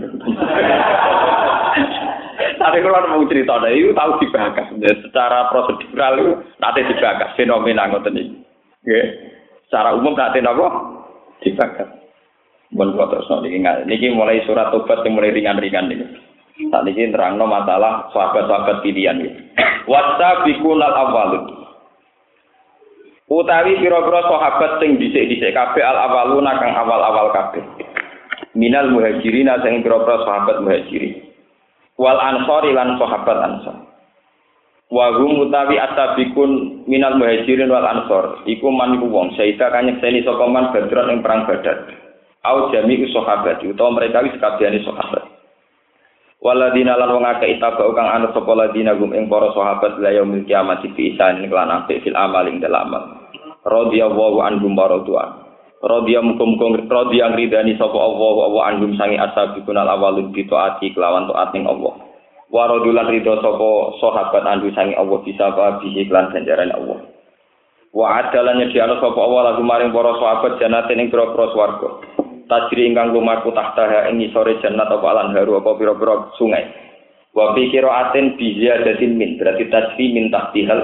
Tapi 2.34 2.78
kalau 2.82 3.10
mau 3.14 3.30
cerita, 3.30 3.62
itu 3.70 3.94
tahu 3.94 4.12
dibahas. 4.18 4.74
Secara 5.06 5.54
prosedural 5.54 6.14
itu 6.18 6.34
nanti 6.58 6.82
dibahas 6.90 7.30
fenomena 7.38 7.94
ngoten. 7.94 8.42
Oke. 8.82 9.02
Secara 9.70 9.94
umum 9.94 10.18
nanti 10.18 10.42
nopo 10.42 10.66
dibahas. 11.46 12.04
Bon 12.74 12.90
foto 12.98 13.22
so 13.30 13.38
niki 13.46 13.62
niki 13.86 14.10
mulai 14.10 14.42
surat 14.50 14.74
tobat 14.74 15.06
yang 15.06 15.14
mulai 15.14 15.30
ringan-ringan 15.30 15.94
ini. 15.94 16.06
Saat 16.74 16.90
ini 16.90 17.14
terangno 17.14 17.46
masalah 17.46 18.10
sahabat-sahabat 18.10 18.82
pilihan 18.82 19.22
ini. 19.22 19.30
Wasa 19.86 20.42
bikunal 20.42 20.90
awalun. 20.90 21.63
Utawi 23.32 23.80
pira-pira 23.80 24.22
sahabat 24.28 24.72
sing 24.84 25.00
dhisik-dhisik 25.00 25.56
kabeh 25.56 25.80
al 25.80 25.98
awaluna 26.12 26.60
kang 26.60 26.76
awal-awal 26.76 27.32
kabeh. 27.32 27.64
Minal 28.54 28.92
muhajirina 28.92 29.64
sing 29.64 29.80
pira-pira 29.80 30.22
sahabat 30.28 30.60
muhajirin 30.62 31.24
wal 31.96 32.20
ansori 32.20 32.76
lan 32.76 33.00
sahabat 33.00 33.38
ansor. 33.40 33.78
Wa 34.94 35.16
hum 35.18 35.50
utawi 35.50 35.82
asabikun 35.82 36.84
minal 36.86 37.18
muhajirin 37.18 37.72
wal 37.72 37.88
ansor. 37.88 38.44
Iku 38.46 38.68
man 38.70 39.02
iku 39.02 39.10
wong 39.10 39.34
saida 39.40 39.72
kanyek 39.72 40.04
seni 40.04 40.22
sapa 40.22 40.46
man 40.46 40.70
badron 40.70 41.18
ing 41.18 41.20
perang 41.26 41.50
badar. 41.50 41.90
Au 42.44 42.70
jami 42.76 43.02
sahabat 43.10 43.64
utawa 43.66 43.98
mereka 43.98 44.22
wis 44.22 44.36
kabehane 44.38 44.84
sahabat 44.84 45.33
waladina 46.44 47.00
lan 47.00 47.10
wong 47.16 47.24
akeh 47.24 47.56
itaba 47.56 47.88
kang 47.96 48.12
anut 48.12 48.36
sapa 48.36 48.52
ladina 48.52 49.00
gum 49.00 49.16
ing 49.16 49.32
para 49.32 49.48
sahabat 49.56 49.96
la 50.04 50.12
yaumil 50.12 50.44
kiamat 50.44 50.84
fi 50.84 51.16
isan 51.16 51.40
kelan 51.48 51.72
apik 51.72 52.04
fil 52.04 52.20
amal 52.20 52.44
ing 52.44 52.60
dalam 52.60 52.92
amal 52.92 53.04
radhiyallahu 53.64 54.44
anhum 54.44 54.76
wa 54.76 54.92
Rodya 55.84 56.24
mukum-mukum 56.24 56.88
rodya 56.88 57.28
ngridani 57.36 57.76
sapa 57.76 58.00
Allah 58.00 58.36
wa 58.48 58.62
anhum 58.72 58.96
sangi 58.96 59.20
ashabikun 59.20 59.76
al 59.76 59.92
awalun 59.92 60.32
bi 60.32 60.48
taati 60.48 60.96
kelawan 60.96 61.28
taat 61.28 61.52
ning 61.52 61.68
Allah. 61.68 62.00
Wa 62.48 62.72
radulan 62.72 63.12
ridho 63.12 63.36
sapa 63.44 64.00
sahabat 64.00 64.48
andu 64.48 64.72
sangi 64.72 64.96
Allah 64.96 65.20
bisa 65.28 65.52
ba 65.52 65.84
bi 65.84 65.92
iklan 65.92 66.32
ganjaran 66.32 66.72
Allah. 66.72 67.04
Wa 67.92 68.16
adalan 68.16 68.64
nyediano 68.64 68.96
sapa 69.04 69.20
Allah 69.28 69.42
lagu 69.52 69.64
maring 69.68 69.92
para 69.92 70.16
sahabat 70.24 70.56
jannatin 70.64 71.04
ing 71.04 71.12
pira-pira 71.12 71.52
swarga. 71.52 71.90
Tajri 72.48 72.92
ingkang 72.92 73.16
lumaku 73.16 73.56
tahta 73.56 74.12
ing 74.12 74.20
sore 74.36 74.60
jannat 74.60 74.92
apa 74.92 75.06
alan 75.08 75.32
haru 75.32 75.64
apa 75.64 75.80
pira-pira 75.80 76.34
sungai. 76.36 76.68
Wa 77.32 77.56
fi 77.56 77.72
qiraatin 77.72 78.36
bi 78.36 78.60
ziyadatin 78.60 79.16
min 79.16 79.40
berarti 79.40 79.72
tajri 79.72 80.12
min 80.12 80.30
tahtihal 80.30 80.82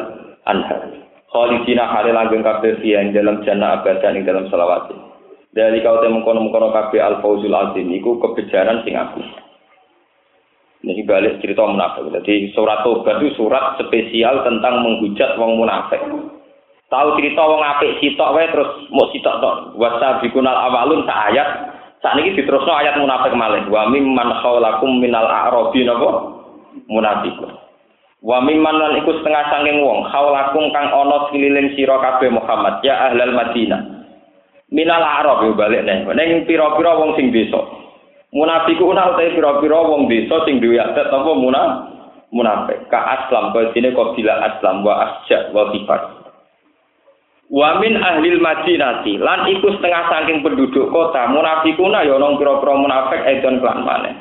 anhar. 0.47 0.88
Khalidina 1.30 1.86
hale 1.86 2.10
langgeng 2.10 2.41
kabeh 2.41 2.82
yang 2.82 3.14
dalam 3.14 3.45
jannah 3.45 3.80
abadan 3.80 4.18
ing 4.18 4.26
dalam 4.26 4.49
selawat. 4.49 4.89
Dari 5.53 5.82
kau 5.86 6.01
temu 6.01 6.26
kono-kono 6.26 6.74
kabeh 6.74 7.01
al 7.01 7.22
fauzul 7.22 7.53
azim 7.53 7.89
iku 7.93 8.18
kebejaran 8.18 8.82
sing 8.82 8.97
aku. 8.97 9.22
Ini 10.80 11.03
balik 11.03 11.43
cerita 11.43 11.68
munafik. 11.68 12.07
Jadi 12.07 12.55
surat 12.55 12.88
Tobat 12.88 13.20
itu 13.20 13.36
surat 13.36 13.76
spesial 13.84 14.47
tentang 14.47 14.80
menghujat 14.80 15.36
wong 15.36 15.60
munafik. 15.60 15.99
Tahu 16.89 17.21
cerita 17.21 17.45
wong 17.45 17.61
apik 17.61 18.01
sitok 18.01 18.33
wae 18.33 18.49
terus 18.49 18.89
mau 18.89 19.05
sitok 19.13 19.37
tok. 19.37 19.55
Wasa 19.77 20.25
bikunal 20.25 20.57
awalun 20.57 21.05
sa 21.05 21.29
ayat. 21.29 21.49
Saat 22.01 22.17
ini 22.17 22.33
diterusno 22.33 22.73
ayat 22.73 22.97
munafik 22.97 23.37
malih. 23.37 23.69
Wa 23.69 23.85
mimman 23.93 24.33
khawlakum 24.41 24.97
minal 24.97 25.29
a'rabi 25.29 25.85
napa? 25.85 26.09
Munafikun. 26.89 27.51
Wa 28.25 28.41
mimman 28.41 28.75
lan 28.75 28.99
iku 28.99 29.15
setengah 29.21 29.47
sangking 29.47 29.79
wong 29.79 30.03
haulakum 30.11 30.73
kang 30.75 30.91
ana 30.91 31.29
sekeliling 31.29 31.71
sira 31.77 31.95
kabeh 32.03 32.33
Muhammad 32.33 32.83
ya 32.83 32.97
ahlal 33.07 33.31
Madinah. 33.31 33.81
Minal 34.69 35.01
Arab 35.01 35.45
yo 35.45 35.53
balik 35.57 35.81
neh. 35.85 36.05
Ning 36.13 36.45
pira-pira 36.45 36.99
wong 36.99 37.15
sing 37.15 37.31
desa. 37.31 37.57
Munafikuna 38.35 39.13
utahe 39.13 39.33
pira-pira 39.33 39.81
wong 39.81 40.05
desa 40.11 40.45
sing 40.45 40.61
duwe 40.61 40.77
adat 40.77 41.09
apa 41.09 41.31
munaf 41.33 41.69
munafik. 42.29 42.85
Ka 42.91 43.01
aslam 43.01 43.55
kaya 43.55 43.73
dene 43.73 43.95
kok 43.95 44.13
bila 44.13 44.33
aslam 44.45 44.85
wa 44.85 44.93
asja 45.05 45.49
wa 45.55 45.73
kifar. 45.73 46.18
Wa 47.49 47.81
min 47.81 47.97
ahlil 47.97 48.37
Madinati 48.37 49.17
lan 49.17 49.49
iku 49.49 49.73
setengah 49.73 50.05
saking 50.05 50.45
penduduk 50.45 50.93
kota 50.93 51.25
munafikuna 51.33 52.05
ya 52.05 52.21
ana 52.21 52.37
pira-pira 52.37 52.77
munafik 52.77 53.25
edon 53.25 53.57
kelan 53.57 53.81
maneh. 53.81 54.13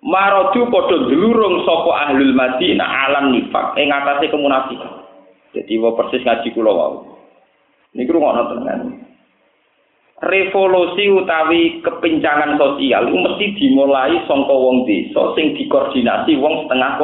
Marodu 0.00 0.68
padha 0.72 0.96
dlurung 1.12 1.60
sapa 1.68 2.08
ahlul 2.08 2.32
Madinah 2.32 2.88
alam 2.88 3.36
nifak 3.36 3.76
ing 3.76 3.92
atase 3.92 4.32
kemunafikan. 4.32 5.04
Jadi 5.52 5.76
wa 5.76 5.92
persis 5.92 6.24
ngaji 6.24 6.48
kula 6.56 6.72
wau. 6.72 7.20
Niku 7.92 8.16
ngono 8.16 8.42
tenan. 8.48 8.80
Revolusi 10.24 11.12
utawi 11.12 11.84
kepincangan 11.84 12.56
sosial 12.56 13.12
mesti 13.12 13.60
dimulai 13.60 14.24
saka 14.24 14.56
wong 14.56 14.88
desa 14.88 15.36
sing 15.36 15.52
dikoordinasi 15.52 16.32
wong 16.40 16.64
setengah 16.64 16.96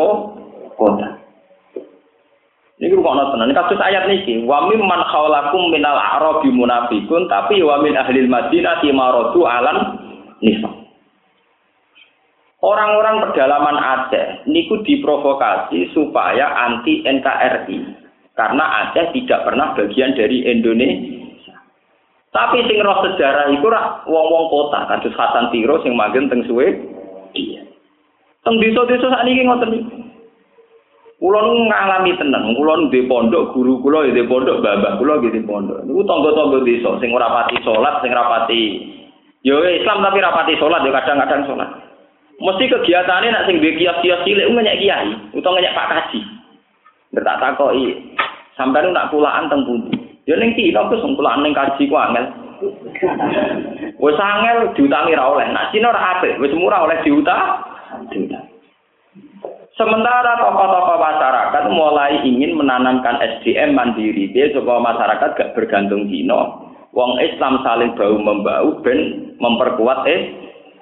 kota. 0.72 1.19
Niku 2.80 2.96
ngono 2.96 3.36
tenan. 3.36 3.52
Kasus 3.52 3.76
ayat 3.76 4.08
niki, 4.08 4.40
wa 4.48 4.64
mimman 4.64 5.04
khawlakum 5.12 5.68
minal 5.68 6.00
a'rabi 6.00 6.48
munafikun 6.48 7.28
tapi 7.28 7.60
wa 7.60 7.76
min 7.84 7.92
ahlil 7.92 8.24
Madinah 8.24 8.80
maradu 8.96 9.44
alam 9.44 10.00
nifak. 10.40 10.80
Orang-orang 12.60 13.24
pedalaman 13.24 13.76
Aceh 13.76 14.44
niku 14.48 14.80
diprovokasi 14.84 15.92
supaya 15.92 16.44
anti 16.68 17.04
NKRI 17.04 17.78
karena 18.36 18.64
Aceh 18.84 19.12
tidak 19.12 19.44
pernah 19.48 19.76
bagian 19.76 20.16
dari 20.16 20.44
Indonesia. 20.48 21.20
Tapi 22.32 22.64
sing 22.64 22.80
roh 22.80 23.00
sejarah 23.04 23.52
itu 23.52 23.64
rak 23.64 24.08
wong-wong 24.08 24.48
kota, 24.48 24.88
kados 24.88 25.16
Hasan 25.16 25.52
Tiro 25.52 25.80
sing 25.84 25.92
manggen 25.92 26.32
teng 26.32 26.44
suwe 26.48 26.68
iya. 27.36 27.60
Teng 28.40 28.56
desa-desa 28.56 29.08
sakniki 29.08 29.44
ngoten 29.44 29.68
niku. 29.68 29.89
Kula 31.20 31.36
nu 31.44 31.68
ngalami 31.68 32.16
tenan, 32.16 32.56
kula 32.56 32.80
nu 32.80 32.88
di 32.88 33.04
pondok, 33.04 33.52
guru 33.52 33.76
kula 33.84 34.08
di 34.08 34.24
pondok, 34.24 34.64
babah 34.64 34.96
kula 34.96 35.20
di 35.20 35.44
pondok. 35.44 35.84
Niku 35.84 36.00
tangga-tangga 36.08 36.64
desa 36.64 36.96
sing 36.96 37.12
ora 37.12 37.28
pati 37.28 37.60
salat, 37.60 38.00
sing 38.00 38.08
ora 38.16 38.24
pati 38.24 38.60
yo 39.44 39.60
Islam 39.60 40.00
tapi 40.00 40.24
rapati 40.24 40.56
salat 40.56 40.80
yo 40.80 40.96
kadang-kadang 40.96 41.44
salat. 41.44 41.70
Mesti 42.40 42.72
kegiatannya 42.72 43.36
nak 43.36 43.44
sing 43.44 43.60
duwe 43.60 43.76
kios-kios 43.76 44.24
cilik 44.24 44.48
ngenyek 44.48 44.80
kiai 44.80 45.12
utawa 45.36 45.60
ngenyek 45.60 45.76
Pak 45.76 45.88
Kaji. 45.92 46.20
Nek 47.12 47.24
tak 47.28 47.38
takoki, 47.44 48.16
sampeyan 48.56 48.96
nak 48.96 49.12
pulaan 49.12 49.52
teng 49.52 49.68
pundi? 49.68 49.92
Ya 50.24 50.40
ning 50.40 50.56
Cina 50.56 50.88
ku 50.88 50.96
sing 51.04 51.20
pulaan 51.20 51.44
ning 51.44 51.52
kaji 51.52 51.84
ku 51.84 52.00
angel. 52.00 52.32
Wis 54.00 54.16
angel 54.16 54.72
diutangi 54.72 55.20
ra 55.20 55.28
oleh. 55.28 55.52
Nak 55.52 55.68
Cina 55.68 55.92
ora 55.92 56.16
apik, 56.16 56.40
wis 56.40 56.56
murah 56.56 56.88
oleh 56.88 56.96
diutang. 57.04 57.60
Sementara 59.80 60.36
tokoh-tokoh 60.36 61.00
masyarakat 61.00 61.64
mulai 61.72 62.20
ingin 62.20 62.52
menanamkan 62.52 63.16
SDM 63.16 63.72
mandiri, 63.72 64.28
dia 64.28 64.52
supaya 64.52 64.76
masyarakat 64.76 65.40
gak 65.40 65.56
bergantung 65.56 66.04
Cina. 66.12 66.68
Wong 66.92 67.16
Islam 67.16 67.64
saling 67.64 67.96
bau 67.96 68.20
membau 68.20 68.76
ben 68.84 69.32
memperkuat 69.40 70.04
eh 70.04 70.20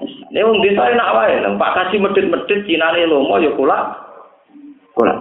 ini 0.02 0.40
wong 0.42 0.58
desa 0.66 0.90
enak 0.90 1.14
wae, 1.14 1.38
Pak 1.46 1.74
kasih 1.78 2.02
medit-medit 2.02 2.66
cinane 2.66 3.06
lomo 3.06 3.38
ya 3.38 3.54
kula. 3.54 3.78
Kula. 4.98 5.14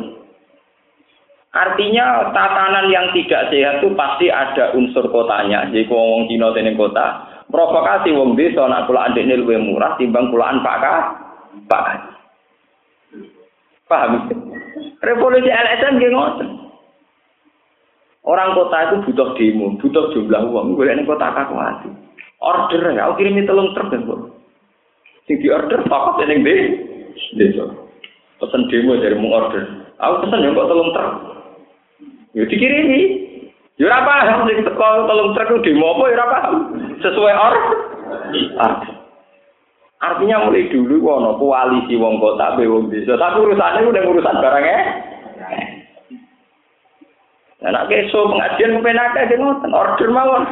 Artinya 1.53 2.33
tatanan 2.33 2.89
yang 2.89 3.13
tidak 3.13 3.53
sehat 3.53 3.85
itu 3.85 3.93
pasti 3.93 4.33
ada 4.33 4.73
unsur 4.73 5.05
kotanya. 5.13 5.69
Jadi 5.69 5.85
wong 5.85 6.25
Cina 6.25 6.49
tening 6.49 6.73
kota, 6.73 7.29
provokasi 7.53 8.09
wong 8.09 8.33
desa 8.33 8.65
nak 8.65 8.89
kula 8.89 9.05
andekne 9.05 9.37
luwih 9.37 9.61
murah 9.61 9.93
timbang 10.01 10.33
kulaan 10.33 10.65
Pak. 10.65 10.85
Pak 11.69 12.16
Paham? 13.87 14.27
Revolusi 14.99 15.47
LSM 15.47 15.97
nggih 15.99 16.11
ngoten. 16.11 16.49
Orang 18.27 18.59
kota 18.59 18.77
itu 18.91 18.95
butuh 19.07 19.39
demo, 19.39 19.79
butuh 19.79 20.11
jumlah 20.11 20.43
uang. 20.51 20.75
Gue 20.75 20.91
ini 20.91 21.07
kota 21.07 21.31
kakuati. 21.31 21.87
Order 22.43 22.91
ya, 22.91 23.07
aku 23.07 23.23
kirimi 23.23 23.47
telung 23.47 23.71
truk 23.71 23.87
kan, 23.89 24.03
Sing 25.25 25.39
di 25.39 25.47
order 25.47 25.79
tokoh 25.87 26.19
ning 26.27 26.43
di 26.43 26.55
desa. 27.39 27.71
Pesen 28.37 28.67
demo 28.67 28.99
dari 28.99 29.15
mau 29.15 29.31
order. 29.31 29.63
Aku 30.03 30.27
pesen 30.27 30.43
ya 30.43 30.51
kok 30.51 30.67
tolong 30.67 30.91
truk. 30.91 31.13
Ya 32.35 32.43
dikirimi. 32.43 33.01
Ya 33.79 33.87
ora 33.87 34.03
paham 34.03 34.39
sing 34.51 34.59
teko 34.67 34.87
truk 35.07 35.63
demo 35.63 35.87
apa 35.95 36.03
ya 36.11 36.25
paham. 36.27 36.55
Sesuai 36.99 37.35
or. 37.35 37.55
Artinya 39.97 40.45
mulai 40.45 40.69
dulu 40.69 41.01
wono 41.01 41.41
koalisi 41.41 41.97
wong 41.97 42.21
kota 42.21 42.53
be 42.53 42.69
wong 42.69 42.93
desa. 42.93 43.17
Tapi 43.17 43.41
urusannya 43.41 43.89
udah 43.89 44.03
urusan 44.05 44.37
barangnya. 44.37 44.79
Nah, 47.57 47.69
nak 47.73 47.89
keso 47.89 48.29
pengajian 48.29 48.77
kepenak 48.77 49.17
aja 49.17 49.33
ngoten, 49.33 49.73
order 49.73 50.09
mawon. 50.13 50.43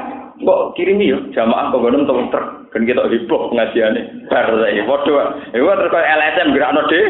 Kok 0.41 0.73
kirim 0.73 0.97
yo 0.97 1.21
jamaah 1.37 1.69
kok 1.69 1.77
ngono 1.77 2.09
tong 2.09 2.33
truk. 2.33 2.73
Ben 2.73 2.89
kita 2.89 3.05
heboh 3.05 3.53
pengajiane. 3.53 4.25
Bar 4.25 4.49
saiki 4.49 4.81
padha. 4.89 5.25
Iku 5.53 5.63
terus 5.63 5.93
kaya 5.93 6.17
LSM 6.17 6.51
gerakno 6.57 6.81
de. 6.89 7.01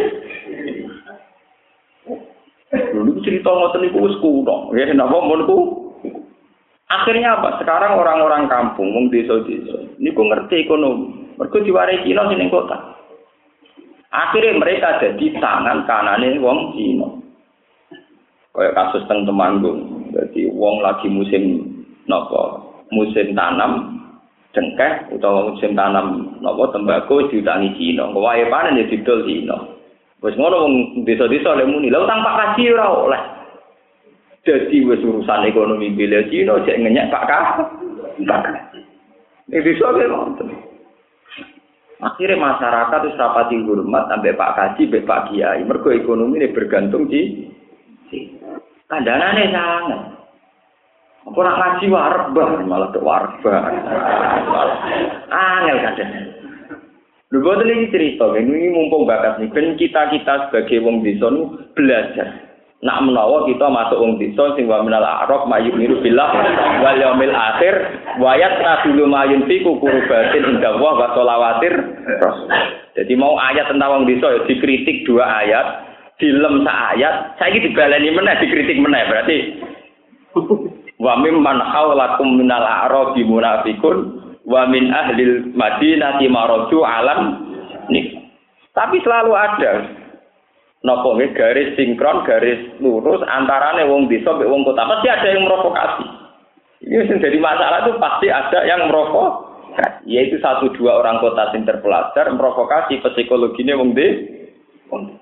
Dulu 2.92 3.24
cerita 3.24 3.48
ngoten 3.48 3.80
niku 3.88 4.04
wis 4.04 4.20
kuno. 4.20 4.76
Ya 4.76 4.92
napa 4.92 5.24
mun 5.24 5.48
Akhirnya 6.86 7.42
apa? 7.42 7.58
Sekarang 7.58 7.98
orang-orang 7.98 8.46
kampung, 8.46 8.94
wong 8.94 9.10
desa-desa, 9.10 9.90
niku 9.98 10.22
ngerti 10.22 10.70
ekonomi. 10.70 11.25
Mergo 11.36 11.58
diwarai 11.60 12.04
Cina 12.08 12.28
sing 12.32 12.48
kota. 12.48 12.96
Akhirnya 14.16 14.56
mereka 14.56 15.04
jadi 15.04 15.36
tangan 15.44 15.84
kanane 15.84 16.40
wong 16.40 16.72
Cina. 16.76 17.08
Kayak 18.56 18.76
kasus 18.80 19.04
teng 19.12 19.28
Temanggung. 19.28 20.08
Jadi 20.16 20.48
wong 20.48 20.80
lagi 20.80 21.12
musim 21.12 21.60
nopo 22.08 22.72
musim 22.96 23.36
tanam 23.36 24.00
cengkeh 24.56 25.12
utawa 25.12 25.52
musim 25.52 25.76
tanam 25.76 26.40
nopo 26.40 26.72
tembakau 26.72 27.28
diutangi 27.28 27.76
Cina. 27.76 28.08
Wae 28.16 28.48
panen 28.48 28.80
ya 28.80 28.88
didol 28.88 29.28
Cina. 29.28 29.58
Wis 30.24 30.40
ngono 30.40 30.56
wong 30.64 30.74
desa-desa 31.04 31.60
le 31.60 31.68
muni, 31.68 31.92
lha 31.92 32.08
tanpa 32.08 32.32
kaji 32.40 32.72
ora 32.72 32.88
oleh. 32.88 33.22
Jadi 34.48 34.88
wis 34.88 35.04
urusan 35.04 35.52
ekonomi 35.52 35.92
bila 35.92 36.24
Cina 36.32 36.56
cek 36.64 36.80
ngenyak 36.80 37.12
Pak 37.12 37.24
Kah. 37.28 37.46
Ini 39.52 39.60
bisa 39.60 39.92
ngoten. 39.92 40.75
Akhirnya 42.04 42.36
masyarakat 42.36 43.00
itu 43.08 43.16
rapati 43.16 43.56
hormat 43.64 44.12
sampai 44.12 44.36
Pak 44.36 44.54
Kaji, 44.60 44.84
sampai 44.92 45.08
Pak 45.08 45.22
Kiai. 45.32 45.64
Mergo 45.64 45.90
ekonomi 45.96 46.44
ini 46.44 46.52
bergantung 46.52 47.08
di 47.08 47.48
kandanane 48.92 49.44
sangat. 49.52 50.02
Apa 51.26 51.40
nak 51.42 51.58
ngaji 51.58 51.86
warbah 51.90 52.50
malah 52.70 52.90
ke 52.94 53.02
warbah. 53.02 53.62
Angel 55.32 55.78
kadang. 55.82 56.12
Lho 57.34 57.42
boten 57.42 57.66
iki 57.66 57.90
cerita, 57.90 58.30
ini 58.38 58.70
mumpung 58.70 59.10
bakat 59.10 59.42
nih, 59.42 59.50
kita-kita 59.82 60.48
sebagai 60.48 60.86
wong 60.86 61.02
desa 61.02 61.26
belajar. 61.74 62.45
Nak 62.86 63.02
menawa 63.02 63.50
kita 63.50 63.66
masuk 63.66 63.98
wong 63.98 64.22
desa 64.22 64.54
sing 64.54 64.70
wa 64.70 64.86
minal 64.86 65.02
a'raf 65.02 65.50
mayuk 65.50 65.74
niru 65.74 66.06
billah 66.06 66.30
wal 66.86 66.94
yaumil 66.94 67.34
akhir 67.34 67.74
wa 68.22 68.38
yatadulu 68.38 69.10
mayun 69.10 69.42
fi 69.50 69.66
kurubatin 69.66 70.46
inda 70.54 70.78
wa 70.78 70.94
wa 70.94 71.10
sholawatir 71.18 71.74
Jadi 72.94 73.14
mau 73.18 73.42
ayat 73.42 73.74
tentang 73.74 73.90
wong 73.90 74.04
desa 74.06 74.30
ya 74.38 74.40
dikritik 74.46 75.02
dua 75.10 75.26
ayat, 75.26 75.66
dilem 76.22 76.62
sak 76.62 76.78
ayat, 76.94 77.34
saiki 77.42 77.66
dibaleni 77.66 78.14
meneh 78.14 78.38
dikritik 78.38 78.78
meneh 78.78 79.02
berarti. 79.10 79.38
Wa 81.02 81.18
mimman 81.20 81.60
haulakum 81.66 82.38
minal 82.38 82.62
a'raf 82.62 83.18
munafiqun 83.18 83.98
wa 84.46 84.62
min 84.70 84.94
ahlil 84.94 85.58
madinati 85.58 86.30
maraju 86.30 86.78
alam. 86.86 87.20
Nih. 87.90 88.30
Tapi 88.78 89.02
selalu 89.02 89.34
ada 89.34 89.72
nopo 90.86 91.18
nggih 91.18 91.34
garis 91.34 91.74
sinkron, 91.74 92.22
garis 92.24 92.62
lurus 92.78 93.26
antarane 93.26 93.82
wong 93.90 94.06
desa 94.06 94.38
mbek 94.38 94.46
wong 94.46 94.62
kota. 94.62 94.86
Pasti 94.86 95.10
ada 95.10 95.34
yang 95.34 95.50
merokokasi. 95.50 96.06
Ini 96.86 97.02
yang 97.02 97.18
jadi 97.18 97.42
masalah 97.42 97.82
itu 97.82 97.98
pasti 97.98 98.30
ada 98.30 98.62
yang 98.70 98.86
merokok. 98.88 99.58
Yaitu 100.08 100.40
satu 100.40 100.72
dua 100.78 101.04
orang 101.04 101.20
kota 101.20 101.52
yang 101.52 101.66
terpelajar 101.66 102.30
merokokasi 102.32 103.02
psikologinya 103.02 103.74
wong 103.76 103.98
de. 103.98 104.08
Wong 104.94 105.18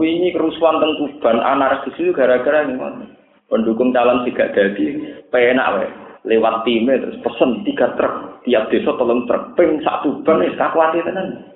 ini 0.00 0.32
kerusuhan 0.32 0.80
tengkuban 0.80 1.44
anarkis 1.44 1.92
itu 2.00 2.16
gara-gara 2.16 2.64
ini 2.64 2.80
pendukung 3.52 3.92
calon 3.92 4.24
tidak 4.24 4.56
jadi 4.56 4.84
penak 5.28 5.68
wae 5.76 5.88
lewat 6.24 6.64
timnya 6.64 7.04
terus 7.04 7.20
pesen 7.20 7.60
tiga 7.68 7.92
truk 8.00 8.40
tiap 8.48 8.72
desa 8.72 8.96
tolong 8.96 9.28
truk 9.28 9.52
ping 9.60 9.84
satu 9.84 10.24
ban 10.24 10.40
wis 10.40 10.56
kakuati 10.56 11.04
tenan 11.04 11.52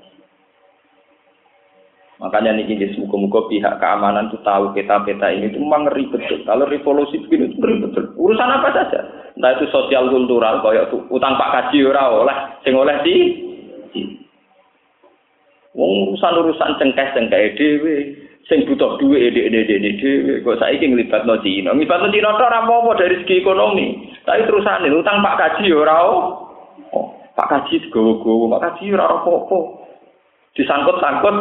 Makanya 2.17 2.57
nih 2.57 2.65
jadi 2.65 2.97
semoga-moga 2.97 3.45
pihak 3.53 3.77
keamanan 3.77 4.33
tuh 4.33 4.41
tahu 4.41 4.73
peta-peta 4.73 5.29
ini 5.29 5.53
itu 5.53 5.61
memang 5.61 5.85
ngeri 5.85 6.09
betul. 6.09 6.41
Kalau 6.49 6.65
revolusi 6.65 7.21
begini 7.21 7.53
itu 7.53 7.61
ngeri 7.61 7.75
betul. 7.85 8.05
Urusan 8.17 8.57
apa 8.57 8.73
saja. 8.73 9.01
Entah 9.37 9.53
itu 9.53 9.69
sosial 9.69 10.09
kultural, 10.09 10.65
kayak 10.65 10.89
utang 11.13 11.37
pak 11.37 11.53
kaji 11.53 11.85
ora 11.85 12.09
oleh, 12.09 12.37
sing 12.65 12.73
oleh 12.73 12.97
di. 13.05 13.17
Wong 15.77 16.09
urusan 16.09 16.41
urusan 16.41 16.81
cengkeh 16.81 17.29
dewe, 17.53 17.97
sing 18.49 18.65
butuh 18.65 18.97
duit 18.97 19.21
ede 19.21 19.53
ede 19.53 19.69
ede 19.69 19.91
dewe. 20.01 20.41
Kok 20.41 20.57
saya 20.57 20.73
ingin 20.73 20.97
libat 20.97 21.29
no 21.29 21.37
Cina, 21.45 21.77
libat 21.77 22.01
no 22.01 22.09
Cina 22.09 22.33
ora 22.33 22.65
apa 22.65 22.97
dari 22.97 23.21
segi 23.21 23.45
ekonomi. 23.45 24.09
Tapi 24.25 24.49
terusan 24.49 24.89
ini 24.89 24.97
utang 24.97 25.21
pak 25.21 25.37
kaji 25.37 25.69
ora 25.69 26.01
oh, 26.01 27.13
pak 27.37 27.45
kaji 27.53 27.77
segowo-gowo, 27.85 28.57
pak 28.57 28.73
kaji 28.73 28.97
ora 28.97 29.21
apa-apa. 29.21 29.85
Disangkut-sangkut 30.57 31.37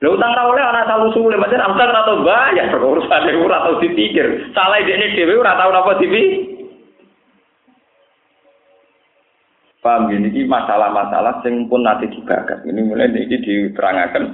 Lha 0.00 0.08
utang 0.08 0.32
ra 0.32 0.48
oleh 0.48 0.64
ana 0.64 0.88
salu 0.88 1.12
suwe, 1.12 1.36
pancen 1.36 1.60
utang 1.60 1.92
atau 1.92 2.24
bayar 2.24 2.72
urusan 2.72 3.36
ora 3.36 3.68
tau 3.68 3.76
dipikir. 3.84 4.48
Salah 4.56 4.80
dekne 4.80 5.12
dhewe 5.12 5.36
ora 5.36 5.60
tau 5.60 5.68
napa 5.68 6.00
dipi. 6.00 6.56
Paham 9.80 10.12
gini, 10.12 10.28
ini 10.28 10.44
masalah-masalah 10.44 11.40
yang 11.44 11.64
pun 11.64 11.84
nanti 11.84 12.04
dibahas. 12.12 12.60
Ini 12.68 12.80
mulai 12.84 13.12
ini 13.12 13.40
diterangakan. 13.40 14.24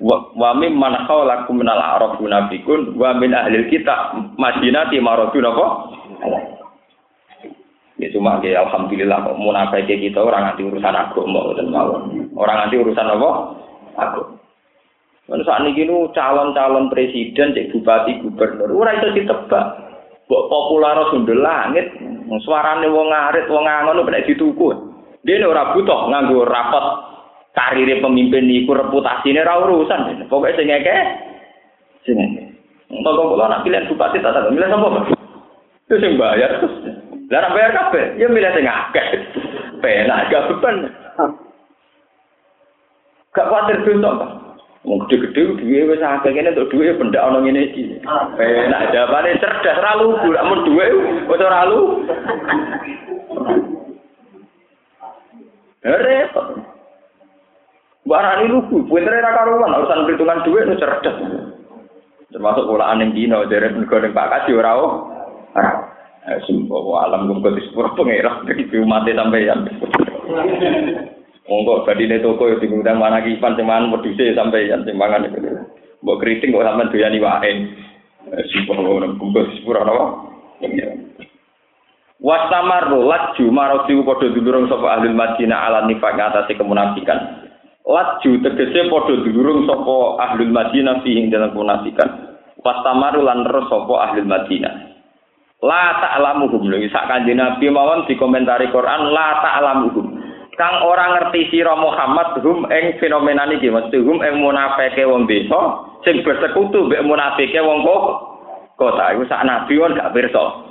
Wa 0.00 0.52
min 0.56 0.76
man 0.76 1.08
khawlakum 1.08 1.64
minal 1.64 1.80
arab 1.80 2.20
munafikun 2.20 2.96
wa 3.00 3.16
min 3.16 3.32
ahli 3.32 3.72
kita 3.72 4.16
madinati 4.36 5.00
maradun 5.00 5.48
apa? 5.48 5.66
Ya 7.96 8.12
cuma 8.12 8.40
ya 8.44 8.60
alhamdulillah 8.68 9.24
kok 9.24 9.40
munafik 9.40 9.88
kita 9.88 10.20
orang 10.20 10.52
anti 10.52 10.68
urusan 10.68 10.92
agama 10.92 11.56
dan 11.56 11.72
mawon. 11.72 12.28
Orang 12.36 12.68
anti 12.68 12.76
urusan 12.76 13.08
apa? 13.08 13.30
Agama. 13.96 14.35
Kan 15.26 15.42
saat 15.42 15.66
ini 15.66 15.90
calon-calon 16.14 16.86
presiden, 16.86 17.50
cek 17.50 17.74
bupati, 17.74 18.22
gubernur, 18.22 18.70
ora 18.70 18.94
itu 18.94 19.10
ditebak. 19.10 19.66
Bok 20.26 20.46
populer 20.50 21.06
sundel 21.10 21.42
langit, 21.42 21.86
suarane 22.46 22.86
wong 22.90 23.10
ngarit, 23.10 23.46
wong 23.50 23.62
ngangon 23.66 24.06
nek 24.06 24.26
dituku. 24.26 24.70
Dia 25.26 25.42
ora 25.42 25.74
butuh 25.74 26.10
nganggo 26.10 26.46
rapat 26.46 26.86
karir 27.54 27.98
pemimpin 27.98 28.46
iku 28.46 28.74
reputasine 28.74 29.42
ora 29.42 29.66
urusan. 29.66 30.26
Pokoke 30.30 30.54
sing 30.54 30.70
ngeke 30.70 30.96
sing 32.06 32.14
ngeke. 32.14 32.42
Mbok 32.86 33.34
kula 33.34 33.50
nak 33.50 33.62
pilihan 33.66 33.90
bupati 33.90 34.22
tak 34.22 34.30
tak 34.30 34.50
milih 34.54 34.70
sapa, 34.70 34.86
Pak? 34.86 35.04
Itu 35.90 35.94
sing 35.98 36.14
bayar. 36.14 36.62
Lah 37.26 37.50
bayar 37.50 37.70
kabeh, 37.74 38.14
ya 38.22 38.30
milih 38.30 38.50
sing 38.54 38.66
akeh. 38.66 39.06
Penak 39.82 40.30
gak 40.30 40.46
beban. 40.54 40.86
Gak 43.34 43.46
khawatir 43.50 43.82
dosa, 43.82 44.10
Pak. 44.14 44.30
Wong 44.86 45.02
gede-gede 45.10 45.58
duwe 45.58 45.90
wis 45.90 45.98
akeh 45.98 46.30
kene 46.30 46.54
untuk 46.54 46.70
duwe 46.70 46.94
pendak 46.94 47.26
ana 47.26 47.42
ngene 47.42 47.74
iki. 47.74 47.98
Enak 48.38 48.94
jawabane 48.94 49.34
cerdas 49.42 49.82
ra 49.82 49.98
lugu, 49.98 50.30
amun 50.38 50.62
duwe 50.62 50.86
wis 51.26 51.42
ora 51.42 51.66
lu. 51.66 52.06
Repot. 55.82 56.46
Barani 58.06 58.46
lugu, 58.46 58.86
pintere 58.86 59.18
ra 59.18 59.34
karuan 59.34 59.74
urusan 59.74 60.06
perhitungan 60.06 60.46
duwe 60.46 60.60
nu 60.62 60.78
cerdas. 60.78 61.18
Termasuk 62.30 62.70
polaan 62.70 63.02
ning 63.02 63.10
dino 63.10 63.42
dari 63.50 63.66
negara 63.74 64.06
Pak 64.06 64.30
Kaji 64.30 64.52
ora 64.54 64.72
oh. 64.78 64.92
Sumpah 66.46 67.10
alam 67.10 67.26
gum 67.26 67.42
kok 67.42 67.58
disepuro 67.58 67.90
pengira 67.98 68.38
iki 68.54 68.78
umat 68.78 69.06
sampeyan. 69.10 69.66
Monggo 71.46 71.86
badine 71.86 72.18
toko 72.18 72.50
yo 72.50 72.58
diundang 72.58 72.98
mana 72.98 73.22
kipan 73.22 73.54
sing 73.54 73.70
mangan 73.70 73.94
wedhuse 73.94 74.34
sampai 74.34 74.66
yang 74.66 74.82
sing 74.82 74.98
mangan 74.98 75.30
itu. 75.30 75.38
Mbok 76.02 76.18
kriting 76.18 76.50
kok 76.50 76.66
sampean 76.66 76.90
doyani 76.90 77.22
wae. 77.22 77.50
Sumpah 78.26 78.82
ora 78.82 79.06
kumpul 79.14 79.46
sepura 79.54 79.86
napa? 79.86 80.34
Wasamaru 82.18 83.06
laju 83.06 83.44
maroti 83.54 83.94
padha 84.02 84.26
dulurung 84.34 84.66
sapa 84.66 84.98
ahli 84.98 85.14
Madinah 85.14 85.58
ala 85.70 85.86
nifaq 85.86 86.18
ngatasi 86.18 86.58
kemunafikan. 86.58 87.46
Laju 87.86 88.30
tegese 88.42 88.90
padha 88.90 89.14
dulurung 89.22 89.70
sapa 89.70 89.96
ahli 90.26 90.50
Madinah 90.50 91.06
fi 91.06 91.14
ing 91.14 91.30
dalam 91.30 91.54
kemunafikan. 91.54 92.34
Wasamaru 92.58 93.22
lan 93.22 93.46
terus 93.46 93.70
sapa 93.70 93.94
ahli 94.10 94.26
Madinah. 94.26 94.74
La 95.62 96.02
ta'lamuhum 96.02 96.68
lho 96.68 96.82
sak 96.92 97.08
kanjeng 97.08 97.38
Nabi 97.38 97.70
mawon 97.72 98.04
dikomentari 98.10 98.68
Quran 98.74 99.14
la 99.14 99.40
ta'lamuhum 99.40 100.15
kang 100.56 100.82
ora 100.84 101.04
ngerti 101.16 101.52
sira 101.52 101.76
Muhammad 101.76 102.40
hum 102.40 102.68
ing 102.68 102.96
fenomena 103.00 103.48
niki 103.48 103.68
mesti 103.68 104.00
hum 104.00 104.20
ing 104.24 104.40
munafike 104.40 105.04
wong 105.04 105.28
desa 105.28 105.84
sing 106.04 106.24
bersekutu 106.24 106.88
mbek 106.88 107.04
munafike 107.04 107.60
wong 107.60 107.84
kok 107.84 108.04
kota 108.80 109.12
iku 109.16 109.24
sak 109.28 109.44
nabi 109.44 109.76
wong 109.76 109.96
gak 109.96 110.12
pirsa 110.12 110.66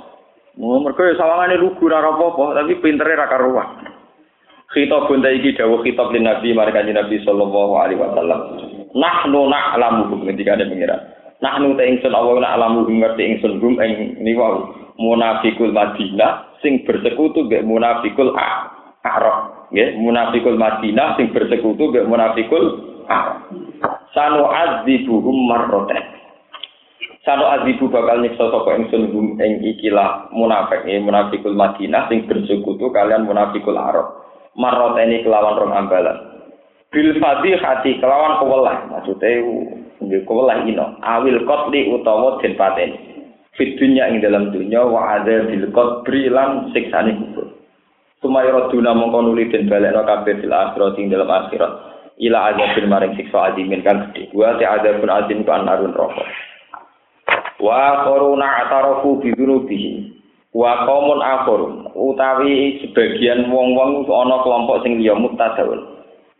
Oh, 0.56 0.80
mergo 0.80 1.04
ya 1.04 1.12
sawangane 1.20 1.60
lugu 1.60 1.84
ora 1.84 2.00
apa-apa, 2.00 2.56
tapi 2.56 2.80
pintere 2.80 3.12
ra 3.12 3.28
karuan. 3.28 3.92
Khitab 4.72 5.04
bunda 5.04 5.28
iki 5.28 5.52
dawuh 5.52 5.84
khitab 5.84 6.16
lin 6.16 6.24
Nabi 6.24 6.56
marang 6.56 6.80
Nabi 6.80 7.20
sallallahu 7.28 7.76
alaihi 7.76 8.00
wasallam. 8.00 8.40
Nahnu 8.96 9.52
na'lamu 9.52 10.16
ketika 10.24 10.56
ada 10.56 10.64
pengira. 10.64 10.96
Nah 11.44 11.60
nu 11.60 11.76
te 11.76 11.84
ingsun 11.84 12.16
Allah 12.16 12.40
nak 12.40 12.54
alamu 12.56 12.88
ngerti 12.88 13.36
ingsun 13.36 13.60
gum 13.60 13.76
ing 13.76 14.16
niwa 14.24 14.72
munafikul 14.96 15.68
Madinah 15.68 16.56
sing 16.64 16.80
bersekutu 16.88 17.44
mbek 17.44 17.60
munafikul 17.68 18.32
Arab. 19.06 19.36
Nggih 19.70 19.98
munafikul 20.02 20.58
Madinah 20.58 21.14
sing 21.18 21.30
bersekutu 21.30 21.94
mbek 21.94 22.06
munafikul 22.10 22.64
Arab. 23.06 23.46
Sanu 24.10 24.50
adzibuhum 24.50 25.46
marroten 25.46 26.16
sanu 27.26 27.42
adzibu 27.50 27.90
bakal 27.90 28.22
nyiksa 28.22 28.46
sapa 28.54 28.78
ingsun 28.78 29.10
ing 29.42 29.52
ikilah 29.74 30.30
munafik 30.30 30.86
nggih 30.86 31.02
munafikul 31.02 31.58
Madinah 31.58 32.06
sing 32.06 32.22
bersekutu 32.30 32.94
kalian 32.94 33.26
munafikul 33.26 33.74
Arab. 33.74 34.22
Marroten 34.54 35.10
kelawan 35.26 35.58
rong 35.58 35.74
ambalan. 35.74 36.16
Bil 36.94 37.18
hati 37.18 37.98
kelawan 37.98 38.38
kewelah 38.38 38.78
maksudnya 38.88 39.42
nggih 39.98 40.22
kewelah 40.22 40.62
ino. 40.64 40.96
Awil 41.02 41.42
qatli 41.42 41.90
utawa 41.90 42.38
den 42.38 42.54
pateni. 42.54 42.96
Fit 43.58 43.74
dunya 43.74 44.06
ing 44.06 44.22
dalam 44.22 44.54
dunya 44.54 44.86
wa 44.86 45.18
ada 45.18 45.50
bil 45.50 45.66
qatri 45.74 46.30
lan 46.30 46.70
siksane 46.70 47.16
kubur 47.16 47.55
Sumaya 48.24 48.72
duna 48.72 48.96
mongko 48.96 49.18
nuli 49.22 49.52
den 49.52 49.68
balekno 49.68 50.02
kabeh 50.08 50.40
fil 50.40 50.52
akhirat 50.52 50.96
ing 50.96 51.12
dalam 51.12 51.28
akhirat 51.28 51.72
ila 52.16 52.38
azabil 52.52 52.88
maring 52.88 53.12
siksa 53.20 53.52
adimin 53.52 53.84
kan 53.84 54.08
gede 54.10 54.32
wa 54.32 54.56
ta'adzabun 54.56 55.12
azim 55.12 55.44
kan 55.44 55.68
narun 55.68 55.92
rokok 55.92 56.24
wa 57.60 58.08
koruna 58.08 58.64
atarafu 58.64 59.20
bi 59.20 59.36
dzunubihim 59.36 60.16
wa 60.56 60.88
qaumun 60.88 61.20
akhurun 61.20 61.92
utawi 61.92 62.80
sebagian 62.80 63.52
wong-wong 63.52 64.08
ana 64.08 64.40
kelompok 64.40 64.80
sing 64.80 64.96
liya 64.96 65.12
mutadaun 65.12 65.96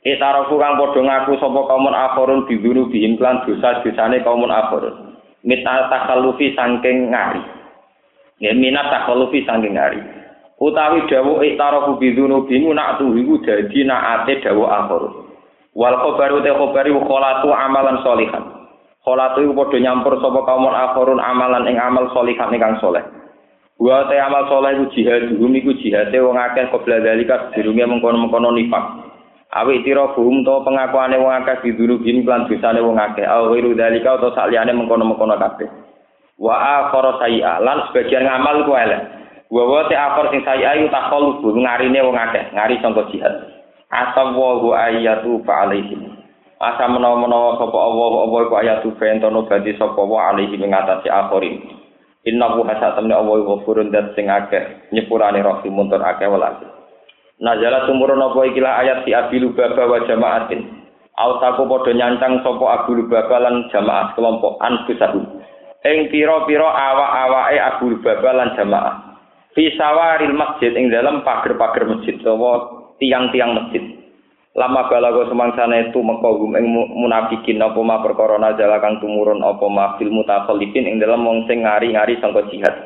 Itarafu 0.06 0.54
kang 0.54 0.78
padha 0.78 1.02
ngaku 1.02 1.34
sapa 1.42 1.66
kaumun 1.66 1.90
akhirun 1.90 2.46
bidunu 2.46 2.86
bihim 2.94 3.18
klan 3.18 3.42
dosa-dosane 3.42 4.22
kaumun 4.22 4.54
akhirun. 4.54 5.18
Mita 5.42 5.90
takallufi 5.90 6.54
saking 6.54 7.10
ngari. 7.10 7.42
Ya 8.38 8.54
minat 8.54 8.86
takallufi 8.86 9.42
saking 9.42 9.74
ngari. 9.74 9.98
Utawi 10.56 11.04
dawu 11.08 11.44
itarafu 11.44 12.00
bidunu 12.00 12.48
bimu 12.48 12.72
nak 12.72 12.96
iku 13.00 13.34
dadi 13.44 13.84
naate 13.84 14.40
dawu 14.40 14.64
akhirun. 14.64 15.28
Wal 15.76 15.96
khabaru 16.00 16.40
te 16.40 16.48
khabari 16.48 16.96
kholatu 16.96 17.52
amalan 17.52 18.00
solihan. 18.00 18.44
Kholatu 19.04 19.44
iku 19.44 19.52
padha 19.52 19.78
nyampur 19.84 20.16
sapa 20.18 20.40
kaumun 20.48 20.72
akhirun 20.72 21.20
amalan 21.20 21.68
ing 21.68 21.76
amal 21.76 22.08
solihan 22.16 22.48
ingkang 22.48 22.80
soleh. 22.80 23.04
Wa 23.76 24.08
te 24.08 24.16
amal 24.16 24.48
soleh 24.48 24.80
iku 24.80 24.84
jihad, 24.96 25.28
iku 25.36 25.70
jihate 25.76 26.16
wong 26.24 26.40
akeh 26.40 26.72
kobla 26.72 27.04
dalika 27.04 27.52
dirunge 27.52 27.84
mengkono-mengkono 27.84 28.56
nifak. 28.56 29.06
awi 29.56 29.80
tira 29.86 30.12
buhum 30.12 30.44
to 30.44 30.54
pengakuane 30.66 31.16
wong 31.16 31.32
akeh 31.32 31.64
diduru 31.64 32.02
bin 32.04 32.26
lan 32.28 32.44
dosane 32.44 32.82
wong 32.82 33.00
akeh 33.00 33.24
au 33.24 33.54
wiru 33.56 33.72
dalika 33.72 34.20
utawa 34.20 34.36
saliyane 34.36 34.76
mengkono-mengkono 34.76 35.38
kabeh 35.38 35.68
wa 36.36 36.54
akhara 36.58 37.16
sayi'a 37.24 37.64
lan 37.64 37.88
sebagian 37.88 38.28
ngamal 38.28 38.68
ku 38.68 38.76
elek 38.76 39.15
wa 39.52 39.62
wa 39.62 39.86
akhir 39.86 40.24
sing 40.34 40.42
sayi'a 40.42 40.82
iku 40.82 40.88
takhol 40.90 41.38
bu 41.38 41.54
ngarine 41.54 42.00
wong 42.02 42.16
akeh 42.18 42.50
ngari 42.50 42.76
sangka 42.82 43.06
jihad 43.14 43.34
asawu 43.94 44.74
ayatu 44.74 45.42
fa 45.46 45.66
alaihim 45.68 46.10
asa 46.58 46.90
menawa-menawa 46.90 47.60
sapa 47.62 47.78
Allah 47.78 48.10
apa 48.26 48.36
iku 48.42 48.54
ayatu 48.58 48.88
fa 48.98 49.04
entono 49.06 49.46
badi 49.46 49.76
sapa 49.78 50.02
wa 50.02 50.34
alaihim 50.34 50.58
ing 50.66 50.74
atase 50.74 51.06
akhirin 51.06 51.62
inna 52.26 52.58
hu 52.58 52.66
hasatamne 52.66 53.14
Allah 53.14 53.38
ghafurun 53.46 53.94
dat 53.94 54.18
sing 54.18 54.26
akeh 54.26 54.90
nyepurane 54.90 55.38
rahimun 55.38 55.86
tur 55.86 56.02
akeh 56.02 56.26
welas 56.26 56.76
Nazala 57.36 57.84
tumurun 57.84 58.16
apa 58.16 58.48
ikilah 58.48 58.80
ayat 58.80 58.98
si 59.04 59.12
Abi 59.12 59.36
Lubaba 59.44 59.84
wa 59.84 60.00
jamaatin. 60.08 60.88
Autaku 61.20 61.68
padha 61.68 61.92
nyancang 61.92 62.40
sapa 62.40 62.64
Abu 62.64 62.96
Lubaba 62.96 63.36
lan 63.44 63.68
jamaah 63.68 64.16
kelompok 64.16 64.56
anfusahu. 64.64 65.20
Ing 65.84 66.08
pira-pira 66.08 66.64
awak-awake 66.64 67.60
Abu 67.60 67.84
Lubaba 67.92 68.30
lan 68.40 68.56
jamaah. 68.56 69.05
Fi 69.56 69.72
sawaril 69.72 70.36
masjid 70.36 70.68
ing 70.76 70.92
dalam 70.92 71.24
pager-pager 71.24 71.88
masjid 71.88 72.12
utawa 72.20 72.68
tiang-tiang 73.00 73.56
masjid. 73.56 73.80
Lama 74.52 74.84
balago 74.92 75.24
semangsane 75.32 75.88
itu 75.88 75.96
mekogum 76.04 76.52
ing 76.60 76.68
munafikin 76.92 77.64
apa 77.64 77.80
ma 77.80 78.04
perkara 78.04 78.36
nazala 78.36 78.84
kang 78.84 79.00
tumurun 79.00 79.40
apa 79.40 79.64
ma 79.72 79.96
fil 79.96 80.12
mutakhallifin 80.12 80.84
ing 80.84 81.00
dalam 81.00 81.24
wong 81.24 81.48
sing 81.48 81.64
ngari-ngari 81.64 82.20
sangka 82.20 82.44
jihad. 82.52 82.76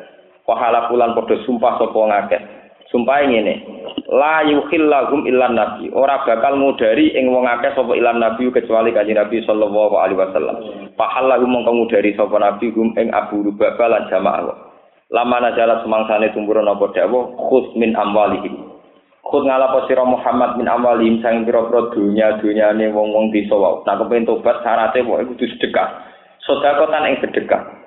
Wahala 0.47 0.87
pulan 0.87 1.11
padha 1.11 1.43
sumpah 1.43 1.75
sapa 1.75 1.99
ngakeh. 2.07 2.41
Sumpah 2.87 3.23
ngene, 3.23 3.67
la 4.07 4.43
yukhillahum 4.47 5.27
illan 5.27 5.55
nabi 5.59 5.91
ora 5.91 6.23
bakal 6.23 6.55
ngudari 6.55 7.11
ing 7.15 7.35
wong 7.35 7.51
akeh 7.51 7.71
sapa 7.75 7.95
ilan 7.99 8.19
nabi 8.19 8.47
kecuali 8.47 8.95
kanjeng 8.95 9.19
nabi 9.19 9.43
sallallahu 9.43 9.95
alaihi 9.99 10.19
wasallam 10.19 10.55
fahallahu 10.99 11.47
mongko 11.47 11.71
ngudari 11.71 12.11
sapa 12.19 12.35
nabi 12.35 12.67
hum 12.75 12.91
ing 12.99 13.11
abu 13.15 13.43
rubaba 13.47 13.91
lan 13.91 14.11
jamaah 14.11 14.70
lama 15.11 15.37
najala 15.43 15.83
semangsane 15.83 16.31
tumburan 16.31 16.65
apa 16.65 16.89
dawa 16.95 17.35
khus 17.51 17.75
min 17.75 17.91
amwalihim 17.93 18.71
khud 19.27 19.43
ngalapo 19.43 19.85
sira 19.85 20.07
Muhammad 20.07 20.55
min 20.55 20.71
amwalihim 20.71 21.19
sang 21.19 21.43
pira-pira 21.43 21.91
dunya 21.91 22.39
dunyane 22.39 22.89
wong-wong 22.95 23.29
desa 23.35 23.53
wae 23.53 23.83
nak 23.83 23.99
kepen 24.01 24.25
tobat 24.25 24.63
syaraté 24.63 25.03
pokoke 25.03 25.35
kudu 25.35 25.45
sedekah 25.55 25.87
sedakotan 26.41 27.11
ing 27.11 27.19
sedekah 27.21 27.81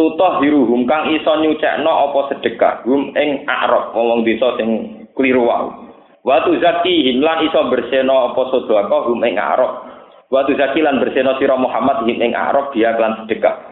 tutoh 0.00 0.40
hiruhum 0.40 0.88
kang 0.88 1.12
iso 1.12 1.36
nyucekno 1.44 1.92
apa 1.92 2.32
sedekah 2.32 2.88
hum 2.88 3.12
ing 3.12 3.44
akrab 3.44 3.92
wong 3.92 4.24
desa 4.24 4.56
sing 4.56 5.04
kliru 5.12 5.44
wae. 5.44 5.92
Watu 6.24 6.56
zaki 6.56 7.12
himlan 7.12 7.44
iso 7.44 7.68
berseno 7.68 8.32
apa 8.32 8.42
sedekah 8.48 9.12
hum 9.12 9.20
ing 9.20 9.36
arok. 9.36 9.72
Watu 10.32 10.56
zaki 10.56 10.80
lan 10.80 11.04
berseno 11.04 11.36
sira 11.36 11.60
Muhammad 11.60 12.08
him 12.08 12.16
ing 12.16 12.32
arok 12.32 12.72
dia 12.72 12.96
lan 12.96 13.24
sedekah. 13.24 13.69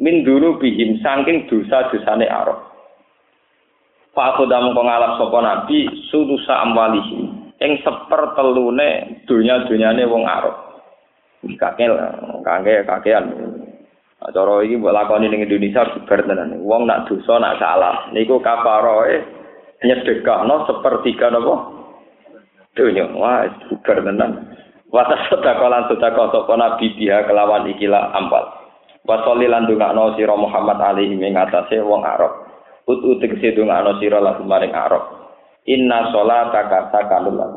Min 0.00 0.24
dulu 0.24 0.56
bihim 0.56 0.98
saking 1.04 1.44
dosa-dosane 1.46 2.24
arok. 2.24 2.60
Fa 4.16 4.34
aku 4.34 4.48
dam 4.48 4.72
ngalap 4.72 5.20
sapa 5.20 5.38
nabi 5.44 5.86
sudusa 6.08 6.64
amwalihi 6.64 7.20
ing 7.60 7.72
sepertelune 7.84 9.22
dunya-dunyane 9.28 10.02
wong 10.08 10.24
arok. 10.24 10.56
Kakek 11.60 11.88
kakek 12.42 12.88
kakean. 12.88 13.24
Cara 14.20 14.60
iki 14.60 14.76
mbok 14.76 14.92
lakoni 14.92 15.32
ning 15.32 15.44
Indonesia 15.44 15.84
bar 16.04 16.20
tenan. 16.24 16.60
Wong 16.64 16.88
nak 16.88 17.08
dosa 17.08 17.40
nak 17.40 17.56
salah 17.60 18.08
niku 18.12 18.40
kafaroe 18.40 19.40
nyedekahno 19.80 20.68
sepertiga 20.68 21.32
napa 21.32 21.72
dunya 22.76 23.08
wah 23.16 23.48
bubar 23.66 23.98
tenan 24.04 24.32
wata 24.92 25.16
sedekah 25.28 25.68
lan 25.72 25.88
sedekah 25.88 26.26
sapa 26.30 26.52
nabi 26.54 26.92
dia 27.00 27.24
kelawan 27.24 27.64
ikilah 27.72 28.12
ampal 28.12 28.59
wasoli 29.04 29.46
lan 29.48 29.66
dongakno 29.68 30.16
sira 30.16 30.36
Muhammad 30.36 30.78
alaihi 30.80 31.16
ing 31.16 31.34
atase 31.36 31.80
wong 31.80 32.04
Arab. 32.04 32.48
Ut 32.88 33.00
ut 33.04 33.18
tegese 33.20 33.56
dongakno 33.56 34.00
sira 34.00 34.20
lan 34.20 34.44
maring 34.44 34.74
Arab. 34.76 35.04
Inna 35.68 36.12
sholataka 36.12 36.88
sakanun 36.92 37.36
lan 37.36 37.52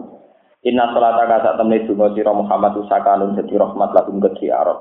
inna 0.64 0.92
sholataka 0.92 1.44
sak 1.44 1.56
temne 1.60 1.84
donga 1.88 2.08
sira 2.16 2.32
Muhammad 2.32 2.74
sakanun 2.88 3.36
dadi 3.36 3.56
rahmat 3.56 3.90
lakum 3.92 4.20
kedhi 4.20 4.52
Arab. 4.52 4.80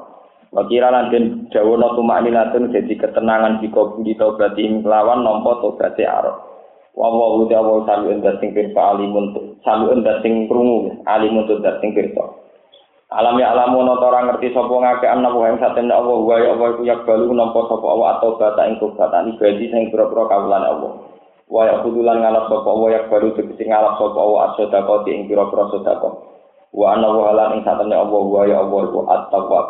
Wakira 0.52 0.92
lan 0.92 1.08
den 1.08 1.48
dawono 1.48 1.96
tumakninatun 1.96 2.70
dadi 2.70 2.94
ketenangan 2.98 3.64
di 3.64 3.72
kubur 3.72 4.04
taubat 4.04 4.58
lawan 4.84 5.24
nampa 5.24 5.58
tobaté 5.64 6.04
Arab. 6.04 6.52
Wa 6.92 7.08
wa 7.08 7.40
uti 7.40 7.56
awal 7.56 7.88
salu 7.88 8.12
endas 8.12 8.36
sing 8.36 8.52
pirsa 8.52 8.92
alimun 8.92 9.32
salu 9.64 9.96
endas 9.96 10.20
sing 10.20 10.44
krungu 10.44 11.00
alimun 11.08 11.48
tu 11.48 11.56
das 11.64 11.80
sing 11.80 11.96
pirsa 11.96 12.20
alam 13.12 13.36
ya 13.36 13.52
alamu 13.52 13.84
no 13.84 14.00
ora 14.00 14.24
ngerti 14.24 14.56
sapa 14.56 14.72
ngake 14.72 15.06
ana 15.08 15.28
wa 15.32 15.48
ing 15.48 15.60
satemne 15.60 15.92
Allah 15.92 16.16
wa 16.16 16.36
ya 16.40 16.56
Allah 16.56 16.68
iku 16.76 16.82
yakbalu 16.84 17.32
nampa 17.36 17.68
sapa 17.68 17.86
Allah 17.86 18.08
atau 18.18 18.36
bata 18.40 18.62
ing 18.68 18.76
kubatan 18.80 19.36
ibadi 19.36 19.68
sing 19.68 19.92
pira-pira 19.92 20.28
kawulan 20.28 20.64
Allah. 20.64 20.92
Wa 21.48 21.68
ya 21.68 21.74
kudulan 21.84 22.20
ngalap 22.20 22.48
sapa 22.52 22.68
Allah 22.68 22.88
yakbalu 23.00 23.28
tegese 23.36 23.64
ngalap 23.64 24.00
sapa 24.00 24.18
Allah 24.18 24.40
as-sedekah 24.52 24.98
ing 25.08 25.24
pira-pira 25.28 25.64
sedekah. 25.72 26.14
Wa 26.72 26.86
ana 26.96 27.08
wa 27.12 27.32
lan 27.32 27.48
ing 27.56 27.62
satemne 27.64 27.96
Allah 27.96 28.22
wa 28.22 28.42
ya 28.44 28.56
Allah 28.60 28.80
iku 28.88 29.00
at-tawwab. 29.08 29.66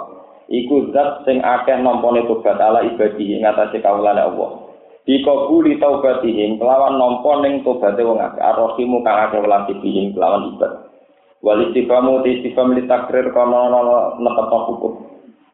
Iku 0.50 0.74
zat 0.90 1.22
sing 1.24 1.38
akeh 1.38 1.78
nampane 1.78 2.26
tobat 2.26 2.58
ala 2.58 2.82
ibadi 2.82 3.38
ing 3.38 3.46
atase 3.46 3.78
kawulan 3.78 4.18
Allah. 4.18 4.72
Dikabuli 5.02 5.78
taubatihim 5.82 6.58
kelawan 6.62 6.98
nampa 6.98 7.42
ning 7.42 7.62
tobaté 7.66 8.02
wong 8.02 8.18
akeh 8.18 8.42
arrohimu 8.42 9.02
kang 9.06 9.30
akeh 9.30 9.38
welasi 9.38 9.74
bihim 9.78 10.14
kelawan 10.14 10.54
ibad 10.54 10.81
wal 11.42 11.60
istifamu 11.68 12.22
ti 12.22 12.40
istifam 12.40 12.72
li 12.72 12.86
takrir 12.86 13.34
kana 13.34 13.68
netepa 14.22 14.58
hukum. 14.70 14.94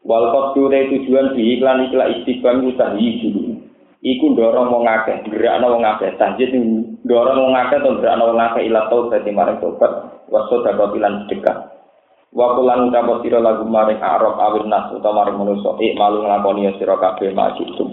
Wal 0.04 0.30
qaddu 0.30 0.68
tujuan 0.70 1.34
bi 1.34 1.58
iklan 1.58 1.88
ikla 1.88 2.04
istifam 2.14 2.62
utahi 2.64 3.24
dulu. 3.24 3.56
Iku 3.98 4.30
ndorong 4.30 4.70
wong 4.70 4.84
akeh 4.86 5.26
gerakno 5.26 5.74
wong 5.74 5.82
akeh. 5.82 6.14
Tanjid 6.14 6.54
ndorong 7.02 7.50
wong 7.50 7.54
akeh 7.56 7.82
to 7.82 7.98
gerakno 7.98 8.30
wong 8.30 8.38
akeh 8.38 8.62
ila 8.70 8.86
taubat 8.86 9.26
marang 9.34 9.58
tobat 9.58 9.92
waso 10.30 10.62
dapat 10.62 10.94
ilan 10.94 11.26
sedekah. 11.26 11.74
Wa 12.28 12.54
kulan 12.54 12.92
ucap 12.92 13.08
sira 13.24 13.40
lagu 13.40 13.64
maring 13.64 14.04
arab 14.04 14.36
awin 14.36 14.68
nas 14.68 14.92
utawa 14.92 15.24
maring 15.24 15.40
manusa 15.40 15.72
ik 15.80 15.96
malu 15.96 16.28
nglakoni 16.28 16.68
sira 16.76 17.00
kabeh 17.00 17.32
majitum 17.32 17.88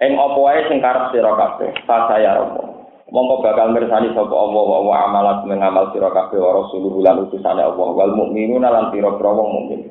Ing 0.00 0.16
apa 0.16 0.38
wae 0.38 0.64
sing 0.64 0.80
karep 0.80 1.12
sira 1.12 1.36
kabeh, 1.36 1.76
saya 1.84 2.40
romo. 2.40 2.69
Mongko 3.10 3.42
bakal 3.42 3.74
mirsani 3.74 4.14
sapa 4.14 4.30
Allah 4.30 4.62
wa 4.62 4.78
wa 4.86 4.94
amalat 5.10 5.42
mengamal 5.42 5.90
sira 5.90 6.14
kabeh 6.14 6.38
wa 6.38 6.62
rasuluhu 6.62 7.02
lan 7.02 7.26
utusane 7.26 7.58
Allah. 7.58 7.88
Wal 7.90 8.14
mukminuna 8.14 8.70
lan 8.70 8.94
pira-pira 8.94 9.30
wong 9.34 9.50
mukmin. 9.50 9.82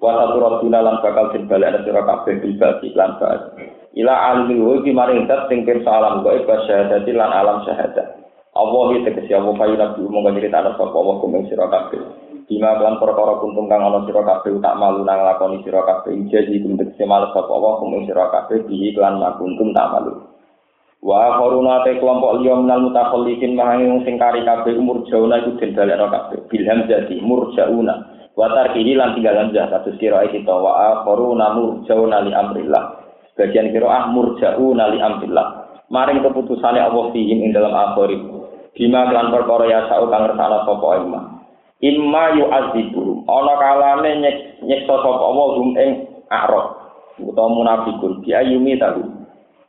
wa 0.00 0.16
saturaduna 0.16 0.80
lan 0.80 0.96
bakal 1.04 1.28
den 1.28 1.44
balekna 1.44 1.84
sira 1.84 2.00
kabeh 2.00 2.40
bil 2.40 2.56
basi 2.56 2.88
lan 2.96 3.20
bas 3.20 3.52
ila 3.92 4.14
alimul 4.32 4.80
wujud 4.80 4.96
maring 4.96 5.28
zat 5.28 5.52
sing 5.52 5.68
pirsa 5.68 5.92
alam 5.92 6.24
gaib 6.24 6.48
syahadati 6.48 7.12
lan 7.12 7.30
alam 7.30 7.60
syahadat. 7.68 8.16
Allah 8.50 8.82
iki 8.90 9.06
tegese 9.06 9.34
apa 9.34 9.50
payu 9.54 9.74
nabi 9.78 10.02
mung 10.10 10.26
cerita 10.34 10.58
ana 10.58 10.74
sapa 10.74 10.94
Allah 10.94 11.16
kumeng 11.22 11.46
sira 11.46 11.66
kabeh. 11.70 12.02
Bima 12.50 12.74
kelan 12.74 12.98
perkara 12.98 13.38
kuntum 13.38 13.70
kang 13.70 13.82
ana 13.82 14.02
sira 14.06 14.22
kabeh 14.26 14.58
tak 14.58 14.74
malu 14.78 15.06
nang 15.06 15.22
lakoni 15.22 15.62
sira 15.62 15.82
kabeh. 15.86 16.14
Jadi 16.30 16.58
kum 16.62 16.74
tegese 16.78 17.04
males 17.06 17.30
sapa 17.34 17.50
Allah 17.50 17.78
kumeng 17.78 18.06
sira 18.06 18.26
kabeh 18.30 18.62
bihi 18.66 18.94
kelan 18.94 19.22
makuntum 19.22 19.70
tak 19.74 19.90
malu 19.90 20.29
Wa 21.00 21.40
koruna 21.40 21.80
te 21.80 21.96
kelompok 21.96 22.44
liya 22.44 22.60
minal 22.60 22.92
mutakhallifin 22.92 23.56
mahangi 23.56 23.88
wong 23.88 24.04
sing 24.04 24.20
kari 24.20 24.44
kabeh 24.44 24.76
umur 24.76 25.00
jauna 25.08 25.40
iku 25.40 25.56
den 25.56 25.72
balekno 25.72 26.12
kabeh. 26.12 26.44
Bilham 26.52 26.84
jadi 26.84 27.16
murjauna. 27.24 27.94
Wa 28.36 28.52
tarkihi 28.52 29.00
lan 29.00 29.16
tinggal 29.16 29.40
hamzah 29.40 29.72
kados 29.72 29.96
kira 29.96 30.28
kita 30.28 30.52
wa 30.52 31.00
koruna 31.08 31.56
murjauna 31.56 32.20
li 32.20 32.36
amrillah. 32.36 33.00
Sebagian 33.32 33.72
kira 33.72 33.88
ah 33.88 34.04
murjauna 34.12 34.92
li 34.92 35.00
amrillah. 35.00 35.46
Maring 35.88 36.20
keputusane 36.20 36.84
Allah 36.84 37.08
fihim 37.16 37.48
ing 37.48 37.56
dalam 37.56 37.72
akhir. 37.72 38.20
Bima 38.76 39.08
kelan 39.08 39.32
perkara 39.32 39.64
ya 39.72 39.80
sa'u 39.88 40.04
kang 40.12 40.28
ngersakno 40.28 40.68
sapa 40.68 40.88
imma. 41.00 41.20
Imma 41.80 42.24
yu'adzibu 42.36 43.24
ana 43.24 43.52
kalane 43.56 44.10
nyeksa 44.68 44.94
sapa 45.00 45.24
Allah 45.24 45.48
hum 45.56 45.68
ing 45.80 45.90
arab. 46.28 46.76
Utawa 47.24 47.48
munafikun. 47.56 48.20
Bi 48.20 48.36
ayumi 48.36 48.76
tahu 48.76 49.19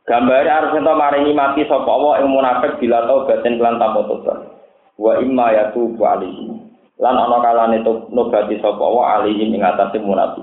Gambare 0.02 0.50
harus 0.50 0.74
ento 0.74 0.92
maringi 0.98 1.30
mati 1.30 1.62
sapa 1.70 1.86
Allah 1.86 2.26
ing 2.26 2.34
munafik 2.34 2.82
bila 2.82 3.06
batin 3.22 3.54
kelan 3.54 3.78
tanpa 3.78 4.02
tobat. 4.10 4.38
Wa 4.98 5.22
imma 5.22 5.54
yatubu 5.54 6.02
alaihi. 6.02 6.50
Lan 6.98 7.14
ana 7.14 7.38
kalane 7.38 7.86
nobati 8.10 8.58
sapa 8.58 8.82
Allah 8.82 9.22
alaihi 9.22 9.46
ing 9.46 9.62
atase 9.62 10.02
munafik. 10.02 10.42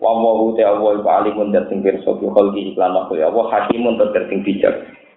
Wa 0.00 0.14
wa 0.16 0.54
te 0.56 0.62
Allah 0.64 1.04
iku 1.04 1.08
alimun 1.10 1.52
dat 1.52 1.68
sing 1.68 1.84
pirsa 1.84 2.16
bi 2.16 2.30
khalqi 2.32 2.72
iklan 2.72 2.94
makhluk 2.96 3.18
Allah 3.18 3.44
hakimun 3.50 4.00
tur 4.00 4.08
sing 4.30 4.40
bijak. 4.46 4.74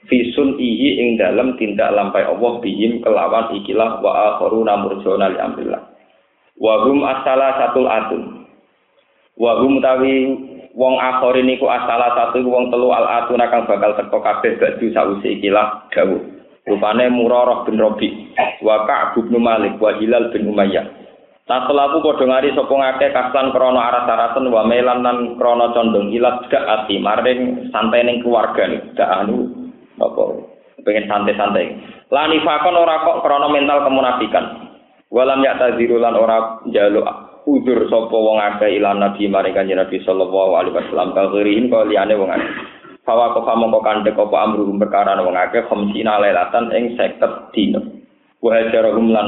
Fi 0.09 0.19
ihi 0.33 0.87
ing 0.97 1.09
dalam 1.21 1.55
tindak 1.61 1.93
lampai 1.93 2.25
Allah 2.25 2.57
bihim 2.59 3.05
kelawan 3.05 3.53
ikilah 3.55 4.01
wa 4.01 4.35
akharuna 4.35 4.81
murjona 4.81 5.29
li 5.31 5.37
amrillah. 5.37 5.85
Wa 6.57 6.83
hum 6.83 7.05
asala 7.05 7.61
satul 7.61 7.85
atun. 7.85 8.49
Wa 9.37 9.61
hum 9.61 9.77
tawi 9.79 10.13
wong 10.75 10.95
akhir 10.99 11.43
niku 11.43 11.67
asala 11.67 12.15
satu 12.15 12.43
wong 12.43 12.71
telu 12.71 12.91
al 12.95 13.07
atuna 13.23 13.51
kang 13.51 13.67
bakal 13.67 13.95
teko 13.95 14.19
kabeh 14.23 14.55
badu 14.59 14.87
sause 14.91 15.27
ikilah 15.27 15.87
dawuh. 15.91 16.21
Rupane 16.61 17.09
murarah 17.09 17.65
bin 17.65 17.81
robi 17.81 18.31
wa 18.61 18.85
ka'b 18.85 19.17
bin 19.17 19.41
malik 19.41 19.81
wa 19.81 19.97
hilal 19.97 20.29
bin 20.29 20.45
umayyah. 20.45 20.85
Taselaku 21.49 22.05
padha 22.05 22.25
ngari 22.29 22.53
sapa 22.53 22.69
ngake 22.69 23.07
kaslan 23.11 23.49
krana 23.49 23.81
aras-arasen 23.91 24.45
wa 24.47 24.61
melan 24.63 25.01
lan 25.01 25.17
krana 25.41 25.73
condong 25.73 26.13
ilat 26.13 26.47
gak 26.53 26.63
ati 26.63 27.01
maring 27.01 27.67
santai 27.73 28.05
ning 28.05 28.21
keluarga 28.21 28.69
gak 28.93 29.09
anu 29.25 29.49
apa 29.97 30.21
pengen 30.85 31.09
santai-santai. 31.09 31.81
Lani 32.13 32.37
fakon 32.45 32.77
ora 32.77 33.03
kok 33.03 33.25
krana 33.25 33.49
mental 33.49 33.83
kemunafikan. 33.83 34.45
Walam 35.11 35.43
ya 35.43 35.59
taziru 35.59 35.99
lan 35.99 36.15
ora 36.15 36.61
njaluk 36.63 37.30
udur 37.51 37.79
sapa 37.91 38.15
wong 38.15 38.39
akeh 38.39 38.79
ilan 38.79 39.03
nabi 39.03 39.27
maring 39.27 39.51
kanjeng 39.51 39.75
Nabi 39.75 39.99
sallallahu 40.07 40.51
alaihi 40.55 40.75
wasallam 40.79 41.11
kagirihin 41.11 41.67
kok 41.67 41.91
liyane 41.91 42.15
wong 42.15 42.31
akeh 42.31 42.51
Fawa 43.01 43.33
kofa 43.33 43.57
mongko 43.57 43.81
kandhek 43.81 44.13
apa 44.13 44.37
amruhum 44.45 44.77
perkara 44.77 45.17
wong 45.17 45.33
akeh 45.33 45.65
khamsina 45.65 46.21
lailatan 46.21 46.69
ing 46.69 46.93
50 46.93 47.49
dina. 47.49 47.81
Wa 48.37 48.53
hajarahum 48.53 49.09
lan 49.09 49.27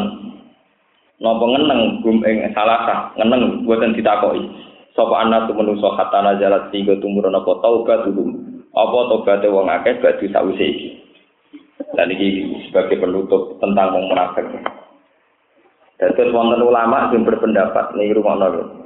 napa 1.18 1.42
ngeneng 1.42 2.06
gum 2.06 2.22
ing 2.22 2.54
salasah 2.54 3.18
ngeneng 3.18 3.66
boten 3.66 3.98
ditakoki. 3.98 4.46
Sapa 4.94 5.26
ana 5.26 5.50
tu 5.50 5.58
menungso 5.58 5.90
hatana 5.98 6.38
jalat 6.38 6.70
sehingga 6.70 7.02
tumurun 7.02 7.34
apa 7.34 7.50
taubat 7.66 8.06
dulu. 8.06 8.30
Apa 8.78 8.98
tobaté 9.10 9.50
wong 9.50 9.66
akeh 9.66 9.98
badhe 9.98 10.30
sawise 10.30 10.66
iki. 10.70 10.90
Dan 11.98 12.14
ini 12.14 12.54
sebagai 12.70 13.02
penutup 13.02 13.58
tentang 13.58 13.98
wong 13.98 14.06
munafik. 14.14 14.46
Jadi 16.04 16.36
wonten 16.36 16.60
ulama 16.60 17.08
yang 17.16 17.24
berpendapat 17.24 17.96
nih 17.96 18.12
rumah 18.12 18.36
nol. 18.36 18.84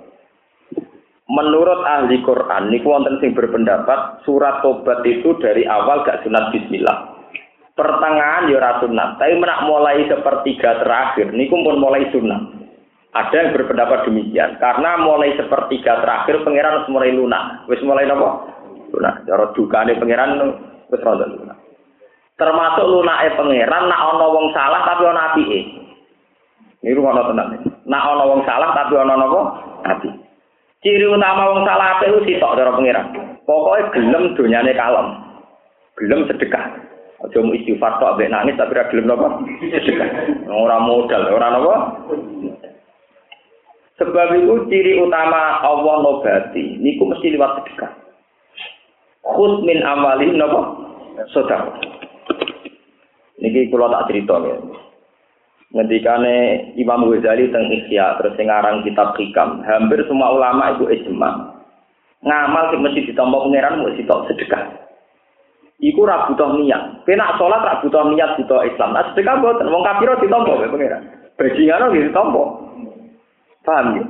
Menurut 1.27 1.81
ahli 1.83 2.21
Quran, 2.21 2.69
niku 2.69 2.93
wonten 2.93 3.17
sing 3.17 3.33
berpendapat 3.33 4.21
surat 4.21 4.61
tobat 4.61 5.01
itu 5.01 5.33
dari 5.41 5.65
awal 5.65 6.05
gak 6.05 6.21
sunat 6.21 6.53
Bismillah. 6.53 7.17
Pertengahan 7.73 8.49
ya 8.53 8.61
ora 8.61 8.77
sunat, 8.79 9.17
tapi 9.17 9.33
menak 9.37 9.65
mulai 9.65 10.05
sepertiga 10.05 10.81
terakhir 10.81 11.33
niku 11.33 11.57
pun 11.57 11.81
mulai 11.81 12.05
sunat. 12.13 12.41
Ada 13.17 13.33
yang 13.33 13.53
berpendapat 13.57 14.05
demikian, 14.05 14.61
karena 14.61 15.01
mulai 15.01 15.33
sepertiga 15.33 16.05
terakhir 16.05 16.45
pangeran 16.45 16.73
harus 16.79 16.91
mulai 16.93 17.09
lunak. 17.09 17.65
Wis 17.65 17.81
mulai 17.81 18.05
nopo? 18.05 18.45
Lunak. 18.93 19.25
Cara 19.25 19.45
dukane 19.57 19.97
pangeran 19.97 20.37
wis 20.93 21.01
rada 21.01 21.25
lunak. 21.25 21.57
Termasuk 22.37 22.85
lunake 22.85 23.33
pangeran 23.33 23.89
nak 23.89 24.03
ana 24.05 24.27
wong 24.29 24.47
salah 24.53 24.81
tapi 24.85 25.03
ana 25.09 25.21
apike. 25.33 25.86
Ini 26.87 26.95
rumah 26.95 27.19
tenang. 27.19 27.67
Nak 27.83 28.07
ono 28.15 28.23
wong 28.31 28.41
salah 28.47 28.71
tapi 28.71 28.95
ono 28.95 29.13
nopo 29.19 29.39
hati. 29.83 30.07
Ciri 30.79 31.03
utama 31.03 31.51
wong 31.51 31.67
salah 31.67 31.99
apa 31.99 32.07
itu 32.07 32.23
sitok 32.23 32.55
cara 32.55 32.71
pengiran. 32.71 33.11
Pokoknya 33.43 33.91
gelem 33.91 34.23
donyane 34.39 34.71
kalem. 34.71 35.07
Gelem 35.99 36.23
sedekah. 36.31 36.79
Aja 37.27 37.43
mau 37.43 37.51
istighfar 37.51 37.99
tok 37.99 38.15
ambek 38.15 38.31
nangis 38.31 38.55
tapi 38.55 38.71
ora 38.71 38.87
gelem 38.87 39.11
nopo 39.11 39.27
sedekah. 39.67 40.09
Ora 40.47 40.79
modal, 40.79 41.27
ora 41.27 41.47
nopo. 41.51 41.73
Sebab 43.99 44.27
itu 44.39 44.55
ciri 44.71 45.03
utama 45.03 45.59
Allah 45.67 45.95
nobati 46.07 46.79
niku 46.79 47.03
mesti 47.03 47.35
lewat 47.35 47.67
sedekah. 47.67 47.91
Khud 49.27 49.67
min 49.67 49.83
amalin 49.83 50.39
nopo? 50.39 50.87
Sedekah. 51.35 51.67
Niki 53.43 53.67
kula 53.67 53.91
tak 53.91 54.07
cerita 54.07 54.39
ya. 54.39 54.55
Ngendikane 55.71 56.71
Imam 56.79 57.07
Ghazali 57.11 57.51
teng 57.51 57.67
Ihya 57.67 58.19
terus 58.19 58.35
sing 58.39 58.47
kitab 58.87 59.17
Hikam. 59.19 59.63
Hampir 59.67 59.99
semua 60.07 60.31
ulama 60.35 60.75
itu 60.75 60.87
ijma. 60.87 61.57
Ngamal 62.23 62.71
sing 62.71 62.79
mesti 62.81 63.07
ditampa 63.07 63.37
pangeran 63.43 63.83
mesti 63.83 64.07
tok 64.07 64.25
sedekah. 64.31 64.63
Iku 65.77 66.07
ra 66.07 66.25
butuh 66.25 66.57
niat. 66.57 67.05
Kena 67.05 67.37
salat 67.37 67.61
ra 67.61 67.79
butuh 67.85 68.09
niat 68.09 68.41
butuh 68.41 68.65
Islam. 68.65 68.95
Nah 68.95 69.13
sedekah 69.13 69.37
boten 69.43 69.69
wong 69.69 69.83
kafir 69.85 70.09
ditampa 70.23 70.57
karo 70.57 70.71
pangeran. 70.73 71.03
Bajingan 71.37 71.85
ora 71.85 71.93
ditampa 71.93 72.43
paham 73.67 73.87
ya? 73.99 74.05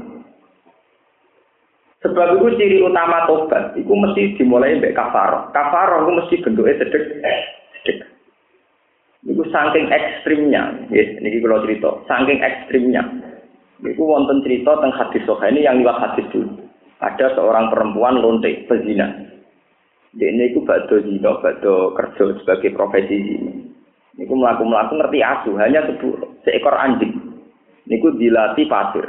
Sebab 2.06 2.38
itu 2.38 2.62
ciri 2.62 2.78
utama 2.86 3.26
tobat, 3.26 3.74
itu 3.74 3.90
mesti 3.90 4.38
dimulai 4.38 4.78
dari 4.78 4.94
kafar. 4.94 5.50
Kafar 5.50 6.06
itu 6.06 6.12
mesti 6.14 6.36
bentuknya 6.46 6.78
sedek, 6.78 7.04
sedek. 7.82 7.98
Niku 9.28 9.44
saking 9.52 9.92
ekstrimnya, 9.92 10.88
ya, 10.88 11.04
niki 11.20 11.44
kalau 11.44 11.60
cerita, 11.68 12.00
saking 12.08 12.40
ekstrimnya. 12.40 13.04
Niku 13.84 14.08
wonten 14.08 14.40
cerita 14.40 14.80
tentang 14.80 14.96
hadis 14.96 15.28
ini 15.52 15.68
yang 15.68 15.84
lewat 15.84 16.00
hadis 16.00 16.26
dulu. 16.32 16.64
Ada 17.04 17.36
seorang 17.36 17.68
perempuan 17.68 18.24
lontek 18.24 18.72
pezina. 18.72 19.06
Dia 20.16 20.32
ini 20.32 20.56
ku 20.56 20.64
bado 20.64 20.98
zina, 21.04 21.44
bado 21.44 21.94
kerja 21.94 22.40
sebagai 22.42 22.74
profesi 22.74 23.20
ini. 23.20 23.68
Niku 24.18 24.34
melaku 24.34 24.64
melaku 24.66 24.98
ngerti 24.98 25.20
asu, 25.22 25.52
hanya 25.60 25.86
sebu, 25.86 26.40
seekor 26.42 26.74
anjing. 26.74 27.14
Niku 27.86 28.16
dilatih 28.16 28.66
pasir. 28.66 29.06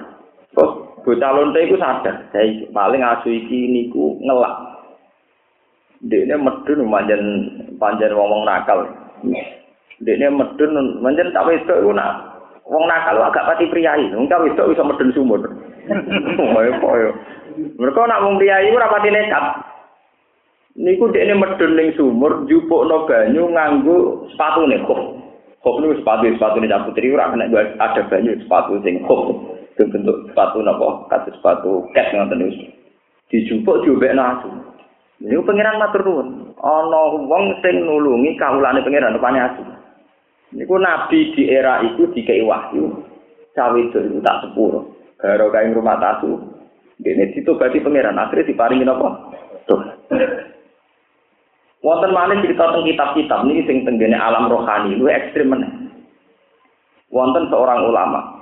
Terus 0.53 0.73
bocah 1.07 1.31
lontek 1.32 1.70
itu 1.70 1.78
sadar, 1.78 2.28
saya 2.35 2.66
paling 2.74 3.01
asu 3.01 3.31
iki 3.31 3.70
niku 3.70 4.19
ngelak. 4.20 4.55
Dia 6.05 6.27
ini 6.27 6.35
medun 6.36 6.90
panjang 6.90 7.23
panjang 7.78 8.12
ngomong 8.12 8.43
nakal. 8.45 8.85
Dekne 9.98 10.30
medun 10.30 11.02
menjen 11.02 11.34
tak 11.34 11.46
wedok 11.50 11.82
iku 11.82 11.90
nak 11.90 12.38
wong 12.62 12.86
nakal 12.86 13.18
agak 13.18 13.46
pati 13.50 13.66
priayi. 13.66 14.14
Wong 14.14 14.30
tak 14.30 14.46
wedok 14.46 14.70
iso 14.70 14.86
medun 14.86 15.10
sumur. 15.10 15.42
Koyo 16.54 16.72
koyo. 16.78 17.10
Mereka 17.58 18.00
nak 18.06 18.22
wong 18.22 18.38
priayi 18.38 18.70
ora 18.70 18.92
pati 18.92 19.10
nekat. 19.10 19.44
Niku 20.78 21.10
dekne 21.10 21.34
medun 21.34 21.72
ning 21.74 21.88
sumur 21.98 22.46
jupukno 22.46 23.10
banyu 23.10 23.50
nganggo 23.50 24.30
sepatune 24.30 24.78
kok. 24.86 25.00
Kok 25.66 25.76
niku 25.82 25.98
sepatu 25.98 26.30
sepatu 26.38 26.62
nih 26.62 26.70
putri 26.86 27.10
ora 27.10 27.34
kena 27.34 27.50
ada 27.82 28.02
banyu 28.06 28.38
sepatu 28.38 28.78
sing 28.86 29.02
kok. 29.02 29.34
bentuk 29.78 30.26
sepatu 30.30 30.58
napa 30.58 31.06
kados 31.06 31.38
sepatu 31.38 31.86
ket 31.94 32.10
ngoten 32.10 32.38
niku. 32.38 32.66
Dijupuk 33.30 33.86
diobekno 33.86 34.22
asu. 34.22 34.48
Niku 35.22 35.42
pangeran 35.46 35.78
matur 35.78 36.02
nuwun. 36.02 36.28
Ana 36.58 37.00
wong 37.14 37.44
sing 37.62 37.86
nulungi 37.86 38.34
kawulane 38.38 38.82
pangeran 38.82 39.14
rupane 39.14 39.38
asu. 39.38 39.62
Niku 40.54 40.80
nabi 40.80 41.36
di 41.36 41.50
era 41.52 41.84
itu 41.84 42.08
dikei 42.12 42.40
wahyu. 42.40 42.88
Cawe 43.52 43.78
itu 43.78 44.00
tak 44.24 44.48
sepuro. 44.48 44.96
Karo 45.20 45.52
kain 45.52 45.76
rumah 45.76 46.00
tatu. 46.00 46.40
Dene 46.98 47.30
ditobati 47.34 47.78
pangeran 47.84 48.18
akhirnya 48.18 48.48
diparingi 48.48 48.84
napa? 48.86 49.08
Tuh. 49.68 49.82
Wonten 51.78 52.10
malih 52.10 52.42
cerita 52.42 52.74
tentang 52.74 52.90
kitab-kitab 52.90 53.40
niki 53.46 53.62
sing 53.70 53.76
tenggene 53.86 54.18
alam 54.18 54.50
rohani 54.50 54.98
luwih 54.98 55.14
ekstrem 55.14 55.54
meneh. 55.54 55.70
Wonten 57.14 57.46
seorang 57.48 57.86
ulama. 57.86 58.38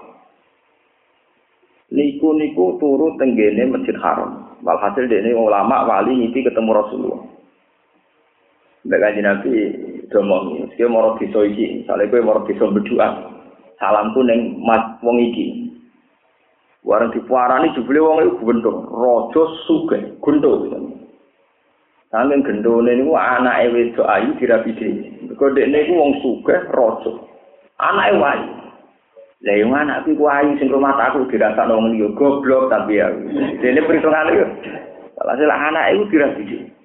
niku 1.92 2.34
niku 2.34 2.80
turu 2.82 3.14
tenggene 3.20 3.68
Masjid 3.70 3.94
Haram. 4.02 4.58
Walhasil 4.64 5.06
dene 5.06 5.36
ulama 5.36 5.86
wali 5.86 6.16
ngipi 6.16 6.42
ketemu 6.42 6.70
Rasulullah. 6.74 7.22
Kanjeng 8.86 9.26
Nabi 9.26 9.52
domong, 10.14 10.65
iki 10.76 10.84
moro 10.84 11.16
desa 11.16 11.40
iki, 11.40 11.80
misale 11.80 12.04
kowe 12.12 12.20
moro 12.20 12.44
desa 12.44 12.68
berdoa. 12.68 13.08
Salamku 13.80 14.20
ning 14.28 14.60
mat 14.60 15.00
wong 15.00 15.16
iki. 15.32 15.72
Warang 16.84 17.10
dipuarani 17.16 17.72
jebule 17.74 17.98
wong 17.98 18.18
iku 18.22 18.46
gendong, 18.46 18.86
raja 18.92 19.42
sugih, 19.66 20.20
gendong. 20.20 21.00
Saking 22.12 22.46
gendone 22.46 22.92
niku 22.94 23.16
anake 23.16 23.72
wedok 23.74 24.06
ayu 24.06 24.36
dirabi 24.38 24.70
dhewe. 24.76 25.02
Mergo 25.26 25.50
dekne 25.50 25.82
iku 25.82 25.92
wong 25.96 26.12
sugih, 26.22 26.60
raja. 26.70 27.10
Anake 27.82 28.12
wayu. 28.20 28.48
Lah 29.42 29.54
yo 29.58 29.66
anakku 29.72 30.14
ku 30.14 30.24
ayu 30.30 30.54
sing 30.60 30.70
rumah 30.70 30.94
aku 30.94 31.26
dirasakno 31.26 31.74
wong 31.74 31.96
liya 31.96 32.08
goblok 32.14 32.70
tapi 32.70 33.02
ya. 33.02 33.10
Dene 33.64 33.80
perhitungane 33.82 34.32
yo. 34.38 34.46
Alhasil 35.24 35.50
anake 35.50 35.90
iku 35.96 36.04
dirabi 36.12 36.42
dhewe. 36.46 36.75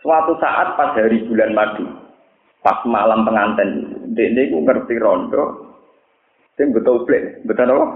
Suatu 0.00 0.32
saat 0.40 0.80
pas 0.80 0.96
hari 0.96 1.28
bulan 1.28 1.52
madu, 1.52 1.84
pas 2.64 2.80
malam 2.88 3.28
pengantin, 3.28 4.00
dekne 4.16 4.48
iku 4.48 4.64
ngerti 4.64 4.96
rondo, 4.96 5.76
sing 6.56 6.72
betul 6.72 7.04
uplek, 7.04 7.44
betul 7.44 7.68
apa? 7.68 7.86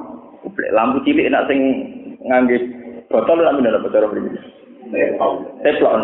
Uplek 0.45 0.73
lampu 0.77 1.01
cilik 1.09 1.33
nak 1.33 1.49
sing 1.49 1.61
ngangge 2.29 2.61
botol 3.09 3.41
lampu 3.41 3.65
ndak 3.65 3.81
botol 3.89 4.13
mriki. 4.13 4.37
Teplon. 5.65 6.03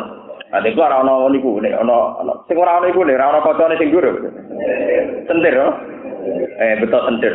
Ada 0.50 0.66
itu 0.66 0.82
orang 0.82 1.06
orang 1.06 1.30
niku 1.30 1.62
nih, 1.62 1.76
orang 1.78 2.42
sing 2.50 2.58
orang 2.58 2.82
orang 2.82 2.86
niku 2.90 3.00
nih, 3.06 3.14
orang 3.14 3.30
orang 3.36 3.44
kocone 3.46 3.74
sing 3.78 3.92
guru. 3.94 4.10
Sentir, 5.28 5.54
oh? 5.62 5.74
Eh 6.58 6.74
betul 6.82 7.00
sentir, 7.06 7.32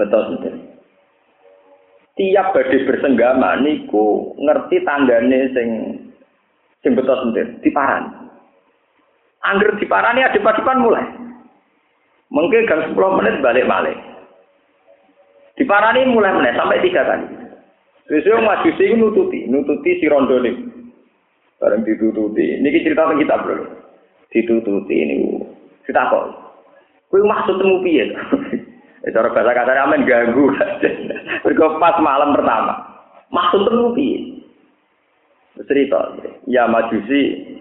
betul 0.00 0.22
sentir. 0.32 0.54
Tiap 2.16 2.56
badai 2.56 2.86
bersenggama 2.88 3.60
niku 3.60 4.32
ngerti 4.38 4.80
tandane 4.86 5.40
sing 5.52 5.68
sing 6.82 6.92
betul 6.94 7.16
sentir, 7.18 7.46
diparan. 7.64 8.28
Angger 9.46 9.78
diparani 9.78 10.26
ada 10.26 10.38
depan 10.38 10.82
mulai. 10.82 11.06
Mungkin 12.28 12.68
gang 12.68 12.92
10 12.92 13.18
menit 13.18 13.40
balik 13.40 13.64
balik. 13.64 13.96
Diparani 15.56 16.06
mulai 16.10 16.36
menit 16.36 16.54
sampai 16.58 16.82
tiga 16.84 17.02
kali. 17.06 17.26
Sesuai 18.08 18.40
maju 18.40 18.70
sih 18.80 18.96
nututi, 18.96 19.44
nututi 19.48 20.00
si 20.00 20.08
rondo 20.08 20.40
nih. 20.40 20.56
Bareng 21.58 21.82
ditututi. 21.82 22.56
Ini 22.62 22.68
cerita 22.86 23.04
tentang 23.04 23.20
kita 23.20 23.36
bro. 23.42 23.66
Ditututi 24.30 24.94
ini. 24.94 25.16
Kita 25.84 26.08
kok. 26.08 26.24
Kue 27.08 27.24
maksud 27.24 27.58
temu 27.58 27.80
piye? 27.80 28.12
Eh, 29.04 29.10
cara 29.16 29.32
bahasa 29.32 29.56
kasar 29.56 29.76
amen 29.80 30.04
ganggu. 30.04 30.52
Mergo 31.44 31.80
pas 31.80 31.96
malam 31.98 32.36
pertama. 32.36 32.74
Maksud 33.32 33.66
temu 33.66 33.92
piye? 33.96 34.37
Cerita. 35.66 36.14
Ya 36.46 36.70
majusi 36.70 37.58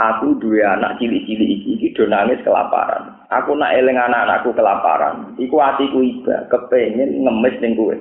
aku 0.00 0.36
dua 0.40 0.80
anak 0.80 0.96
cilik-cilik 0.96 1.48
iki 1.48 1.70
iki 1.76 1.88
do 1.96 2.08
nangis 2.08 2.40
kelaparan. 2.44 3.20
Aku 3.28 3.52
nak 3.56 3.76
eling 3.76 4.00
anak-anakku 4.00 4.52
kelaparan. 4.56 5.36
Iku 5.36 5.56
atiku 5.60 6.00
iba, 6.00 6.48
kepengin 6.48 7.24
ngemis 7.24 7.56
ning 7.60 7.76
kowe. 7.76 7.96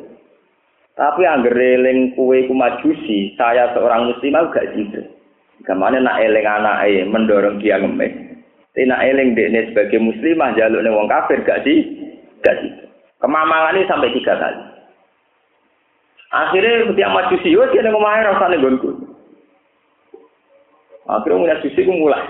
Tapi 0.96 1.22
angger 1.24 1.56
eling 1.56 2.16
kowe 2.16 2.36
ku 2.48 2.54
majusi, 2.56 3.36
saya 3.40 3.72
seorang 3.72 4.12
muslim 4.12 4.36
aku 4.36 4.48
gak 4.56 4.70
jitu. 4.76 5.02
Kamane 5.68 6.00
nak 6.00 6.20
eling 6.24 6.48
anake 6.48 7.04
mendorong 7.08 7.60
dia 7.60 7.80
ngemis. 7.80 8.16
Tapi 8.72 8.88
nak 8.88 9.04
eling 9.04 9.36
dekne 9.36 9.72
sebagai 9.72 10.00
muslimah 10.00 10.56
jaluk 10.56 10.84
ning 10.88 10.96
wong 10.96 11.12
kafir 11.12 11.44
gak 11.44 11.68
sih? 11.68 11.84
Gak 12.40 12.64
sih. 12.64 12.72
Kemamangannya 13.20 13.84
sampai 13.92 14.16
tiga 14.16 14.40
kali. 14.40 14.79
Akhirnya 16.30 16.94
ketika 16.94 17.10
majusi, 17.10 17.50
yo 17.50 17.66
dia 17.74 17.82
nang 17.82 17.98
omahe 17.98 18.22
rasane 18.22 18.62
gonku. 18.62 18.94
Akhirnya 21.10 21.42
mulai 21.42 21.62
susi 21.66 21.82
ku 21.82 21.94
mulai 21.94 22.22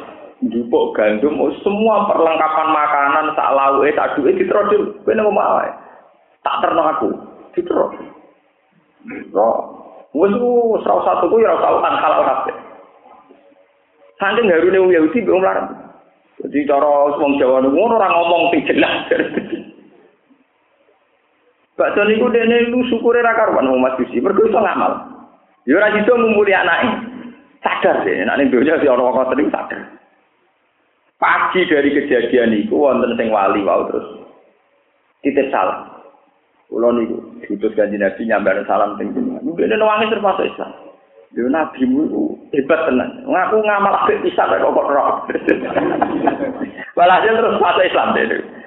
jupuk 0.47 0.95
gandum, 0.95 1.35
oh, 1.35 1.51
semua 1.59 2.07
perlengkapan 2.07 2.71
makanan, 2.71 3.35
sak 3.35 3.51
lauke, 3.51 3.91
sak 3.91 4.15
duwe 4.15 4.31
diterodil, 4.39 4.95
kowe 5.03 5.11
nang 5.11 5.27
omah 5.27 5.67
Tak 6.39 6.63
terno 6.63 6.87
aku, 6.87 7.09
diterod. 7.51 7.91
Kok 9.35 9.57
wis 10.15 10.31
ku 10.39 10.79
salah 10.87 11.03
satu 11.03 11.27
ku 11.27 11.43
ya 11.43 11.59
sautan 11.59 11.99
halal 11.99 12.23
kabeh. 12.23 12.55
Saking 14.19 14.47
harune 14.47 14.79
wong 14.79 14.91
Yahudi 14.95 15.19
mbek. 15.23 15.59
Jadi 16.39 16.67
cara 16.67 16.87
wong 17.19 17.35
Jawa 17.35 17.63
niku 17.63 17.79
ora 17.83 18.07
ngomong 18.07 18.55
sing 18.55 18.63
jelas. 18.63 19.11
Bakso 21.79 22.03
niku 22.03 22.27
dene 22.27 22.67
lu 22.67 22.83
syukure 22.91 23.23
ra 23.23 23.31
karuan 23.31 23.71
wong 23.71 23.79
Mas 23.79 23.95
Yusi, 23.95 24.19
mergo 24.19 24.43
iso 24.43 24.59
ngamal. 24.59 24.99
Ya 25.63 25.79
ora 25.79 25.95
iso 25.95 26.11
ngumpuli 26.11 26.51
anake. 26.51 26.91
sadar 27.63 28.03
deh, 28.03 28.23
nak 28.23 28.39
ning 28.39 28.51
donya 28.51 28.79
si 28.79 28.87
ana 28.87 29.03
wong 29.03 29.15
ngoten 29.15 29.51
sadar. 29.51 29.79
Pagi 31.19 31.67
dari 31.67 31.91
kejadian 31.91 32.55
itu 32.55 32.75
wonten 32.75 33.15
sing 33.15 33.31
wali 33.31 33.63
wau 33.63 33.87
terus 33.87 34.07
titip 35.23 35.47
salam. 35.51 35.87
Kulo 36.67 36.95
niku 36.95 37.15
diutus 37.43 37.75
kanjeng 37.75 38.03
Nabi 38.03 38.27
nyambar 38.27 38.59
salam 38.67 38.99
teng 38.99 39.15
jenengan. 39.15 39.43
Mungkin 39.43 39.71
nangis 39.71 40.11
termasuk 40.11 40.47
Islam. 40.47 40.71
Yo 41.35 41.45
nabi 41.45 41.85
mu 41.85 42.35
hebat 42.55 42.89
tenan. 42.89 43.23
Ngaku 43.23 43.57
ngamal 43.61 43.93
apik 44.03 44.19
pisan 44.25 44.49
kok 44.49 44.73
kok 44.73 44.89
roh. 44.89 45.23
Walhasil 46.97 47.37
terus 47.37 47.61
masuk 47.61 47.85
Islam 47.85 48.15
deh. 48.17 48.58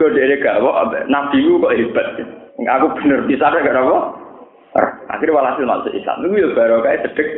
Kok 0.00 0.16
dhewe 0.16 0.40
gak 0.40 0.64
nabi 1.12 1.44
mu 1.44 1.60
kok 1.60 1.76
hebat. 1.76 2.08
Ngaku 2.56 2.86
bener 2.96 3.20
bisa 3.28 3.52
gak 3.52 3.76
apa? 3.76 3.98
Akhirnya 5.12 5.36
walhasil 5.36 5.68
masuk 5.68 5.92
Islam. 5.92 6.24
Niku 6.24 6.40
yo 6.40 6.48
barokah 6.56 7.04
sedek 7.04 7.28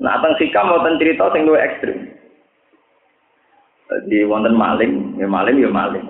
Nah, 0.00 0.16
teng 0.24 0.32
sikam 0.40 0.72
wonten 0.72 0.96
cerita 0.96 1.28
sing 1.32 1.44
luwih 1.44 1.60
ekstrim. 1.60 2.08
Jadi 3.90 4.24
wonten 4.24 4.56
maling, 4.56 5.20
ya 5.20 5.28
maling 5.28 5.60
ya 5.60 5.68
maling. 5.68 6.06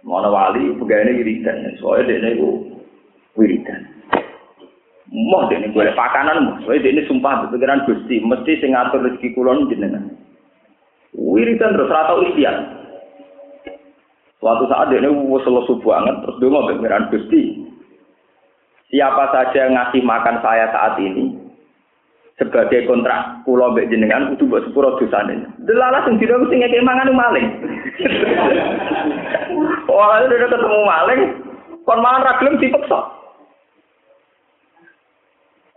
Mana 0.00 0.32
wali 0.32 0.72
pegawai 0.80 1.20
wiridan, 1.20 1.76
soalnya 1.76 2.16
dia 2.16 2.32
ini 2.32 2.40
wiridan. 3.36 3.84
Moh 5.12 5.44
dia 5.52 5.60
ini 5.60 5.68
boleh 5.68 5.92
pakanan. 5.92 6.64
Soalnya 6.64 6.80
dia 6.80 6.92
ini 6.96 7.02
sumpah 7.04 7.52
pikiran 7.52 7.84
gusti, 7.84 8.24
mesti 8.24 8.56
sing 8.64 8.72
ngatur 8.72 9.04
rezeki 9.04 9.36
kulon 9.36 9.68
jenengan. 9.68 10.16
Wiridan 11.12 11.76
terus 11.76 11.92
rata 11.92 12.16
ikhtiar. 12.24 12.79
Suatu 14.40 14.64
saat 14.72 14.88
dia 14.88 15.04
ini 15.04 15.12
subuh 15.44 15.84
banget, 15.84 16.16
terus 16.24 16.36
dia 16.40 16.48
mau 16.48 16.64
pikiran 16.64 17.12
gusti. 17.12 17.60
Siapa 18.88 19.36
saja 19.36 19.68
yang 19.68 19.76
ngasih 19.76 20.00
makan 20.00 20.40
saya 20.40 20.66
saat 20.72 20.96
ini, 20.96 21.36
sebagai 22.40 22.88
kontrak 22.88 23.44
pulau 23.44 23.76
mbek 23.76 23.92
jenengan 23.92 24.32
mbok 24.32 24.64
sepuro 24.64 24.96
dosane. 24.96 25.44
Delalah 25.68 26.08
sing 26.08 26.16
dina 26.16 26.40
mesti 26.40 26.56
ngekek 26.56 26.80
mangan 26.80 27.12
maling. 27.12 27.46
Ora 29.92 30.24
udah 30.24 30.48
ketemu 30.48 30.78
maling, 30.88 31.20
kon 31.84 32.00
mangan 32.00 32.24
ra 32.24 32.40
gelem 32.40 32.56
dipeksa. 32.56 33.00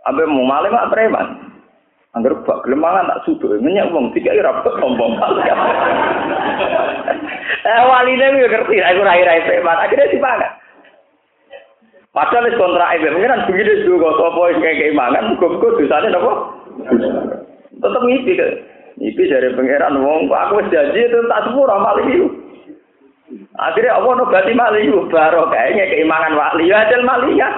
Abe 0.08 0.24
mau 0.24 0.48
maling 0.48 0.72
mak 0.72 0.88
preman. 0.88 1.52
Angger 2.16 2.32
bak 2.48 2.64
gelem 2.64 2.80
mangan 2.80 3.12
tak 3.12 3.28
sudo, 3.28 3.60
nyenyak 3.60 3.92
wong 3.92 4.08
dikai 4.16 4.40
ra 4.40 4.64
sombong. 4.64 5.20
Eh 7.44 7.82
waline 7.88 8.40
yo 8.40 8.46
ngerti, 8.48 8.76
aku 8.80 9.00
rai-rai 9.04 9.44
preman, 9.44 9.80
akhirnya 9.80 10.12
dipangan. 10.12 10.52
Padahal 12.14 12.46
wis 12.46 12.54
kontrak 12.54 12.94
itu, 12.94 13.10
mungkin 13.10 13.42
begini 13.50 13.82
juga 13.82 14.14
sapa 14.14 14.54
kayak 14.62 14.78
keimangan, 14.78 15.34
muga-muga 15.34 15.68
dosane 15.74 16.08
napa? 16.14 16.32
Tetep 17.74 18.02
ngipi 18.06 18.32
ke. 18.38 18.48
Ngipi 19.02 19.22
dari 19.26 19.50
pangeran 19.50 19.98
wong, 19.98 20.30
aku 20.30 20.62
wis 20.62 20.70
janji 20.70 21.10
itu 21.10 21.18
tak 21.26 21.42
sepuro 21.50 21.74
mali 21.82 22.02
itu. 22.14 22.26
Akhirnya 23.58 23.98
apa 23.98 24.08
no 24.14 24.30
berarti 24.30 24.52
mali 24.54 24.86
baru 25.10 25.50
kayaknya 25.50 25.90
keimangan 25.90 26.38
wali 26.38 26.70
ya 26.70 26.86
ajal 26.86 27.02
mali 27.02 27.34
ya. 27.34 27.50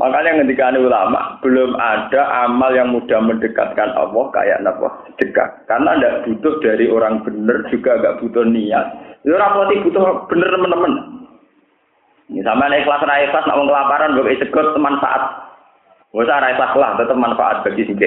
Makanya 0.00 0.40
ketika 0.40 0.72
ulama 0.80 1.36
belum 1.44 1.76
ada 1.76 2.48
amal 2.48 2.72
yang 2.72 2.88
mudah 2.88 3.20
mendekatkan 3.20 3.92
Allah 3.92 4.24
kayak 4.32 4.64
apa 4.64 4.88
sedekah. 5.12 5.48
Karena 5.68 5.92
tidak 6.00 6.16
butuh 6.24 6.54
dari 6.64 6.88
orang 6.88 7.20
benar 7.20 7.68
juga 7.68 8.00
nggak 8.00 8.24
butuh 8.24 8.48
niat. 8.48 8.86
Yo 9.28 9.36
ora 9.36 9.52
pati 9.52 9.84
butuh 9.84 10.24
bener 10.32 10.48
teman-teman. 10.48 10.92
Ini 12.32 12.40
sama 12.40 12.72
nek 12.72 12.80
ikhlas 12.88 13.04
ra 13.04 13.20
ikhlas 13.28 13.44
nak 13.44 13.60
kelaparan 13.60 14.16
mbok 14.16 14.32
cegot 14.40 14.72
manfaat. 14.80 15.22
Wis 16.16 16.32
ora 16.32 16.48
ikhlas 16.48 16.72
lah 16.80 16.90
tetep 16.96 17.20
manfaat 17.20 17.60
bagi 17.60 17.84
sing 17.84 18.00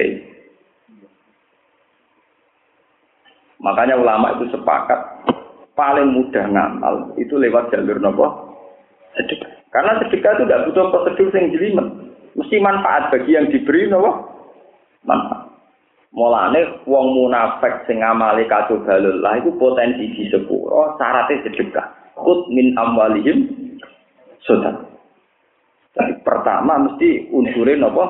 Makanya 3.62 3.94
ulama 3.96 4.34
itu 4.34 4.50
sepakat 4.50 5.30
paling 5.78 6.10
mudah 6.10 6.42
ngamal 6.50 7.14
itu 7.22 7.38
lewat 7.38 7.70
jalur 7.70 8.02
nopo 8.02 8.26
sedekah. 9.14 9.53
Karena 9.74 9.98
sedekah 9.98 10.38
itu 10.38 10.42
tidak 10.46 10.62
butuh 10.70 10.86
prosedur 10.94 11.34
yang 11.34 11.50
jelimet. 11.50 11.86
Mesti 12.38 12.62
manfaat 12.62 13.10
bagi 13.10 13.34
yang 13.34 13.50
diberi 13.50 13.90
nopo 13.90 14.30
manfaat. 15.02 15.50
Mulane 16.14 16.86
wong 16.86 17.06
munafik 17.18 17.82
sing 17.90 17.98
ngamali 17.98 18.46
kado 18.46 18.78
balul 18.86 19.18
lah 19.18 19.34
iku 19.34 19.50
potensi 19.58 20.14
di 20.14 20.30
sepuro 20.30 20.94
syaratnya 20.94 21.42
sedekah. 21.42 22.14
Kut 22.14 22.46
min 22.54 22.70
amwalihim 22.78 23.50
sudah. 24.46 24.78
Jadi 25.98 26.22
pertama 26.22 26.78
mesti 26.86 27.34
unsurin 27.34 27.82
apa? 27.82 28.04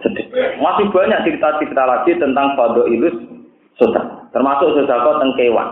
Sedekah. 0.00 0.56
Masih 0.56 0.88
banyak 0.88 1.20
cerita-cerita 1.28 1.84
lagi 1.84 2.16
tentang 2.16 2.56
fado 2.56 2.88
ilus 2.88 3.12
sudah. 3.76 4.24
Termasuk 4.32 4.80
sedekah 4.80 5.20
tentang 5.20 5.36
kewan. 5.36 5.68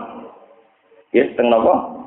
Ya, 1.09 1.25
tentang 1.33 1.57
apa? 1.57 1.98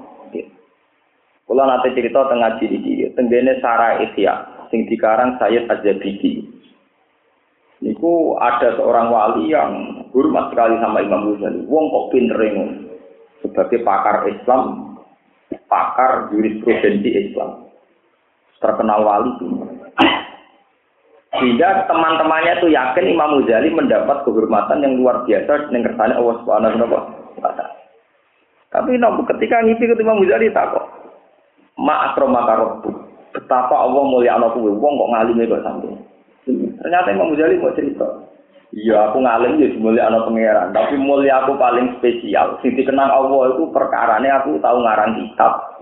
Kalau 1.53 1.69
nanti 1.69 1.93
cerita 1.93 2.25
tentang 2.25 2.41
ngaji 2.41 2.65
ini, 2.65 3.13
tenggene 3.13 3.61
Sarah 3.61 4.01
Ikhya, 4.01 4.65
sing 4.73 4.89
dikarang 4.89 5.37
Sayyid 5.37 5.69
Azabidi. 5.69 6.49
Niku 7.85 8.41
ada 8.41 8.73
seorang 8.73 9.13
wali 9.13 9.53
yang 9.53 10.01
hormat 10.17 10.49
sekali 10.49 10.81
sama 10.81 11.05
Imam 11.05 11.29
Ghazali. 11.29 11.69
Wong 11.69 11.93
kok 11.93 12.09
pinter 12.17 12.41
sebagai 13.45 13.85
pakar 13.85 14.25
Islam, 14.33 14.97
pakar 15.69 16.33
jurisprudensi 16.33 17.21
Islam. 17.21 17.69
Terkenal 18.57 19.05
wali 19.05 19.37
Sehingga 21.37 21.85
teman-temannya 21.85 22.65
itu 22.65 22.73
yakin 22.73 23.13
Imam 23.13 23.45
Ghazali 23.45 23.69
mendapat 23.77 24.25
kehormatan 24.25 24.81
yang 24.81 24.97
luar 24.97 25.29
biasa 25.29 25.69
dengan 25.69 25.93
kersane 25.93 26.17
Allah 26.17 26.37
Subhanahu 26.41 26.89
wa 26.89 27.05
taala. 27.45 27.77
Tapi 28.73 28.97
nabu 28.97 29.21
ketika 29.37 29.61
ngipi 29.61 29.85
ke 29.85 30.01
Imam 30.01 30.25
Ghazali 30.25 30.49
tak 30.49 30.73
kok. 30.73 31.03
Ma 31.81 32.13
akromaka 32.13 32.85
Betapa 33.33 33.73
Allah 33.73 34.05
mulia 34.05 34.37
anak 34.37 34.57
wong 34.61 34.77
kok 34.77 35.11
ngalime 35.17 35.49
kok 35.49 35.65
sampai. 35.65 35.97
Ternyata 36.45 37.09
Imam 37.17 37.33
Ghazali 37.33 37.57
mau 37.57 37.73
cerita. 37.73 38.09
Iya, 38.73 39.13
aku 39.13 39.21
ngalim 39.21 39.61
ya 39.61 39.69
mulia 39.77 40.09
anak 40.09 40.33
pangeran, 40.33 40.73
tapi 40.73 40.97
mulia 40.97 41.45
aku 41.45 41.61
paling 41.61 41.93
spesial. 42.01 42.57
Sing 42.65 42.73
dikenang 42.73 43.09
Allah 43.09 43.53
itu 43.53 43.69
perkarane 43.69 44.29
aku 44.33 44.57
tahu 44.65 44.81
ngarang 44.81 45.13
kitab. 45.17 45.77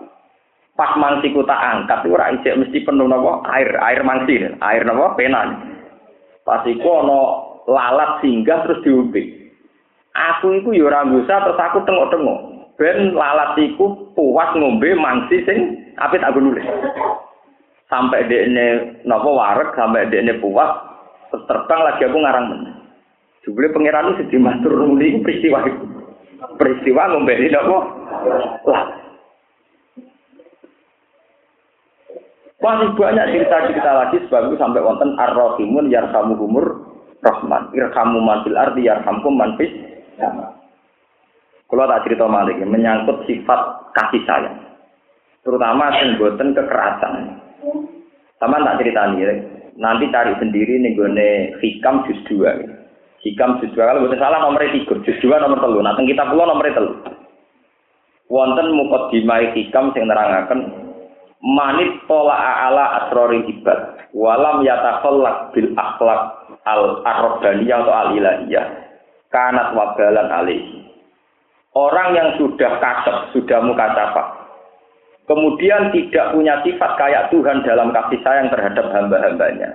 Pas 0.75 0.99
mangsiku 0.99 1.47
tak 1.47 1.61
angkat 1.61 2.03
itu 2.03 2.15
ora 2.19 2.35
isik 2.35 2.57
mesti 2.57 2.83
penuh 2.83 3.07
napa 3.07 3.47
air, 3.55 3.79
air 3.79 4.03
mangsi, 4.03 4.43
air 4.43 4.83
napa 4.83 5.15
pena. 5.15 5.55
Pas 6.43 6.67
iku 6.67 7.07
ana 7.07 7.21
lalat 7.71 8.11
singgah 8.27 8.67
terus 8.67 8.83
diumpik. 8.83 9.55
Aku 10.11 10.51
iku 10.59 10.75
ya 10.75 10.91
ora 10.91 11.07
terus 11.07 11.63
aku 11.63 11.87
tengok-tengok. 11.87 12.60
Ben 12.81 13.13
lalat 13.13 13.61
iku 13.61 14.09
puas 14.17 14.57
ngombe 14.57 14.97
mangsi 14.97 15.45
sing 15.45 15.85
apit 16.01 16.25
aku 16.25 16.41
nulis. 16.41 16.65
sampai 17.91 18.23
ini 18.31 18.97
nopo 19.03 19.35
warak 19.35 19.75
sampai 19.75 20.09
ini 20.09 20.33
puas 20.41 20.71
terbang 21.45 21.81
lagi 21.85 22.07
aku 22.09 22.19
ngarang 22.23 22.45
men. 22.49 22.63
Jubli 23.45 23.69
pangeran 23.69 24.15
itu 24.15 24.25
sedih 24.25 24.41
matur 24.41 24.73
nuli 24.73 25.21
peristiwa 25.21 25.67
itu 25.69 25.85
peristiwa 26.57 27.13
ngombeni 27.13 27.53
nopo 27.53 27.77
lah. 28.65 28.85
Masih 32.61 32.93
banyak 32.93 33.29
cerita-cerita 33.33 33.91
lagi 33.93 34.17
sebab 34.29 34.53
itu 34.53 34.57
sampai 34.61 34.85
wonten 34.85 35.17
ar-rahimun 35.17 35.89
humur 36.37 36.65
rahman. 37.25 37.73
Irhamu 37.73 38.21
manfil 38.21 38.57
ardi 38.57 38.85
yarhamkum 38.85 39.37
manfis 39.37 39.73
kalau 41.71 41.87
tak 41.87 42.03
cerita 42.05 42.27
malik 42.27 42.59
menyangkut 42.61 43.25
sifat 43.31 43.95
kasih 43.95 44.23
sayang 44.27 44.59
terutama 45.47 45.95
sing 46.03 46.19
kekerasan 46.19 47.41
sama 48.41 48.57
tak 48.65 48.81
cerita 48.81 49.05
nih, 49.13 49.37
nanti 49.77 50.09
cari 50.09 50.33
sendiri 50.41 50.81
nih 50.81 50.97
gue 50.97 51.13
hikam 51.61 52.09
juz 52.09 52.17
dua. 52.25 52.57
Hikam 53.21 53.61
juz 53.61 53.69
dua 53.77 53.93
kalau 53.93 54.09
bukan 54.09 54.17
salah 54.17 54.41
nomor 54.41 54.65
tiga, 54.65 54.97
juz 55.05 55.21
dua 55.21 55.45
nomor 55.45 55.61
telu. 55.61 55.85
Nanti 55.85 56.09
kita 56.09 56.25
pulau 56.25 56.49
nomor 56.49 56.65
telu. 56.73 56.97
Wonten 58.33 58.73
mukot 58.73 59.13
dimai 59.13 59.53
hikam 59.53 59.93
sing 59.93 60.09
nerangaken 60.09 60.73
manit 61.45 62.01
pola 62.09 62.33
ala 62.65 63.05
asrori 63.05 63.45
ibad 63.45 64.09
walam 64.17 64.65
yatakhallaq 64.65 65.53
bil 65.53 65.69
akhlak 65.77 66.21
al 66.65 67.05
arrobaniyah 67.05 67.81
atau 67.85 67.93
al 67.93 68.09
ilahiyah 68.17 68.67
kanat 69.29 69.77
wabalan 69.77 70.33
alih. 70.33 70.65
Orang 71.71 72.19
yang 72.19 72.35
sudah 72.35 72.83
kasep, 72.83 73.17
sudah 73.31 73.63
muka 73.63 73.87
kemudian 75.31 75.95
tidak 75.95 76.35
punya 76.35 76.59
sifat 76.67 76.99
kayak 76.99 77.31
Tuhan 77.31 77.63
dalam 77.63 77.95
kasih 77.95 78.19
sayang 78.27 78.51
terhadap 78.51 78.91
hamba-hambanya, 78.91 79.71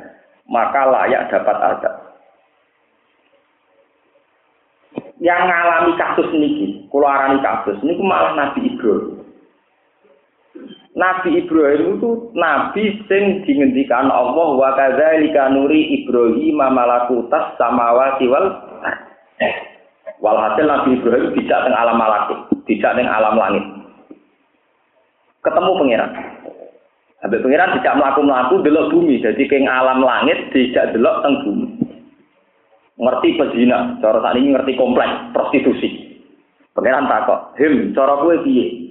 maka 0.51 0.83
layak 0.83 1.31
dapat 1.31 1.55
azab. 1.55 1.95
Yang 5.23 5.41
mengalami 5.47 5.91
kasus 5.95 6.27
niki, 6.35 6.67
keluaran 6.91 7.39
kasus 7.39 7.79
ini 7.87 7.95
malah 8.03 8.35
Nabi 8.35 8.67
Ibrahim. 8.67 9.23
Nabi 10.95 11.43
Ibrahim 11.43 11.99
itu 11.99 12.31
nabi 12.39 13.03
sing 13.11 13.43
dingendikan 13.43 14.07
Allah 14.07 14.47
wa 14.55 14.71
kadzalika 14.79 15.51
nuri 15.51 16.03
Ibrahim 16.03 16.55
malakutas 16.55 17.51
samawati 17.59 18.31
wal 18.31 18.47
Walhasil 20.23 20.65
Nabi 20.65 20.95
Ibrahim 20.95 21.35
tidak 21.35 21.59
teng 21.67 21.75
alam 21.75 21.97
malakut, 21.99 22.39
tidak 22.67 22.95
teng 22.95 23.09
alam 23.09 23.35
langit 23.35 23.65
ketemu 25.45 25.71
pangeran. 25.77 26.11
Habis 27.21 27.41
pangeran 27.41 27.73
tidak 27.79 27.97
melaku-melaku 28.01 28.55
delok 28.65 28.89
bumi, 28.89 29.21
jadi 29.21 29.43
keng 29.45 29.69
alam 29.69 30.01
langit 30.01 30.49
tidak 30.51 30.97
delok 30.97 31.21
teng 31.21 31.35
bumi. 31.45 31.67
Ngerti 32.95 33.29
pezina, 33.37 33.99
cara 33.99 34.23
saat 34.23 34.39
ini 34.39 34.55
ngerti 34.55 34.73
kompleks 34.79 35.13
prostitusi. 35.35 36.17
Pangeran 36.73 37.07
takok, 37.07 37.55
"Him, 37.59 37.93
cara 37.93 38.19
kowe 38.19 38.35
piye?" 38.41 38.83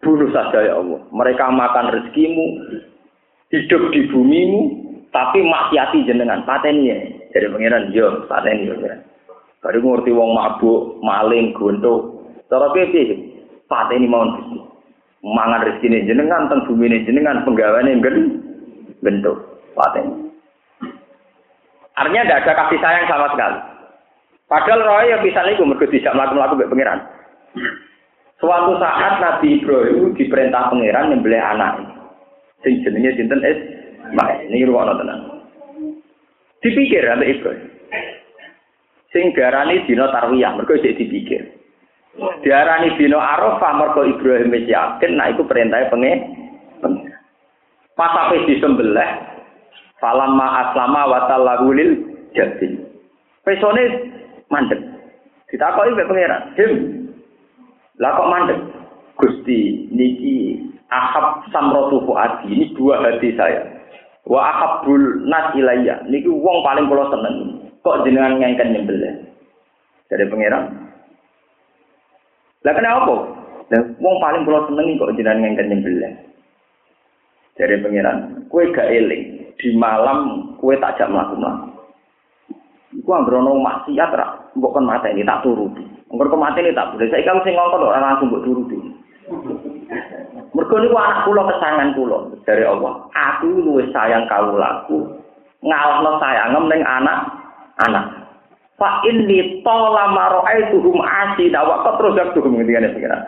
Bunuh 0.00 0.32
saja 0.32 0.64
ya 0.64 0.80
Allah. 0.80 1.00
Mereka 1.12 1.44
makan 1.52 1.92
rezekimu, 1.92 2.46
hidup 3.52 3.92
di 3.92 4.08
bumimu, 4.08 4.60
tapi 5.12 5.44
maksiati 5.44 6.08
jenengan. 6.08 6.40
Pateni 6.48 6.88
ya. 6.88 6.96
Jadi 7.36 7.52
pangeran, 7.52 7.92
yo, 7.92 8.24
pateni 8.24 8.64
yo. 8.64 8.80
Baru 9.60 9.78
ngerti 9.84 10.10
wong 10.16 10.30
mabuk, 10.32 11.04
maling, 11.04 11.52
gontok. 11.52 12.00
Cara 12.48 12.72
kowe 12.72 12.84
piye? 12.90 13.16
Pateni 13.68 14.08
mawon 14.08 14.34
Gusti. 14.40 14.58
Mangan 15.20 15.68
rezeki 15.68 16.08
jenengan 16.08 16.48
teng 16.48 16.64
bumi 16.64 16.88
ini 16.88 17.04
jenengan 17.04 17.44
penggawaannya 17.44 18.00
gen 18.00 18.16
bentuk 19.04 19.36
paten 19.76 20.32
artinya 21.92 22.24
tidak 22.24 22.40
ada 22.40 22.52
kasih 22.64 22.78
sayang 22.80 23.04
sama 23.04 23.28
sekali. 23.36 23.58
Padahal 24.48 24.80
roy 24.80 25.12
yang 25.12 25.20
bisa 25.20 25.44
nih 25.44 25.60
mereka 25.60 25.92
tidak 25.92 26.16
melakukan 26.16 26.36
melakukan 26.40 26.70
pangeran. 26.72 27.00
Suatu 28.40 28.72
saat 28.80 29.20
Nabi 29.20 29.60
Ibrahim 29.60 30.16
diperintah 30.16 30.72
pangeran 30.72 31.12
membeli 31.12 31.36
anak 31.36 31.84
sing 32.64 32.80
jenenge 32.80 33.20
sinten 33.20 33.44
ini 33.44 34.64
ruang 34.68 34.96
tenang 34.96 35.20
dipikir 36.60 37.04
ada 37.04 37.24
Ibrahim 37.24 37.68
sing 39.10 39.34
garani 39.34 39.86
dino 39.86 40.10
tarwiyah 40.10 40.54
mereka 40.54 40.80
jadi 40.82 40.98
dipikir 40.98 41.60
Diarani 42.18 42.98
dino 42.98 43.22
Arafah 43.22 43.72
mergo 43.78 44.02
Ibrahim 44.02 44.50
wis 44.50 44.66
yakin 44.66 45.14
nah 45.14 45.30
iku 45.30 45.46
perintah 45.46 45.86
pengen. 45.94 46.18
Pas 47.94 48.12
ape 48.26 48.50
disembelih 48.50 49.10
falamma 50.02 50.46
aslama 50.66 51.06
wa 51.06 51.20
tallahu 51.30 51.70
lil 51.70 51.90
jabin. 52.34 52.82
Pesone 53.46 54.10
mandek. 54.50 54.80
Ditakoki 55.50 55.94
mek 55.98 56.06
pangeran, 56.06 56.42
"Dim, 56.54 56.72
lah 57.98 58.14
kok 58.14 58.30
mandek?" 58.30 58.58
Gusti, 59.18 59.90
niki 59.92 60.62
ahab 60.88 61.44
samrotu 61.52 62.06
fuadi, 62.08 62.48
ini 62.48 62.72
dua 62.72 63.02
hati 63.02 63.34
saya. 63.36 63.66
Wa 64.24 64.48
ahabul 64.48 65.26
nas 65.28 65.52
ilayya, 65.58 66.00
niki 66.08 66.30
wong 66.30 66.64
paling 66.64 66.88
kula 66.88 67.10
seneng. 67.12 67.36
Kok 67.80 68.04
jenengan 68.04 68.36
ngengken 68.36 68.76
nyembelih? 68.76 69.14
Dari 70.10 70.26
pangeran, 70.26 70.90
lah 72.60 72.74
kenapa? 72.76 73.14
Lah 73.72 73.82
wong 73.96 74.16
paling 74.20 74.42
kula 74.44 74.68
senengi 74.68 75.00
kok 75.00 75.14
jenengan 75.16 75.40
ngengken 75.40 75.68
nyembelih. 75.70 76.12
Dari 77.56 77.76
pangeran, 77.80 78.48
kue 78.52 78.68
gak 78.74 78.90
eling 78.90 79.54
di 79.56 79.68
malam 79.76 80.52
kue 80.60 80.76
tak 80.76 81.00
jak 81.00 81.08
mlaku-mlaku. 81.08 81.72
Iku 82.90 83.10
anggere 83.14 83.38
maksiat 83.38 84.10
ra, 84.12 84.50
mbok 84.58 84.76
mata 84.82 85.08
ini 85.08 85.22
tak 85.22 85.46
turuti. 85.46 85.84
Kok 86.10 86.36
mati 86.36 86.58
ini 86.60 86.74
tak 86.74 86.90
boleh. 86.92 87.06
Saya 87.06 87.22
kalau 87.22 87.44
sing 87.46 87.54
ngongkon 87.54 87.86
ora 87.86 88.02
langsung 88.02 88.28
mbok 88.28 88.44
turuti. 88.44 88.76
Mergo 90.50 90.76
niku 90.82 90.96
anak 90.98 91.22
kula 91.22 91.42
kesangan 91.54 91.94
kula 91.94 92.18
dari 92.42 92.66
Allah. 92.66 93.06
Aku 93.14 93.46
luwih 93.62 93.86
sayang 93.94 94.26
kawulaku. 94.26 95.06
Ngalahno 95.62 96.18
sayangem 96.18 96.66
ning 96.66 96.82
anak 96.82 97.39
anak. 97.88 98.04
Fa 98.80 99.04
inni 99.04 99.60
tola 99.60 100.08
maro'aituhum 100.12 101.04
asida 101.04 101.60
wa 101.60 101.84
qatrojak 101.84 102.32
tuhum 102.32 102.56
ngendikane 102.56 102.96
pengiran. 102.96 103.22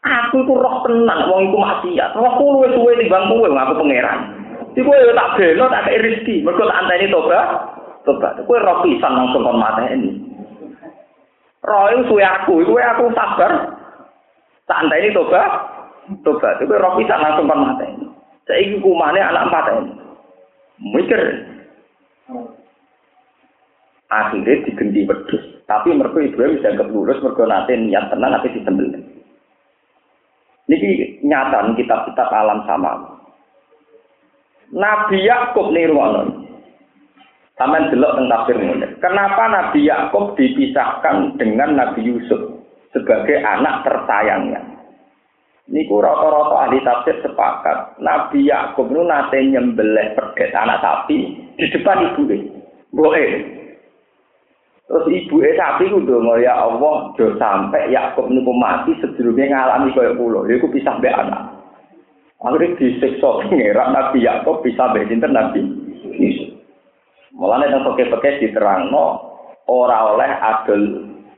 Aku 0.00 0.46
tuh 0.46 0.56
roh 0.56 0.86
tenang 0.86 1.28
wong 1.28 1.50
iku 1.50 1.58
maksiat. 1.58 2.14
Rohku 2.14 2.44
luwih 2.54 2.70
suwe 2.72 2.92
timbang 2.96 3.28
kowe 3.28 3.50
aku 3.50 3.72
pangeran. 3.82 4.18
Iku 4.78 4.88
yo 4.88 5.12
tak 5.12 5.34
belo 5.36 5.64
tak 5.68 5.84
kei 5.90 5.98
rezeki. 5.98 6.46
Mergo 6.46 6.64
tak 6.64 6.78
anteni 6.86 7.10
tobat. 7.10 7.46
tobat. 8.08 8.40
Kowe 8.48 8.56
roh 8.56 8.80
pisan 8.80 9.12
langsung 9.12 9.44
kon 9.44 9.60
mateni. 9.60 10.16
Roh 11.60 11.84
itu 11.92 12.08
suwe 12.08 12.24
aku, 12.24 12.64
suwe 12.64 12.80
aku 12.80 13.12
sabar. 13.12 13.52
Santai 14.64 15.04
ini 15.04 15.16
tobat, 15.16 15.50
tobat. 16.24 16.56
Kowe 16.64 16.80
roh 16.80 16.96
pisan 16.96 17.20
langsung 17.20 17.44
kon 17.44 17.64
mateni. 17.68 18.04
Saiki 18.48 18.80
kumane 18.80 19.20
anak 19.20 19.52
empat 19.52 19.64
ini. 19.76 19.92
Mikir. 20.96 21.20
Akhirnya 24.08 24.64
digenti 24.64 25.04
wedus. 25.04 25.44
Tapi 25.68 25.92
mereka 25.92 26.24
Ibrahim 26.24 26.56
bisa 26.56 26.72
lurus, 26.88 27.20
mereka 27.20 27.44
nanti 27.44 27.76
niat 27.76 28.08
tenang, 28.08 28.32
tapi 28.40 28.56
disembelih. 28.56 29.04
Ini 30.68 31.20
nyata 31.24 31.76
kitab-kitab 31.76 32.28
alam 32.28 32.64
sama. 32.64 32.92
Nabi 34.68 35.24
Yakub 35.24 35.72
nih 35.72 35.88
ruang 35.88 36.44
Sampai 37.58 37.90
delok 37.90 38.14
tentang 38.14 38.46
tafsir. 38.46 38.56
Kenapa 39.02 39.50
Nabi 39.50 39.82
Yakub 39.82 40.38
dipisahkan 40.38 41.34
dengan 41.42 41.74
Nabi 41.74 42.06
Yusuf 42.06 42.62
sebagai 42.94 43.42
anak 43.42 43.82
tersayangnya? 43.82 44.62
Niku 45.66 45.98
rata-rata 45.98 46.54
ahli 46.54 46.78
tafsir 46.86 47.18
sepakat. 47.18 47.98
Nabi 47.98 48.46
Yakub 48.46 48.86
itu 48.86 49.02
nate 49.02 49.42
nyembelih 49.42 50.14
perdet 50.14 50.54
anak 50.54 50.78
sapi 50.78 51.18
di 51.58 51.66
depan 51.74 52.14
ibu 52.14 52.30
Boleh. 52.94 53.57
Terus 54.88 55.04
ibu 55.04 55.36
sapi 55.44 55.84
itu 55.84 56.00
dong 56.08 56.32
ya 56.40 56.64
Allah, 56.64 57.12
do 57.12 57.36
sampai 57.36 57.92
Yakub 57.92 58.32
niku 58.32 58.56
mati 58.56 58.96
sebelumnya 59.04 59.52
ngalami 59.52 59.92
kaya 59.92 60.16
pulau. 60.16 60.48
Dia 60.48 60.64
pisah 60.64 60.96
be 60.96 61.12
anak. 61.12 61.60
Akhirnya 62.40 62.72
disiksa 62.80 63.44
pengeran 63.44 63.92
Nabi 63.92 64.24
Yakub 64.24 64.64
bisa 64.64 64.88
berjinter 64.96 65.28
Nabi 65.28 65.60
Yusuf. 66.16 66.56
Mulanya 67.36 67.68
yang 67.76 67.84
pakai-pakai 67.84 68.40
diterangno 68.40 69.20
ora 69.68 70.16
oleh 70.16 70.30
adol 70.40 70.82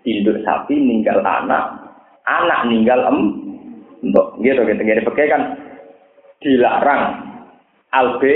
induk 0.07 0.39
sapi 0.47 0.79
ninggal 0.79 1.19
anak, 1.19 1.91
anak 2.31 2.71
ninggal 2.71 3.03
em. 3.11 3.19
Untuk 4.01 4.41
gitu 4.41 4.65
gitu 4.65 4.81
gini 4.81 5.05
pakai 5.05 5.29
kan 5.29 5.43
dilarang 6.41 7.03
albu 7.93 8.33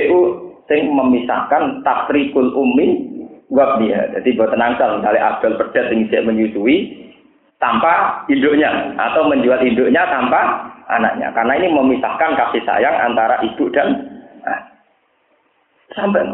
sing 0.69 0.93
memisahkan 0.93 1.81
takrikul 1.81 2.53
umi 2.53 3.14
wab 3.55 3.79
dia. 3.79 4.11
Jadi 4.19 4.35
buat 4.35 4.51
tenangsal 4.51 4.99
misalnya 4.99 5.39
adol 5.39 5.55
pedas 5.55 5.87
yang 5.95 6.03
bisa 6.05 6.27
menyusui 6.27 6.77
tanpa 7.63 8.27
induknya 8.27 8.93
atau 8.99 9.31
menjual 9.31 9.63
induknya 9.63 10.03
tanpa 10.11 10.69
anaknya. 10.91 11.31
Karena 11.33 11.55
ini 11.63 11.71
memisahkan 11.71 12.35
kasih 12.35 12.63
sayang 12.67 12.97
antara 12.99 13.39
ibu 13.47 13.71
dan 13.71 13.89
nah. 14.43 14.61
sampai 15.95 16.27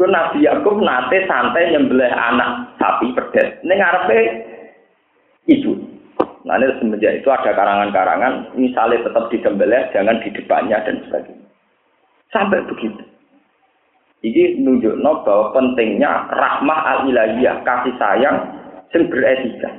Ku 0.00 0.08
Nabi 0.08 0.48
Yakub 0.48 0.80
nate 0.80 1.28
santai 1.28 1.76
nyembelih 1.76 2.08
anak 2.08 2.72
sapi 2.80 3.12
pedet. 3.12 3.60
Ini 3.60 3.74
ngarepe 3.76 4.18
ibu. 5.44 5.76
Nah 6.48 6.56
ini 6.56 6.72
semenjak 6.80 7.20
itu 7.20 7.28
ada 7.28 7.52
karangan-karangan, 7.52 8.56
misalnya 8.56 9.04
tetap 9.04 9.28
disembelih, 9.28 9.92
jangan 9.92 10.16
di 10.24 10.32
depannya 10.32 10.80
dan 10.88 11.04
sebagainya. 11.04 11.48
Sampai 12.32 12.64
begitu. 12.64 13.09
Ini 14.20 14.60
nunjukno 14.60 15.24
bahwa 15.24 15.56
pentingnya 15.56 16.28
rahmah 16.28 16.80
al-ilahiyah, 17.00 17.64
kasih 17.64 17.96
sayang, 17.96 18.36
yang 18.92 19.08
beretika. 19.08 19.70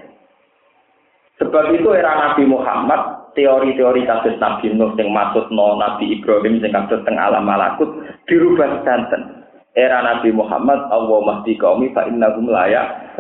Sebab 1.38 1.74
itu 1.74 1.90
era 1.94 2.30
Nabi 2.30 2.46
Muhammad 2.46 3.34
teori-teori 3.34 4.06
kasus 4.06 4.38
Nabi 4.38 4.74
Nuh 4.78 4.94
yang 4.94 5.10
maksud 5.10 5.50
no 5.50 5.80
Nabi 5.80 6.14
Ibrahim 6.20 6.62
yang 6.62 6.74
kasus 6.86 7.02
teng 7.02 7.18
alam 7.18 7.48
malakut 7.48 7.90
dirubah 8.30 8.86
santen. 8.86 9.42
Era 9.72 10.04
Nabi 10.04 10.36
Muhammad 10.36 10.92
Allah 10.92 11.20
mahdi 11.24 11.56
kaumi 11.56 11.96
fa 11.96 12.04
innahum 12.06 12.52
layak. 12.52 13.16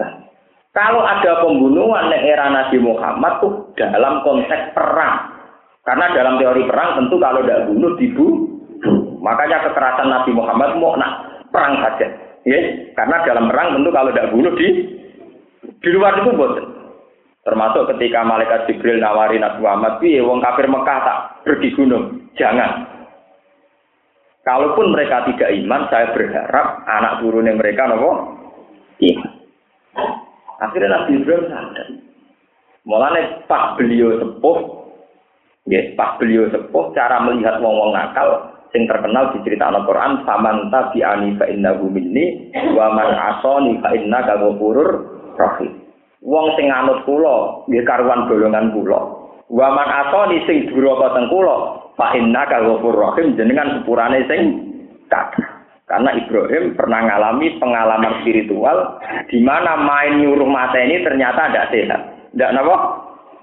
Kalau 0.72 1.04
ada 1.04 1.44
pembunuhan 1.44 2.12
di 2.12 2.18
era 2.28 2.52
Nabi 2.52 2.78
Muhammad 2.80 3.40
tuh 3.40 3.72
dalam 3.76 4.24
konteks 4.24 4.76
perang. 4.76 5.32
Karena 5.82 6.14
dalam 6.14 6.38
teori 6.38 6.64
perang 6.70 7.02
tentu 7.02 7.16
kalau 7.18 7.42
tidak 7.42 7.66
bunuh 7.72 7.94
dibunuh. 7.98 8.51
Makanya 9.22 9.70
kekerasan 9.70 10.10
Nabi 10.10 10.34
Muhammad 10.34 10.82
mau 10.82 10.98
nak 10.98 11.46
perang 11.54 11.78
saja. 11.78 12.10
Ya, 12.42 12.58
karena 12.98 13.22
dalam 13.22 13.54
perang 13.54 13.78
tentu 13.78 13.90
kalau 13.94 14.10
tidak 14.10 14.34
bunuh 14.34 14.54
di 14.58 14.68
di 15.62 15.90
luar 15.94 16.18
itu 16.18 16.34
boten. 16.34 16.66
Termasuk 17.42 17.90
ketika 17.94 18.22
malaikat 18.26 18.70
Jibril 18.70 19.02
nawari 19.02 19.38
Nabi 19.38 19.62
Muhammad, 19.62 19.98
piye 20.02 20.22
wong 20.22 20.42
kafir 20.42 20.66
Mekah 20.70 21.00
tak 21.06 21.20
pergi 21.46 21.70
gunung. 21.74 22.30
Jangan. 22.38 22.86
Kalaupun 24.42 24.94
mereka 24.94 25.26
tidak 25.30 25.54
iman, 25.54 25.86
saya 25.94 26.14
berharap 26.18 26.82
anak 26.90 27.22
turunnya 27.22 27.54
mereka 27.54 27.86
nopo 27.90 28.10
iman. 29.02 29.32
Akhirnya 30.62 30.90
Nabi 30.98 31.12
Ibrahim 31.18 31.46
sadar. 31.50 31.88
Mulanya 32.82 33.46
pas 33.46 33.78
beliau 33.78 34.18
sepuh, 34.18 34.58
ya 35.70 35.94
pas 35.94 36.18
beliau 36.18 36.50
sepuh, 36.50 36.90
cara 36.98 37.22
melihat 37.22 37.62
wong 37.62 37.74
wong 37.78 37.92
nakal, 37.94 38.51
yang 38.72 38.88
terkenal 38.88 39.36
di 39.36 39.44
cerita 39.44 39.68
Al-Quran, 39.68 40.24
samanta 40.24 40.96
bi 40.96 41.04
ani 41.04 41.36
fa 41.36 41.44
innahu 41.44 41.92
minni, 41.92 42.52
wa 42.72 42.88
man 42.96 43.12
asoni 43.12 43.84
fa 43.84 43.92
innaka 43.92 44.40
ghafurur 44.40 44.90
rahim. 45.36 45.76
Wong 46.24 46.56
sing 46.56 46.72
anut 46.72 47.04
kula 47.04 47.68
nggih 47.68 47.84
karuan 47.84 48.32
golongan 48.32 48.72
kula. 48.72 49.00
Wa 49.52 49.68
man 49.76 49.88
atoni 49.92 50.40
sing 50.48 50.72
duraka 50.72 51.20
teng 51.20 51.28
kula, 51.28 51.56
fa 52.00 52.16
inna 52.16 52.48
ka 52.48 52.64
rahim 52.64 53.36
jenengan 53.36 53.82
sepurane 53.82 54.24
sing 54.32 54.42
kathah. 55.12 55.62
Karena 55.92 56.16
Ibrahim 56.16 56.72
pernah 56.80 57.04
mengalami 57.04 57.60
pengalaman 57.60 58.24
spiritual 58.24 59.04
di 59.28 59.44
mana 59.44 59.76
main 59.76 60.24
nyuruh 60.24 60.48
mata 60.48 60.80
ini 60.80 61.04
ternyata 61.04 61.52
tidak 61.52 61.68
sehat. 61.76 62.02
Tidak 62.32 62.56
apa? 62.56 62.76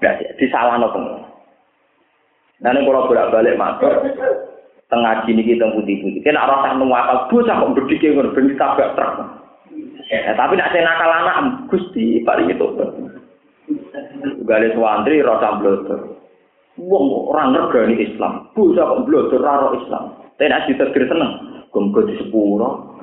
Tidak 0.01 0.13
sehat. 0.41 0.81
Semua. 0.89 1.21
Nah 2.59 2.69
ini 2.73 2.89
kalau 2.89 3.05
bolak 3.05 3.29
balik 3.29 3.53
matur 3.53 3.93
tengah 4.89 5.23
gini 5.23 5.45
kita 5.45 5.69
putih-putih. 5.77 6.21
Kena 6.25 6.49
rasa 6.49 6.75
nuwakal 6.75 7.29
bocah 7.29 7.55
kok 7.61 7.73
berdikir 7.77 8.17
ngono 8.17 8.33
ben 8.33 8.49
ditabrak 8.49 8.97
truk. 8.97 9.15
Ya, 10.09 10.33
tapi 10.33 10.57
nak 10.57 10.73
saya 10.73 10.89
nakal 10.89 11.11
anak, 11.13 11.69
gusti 11.69 12.25
paling 12.25 12.49
itu. 12.49 12.65
Gale 14.49 14.67
suwantri 14.73 15.21
rasa 15.21 15.61
blotor. 15.61 16.17
Wong 16.81 17.29
orang 17.29 17.53
regani 17.53 18.01
Islam, 18.01 18.49
bisa 18.57 18.81
kok 18.81 19.05
blotor 19.05 19.37
raro 19.45 19.77
Islam. 19.77 20.17
Tapi 20.41 20.49
nak 20.49 20.65
ditegur 20.65 21.05
seneng, 21.05 21.31
gomgo 21.69 22.01
di 22.09 22.17
sepuro, 22.17 22.97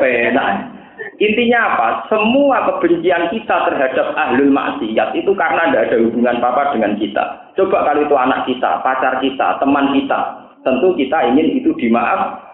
penak. 0.00 0.72
Intinya 1.18 1.74
apa? 1.74 1.88
Semua 2.10 2.62
kebencian 2.66 3.30
kita 3.34 3.66
terhadap 3.66 4.14
ahlul 4.14 4.54
maksiat 4.54 5.18
itu 5.18 5.30
karena 5.34 5.66
tidak 5.70 5.84
ada 5.90 5.96
hubungan 6.06 6.38
apa 6.38 6.74
dengan 6.74 6.94
kita. 6.94 7.24
Coba 7.58 7.90
kalau 7.90 8.06
itu 8.06 8.14
anak 8.14 8.46
kita, 8.46 8.82
pacar 8.86 9.18
kita, 9.18 9.58
teman 9.58 9.94
kita, 9.98 10.47
tentu 10.66 10.94
kita 10.98 11.18
ingin 11.34 11.58
itu 11.58 11.70
dimaaf 11.78 12.48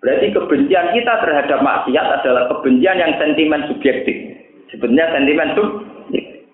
Berarti 0.00 0.32
kebencian 0.32 0.96
kita 0.96 1.12
terhadap 1.20 1.60
maksiat 1.60 2.06
adalah 2.20 2.48
kebencian 2.48 2.96
yang 2.96 3.12
sentimen 3.20 3.68
subjektif. 3.68 4.16
Sebenarnya 4.72 5.12
sentimen 5.12 5.52
subjektif. 5.52 6.48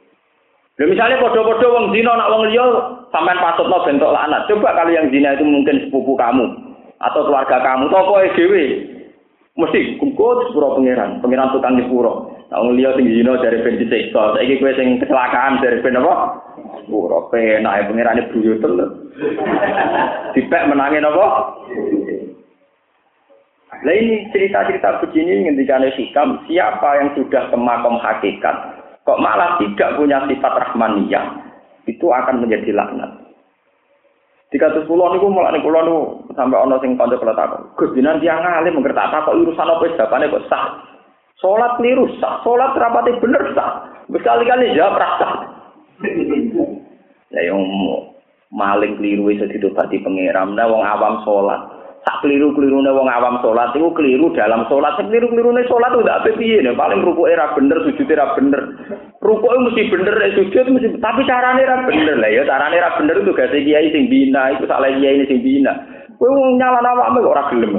Nah, 0.77 0.87
misalnya 0.91 1.23
podo-podo 1.23 1.67
wong 1.73 1.87
zina 1.95 2.13
nak 2.13 2.29
wong 2.37 2.53
liya 2.53 2.67
sampean 3.09 3.41
patutno 3.41 3.87
bentuk 3.87 4.13
laknat. 4.13 4.45
Coba 4.51 4.77
kalau 4.77 4.93
yang 4.93 5.09
zina 5.09 5.33
itu 5.33 5.47
mungkin 5.47 5.89
sepupu 5.89 6.19
kamu 6.19 6.53
atau 7.01 7.25
keluarga 7.25 7.63
kamu, 7.65 7.89
tokoe 7.89 8.29
dhewe. 8.37 8.65
Mesti 9.57 9.97
kumpul 9.97 10.53
sepuro 10.53 10.77
pangeran, 10.77 11.25
pangeran 11.25 11.49
tukang 11.49 11.81
sepuro. 11.81 12.36
Wong 12.55 12.79
liya 12.79 12.95
sing 12.95 13.11
zina 13.11 13.35
dari 13.43 13.59
ben 13.59 13.81
disiksa. 13.83 14.39
Saiki 14.39 14.63
kowe 14.63 14.73
sing 14.79 15.03
kecelakaan 15.03 15.59
dari 15.59 15.83
ben 15.83 15.99
apa? 15.99 16.15
Sepuro 16.79 17.27
penak 17.35 17.91
pangerane 17.91 18.23
buyut 18.31 18.63
lho. 18.63 18.87
Dipek 20.37 20.67
menangin 20.71 21.09
apa? 21.09 21.27
Nah 23.77 23.93
ini 23.93 24.31
cerita-cerita 24.33 25.05
begini 25.05 25.47
ngendikan 25.47 25.85
hikam 25.85 26.41
siapa 26.49 27.03
yang 27.03 27.09
sudah 27.13 27.51
ke 27.53 27.57
makom 27.59 28.01
hakikat 28.01 28.57
kok 29.07 29.23
malah 29.23 29.61
tidak 29.63 29.95
punya 29.95 30.19
sifat 30.27 30.53
rahmaniyah 30.67 31.27
itu 31.87 32.07
akan 32.11 32.43
menjadi 32.43 32.75
laknat. 32.75 33.11
Di 34.51 34.59
kasus 34.59 34.87
pulau 34.91 35.15
niku 35.15 35.31
malah 35.31 35.55
nih 35.55 35.63
pulau 35.63 35.83
niku 35.87 36.01
sampai 36.35 36.59
ono 36.59 36.79
sing 36.83 36.99
kanca 36.99 37.19
kula 37.19 37.35
takon. 37.35 37.63
Gus 37.79 37.95
dinan 37.95 38.19
dia 38.19 38.35
ngalim 38.35 38.83
ngerti 38.83 38.99
apa 38.99 39.27
kok 39.27 39.39
urusan 39.39 39.71
apa 39.71 39.85
jawabane 39.95 40.31
kok 40.31 40.47
sah. 40.51 40.65
Salat 41.37 41.77
keliru 41.77 42.09
sah, 42.17 42.41
salat 42.41 42.73
rapate 42.77 43.13
bener 43.21 43.53
sah. 43.53 43.93
Berkali-kali 44.09 44.73
jawab 44.73 44.97
rasa. 44.97 45.29
Ya 47.35 47.53
yang 47.53 47.61
maling 48.55 48.97
keliru 48.97 49.29
itu 49.29 49.45
ditobati 49.51 50.01
pangeran. 50.01 50.57
Nah 50.57 50.65
wong 50.71 50.81
awam 50.81 51.21
salat 51.27 51.77
tak 52.07 52.23
keliru 52.23 52.55
keliru 52.55 52.87
wong 52.87 53.11
awam 53.11 53.43
sholat 53.43 53.75
itu 53.75 53.91
keliru 53.91 54.31
dalam 54.31 54.63
sholat. 54.71 54.95
Keliru 54.95 55.27
keliru 55.27 55.51
sholat 55.67 55.91
itu 55.91 56.07
tidak 56.07 56.23
piye 56.39 56.63
nih 56.63 56.79
paling 56.79 57.03
ruku 57.03 57.27
era 57.27 57.51
bener 57.59 57.83
sujud 57.83 58.07
era 58.07 58.31
bener. 58.39 58.63
Ruku 59.19 59.43
itu 59.43 59.59
mesti 59.67 59.83
bener 59.91 60.15
sujud 60.39 60.67
mesti 60.71 60.89
tapi 61.03 61.27
caranya 61.27 61.67
era 61.67 61.77
bener 61.83 62.17
lah 62.23 62.31
ya. 62.31 62.47
Caranya 62.47 62.79
era 62.79 62.91
bener 62.95 63.19
itu 63.19 63.35
gak 63.35 63.51
kiai 63.51 63.91
sing 63.91 64.07
bina 64.07 64.55
itu 64.55 64.71
salah 64.71 64.87
kiai 64.87 65.27
sing 65.27 65.43
bina. 65.43 65.75
Kowe 66.15 66.31
nyala 66.31 66.79
nama 66.81 67.11
kok 67.11 67.27
ora 67.35 67.45
gelem 67.51 67.75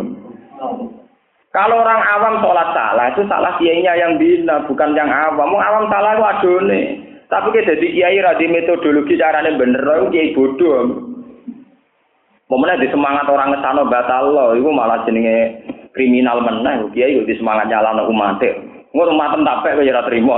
Kalau 1.56 1.80
orang 1.80 2.02
awam 2.03 2.36
sholat 2.44 2.69
salah, 2.76 3.07
itu 3.15 3.24
salah 3.26 3.56
kiainya 3.57 3.95
yang 3.95 4.19
bina, 4.19 4.68
bukan 4.68 4.94
yang 4.94 5.07
awam. 5.07 5.48
Mau 5.48 5.64
awam 5.64 5.88
salah 5.88 6.14
itu 6.14 6.24
adone. 6.28 6.82
Tapi 7.28 7.48
kita 7.52 7.76
jadi 7.76 7.88
kiai 7.91 8.19
radi 8.24 8.45
metodologi 8.48 9.19
caranya 9.19 9.52
bener, 9.56 9.84
itu 9.84 10.07
kiai 10.11 10.36
bodoh. 10.36 11.07
Momennya 12.48 12.80
di 12.80 12.88
semangat 12.88 13.28
orang 13.28 13.52
ngesano 13.52 13.91
batal 13.91 14.32
lo, 14.32 14.45
itu 14.56 14.69
malah 14.72 15.03
jenenge 15.03 15.60
kriminal 15.91 16.40
meneh. 16.40 16.88
Kiai 16.95 17.19
di 17.28 17.36
semangat 17.36 17.68
nyala 17.68 18.07
umat. 18.07 18.40
Ngur 18.95 19.11
umat 19.11 19.36
tak 19.44 19.76
kok 19.76 19.84
ya 19.84 19.99
terima. 20.07 20.36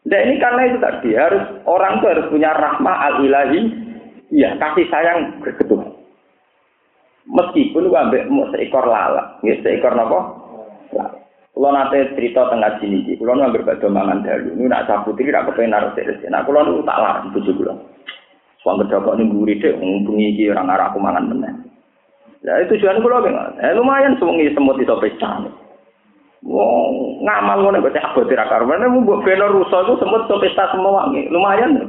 Nah 0.00 0.20
ini 0.26 0.40
karena 0.40 0.62
itu 0.66 0.78
tadi 0.80 1.10
harus 1.12 1.44
orang 1.68 2.00
itu 2.00 2.06
harus 2.08 2.26
punya 2.32 2.50
rahmah 2.56 2.96
al 2.98 3.14
ilahi, 3.22 3.60
ya 4.32 4.56
kasih 4.56 4.88
sayang 4.88 5.38
berketuh. 5.44 5.89
Meskipun 7.30 7.94
ambek 7.94 8.26
seekor 8.50 8.84
lalat, 8.90 9.38
ya 9.46 9.54
seekor 9.62 9.94
nopo. 9.94 10.18
Kalau 11.50 11.76
nanti 11.76 12.00
cerita 12.16 12.48
tengah 12.48 12.80
sini, 12.80 13.04
kalau 13.20 13.36
nanti 13.36 13.60
berbeda 13.60 13.86
mangan 13.92 14.24
dulu, 14.24 14.56
ini 14.56 14.64
nak 14.70 14.88
sapu 14.88 15.12
tiri, 15.12 15.28
nak 15.28 15.50
kepengen 15.52 15.76
naruh 15.76 15.92
sih. 15.92 16.08
Nah, 16.32 16.40
kalau 16.42 16.64
nanti 16.64 16.88
tak 16.88 16.98
larang, 16.98 17.30
bujuk 17.36 17.52
pulau. 17.52 17.76
Suami 18.64 18.84
berdapat 18.84 19.16
nih 19.20 19.28
gurih 19.28 19.56
deh, 19.60 19.72
ngubungi 19.76 20.36
ki 20.36 20.52
orang 20.52 20.72
arah 20.72 20.92
aku 20.92 21.00
mangan 21.00 21.32
meneh. 21.32 21.52
Ya 22.40 22.56
itu 22.64 22.76
tujuan 22.76 23.04
kula 23.04 23.24
nggih. 23.24 23.36
Eh 23.60 23.72
lumayan 23.76 24.16
sewengi 24.16 24.52
semut 24.56 24.80
iso 24.80 24.96
pecah. 24.96 25.44
Wong 26.40 27.20
ngamal 27.20 27.60
ngono 27.60 27.84
kok 27.84 28.00
abot 28.00 28.28
ora 28.28 28.48
karuan. 28.48 28.80
Nek 28.80 28.92
mbok 29.04 29.24
beno 29.28 29.52
rusa 29.52 29.84
itu 29.84 30.00
semut 30.00 30.24
iso 30.24 30.40
pesta 30.40 30.72
semua 30.72 31.04
wangi. 31.04 31.28
Lumayan. 31.28 31.88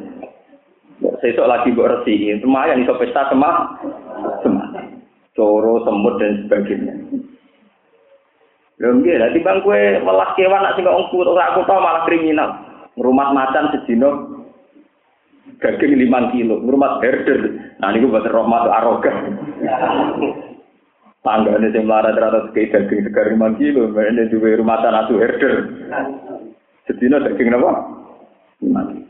Sesuk 1.24 1.48
lagi 1.48 1.72
mbok 1.72 2.04
resi, 2.04 2.36
lumayan 2.44 2.84
iso 2.84 3.00
pesta. 3.00 3.32
Semua. 3.32 4.61
Coro, 5.42 5.82
semut 5.82 6.22
dan 6.22 6.46
sebagainya. 6.46 6.94
Lho 8.78 8.90
nggih, 9.02 9.18
lah 9.18 9.34
timbang 9.34 9.66
kowe 9.66 9.74
welas 9.74 10.30
kewan 10.38 10.62
nak 10.62 10.78
sing 10.78 10.86
kok 10.86 11.10
ora 11.18 11.58
tau 11.66 11.82
malah 11.82 12.06
kriminal. 12.06 12.50
Rumah 12.94 13.34
macan 13.34 13.74
sedino 13.74 14.10
daging 15.58 15.98
lima 15.98 16.30
kilo, 16.30 16.62
rumah 16.62 17.02
herder. 17.02 17.74
Nah 17.82 17.90
ini 17.90 18.06
buat 18.06 18.30
rahmat 18.30 18.70
arogan. 18.70 19.18
Tangga 21.22 21.58
ini 21.62 21.70
yang 21.70 21.86
melarat 21.86 22.18
rata 22.18 22.50
kayak 22.54 22.74
daging 22.74 23.06
segar 23.06 23.30
lima 23.34 23.54
kilo, 23.58 23.90
ini 23.98 24.30
juga 24.30 24.58
rumah 24.58 24.78
tanah 24.82 25.10
tuh 25.10 25.18
herder. 25.22 25.54
Sedina 26.86 27.18
daging 27.22 27.54
apa? 27.58 27.72
Lima 28.62 28.82
kilo. 28.94 29.10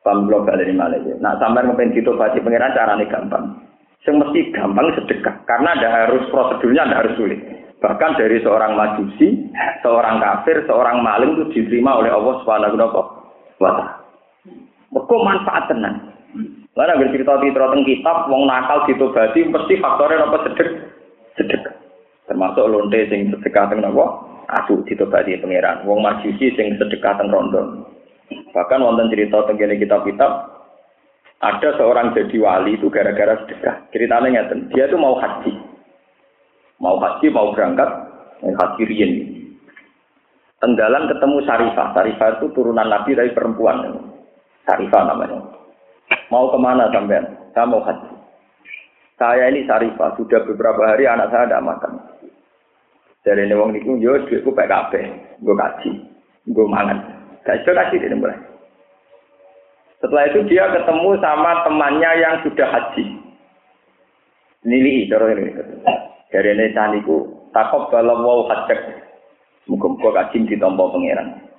Pamblok 0.00 0.48
gak 0.48 0.64
dari 0.64 0.72
Malaysia. 0.72 1.12
Nah, 1.20 1.36
sampai 1.36 1.60
ngepen 1.68 1.92
gitu 1.92 2.16
pasti 2.16 2.40
pengiran 2.40 2.72
caranya 2.72 3.04
gampang. 3.04 3.60
Yang 4.00 4.16
mesti 4.16 4.40
gampang 4.56 4.88
sedekah, 4.96 5.44
karena 5.44 5.76
ada 5.76 5.88
harus 6.04 6.24
prosedurnya 6.32 6.88
ada 6.88 7.04
harus 7.04 7.14
sulit. 7.20 7.36
Bahkan 7.80 8.16
dari 8.16 8.40
seorang 8.40 8.76
majusi, 8.76 9.48
seorang 9.84 10.20
kafir, 10.20 10.64
seorang 10.64 11.00
maling 11.04 11.36
itu 11.36 11.44
diterima 11.52 12.00
oleh 12.00 12.12
Allah 12.12 12.40
Subhanahu 12.40 12.76
wa 12.76 12.92
taala. 13.60 13.84
Mergo 14.92 15.16
manfaat 15.24 15.68
tenan. 15.68 16.10
Lah 16.78 16.86
nek 16.86 17.12
cerita 17.12 17.40
teng 17.40 17.82
kitab 17.84 18.30
wong 18.30 18.46
nakal 18.46 18.88
ditobati 18.88 19.42
mesti 19.48 19.74
faktornya 19.82 20.28
apa 20.28 20.38
sedek 20.48 20.68
sedek. 21.36 21.62
Termasuk 22.24 22.68
lonte 22.68 23.00
sing 23.10 23.32
sedekah 23.32 23.68
teng 23.68 23.80
napa? 23.82 24.22
Asu 24.60 24.80
ditobati 24.86 25.40
pangeran. 25.40 25.82
Wong 25.84 26.04
majusi 26.04 26.52
sing 26.56 26.76
sedekah 26.78 27.16
teng 27.16 27.28
rondo. 27.32 27.84
Bahkan 28.28 28.82
wonten 28.82 29.10
cerita 29.10 29.44
teng 29.48 29.56
kitab-kitab 29.56 30.59
ada 31.40 31.68
seorang 31.80 32.12
jadi 32.12 32.36
wali 32.36 32.76
itu 32.76 32.92
gara-gara 32.92 33.40
sedekah. 33.44 33.88
Ceritanya 33.96 34.28
ngeten, 34.28 34.68
dia 34.76 34.84
tuh 34.92 35.00
mau 35.00 35.16
haji. 35.16 35.56
Mau 36.76 37.00
haji, 37.00 37.26
mau 37.32 37.56
berangkat, 37.56 37.88
haji 38.44 38.82
rien. 38.84 39.12
Tenggalan 40.60 41.08
ketemu 41.08 41.36
Sarifah. 41.48 41.96
Sarifah 41.96 42.28
itu 42.36 42.52
turunan 42.52 42.84
Nabi 42.84 43.16
dari 43.16 43.32
perempuan. 43.32 43.80
Sarifah 44.68 45.02
namanya. 45.08 45.40
Mau 46.28 46.52
ke 46.52 46.58
mana 46.60 46.92
sampean? 46.92 47.24
Saya 47.56 47.64
mau 47.64 47.80
haji. 47.80 48.12
Saya 49.16 49.48
ini 49.48 49.64
Sarifah, 49.64 50.16
sudah 50.20 50.44
beberapa 50.44 50.92
hari 50.92 51.08
anak 51.08 51.32
saya 51.32 51.48
tidak 51.48 51.64
makan. 51.64 51.92
Dari 53.20 53.44
ini 53.44 53.52
wong 53.52 53.76
niku 53.76 54.00
yo 54.00 54.16
duitku 54.24 54.48
PKB, 54.48 54.92
gue 55.44 55.56
kaji, 55.56 55.90
gue 56.48 56.66
mangan. 56.68 57.04
Gak 57.44 57.60
iso 57.60 57.76
kasih 57.76 58.00
ini 58.00 58.16
mulai. 58.16 58.49
Setelah 60.00 60.24
itu 60.32 60.40
dia 60.48 60.64
ketemu 60.72 61.20
sama 61.20 61.60
temannya 61.68 62.10
yang 62.16 62.34
sudah 62.40 62.68
haji. 62.72 63.04
Nili, 64.64 65.08
cara 65.12 65.28
ini. 65.36 65.52
Dari 66.32 66.50
ini 66.56 66.72
caniku, 66.72 67.28
takut 67.52 67.92
balam 67.92 68.24
wow 68.24 68.48
hajek. 68.48 68.80
Muka-muka 69.68 70.24
kaji 70.24 70.48
di 70.48 70.56
tombol 70.56 70.90
pangeran. 70.90 71.50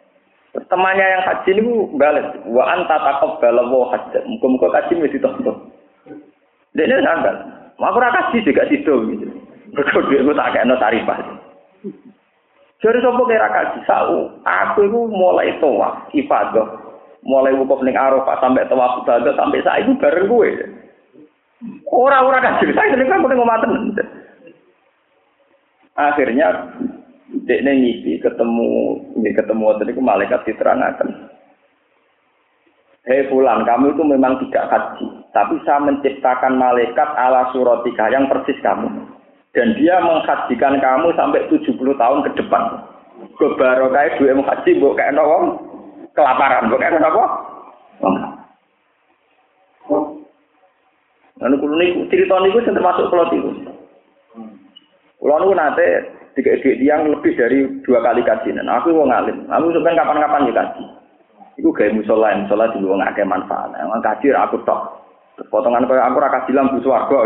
Temannya 0.52 1.06
yang 1.06 1.24
haji 1.24 1.50
ini 1.56 1.74
balik. 1.96 2.28
Wa 2.50 2.76
anta 2.76 2.98
takop 3.00 3.40
balawo 3.40 3.88
haji. 3.88 4.20
Muka-muka 4.28 4.68
kaji 4.74 5.00
mesti 5.00 5.24
tonton. 5.24 5.72
Dia 6.76 6.88
ini 6.88 7.00
sanggal. 7.00 7.36
Aku 7.80 7.98
raka 8.04 8.36
kaji 8.36 8.44
juga 8.44 8.68
situ. 8.68 8.96
Gitu. 9.16 9.28
Berkode 9.72 10.20
aku 10.20 10.36
tak 10.36 10.52
kena 10.52 10.76
tarifah. 10.76 11.20
Jadi 12.84 12.98
sopo 13.00 13.24
kira 13.30 13.48
kaji 13.48 13.80
sau. 13.88 14.28
Aku 14.44 14.84
itu 14.84 15.00
mulai 15.08 15.56
toa 15.64 16.04
ibadah. 16.12 16.68
Mulai 17.22 17.54
wukuf 17.54 17.86
ning 17.86 17.94
Arafah 17.94 18.42
sampai 18.42 18.66
toa 18.66 19.06
ibadah 19.06 19.34
sampai 19.38 19.62
saat 19.62 19.86
itu 19.86 19.94
bareng 20.02 20.26
gue. 20.26 20.50
Orang-orang 21.94 22.58
kaji 22.58 22.74
saya 22.74 22.98
ini 22.98 23.06
kan 23.06 23.22
ngomong 23.22 23.94
Akhirnya 25.94 26.74
Dekne 27.32 27.72
ngipi 27.80 28.20
ketemu 28.20 29.00
ini 29.16 29.32
ketemu 29.32 29.64
waktu 29.72 29.88
itu 29.88 30.04
malaikat 30.04 30.44
diterangkan. 30.44 31.32
Hei 33.08 33.26
fulan, 33.32 33.66
kamu 33.66 33.98
itu 33.98 34.04
memang 34.06 34.38
tidak 34.46 34.70
haji, 34.70 35.10
tapi 35.34 35.58
saya 35.66 35.82
menciptakan 35.82 36.54
malaikat 36.54 37.10
ala 37.18 37.50
suratika 37.50 38.14
yang 38.14 38.30
persis 38.30 38.60
kamu. 38.62 39.10
Dan 39.58 39.74
dia 39.74 39.98
menghajikan 40.06 40.78
kamu 40.78 41.10
sampai 41.18 41.50
70 41.50 41.82
tahun 41.98 42.20
ke 42.30 42.32
depan. 42.46 42.64
Kebarokai 43.42 44.22
dua 44.22 44.38
menghaji, 44.38 44.78
bu 44.78 44.94
kayak 44.94 45.18
nopo 45.18 45.71
kelaparan, 46.16 46.70
bu 46.72 46.76
kayak 46.80 47.00
nopo. 47.00 47.24
Lalu 51.42 51.56
kulo 51.58 51.74
niku 51.82 52.00
cerita 52.14 52.38
niku 52.38 52.62
termasuk 52.62 53.10
plot 53.10 53.34
itu. 53.34 53.50
Kulo 55.18 55.36
niku 55.42 55.54
nate 55.58 55.88
tiga 56.38 56.54
yang 56.78 57.10
lebih 57.10 57.34
dari 57.34 57.66
dua 57.82 58.00
kali 58.06 58.22
kaji. 58.22 58.54
Nah, 58.62 58.78
aku 58.78 58.94
mau 58.94 59.10
ngalim. 59.10 59.50
Aku 59.50 59.74
sebenarnya 59.74 60.06
kapan-kapan 60.06 60.48
ya 60.48 60.54
kaji. 60.54 60.84
Iku 61.60 61.70
gaya 61.74 61.92
musola, 61.92 62.32
musola 62.38 62.72
juga 62.78 63.02
nggak 63.02 63.14
ada 63.18 63.24
manfaat. 63.26 63.70
Emang 63.82 64.06
kaji 64.06 64.32
aku 64.32 64.62
tok. 64.64 65.02
Potongan 65.50 65.90
kaya 65.90 66.06
aku 66.06 66.22
raka 66.22 66.46
silam 66.46 66.70
lampu 66.70 66.86
swarga. 66.86 67.18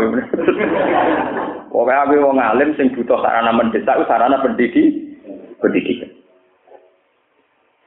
Pokoknya 1.68 2.08
aku 2.08 2.16
mau 2.24 2.32
ngalim 2.32 2.72
sing 2.80 2.88
butuh 2.96 3.20
sarana 3.20 3.52
mendesak, 3.52 4.00
sarana 4.08 4.40
pendidik, 4.40 5.20
pendidikan. 5.60 6.15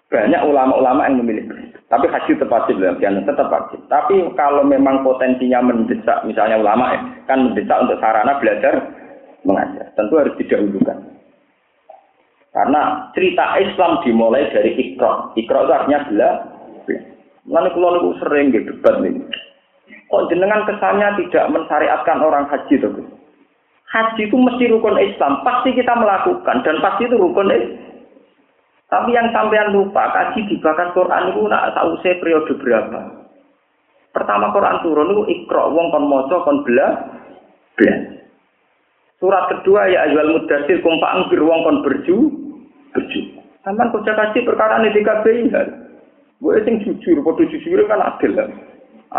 Banyak 0.10 0.41
ulama-ulama 0.41 1.06
yang 1.06 1.22
memilih 1.22 1.69
tapi 1.90 2.06
haji 2.06 2.38
tetap 2.38 2.53
wajib 2.53 2.77
jangan 3.02 3.26
tetap 3.26 3.49
wajib. 3.49 3.81
Tapi 3.90 4.22
kalau 4.38 4.61
memang 4.61 5.02
potensinya 5.02 5.57
mendesak, 5.65 6.22
misalnya 6.22 6.61
ulama 6.61 6.94
ya, 6.94 7.02
kan 7.26 7.49
mendesak 7.49 7.81
untuk 7.81 7.98
sarana 7.98 8.38
belajar 8.38 8.94
mengajar. 9.41 9.90
Tentu 9.98 10.22
harus 10.22 10.38
didahulukan. 10.38 10.98
Karena 12.53 13.10
cerita 13.18 13.57
Islam 13.57 14.06
dimulai 14.06 14.53
dari 14.53 14.77
ikro. 14.77 15.34
Ikro 15.34 15.65
itu 15.65 15.73
artinya 15.73 16.06
bela. 16.06 16.30
Lalu 17.49 17.69
kalau 17.73 18.14
sering 18.22 18.53
gitu 18.53 18.69
debat 18.77 19.02
nih. 19.02 19.26
Kok 20.14 20.30
jenengan 20.30 20.69
kesannya 20.69 21.18
tidak 21.26 21.49
mensyariatkan 21.49 22.22
orang 22.22 22.45
haji 22.53 22.77
itu? 22.77 22.90
Haji 23.90 24.22
itu 24.30 24.38
mesti 24.38 24.69
rukun 24.69 25.02
Islam. 25.02 25.41
Pasti 25.41 25.73
kita 25.73 25.98
melakukan 25.98 26.61
dan 26.61 26.77
pasti 26.86 27.10
itu 27.10 27.18
rukun 27.18 27.49
Islam. 27.49 27.89
Tapi 28.90 29.14
yang 29.14 29.30
sampean 29.30 29.70
lupa, 29.70 30.10
kaji 30.10 30.49
dibakar 30.49 30.90
Quran 30.98 31.30
itu 31.30 31.45
nak 31.45 31.78
tahu 31.78 31.94
saya 32.02 32.18
periode 32.18 32.57
berapa. 32.57 33.02
Pertama 34.10 34.49
Quran 34.49 34.82
turun 34.82 35.14
itu 35.14 35.24
ikro, 35.30 35.70
wong 35.70 35.94
kon 35.94 36.10
moco, 36.10 36.41
kon 36.41 36.66
bela, 36.66 36.98
bela. 37.78 38.18
Surat 39.22 39.52
kedua 39.53 39.86
ya 39.94 40.10
ayyuhal 40.10 40.41
mudassir 40.41 40.82
kum 40.82 40.98
fa'angfir 40.98 41.38
wong 41.38 41.60
kon 41.61 41.78
berju 41.86 42.18
berju. 42.98 43.22
Sampeyan 43.61 43.94
kerja 43.94 44.11
kasih 44.18 44.41
perkara 44.48 44.82
ini 44.82 44.95
tiga 44.95 45.22
ya. 45.22 45.61
Gue 46.40 46.56
sing 46.64 46.80
jujur, 46.82 47.20
padha 47.20 47.44
jujur 47.52 47.84
kan 47.86 47.99
adil 47.99 48.32
lah. 48.32 48.48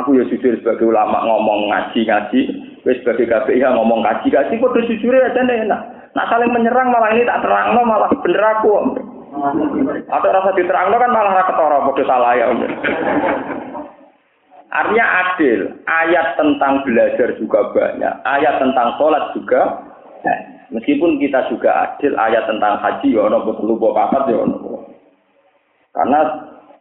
Aku 0.00 0.16
ya 0.16 0.24
jujur 0.24 0.56
sebagai 0.56 0.88
ulama 0.88 1.20
ngomong 1.28 1.68
ngaji-ngaji, 1.68 2.40
gue 2.80 2.94
sebagai 3.04 3.28
KPI 3.28 3.60
ngomong 3.60 4.00
ngaji-ngaji, 4.00 4.56
padha 4.56 4.80
jujur 4.88 5.12
aja 5.12 5.44
enak. 5.44 5.80
Nah 6.16 6.24
saling 6.32 6.48
menyerang 6.48 6.88
malah 6.88 7.12
ini 7.12 7.28
tak 7.28 7.44
terang 7.44 7.76
malah 7.76 8.08
bener 8.24 8.44
aku. 8.56 8.72
Atau 10.10 10.28
rasa 10.34 10.50
diterang 10.58 10.90
kan 10.90 11.10
malah 11.14 11.46
ketara 11.46 11.78
padha 11.86 12.02
salah 12.02 12.32
ya. 12.34 12.50
Artinya 14.70 15.06
adil. 15.26 15.60
Ayat 15.86 16.38
tentang 16.38 16.82
belajar 16.82 17.28
juga 17.38 17.70
banyak. 17.74 18.14
Ayat 18.26 18.58
tentang 18.58 18.98
sholat 18.98 19.34
juga 19.34 19.62
Meskipun 20.70 21.18
kita 21.18 21.50
juga 21.50 21.70
adil 21.82 22.14
ayat 22.14 22.46
tentang 22.46 22.78
haji 22.78 23.10
ya 23.10 23.26
ono 23.26 23.42
perlu 23.42 23.74
papat 23.74 24.30
ya 24.30 24.38
ono. 24.38 24.86
Karena 25.90 26.20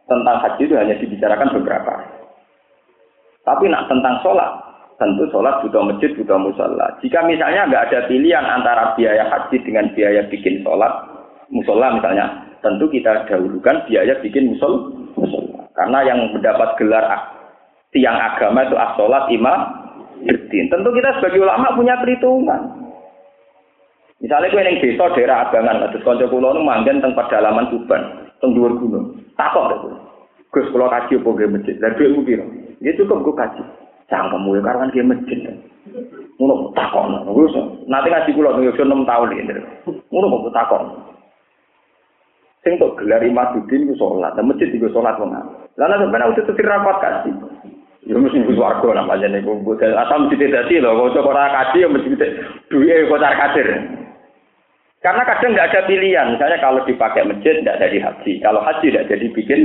tentang 0.06 0.36
haji 0.46 0.62
itu 0.62 0.74
hanya 0.78 0.94
dibicarakan 0.94 1.50
beberapa. 1.58 1.94
Tapi 3.42 3.66
nak 3.66 3.90
tentang 3.90 4.22
sholat, 4.22 4.50
tentu 4.94 5.26
sholat 5.34 5.58
butuh 5.66 5.82
masjid, 5.82 6.14
butuh 6.14 6.38
musola. 6.38 6.86
Jika 7.02 7.26
misalnya 7.26 7.66
nggak 7.66 7.90
ada 7.90 7.98
pilihan 8.06 8.46
antara 8.46 8.94
biaya 8.94 9.26
haji 9.26 9.58
dengan 9.66 9.90
biaya 9.90 10.22
bikin 10.30 10.62
sholat, 10.62 11.09
musola 11.50 11.98
misalnya, 11.98 12.26
tentu 12.62 12.86
kita 12.88 13.26
dahulukan 13.26 13.86
biaya 13.90 14.18
bikin 14.22 14.54
musol, 14.54 14.94
musola. 15.18 15.66
Karena 15.74 15.98
yang 16.06 16.30
mendapat 16.30 16.78
gelar 16.78 17.04
tiang 17.90 18.16
agama 18.16 18.66
itu 18.66 18.76
as-sholat 18.78 19.26
imam 19.34 19.60
Tentu 20.20 20.88
kita 20.92 21.16
sebagai 21.16 21.40
ulama 21.40 21.72
punya 21.72 21.96
perhitungan. 21.96 22.60
Misalnya 24.20 24.52
gue 24.52 24.60
neng 24.60 24.76
desa 24.84 25.08
daerah 25.16 25.48
Abangan, 25.48 25.88
terus 25.88 26.04
konco 26.04 26.28
kulo 26.28 26.52
nu 26.52 26.60
manggen 26.60 27.00
teng 27.00 27.16
pedalaman 27.16 27.72
Tuban, 27.72 28.28
teng 28.36 28.52
dhuwur 28.52 28.76
gunung. 28.76 29.16
Takok 29.40 29.64
deh. 29.72 29.96
Gus 30.52 30.68
kulo 30.76 30.92
kaji 30.92 31.16
apa 31.16 31.28
gue 31.40 31.48
masjid? 31.48 31.74
Lah 31.80 31.96
dhuwitmu 31.96 32.20
piro? 32.28 32.44
Ya 32.84 32.92
cukup 33.00 33.24
gue 33.24 33.32
kaji. 33.32 33.62
Cangkemmu 34.12 34.60
ya 34.60 34.60
karuan 34.60 34.92
gue 34.92 35.08
masjid. 35.08 35.38
Ngono 36.36 36.68
takok. 36.76 37.32
Gus 37.32 37.56
nanti 37.88 38.12
ngaji 38.12 38.30
kulo 38.36 38.48
nang 38.52 38.68
yo 38.68 38.76
6 38.76 39.08
tahun 39.08 39.32
iki. 39.32 39.42
Ngono 40.12 40.26
kok 40.28 40.52
takok. 40.52 40.80
Sing 42.60 42.76
tok 42.76 43.00
gelar 43.00 43.24
Imadudin 43.24 43.88
ku 43.88 43.94
salat, 43.96 44.36
dan 44.36 44.44
masjid 44.44 44.68
iku 44.68 44.92
salat 44.92 45.16
wong. 45.16 45.32
Nek 45.32 45.96
sampeyan 45.96 46.28
udah 46.28 46.44
tetir 46.44 46.66
rapat 46.68 46.96
kaji. 47.00 47.30
Ya 48.04 48.16
mesti 48.20 48.36
iku 48.36 48.52
swarga 48.52 49.00
namanya 49.00 49.32
niku. 49.32 49.64
Asal 49.80 50.28
mesti 50.28 50.44
dadi 50.44 50.76
lho, 50.76 50.92
kok 50.92 51.24
ora 51.24 51.48
kaji 51.48 51.84
ya 51.84 51.88
mesti 51.88 52.12
duwe 52.68 53.08
kocar 53.08 53.32
kadir. 53.32 53.68
Karena 55.00 55.24
kadang 55.24 55.56
nggak 55.56 55.68
ada 55.72 55.80
pilihan. 55.88 56.36
Misalnya 56.36 56.60
kalau 56.60 56.84
dipakai 56.84 57.24
masjid 57.24 57.64
tidak 57.64 57.80
jadi 57.80 57.98
haji. 58.04 58.32
Kalau 58.44 58.60
haji 58.60 58.86
tidak 58.92 59.08
jadi 59.08 59.26
bikin. 59.32 59.60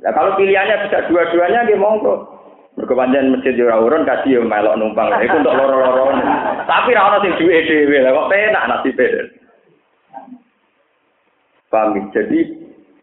Nah, 0.00 0.12
kalau 0.16 0.32
pilihannya 0.40 0.88
bisa 0.88 1.04
dua-duanya 1.12 1.68
dia 1.68 1.76
monggo. 1.76 2.32
Berkepanjangan 2.80 3.36
masjid 3.36 3.60
ora 3.60 3.76
urun 3.76 4.08
kaji 4.08 4.40
yo 4.40 4.48
melok 4.48 4.80
numpang. 4.80 5.12
Itu 5.20 5.36
untuk 5.36 5.52
loro-loro. 5.52 6.16
Tapi 6.64 6.96
ra 6.96 7.12
ono 7.12 7.20
sing 7.20 7.36
duwe 7.36 7.60
dhewe. 7.68 8.00
Lah 8.00 8.12
kok 8.16 8.28
nasibe. 8.32 9.08
Paham? 11.74 11.98
Jadi 12.14 12.40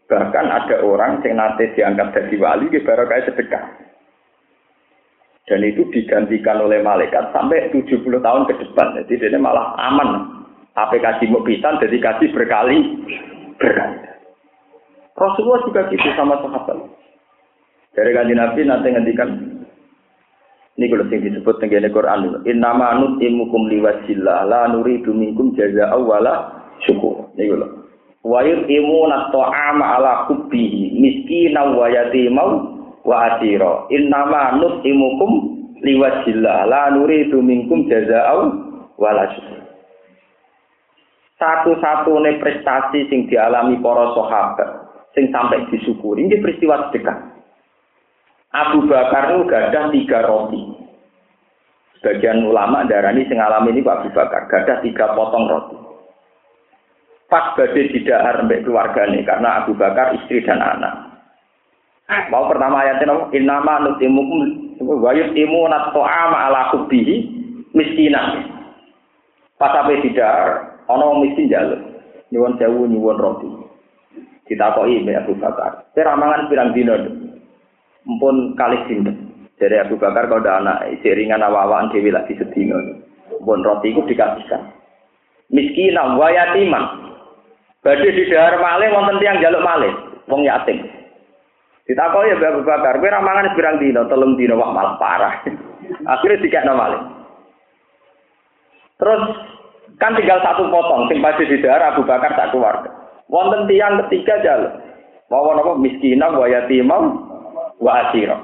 bahkan 0.08 0.48
ada 0.48 0.80
orang 0.80 1.20
yang 1.28 1.44
nanti 1.44 1.68
diangkat 1.76 2.16
jadi 2.16 2.36
wali 2.40 2.72
baru 2.72 3.04
kayak 3.04 3.28
sedekah. 3.28 3.64
Dan 5.52 5.68
itu 5.68 5.84
digantikan 5.92 6.64
oleh 6.64 6.80
malaikat 6.80 7.36
sampai 7.36 7.68
70 7.76 8.00
tahun 8.08 8.48
ke 8.48 8.54
depan. 8.64 8.96
Jadi 9.04 9.28
dia 9.28 9.36
malah 9.36 9.76
aman. 9.92 10.40
Apa 10.80 10.96
kasih 10.96 11.28
mau 11.28 11.44
pisan, 11.44 11.84
jadi 11.84 12.00
kasih 12.00 12.32
berkali 12.32 12.80
berkali. 13.60 14.08
Rasulullah 15.20 15.60
juga 15.68 15.92
gitu 15.92 16.08
sama 16.16 16.40
sahabat. 16.40 16.80
Dari 17.92 18.16
kanji 18.16 18.34
Nabi 18.40 18.64
nanti 18.64 18.88
ngendikan 18.88 19.30
ini 20.80 20.88
kalau 20.88 21.12
yang 21.12 21.28
disebut 21.28 21.56
dengan 21.60 21.92
Quran 21.92 22.42
Inna 22.48 22.72
manut 22.72 23.20
imukum 23.20 23.68
liwajillah 23.68 24.48
la 24.48 24.72
nuri 24.72 25.04
duminkum 25.04 25.52
jaza 25.60 25.92
awala 25.92 26.64
syukur. 26.88 27.28
Ini 27.36 27.52
kalau 27.52 27.81
Wayut 28.22 28.70
imu 28.70 29.10
ama 29.10 29.86
ala 29.98 30.14
kubbihi 30.30 30.94
miskina 31.02 31.74
wa 31.74 31.90
yatimau 31.90 32.50
wa 33.02 33.16
asira. 33.34 33.90
Inna 33.90 34.30
manut 34.30 34.86
imukum 34.86 35.58
liwajillah 35.82 36.70
la 36.70 36.94
nuri 36.94 37.34
duminkum 37.34 37.90
jaza 37.90 38.30
awala 38.30 39.26
syukur 39.34 39.62
satu-satunya 41.42 42.38
prestasi 42.38 43.10
sing 43.10 43.26
dialami 43.26 43.82
para 43.82 44.14
sahabat 44.14 44.70
sing 45.18 45.34
sampai 45.34 45.66
disyukuri 45.74 46.30
ini 46.30 46.38
peristiwa 46.38 46.88
sedekah. 46.88 47.34
Abu 48.52 48.86
Bakar 48.86 49.32
itu 49.32 49.48
gadah 49.48 49.86
tiga 49.90 50.20
roti. 50.28 50.62
Sebagian 51.98 52.46
ulama 52.46 52.84
darani 52.86 53.26
sing 53.26 53.42
alami 53.42 53.74
ini 53.74 53.82
Abu 53.82 54.14
Bakar 54.14 54.46
gadah 54.48 54.86
tiga 54.86 55.18
potong 55.18 55.50
roti. 55.50 55.78
Pas 57.32 57.56
badai 57.56 57.88
tidak 57.96 58.44
mbek 58.44 58.68
keluarganya 58.68 59.24
karena 59.24 59.64
Abu 59.64 59.72
Bakar 59.72 60.12
istri 60.20 60.44
dan 60.44 60.60
anak. 60.60 61.12
Mau 62.28 62.52
pertama 62.52 62.84
ayatnya 62.84 63.08
nopo 63.08 63.32
innama 63.32 63.80
nutimukum 63.88 64.40
wa 64.84 65.16
yutimunat 65.16 65.96
ta'ama 65.96 66.52
ala 66.52 66.76
hubbihi 66.76 67.16
miskinan. 67.72 68.52
Pas 69.56 69.72
sampai 69.72 70.04
tidak 70.04 70.36
wong 70.92 71.24
miskin 71.24 71.48
jaluk. 71.48 71.80
Nyuwun 72.36 72.60
sewu 72.60 72.84
nyuwun 72.92 73.16
roti. 73.16 73.48
Ditakoki 74.52 75.08
Mbak 75.08 75.20
Abu 75.24 75.34
Bakar. 75.40 75.88
Kira 75.96 76.20
mangan 76.20 76.52
pirang 76.52 76.76
dina? 76.76 77.00
Mumpun 78.04 78.60
kali 78.60 78.76
sinten. 78.92 79.32
Jadi 79.56 79.80
Abu 79.80 79.96
Bakar 79.96 80.28
kalau 80.28 80.44
ada 80.44 80.60
anak, 80.60 81.00
jaringan 81.06 81.40
awak-awakan 81.46 81.96
dewi 81.96 82.12
lagi 82.12 82.36
sedina. 82.36 82.76
Mumpun 83.32 83.64
roti 83.64 83.96
itu 83.96 84.04
dikasihkan. 84.04 84.68
Miskinam 85.48 86.20
wa 86.20 86.28
yatiman. 86.28 87.11
Badhe 87.82 88.10
di 88.14 88.30
dahar 88.30 88.62
malih 88.62 88.94
wonten 88.94 89.18
tiyang 89.18 89.42
jaluk 89.42 89.66
malih, 89.66 89.94
wong 90.30 90.46
yatim. 90.46 90.86
Ditakoki 91.90 92.30
ya 92.30 92.38
Abu 92.38 92.62
Bakar, 92.62 93.02
kowe 93.02 93.10
ra 93.10 93.26
mangan 93.26 93.58
pirang 93.58 93.82
dina? 93.82 94.06
Telung 94.06 94.38
dina 94.38 94.54
wah 94.54 94.70
malah 94.70 94.96
parah. 95.02 95.42
Akhirnya 96.14 96.46
dikekno 96.46 96.78
malih. 96.78 97.02
Terus 99.02 99.22
Kan 100.02 100.18
tinggal 100.18 100.42
satu 100.42 100.66
potong, 100.74 101.06
sing 101.14 101.22
pasti 101.22 101.46
di 101.46 101.62
daerah 101.62 101.94
Abu 101.94 102.02
Bakar 102.02 102.34
tak 102.34 102.50
keluarga. 102.50 102.90
Wonten 103.30 103.70
tiang 103.70 104.02
ketiga 104.06 104.42
jalan. 104.42 104.82
Mau 105.30 105.46
apa 105.54 105.78
miskinah 105.78 106.34
wa 106.34 106.50
yatimah 106.50 107.02
wa 107.78 107.92
asira. 108.10 108.42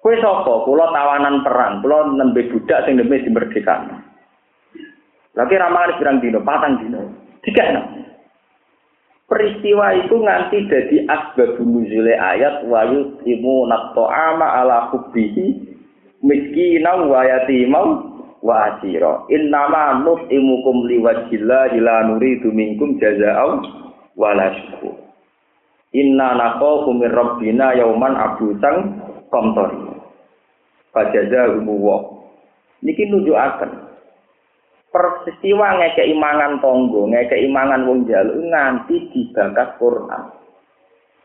Kue 0.00 0.16
sapa? 0.18 0.64
Kula 0.64 0.88
tawanan 0.90 1.44
perang, 1.44 1.84
kula 1.84 2.16
nembe 2.16 2.48
budak 2.48 2.88
sing 2.88 2.96
nembe 2.96 3.20
dimerdekakan. 3.20 4.00
Lagi 5.36 5.54
ramalan 5.60 5.96
pirang 6.00 6.18
dino, 6.24 6.40
patang 6.40 6.80
dino. 6.80 7.00
Tiga 7.44 7.62
enam. 7.68 7.84
Peristiwa 9.30 9.94
itu 9.94 10.18
nganti 10.18 10.66
jadi 10.66 11.06
asbab 11.06 11.62
nuzule 11.62 12.18
ayat 12.18 12.66
wa 12.66 12.82
yusimu 12.82 13.70
ama 13.70 14.46
ala 14.58 14.90
hubbihi 14.90 15.54
miskinah 16.18 17.06
wa 17.06 17.22
yatimah 17.22 17.86
wa 18.42 18.74
asira 18.74 19.22
innama 19.30 20.02
nut'imukum 20.02 20.82
liwajhillah 20.90 21.70
ila 21.78 22.10
nuridu 22.10 22.50
minkum 22.50 22.98
jazaa'u 22.98 23.62
wala 24.18 24.50
syukur. 24.66 24.98
Inna 25.94 26.34
nakhafu 26.34 26.90
min 26.90 27.14
rabbina 27.14 27.78
yauman 27.78 28.18
abusan 28.18 28.98
qamtari 29.30 29.78
fajazahu 30.90 31.70
wa 31.70 32.02
niki 32.82 33.06
nunjukaken 33.06 33.89
peristiwa 34.90 35.78
ngekei 35.78 36.14
mangan 36.18 36.58
tonggo, 36.58 37.06
ngekei 37.06 37.46
mangan 37.50 37.86
wong 37.86 38.10
jaluk 38.10 38.38
nganti 38.38 39.10
dibakas 39.14 39.78
Quran. 39.78 40.22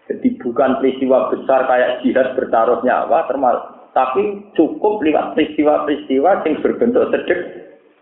Jadi 0.05 0.27
bukan 0.37 0.77
peristiwa 0.77 1.33
besar 1.33 1.65
kayak 1.65 2.05
jihad 2.05 2.37
bertaruh 2.37 2.85
nyawa 2.85 3.25
termasuk 3.25 3.75
tapi 3.95 4.51
cukup 4.53 4.99
lewat 5.01 5.33
peristiwa-peristiwa 5.33 6.43
yang 6.43 6.59
berbentuk 6.59 7.09
sedek 7.15 7.39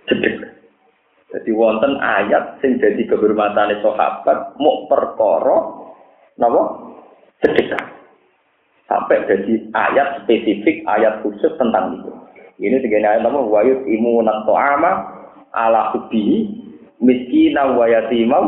sedek. 0.10 0.36
Jadi 1.30 1.50
wonten 1.54 2.02
ayat 2.02 2.58
sing 2.66 2.82
jadi 2.82 2.98
kehormatan 3.06 3.78
sahabat 3.82 4.58
mau 4.58 4.90
perkara 4.90 5.58
napa 6.42 6.62
sedekah. 7.46 7.86
Sampai 8.90 9.26
jadi 9.26 9.70
ayat 9.74 10.26
spesifik, 10.26 10.86
ayat 10.86 11.22
khusus 11.26 11.50
tentang 11.58 11.98
itu. 11.98 12.12
Ini 12.62 12.78
segini 12.82 13.06
ayat 13.06 13.26
nama 13.26 13.42
wayut 13.42 13.86
imunan 13.90 14.46
to'ama 14.46 14.92
ala 15.54 15.94
hubbihi 15.94 16.50
miskina 17.00 17.78
wa 17.78 17.86
yatimam 17.86 18.46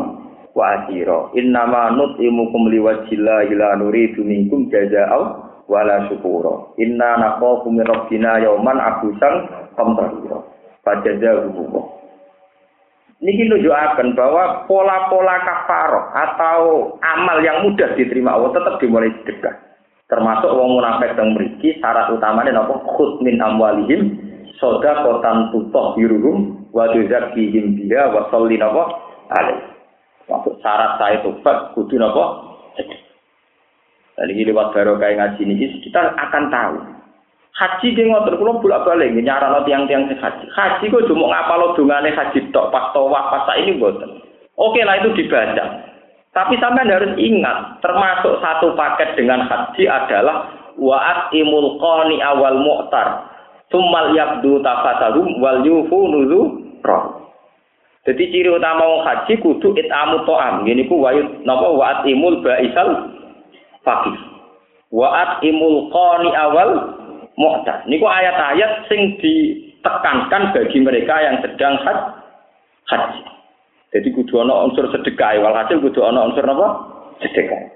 wa 0.58 0.66
asira. 0.82 1.30
Innama 1.38 1.94
nut'imukum 1.94 2.74
liwajillah 2.74 3.48
ila 3.54 3.68
nuridu 3.78 4.26
minkum 4.26 4.68
jaza'au 4.74 5.46
wala 5.70 6.10
syukura. 6.10 6.74
Inna 6.82 7.22
nakhafu 7.22 7.70
min 7.70 7.86
rabbina 7.86 8.42
yauman 8.42 8.78
abusan 8.82 9.34
qamtarira. 9.78 10.42
Fajazahu 10.86 11.50
Niki 13.26 13.48
nunjukaken 13.48 14.12
bahwa 14.14 14.68
pola-pola 14.68 15.40
kafaro 15.42 16.14
atau 16.14 16.62
amal 17.00 17.40
yang 17.42 17.64
mudah 17.64 17.96
diterima 17.96 18.36
Allah 18.36 18.54
tetap 18.54 18.76
dimulai 18.78 19.10
sedekah. 19.24 19.56
Termasuk 20.06 20.52
wong 20.52 20.78
munafik 20.78 21.18
yang 21.18 21.34
mriki 21.34 21.80
syarat 21.82 22.12
utamanya 22.14 22.62
napa 22.62 22.76
khud 22.94 23.26
min 23.26 23.42
amwalihim 23.42 24.20
kotan 24.62 25.50
tutoh 25.50 25.98
biruhum 25.98 26.65
wa 26.76 26.92
tuzakkihim 26.92 27.88
biha 27.88 28.12
wa 28.12 28.28
sholli 28.28 28.60
napa 28.60 28.84
alaih. 29.32 29.64
Maksud 30.28 30.60
syarat 30.60 31.00
saya 31.00 31.24
tobat 31.24 31.72
kudu 31.72 31.96
napa 31.96 32.52
ini 34.20 34.48
lewat 34.48 34.76
barokah 34.76 35.12
ngaji 35.12 35.44
ini 35.44 35.80
kita 35.84 36.16
akan 36.16 36.48
tahu 36.48 36.76
Haji 37.56 37.96
ki 37.96 38.04
ngoten 38.12 38.36
kula 38.36 38.60
bolak-balik 38.60 39.16
nyarano 39.16 39.64
tiang-tiang 39.64 40.12
sing 40.12 40.20
haji. 40.20 40.44
Haji 40.52 40.92
kok 40.92 41.08
cuma 41.08 41.32
ngapalo 41.32 41.72
dongane 41.80 42.12
haji 42.12 42.52
tok 42.52 42.68
pas 42.68 42.92
tawaf 42.92 43.32
pas 43.32 43.48
ini 43.56 43.80
mboten. 43.80 44.12
Oke 44.60 44.84
lah 44.84 45.00
itu 45.00 45.16
dibaca. 45.16 45.64
Tapi 46.36 46.60
sampean 46.60 46.92
harus 46.92 47.16
ingat, 47.16 47.80
termasuk 47.80 48.44
satu 48.44 48.76
paket 48.76 49.16
dengan 49.16 49.48
haji 49.48 49.88
adalah 49.88 50.52
wa'at 50.76 51.32
imul 51.32 51.80
qani 51.80 52.20
awal 52.20 52.60
mu'tar. 52.60 53.24
Summal 53.72 54.12
yabdu 54.12 54.60
tafasalum 54.60 55.40
wal 55.40 55.64
yufu 55.64 56.12
nuzu 56.12 56.40
roh. 56.86 57.26
Jadi 58.06 58.30
ciri 58.30 58.50
utama 58.54 58.86
wong 58.86 59.02
haji 59.02 59.34
kudu 59.42 59.74
itamu 59.74 60.22
to'am. 60.30 60.62
Gini 60.62 60.86
ku 60.86 61.02
wayut 61.02 61.42
napa 61.42 61.74
wa'at 61.74 62.06
imul 62.06 62.46
ba'isal 62.46 63.10
fakih. 63.82 64.14
Wa'at 64.94 65.42
imul 65.42 65.90
qani 65.90 66.30
awal 66.38 66.70
mu'tad. 67.34 67.90
Niku 67.90 68.06
ayat-ayat 68.06 68.86
sing 68.86 69.18
ditekankan 69.18 70.54
bagi 70.54 70.78
mereka 70.86 71.18
yang 71.18 71.42
sedang 71.42 71.82
haji. 72.86 73.22
Jadi 73.90 74.08
kudu 74.14 74.38
ana 74.38 74.70
unsur 74.70 74.86
sedekah, 74.94 75.42
walhasil 75.42 75.82
kudu 75.82 76.06
ana 76.06 76.30
unsur 76.30 76.46
apa? 76.46 76.68
Sedekah. 77.26 77.74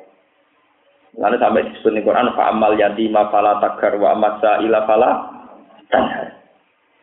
Lalu 1.18 1.42
sampai 1.42 1.66
disebut 1.74 1.92
di 1.98 2.06
Quran 2.06 2.38
fa 2.38 2.54
amal 2.54 2.78
yatima 2.78 3.34
fala 3.34 3.58
tagar 3.58 3.98
wa 3.98 4.14
amasa 4.14 4.62
ila 4.62 4.86
fala 4.86 5.10
tanhar. 5.90 6.38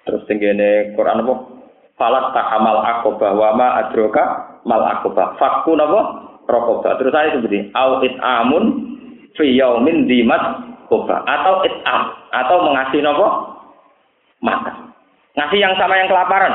Terus 0.07 0.23
tenggene 0.31 0.95
Quran 0.95 1.27
apa? 1.27 1.56
Falat 1.97 2.36
takamal 2.36 2.85
akobah 2.85 3.32
wa 3.32 3.51
ma 3.56 3.68
adroka 3.81 4.60
mal 4.68 4.85
akobah. 4.85 5.36
Fakku 5.40 5.73
napa? 5.73 6.28
Rokobah. 6.44 7.01
Terus 7.01 7.12
saya 7.12 7.32
seperti 7.32 7.73
au 7.73 8.05
it 8.05 8.14
amun 8.20 8.64
fi 9.36 9.48
yaumin 9.56 10.09
dimat 10.09 10.66
koba 10.89 11.23
atau 11.27 11.64
itam 11.66 12.01
atau 12.32 12.56
mengasih 12.62 13.02
nopo 13.02 13.27
makan 14.40 14.94
ngasih 15.36 15.59
yang 15.60 15.74
sama 15.77 15.98
yang 15.98 16.09
kelaparan 16.09 16.55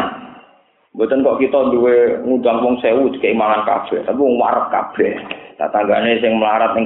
Bukan 0.91 1.23
kok 1.23 1.39
kita 1.39 1.71
duwe 1.71 2.19
ngundang 2.27 2.59
wong 2.59 2.75
sewu 2.83 3.07
kayak 3.23 3.39
mangan 3.39 3.63
kabeh, 3.63 4.03
tapi 4.03 4.19
wong 4.19 4.35
warep 4.35 4.67
kabeh. 4.75 5.23
Tatanggane 5.55 6.19
sing 6.19 6.35
melarat 6.35 6.75
ning 6.75 6.83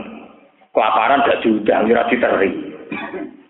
kelaparan 0.77 1.25
gak 1.25 1.41
diundang, 1.41 1.89
ora 1.89 2.05
diteri. 2.05 2.53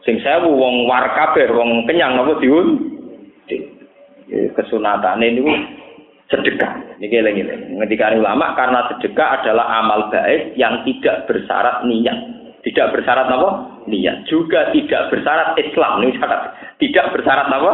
Sing 0.08 0.16
sewu 0.24 0.56
wong 0.56 0.88
warep 0.88 1.12
kabeh, 1.12 1.52
wong 1.52 1.84
kenyang 1.84 2.16
napa 2.16 2.40
diun? 2.40 2.95
Kesunatane 4.30 5.28
niku 5.38 5.54
sedekah. 6.34 6.98
Niki 6.98 7.22
eling-eling. 7.22 7.78
Ngendikane 7.78 8.18
ulama 8.18 8.58
karena 8.58 8.90
sedekah 8.90 9.42
adalah 9.42 9.82
amal 9.82 10.10
baik 10.10 10.58
yang 10.58 10.82
tidak 10.88 11.30
bersyarat 11.30 11.86
niat. 11.86 12.18
Tidak 12.66 12.90
bersyarat 12.90 13.30
apa? 13.30 13.50
Niat. 13.86 14.26
Juga 14.26 14.74
tidak 14.74 15.14
bersyarat 15.14 15.54
Islam. 15.62 16.02
Ini 16.02 16.18
syarat. 16.18 16.42
Tidak 16.82 17.06
bersyarat 17.14 17.48
apa? 17.54 17.72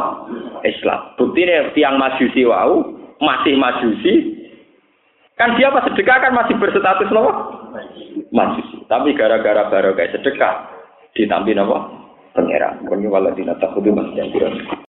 Islam. 0.67 0.99
Bukti 1.15 1.47
ini 1.47 1.71
tiang 1.71 1.95
majusi 1.95 2.43
wau, 2.43 2.91
masih 3.23 3.55
majusi. 3.55 4.13
Kan 5.39 5.55
dia 5.57 5.73
pas 5.73 5.87
sedekah 5.87 6.17
kan 6.21 6.35
masih 6.35 6.59
berstatus 6.59 7.07
apa? 7.07 7.31
Majusi. 8.35 8.83
Tapi 8.91 9.15
gara-gara 9.15 9.71
baru 9.71 9.95
kayak 9.95 10.19
sedekah, 10.19 10.67
ditampi 11.15 11.55
apa? 11.55 11.87
Pengeran. 12.35 12.83
Ini 12.83 13.07
waladina 13.07 13.55
takudu 13.59 13.95
masjid. 13.95 14.27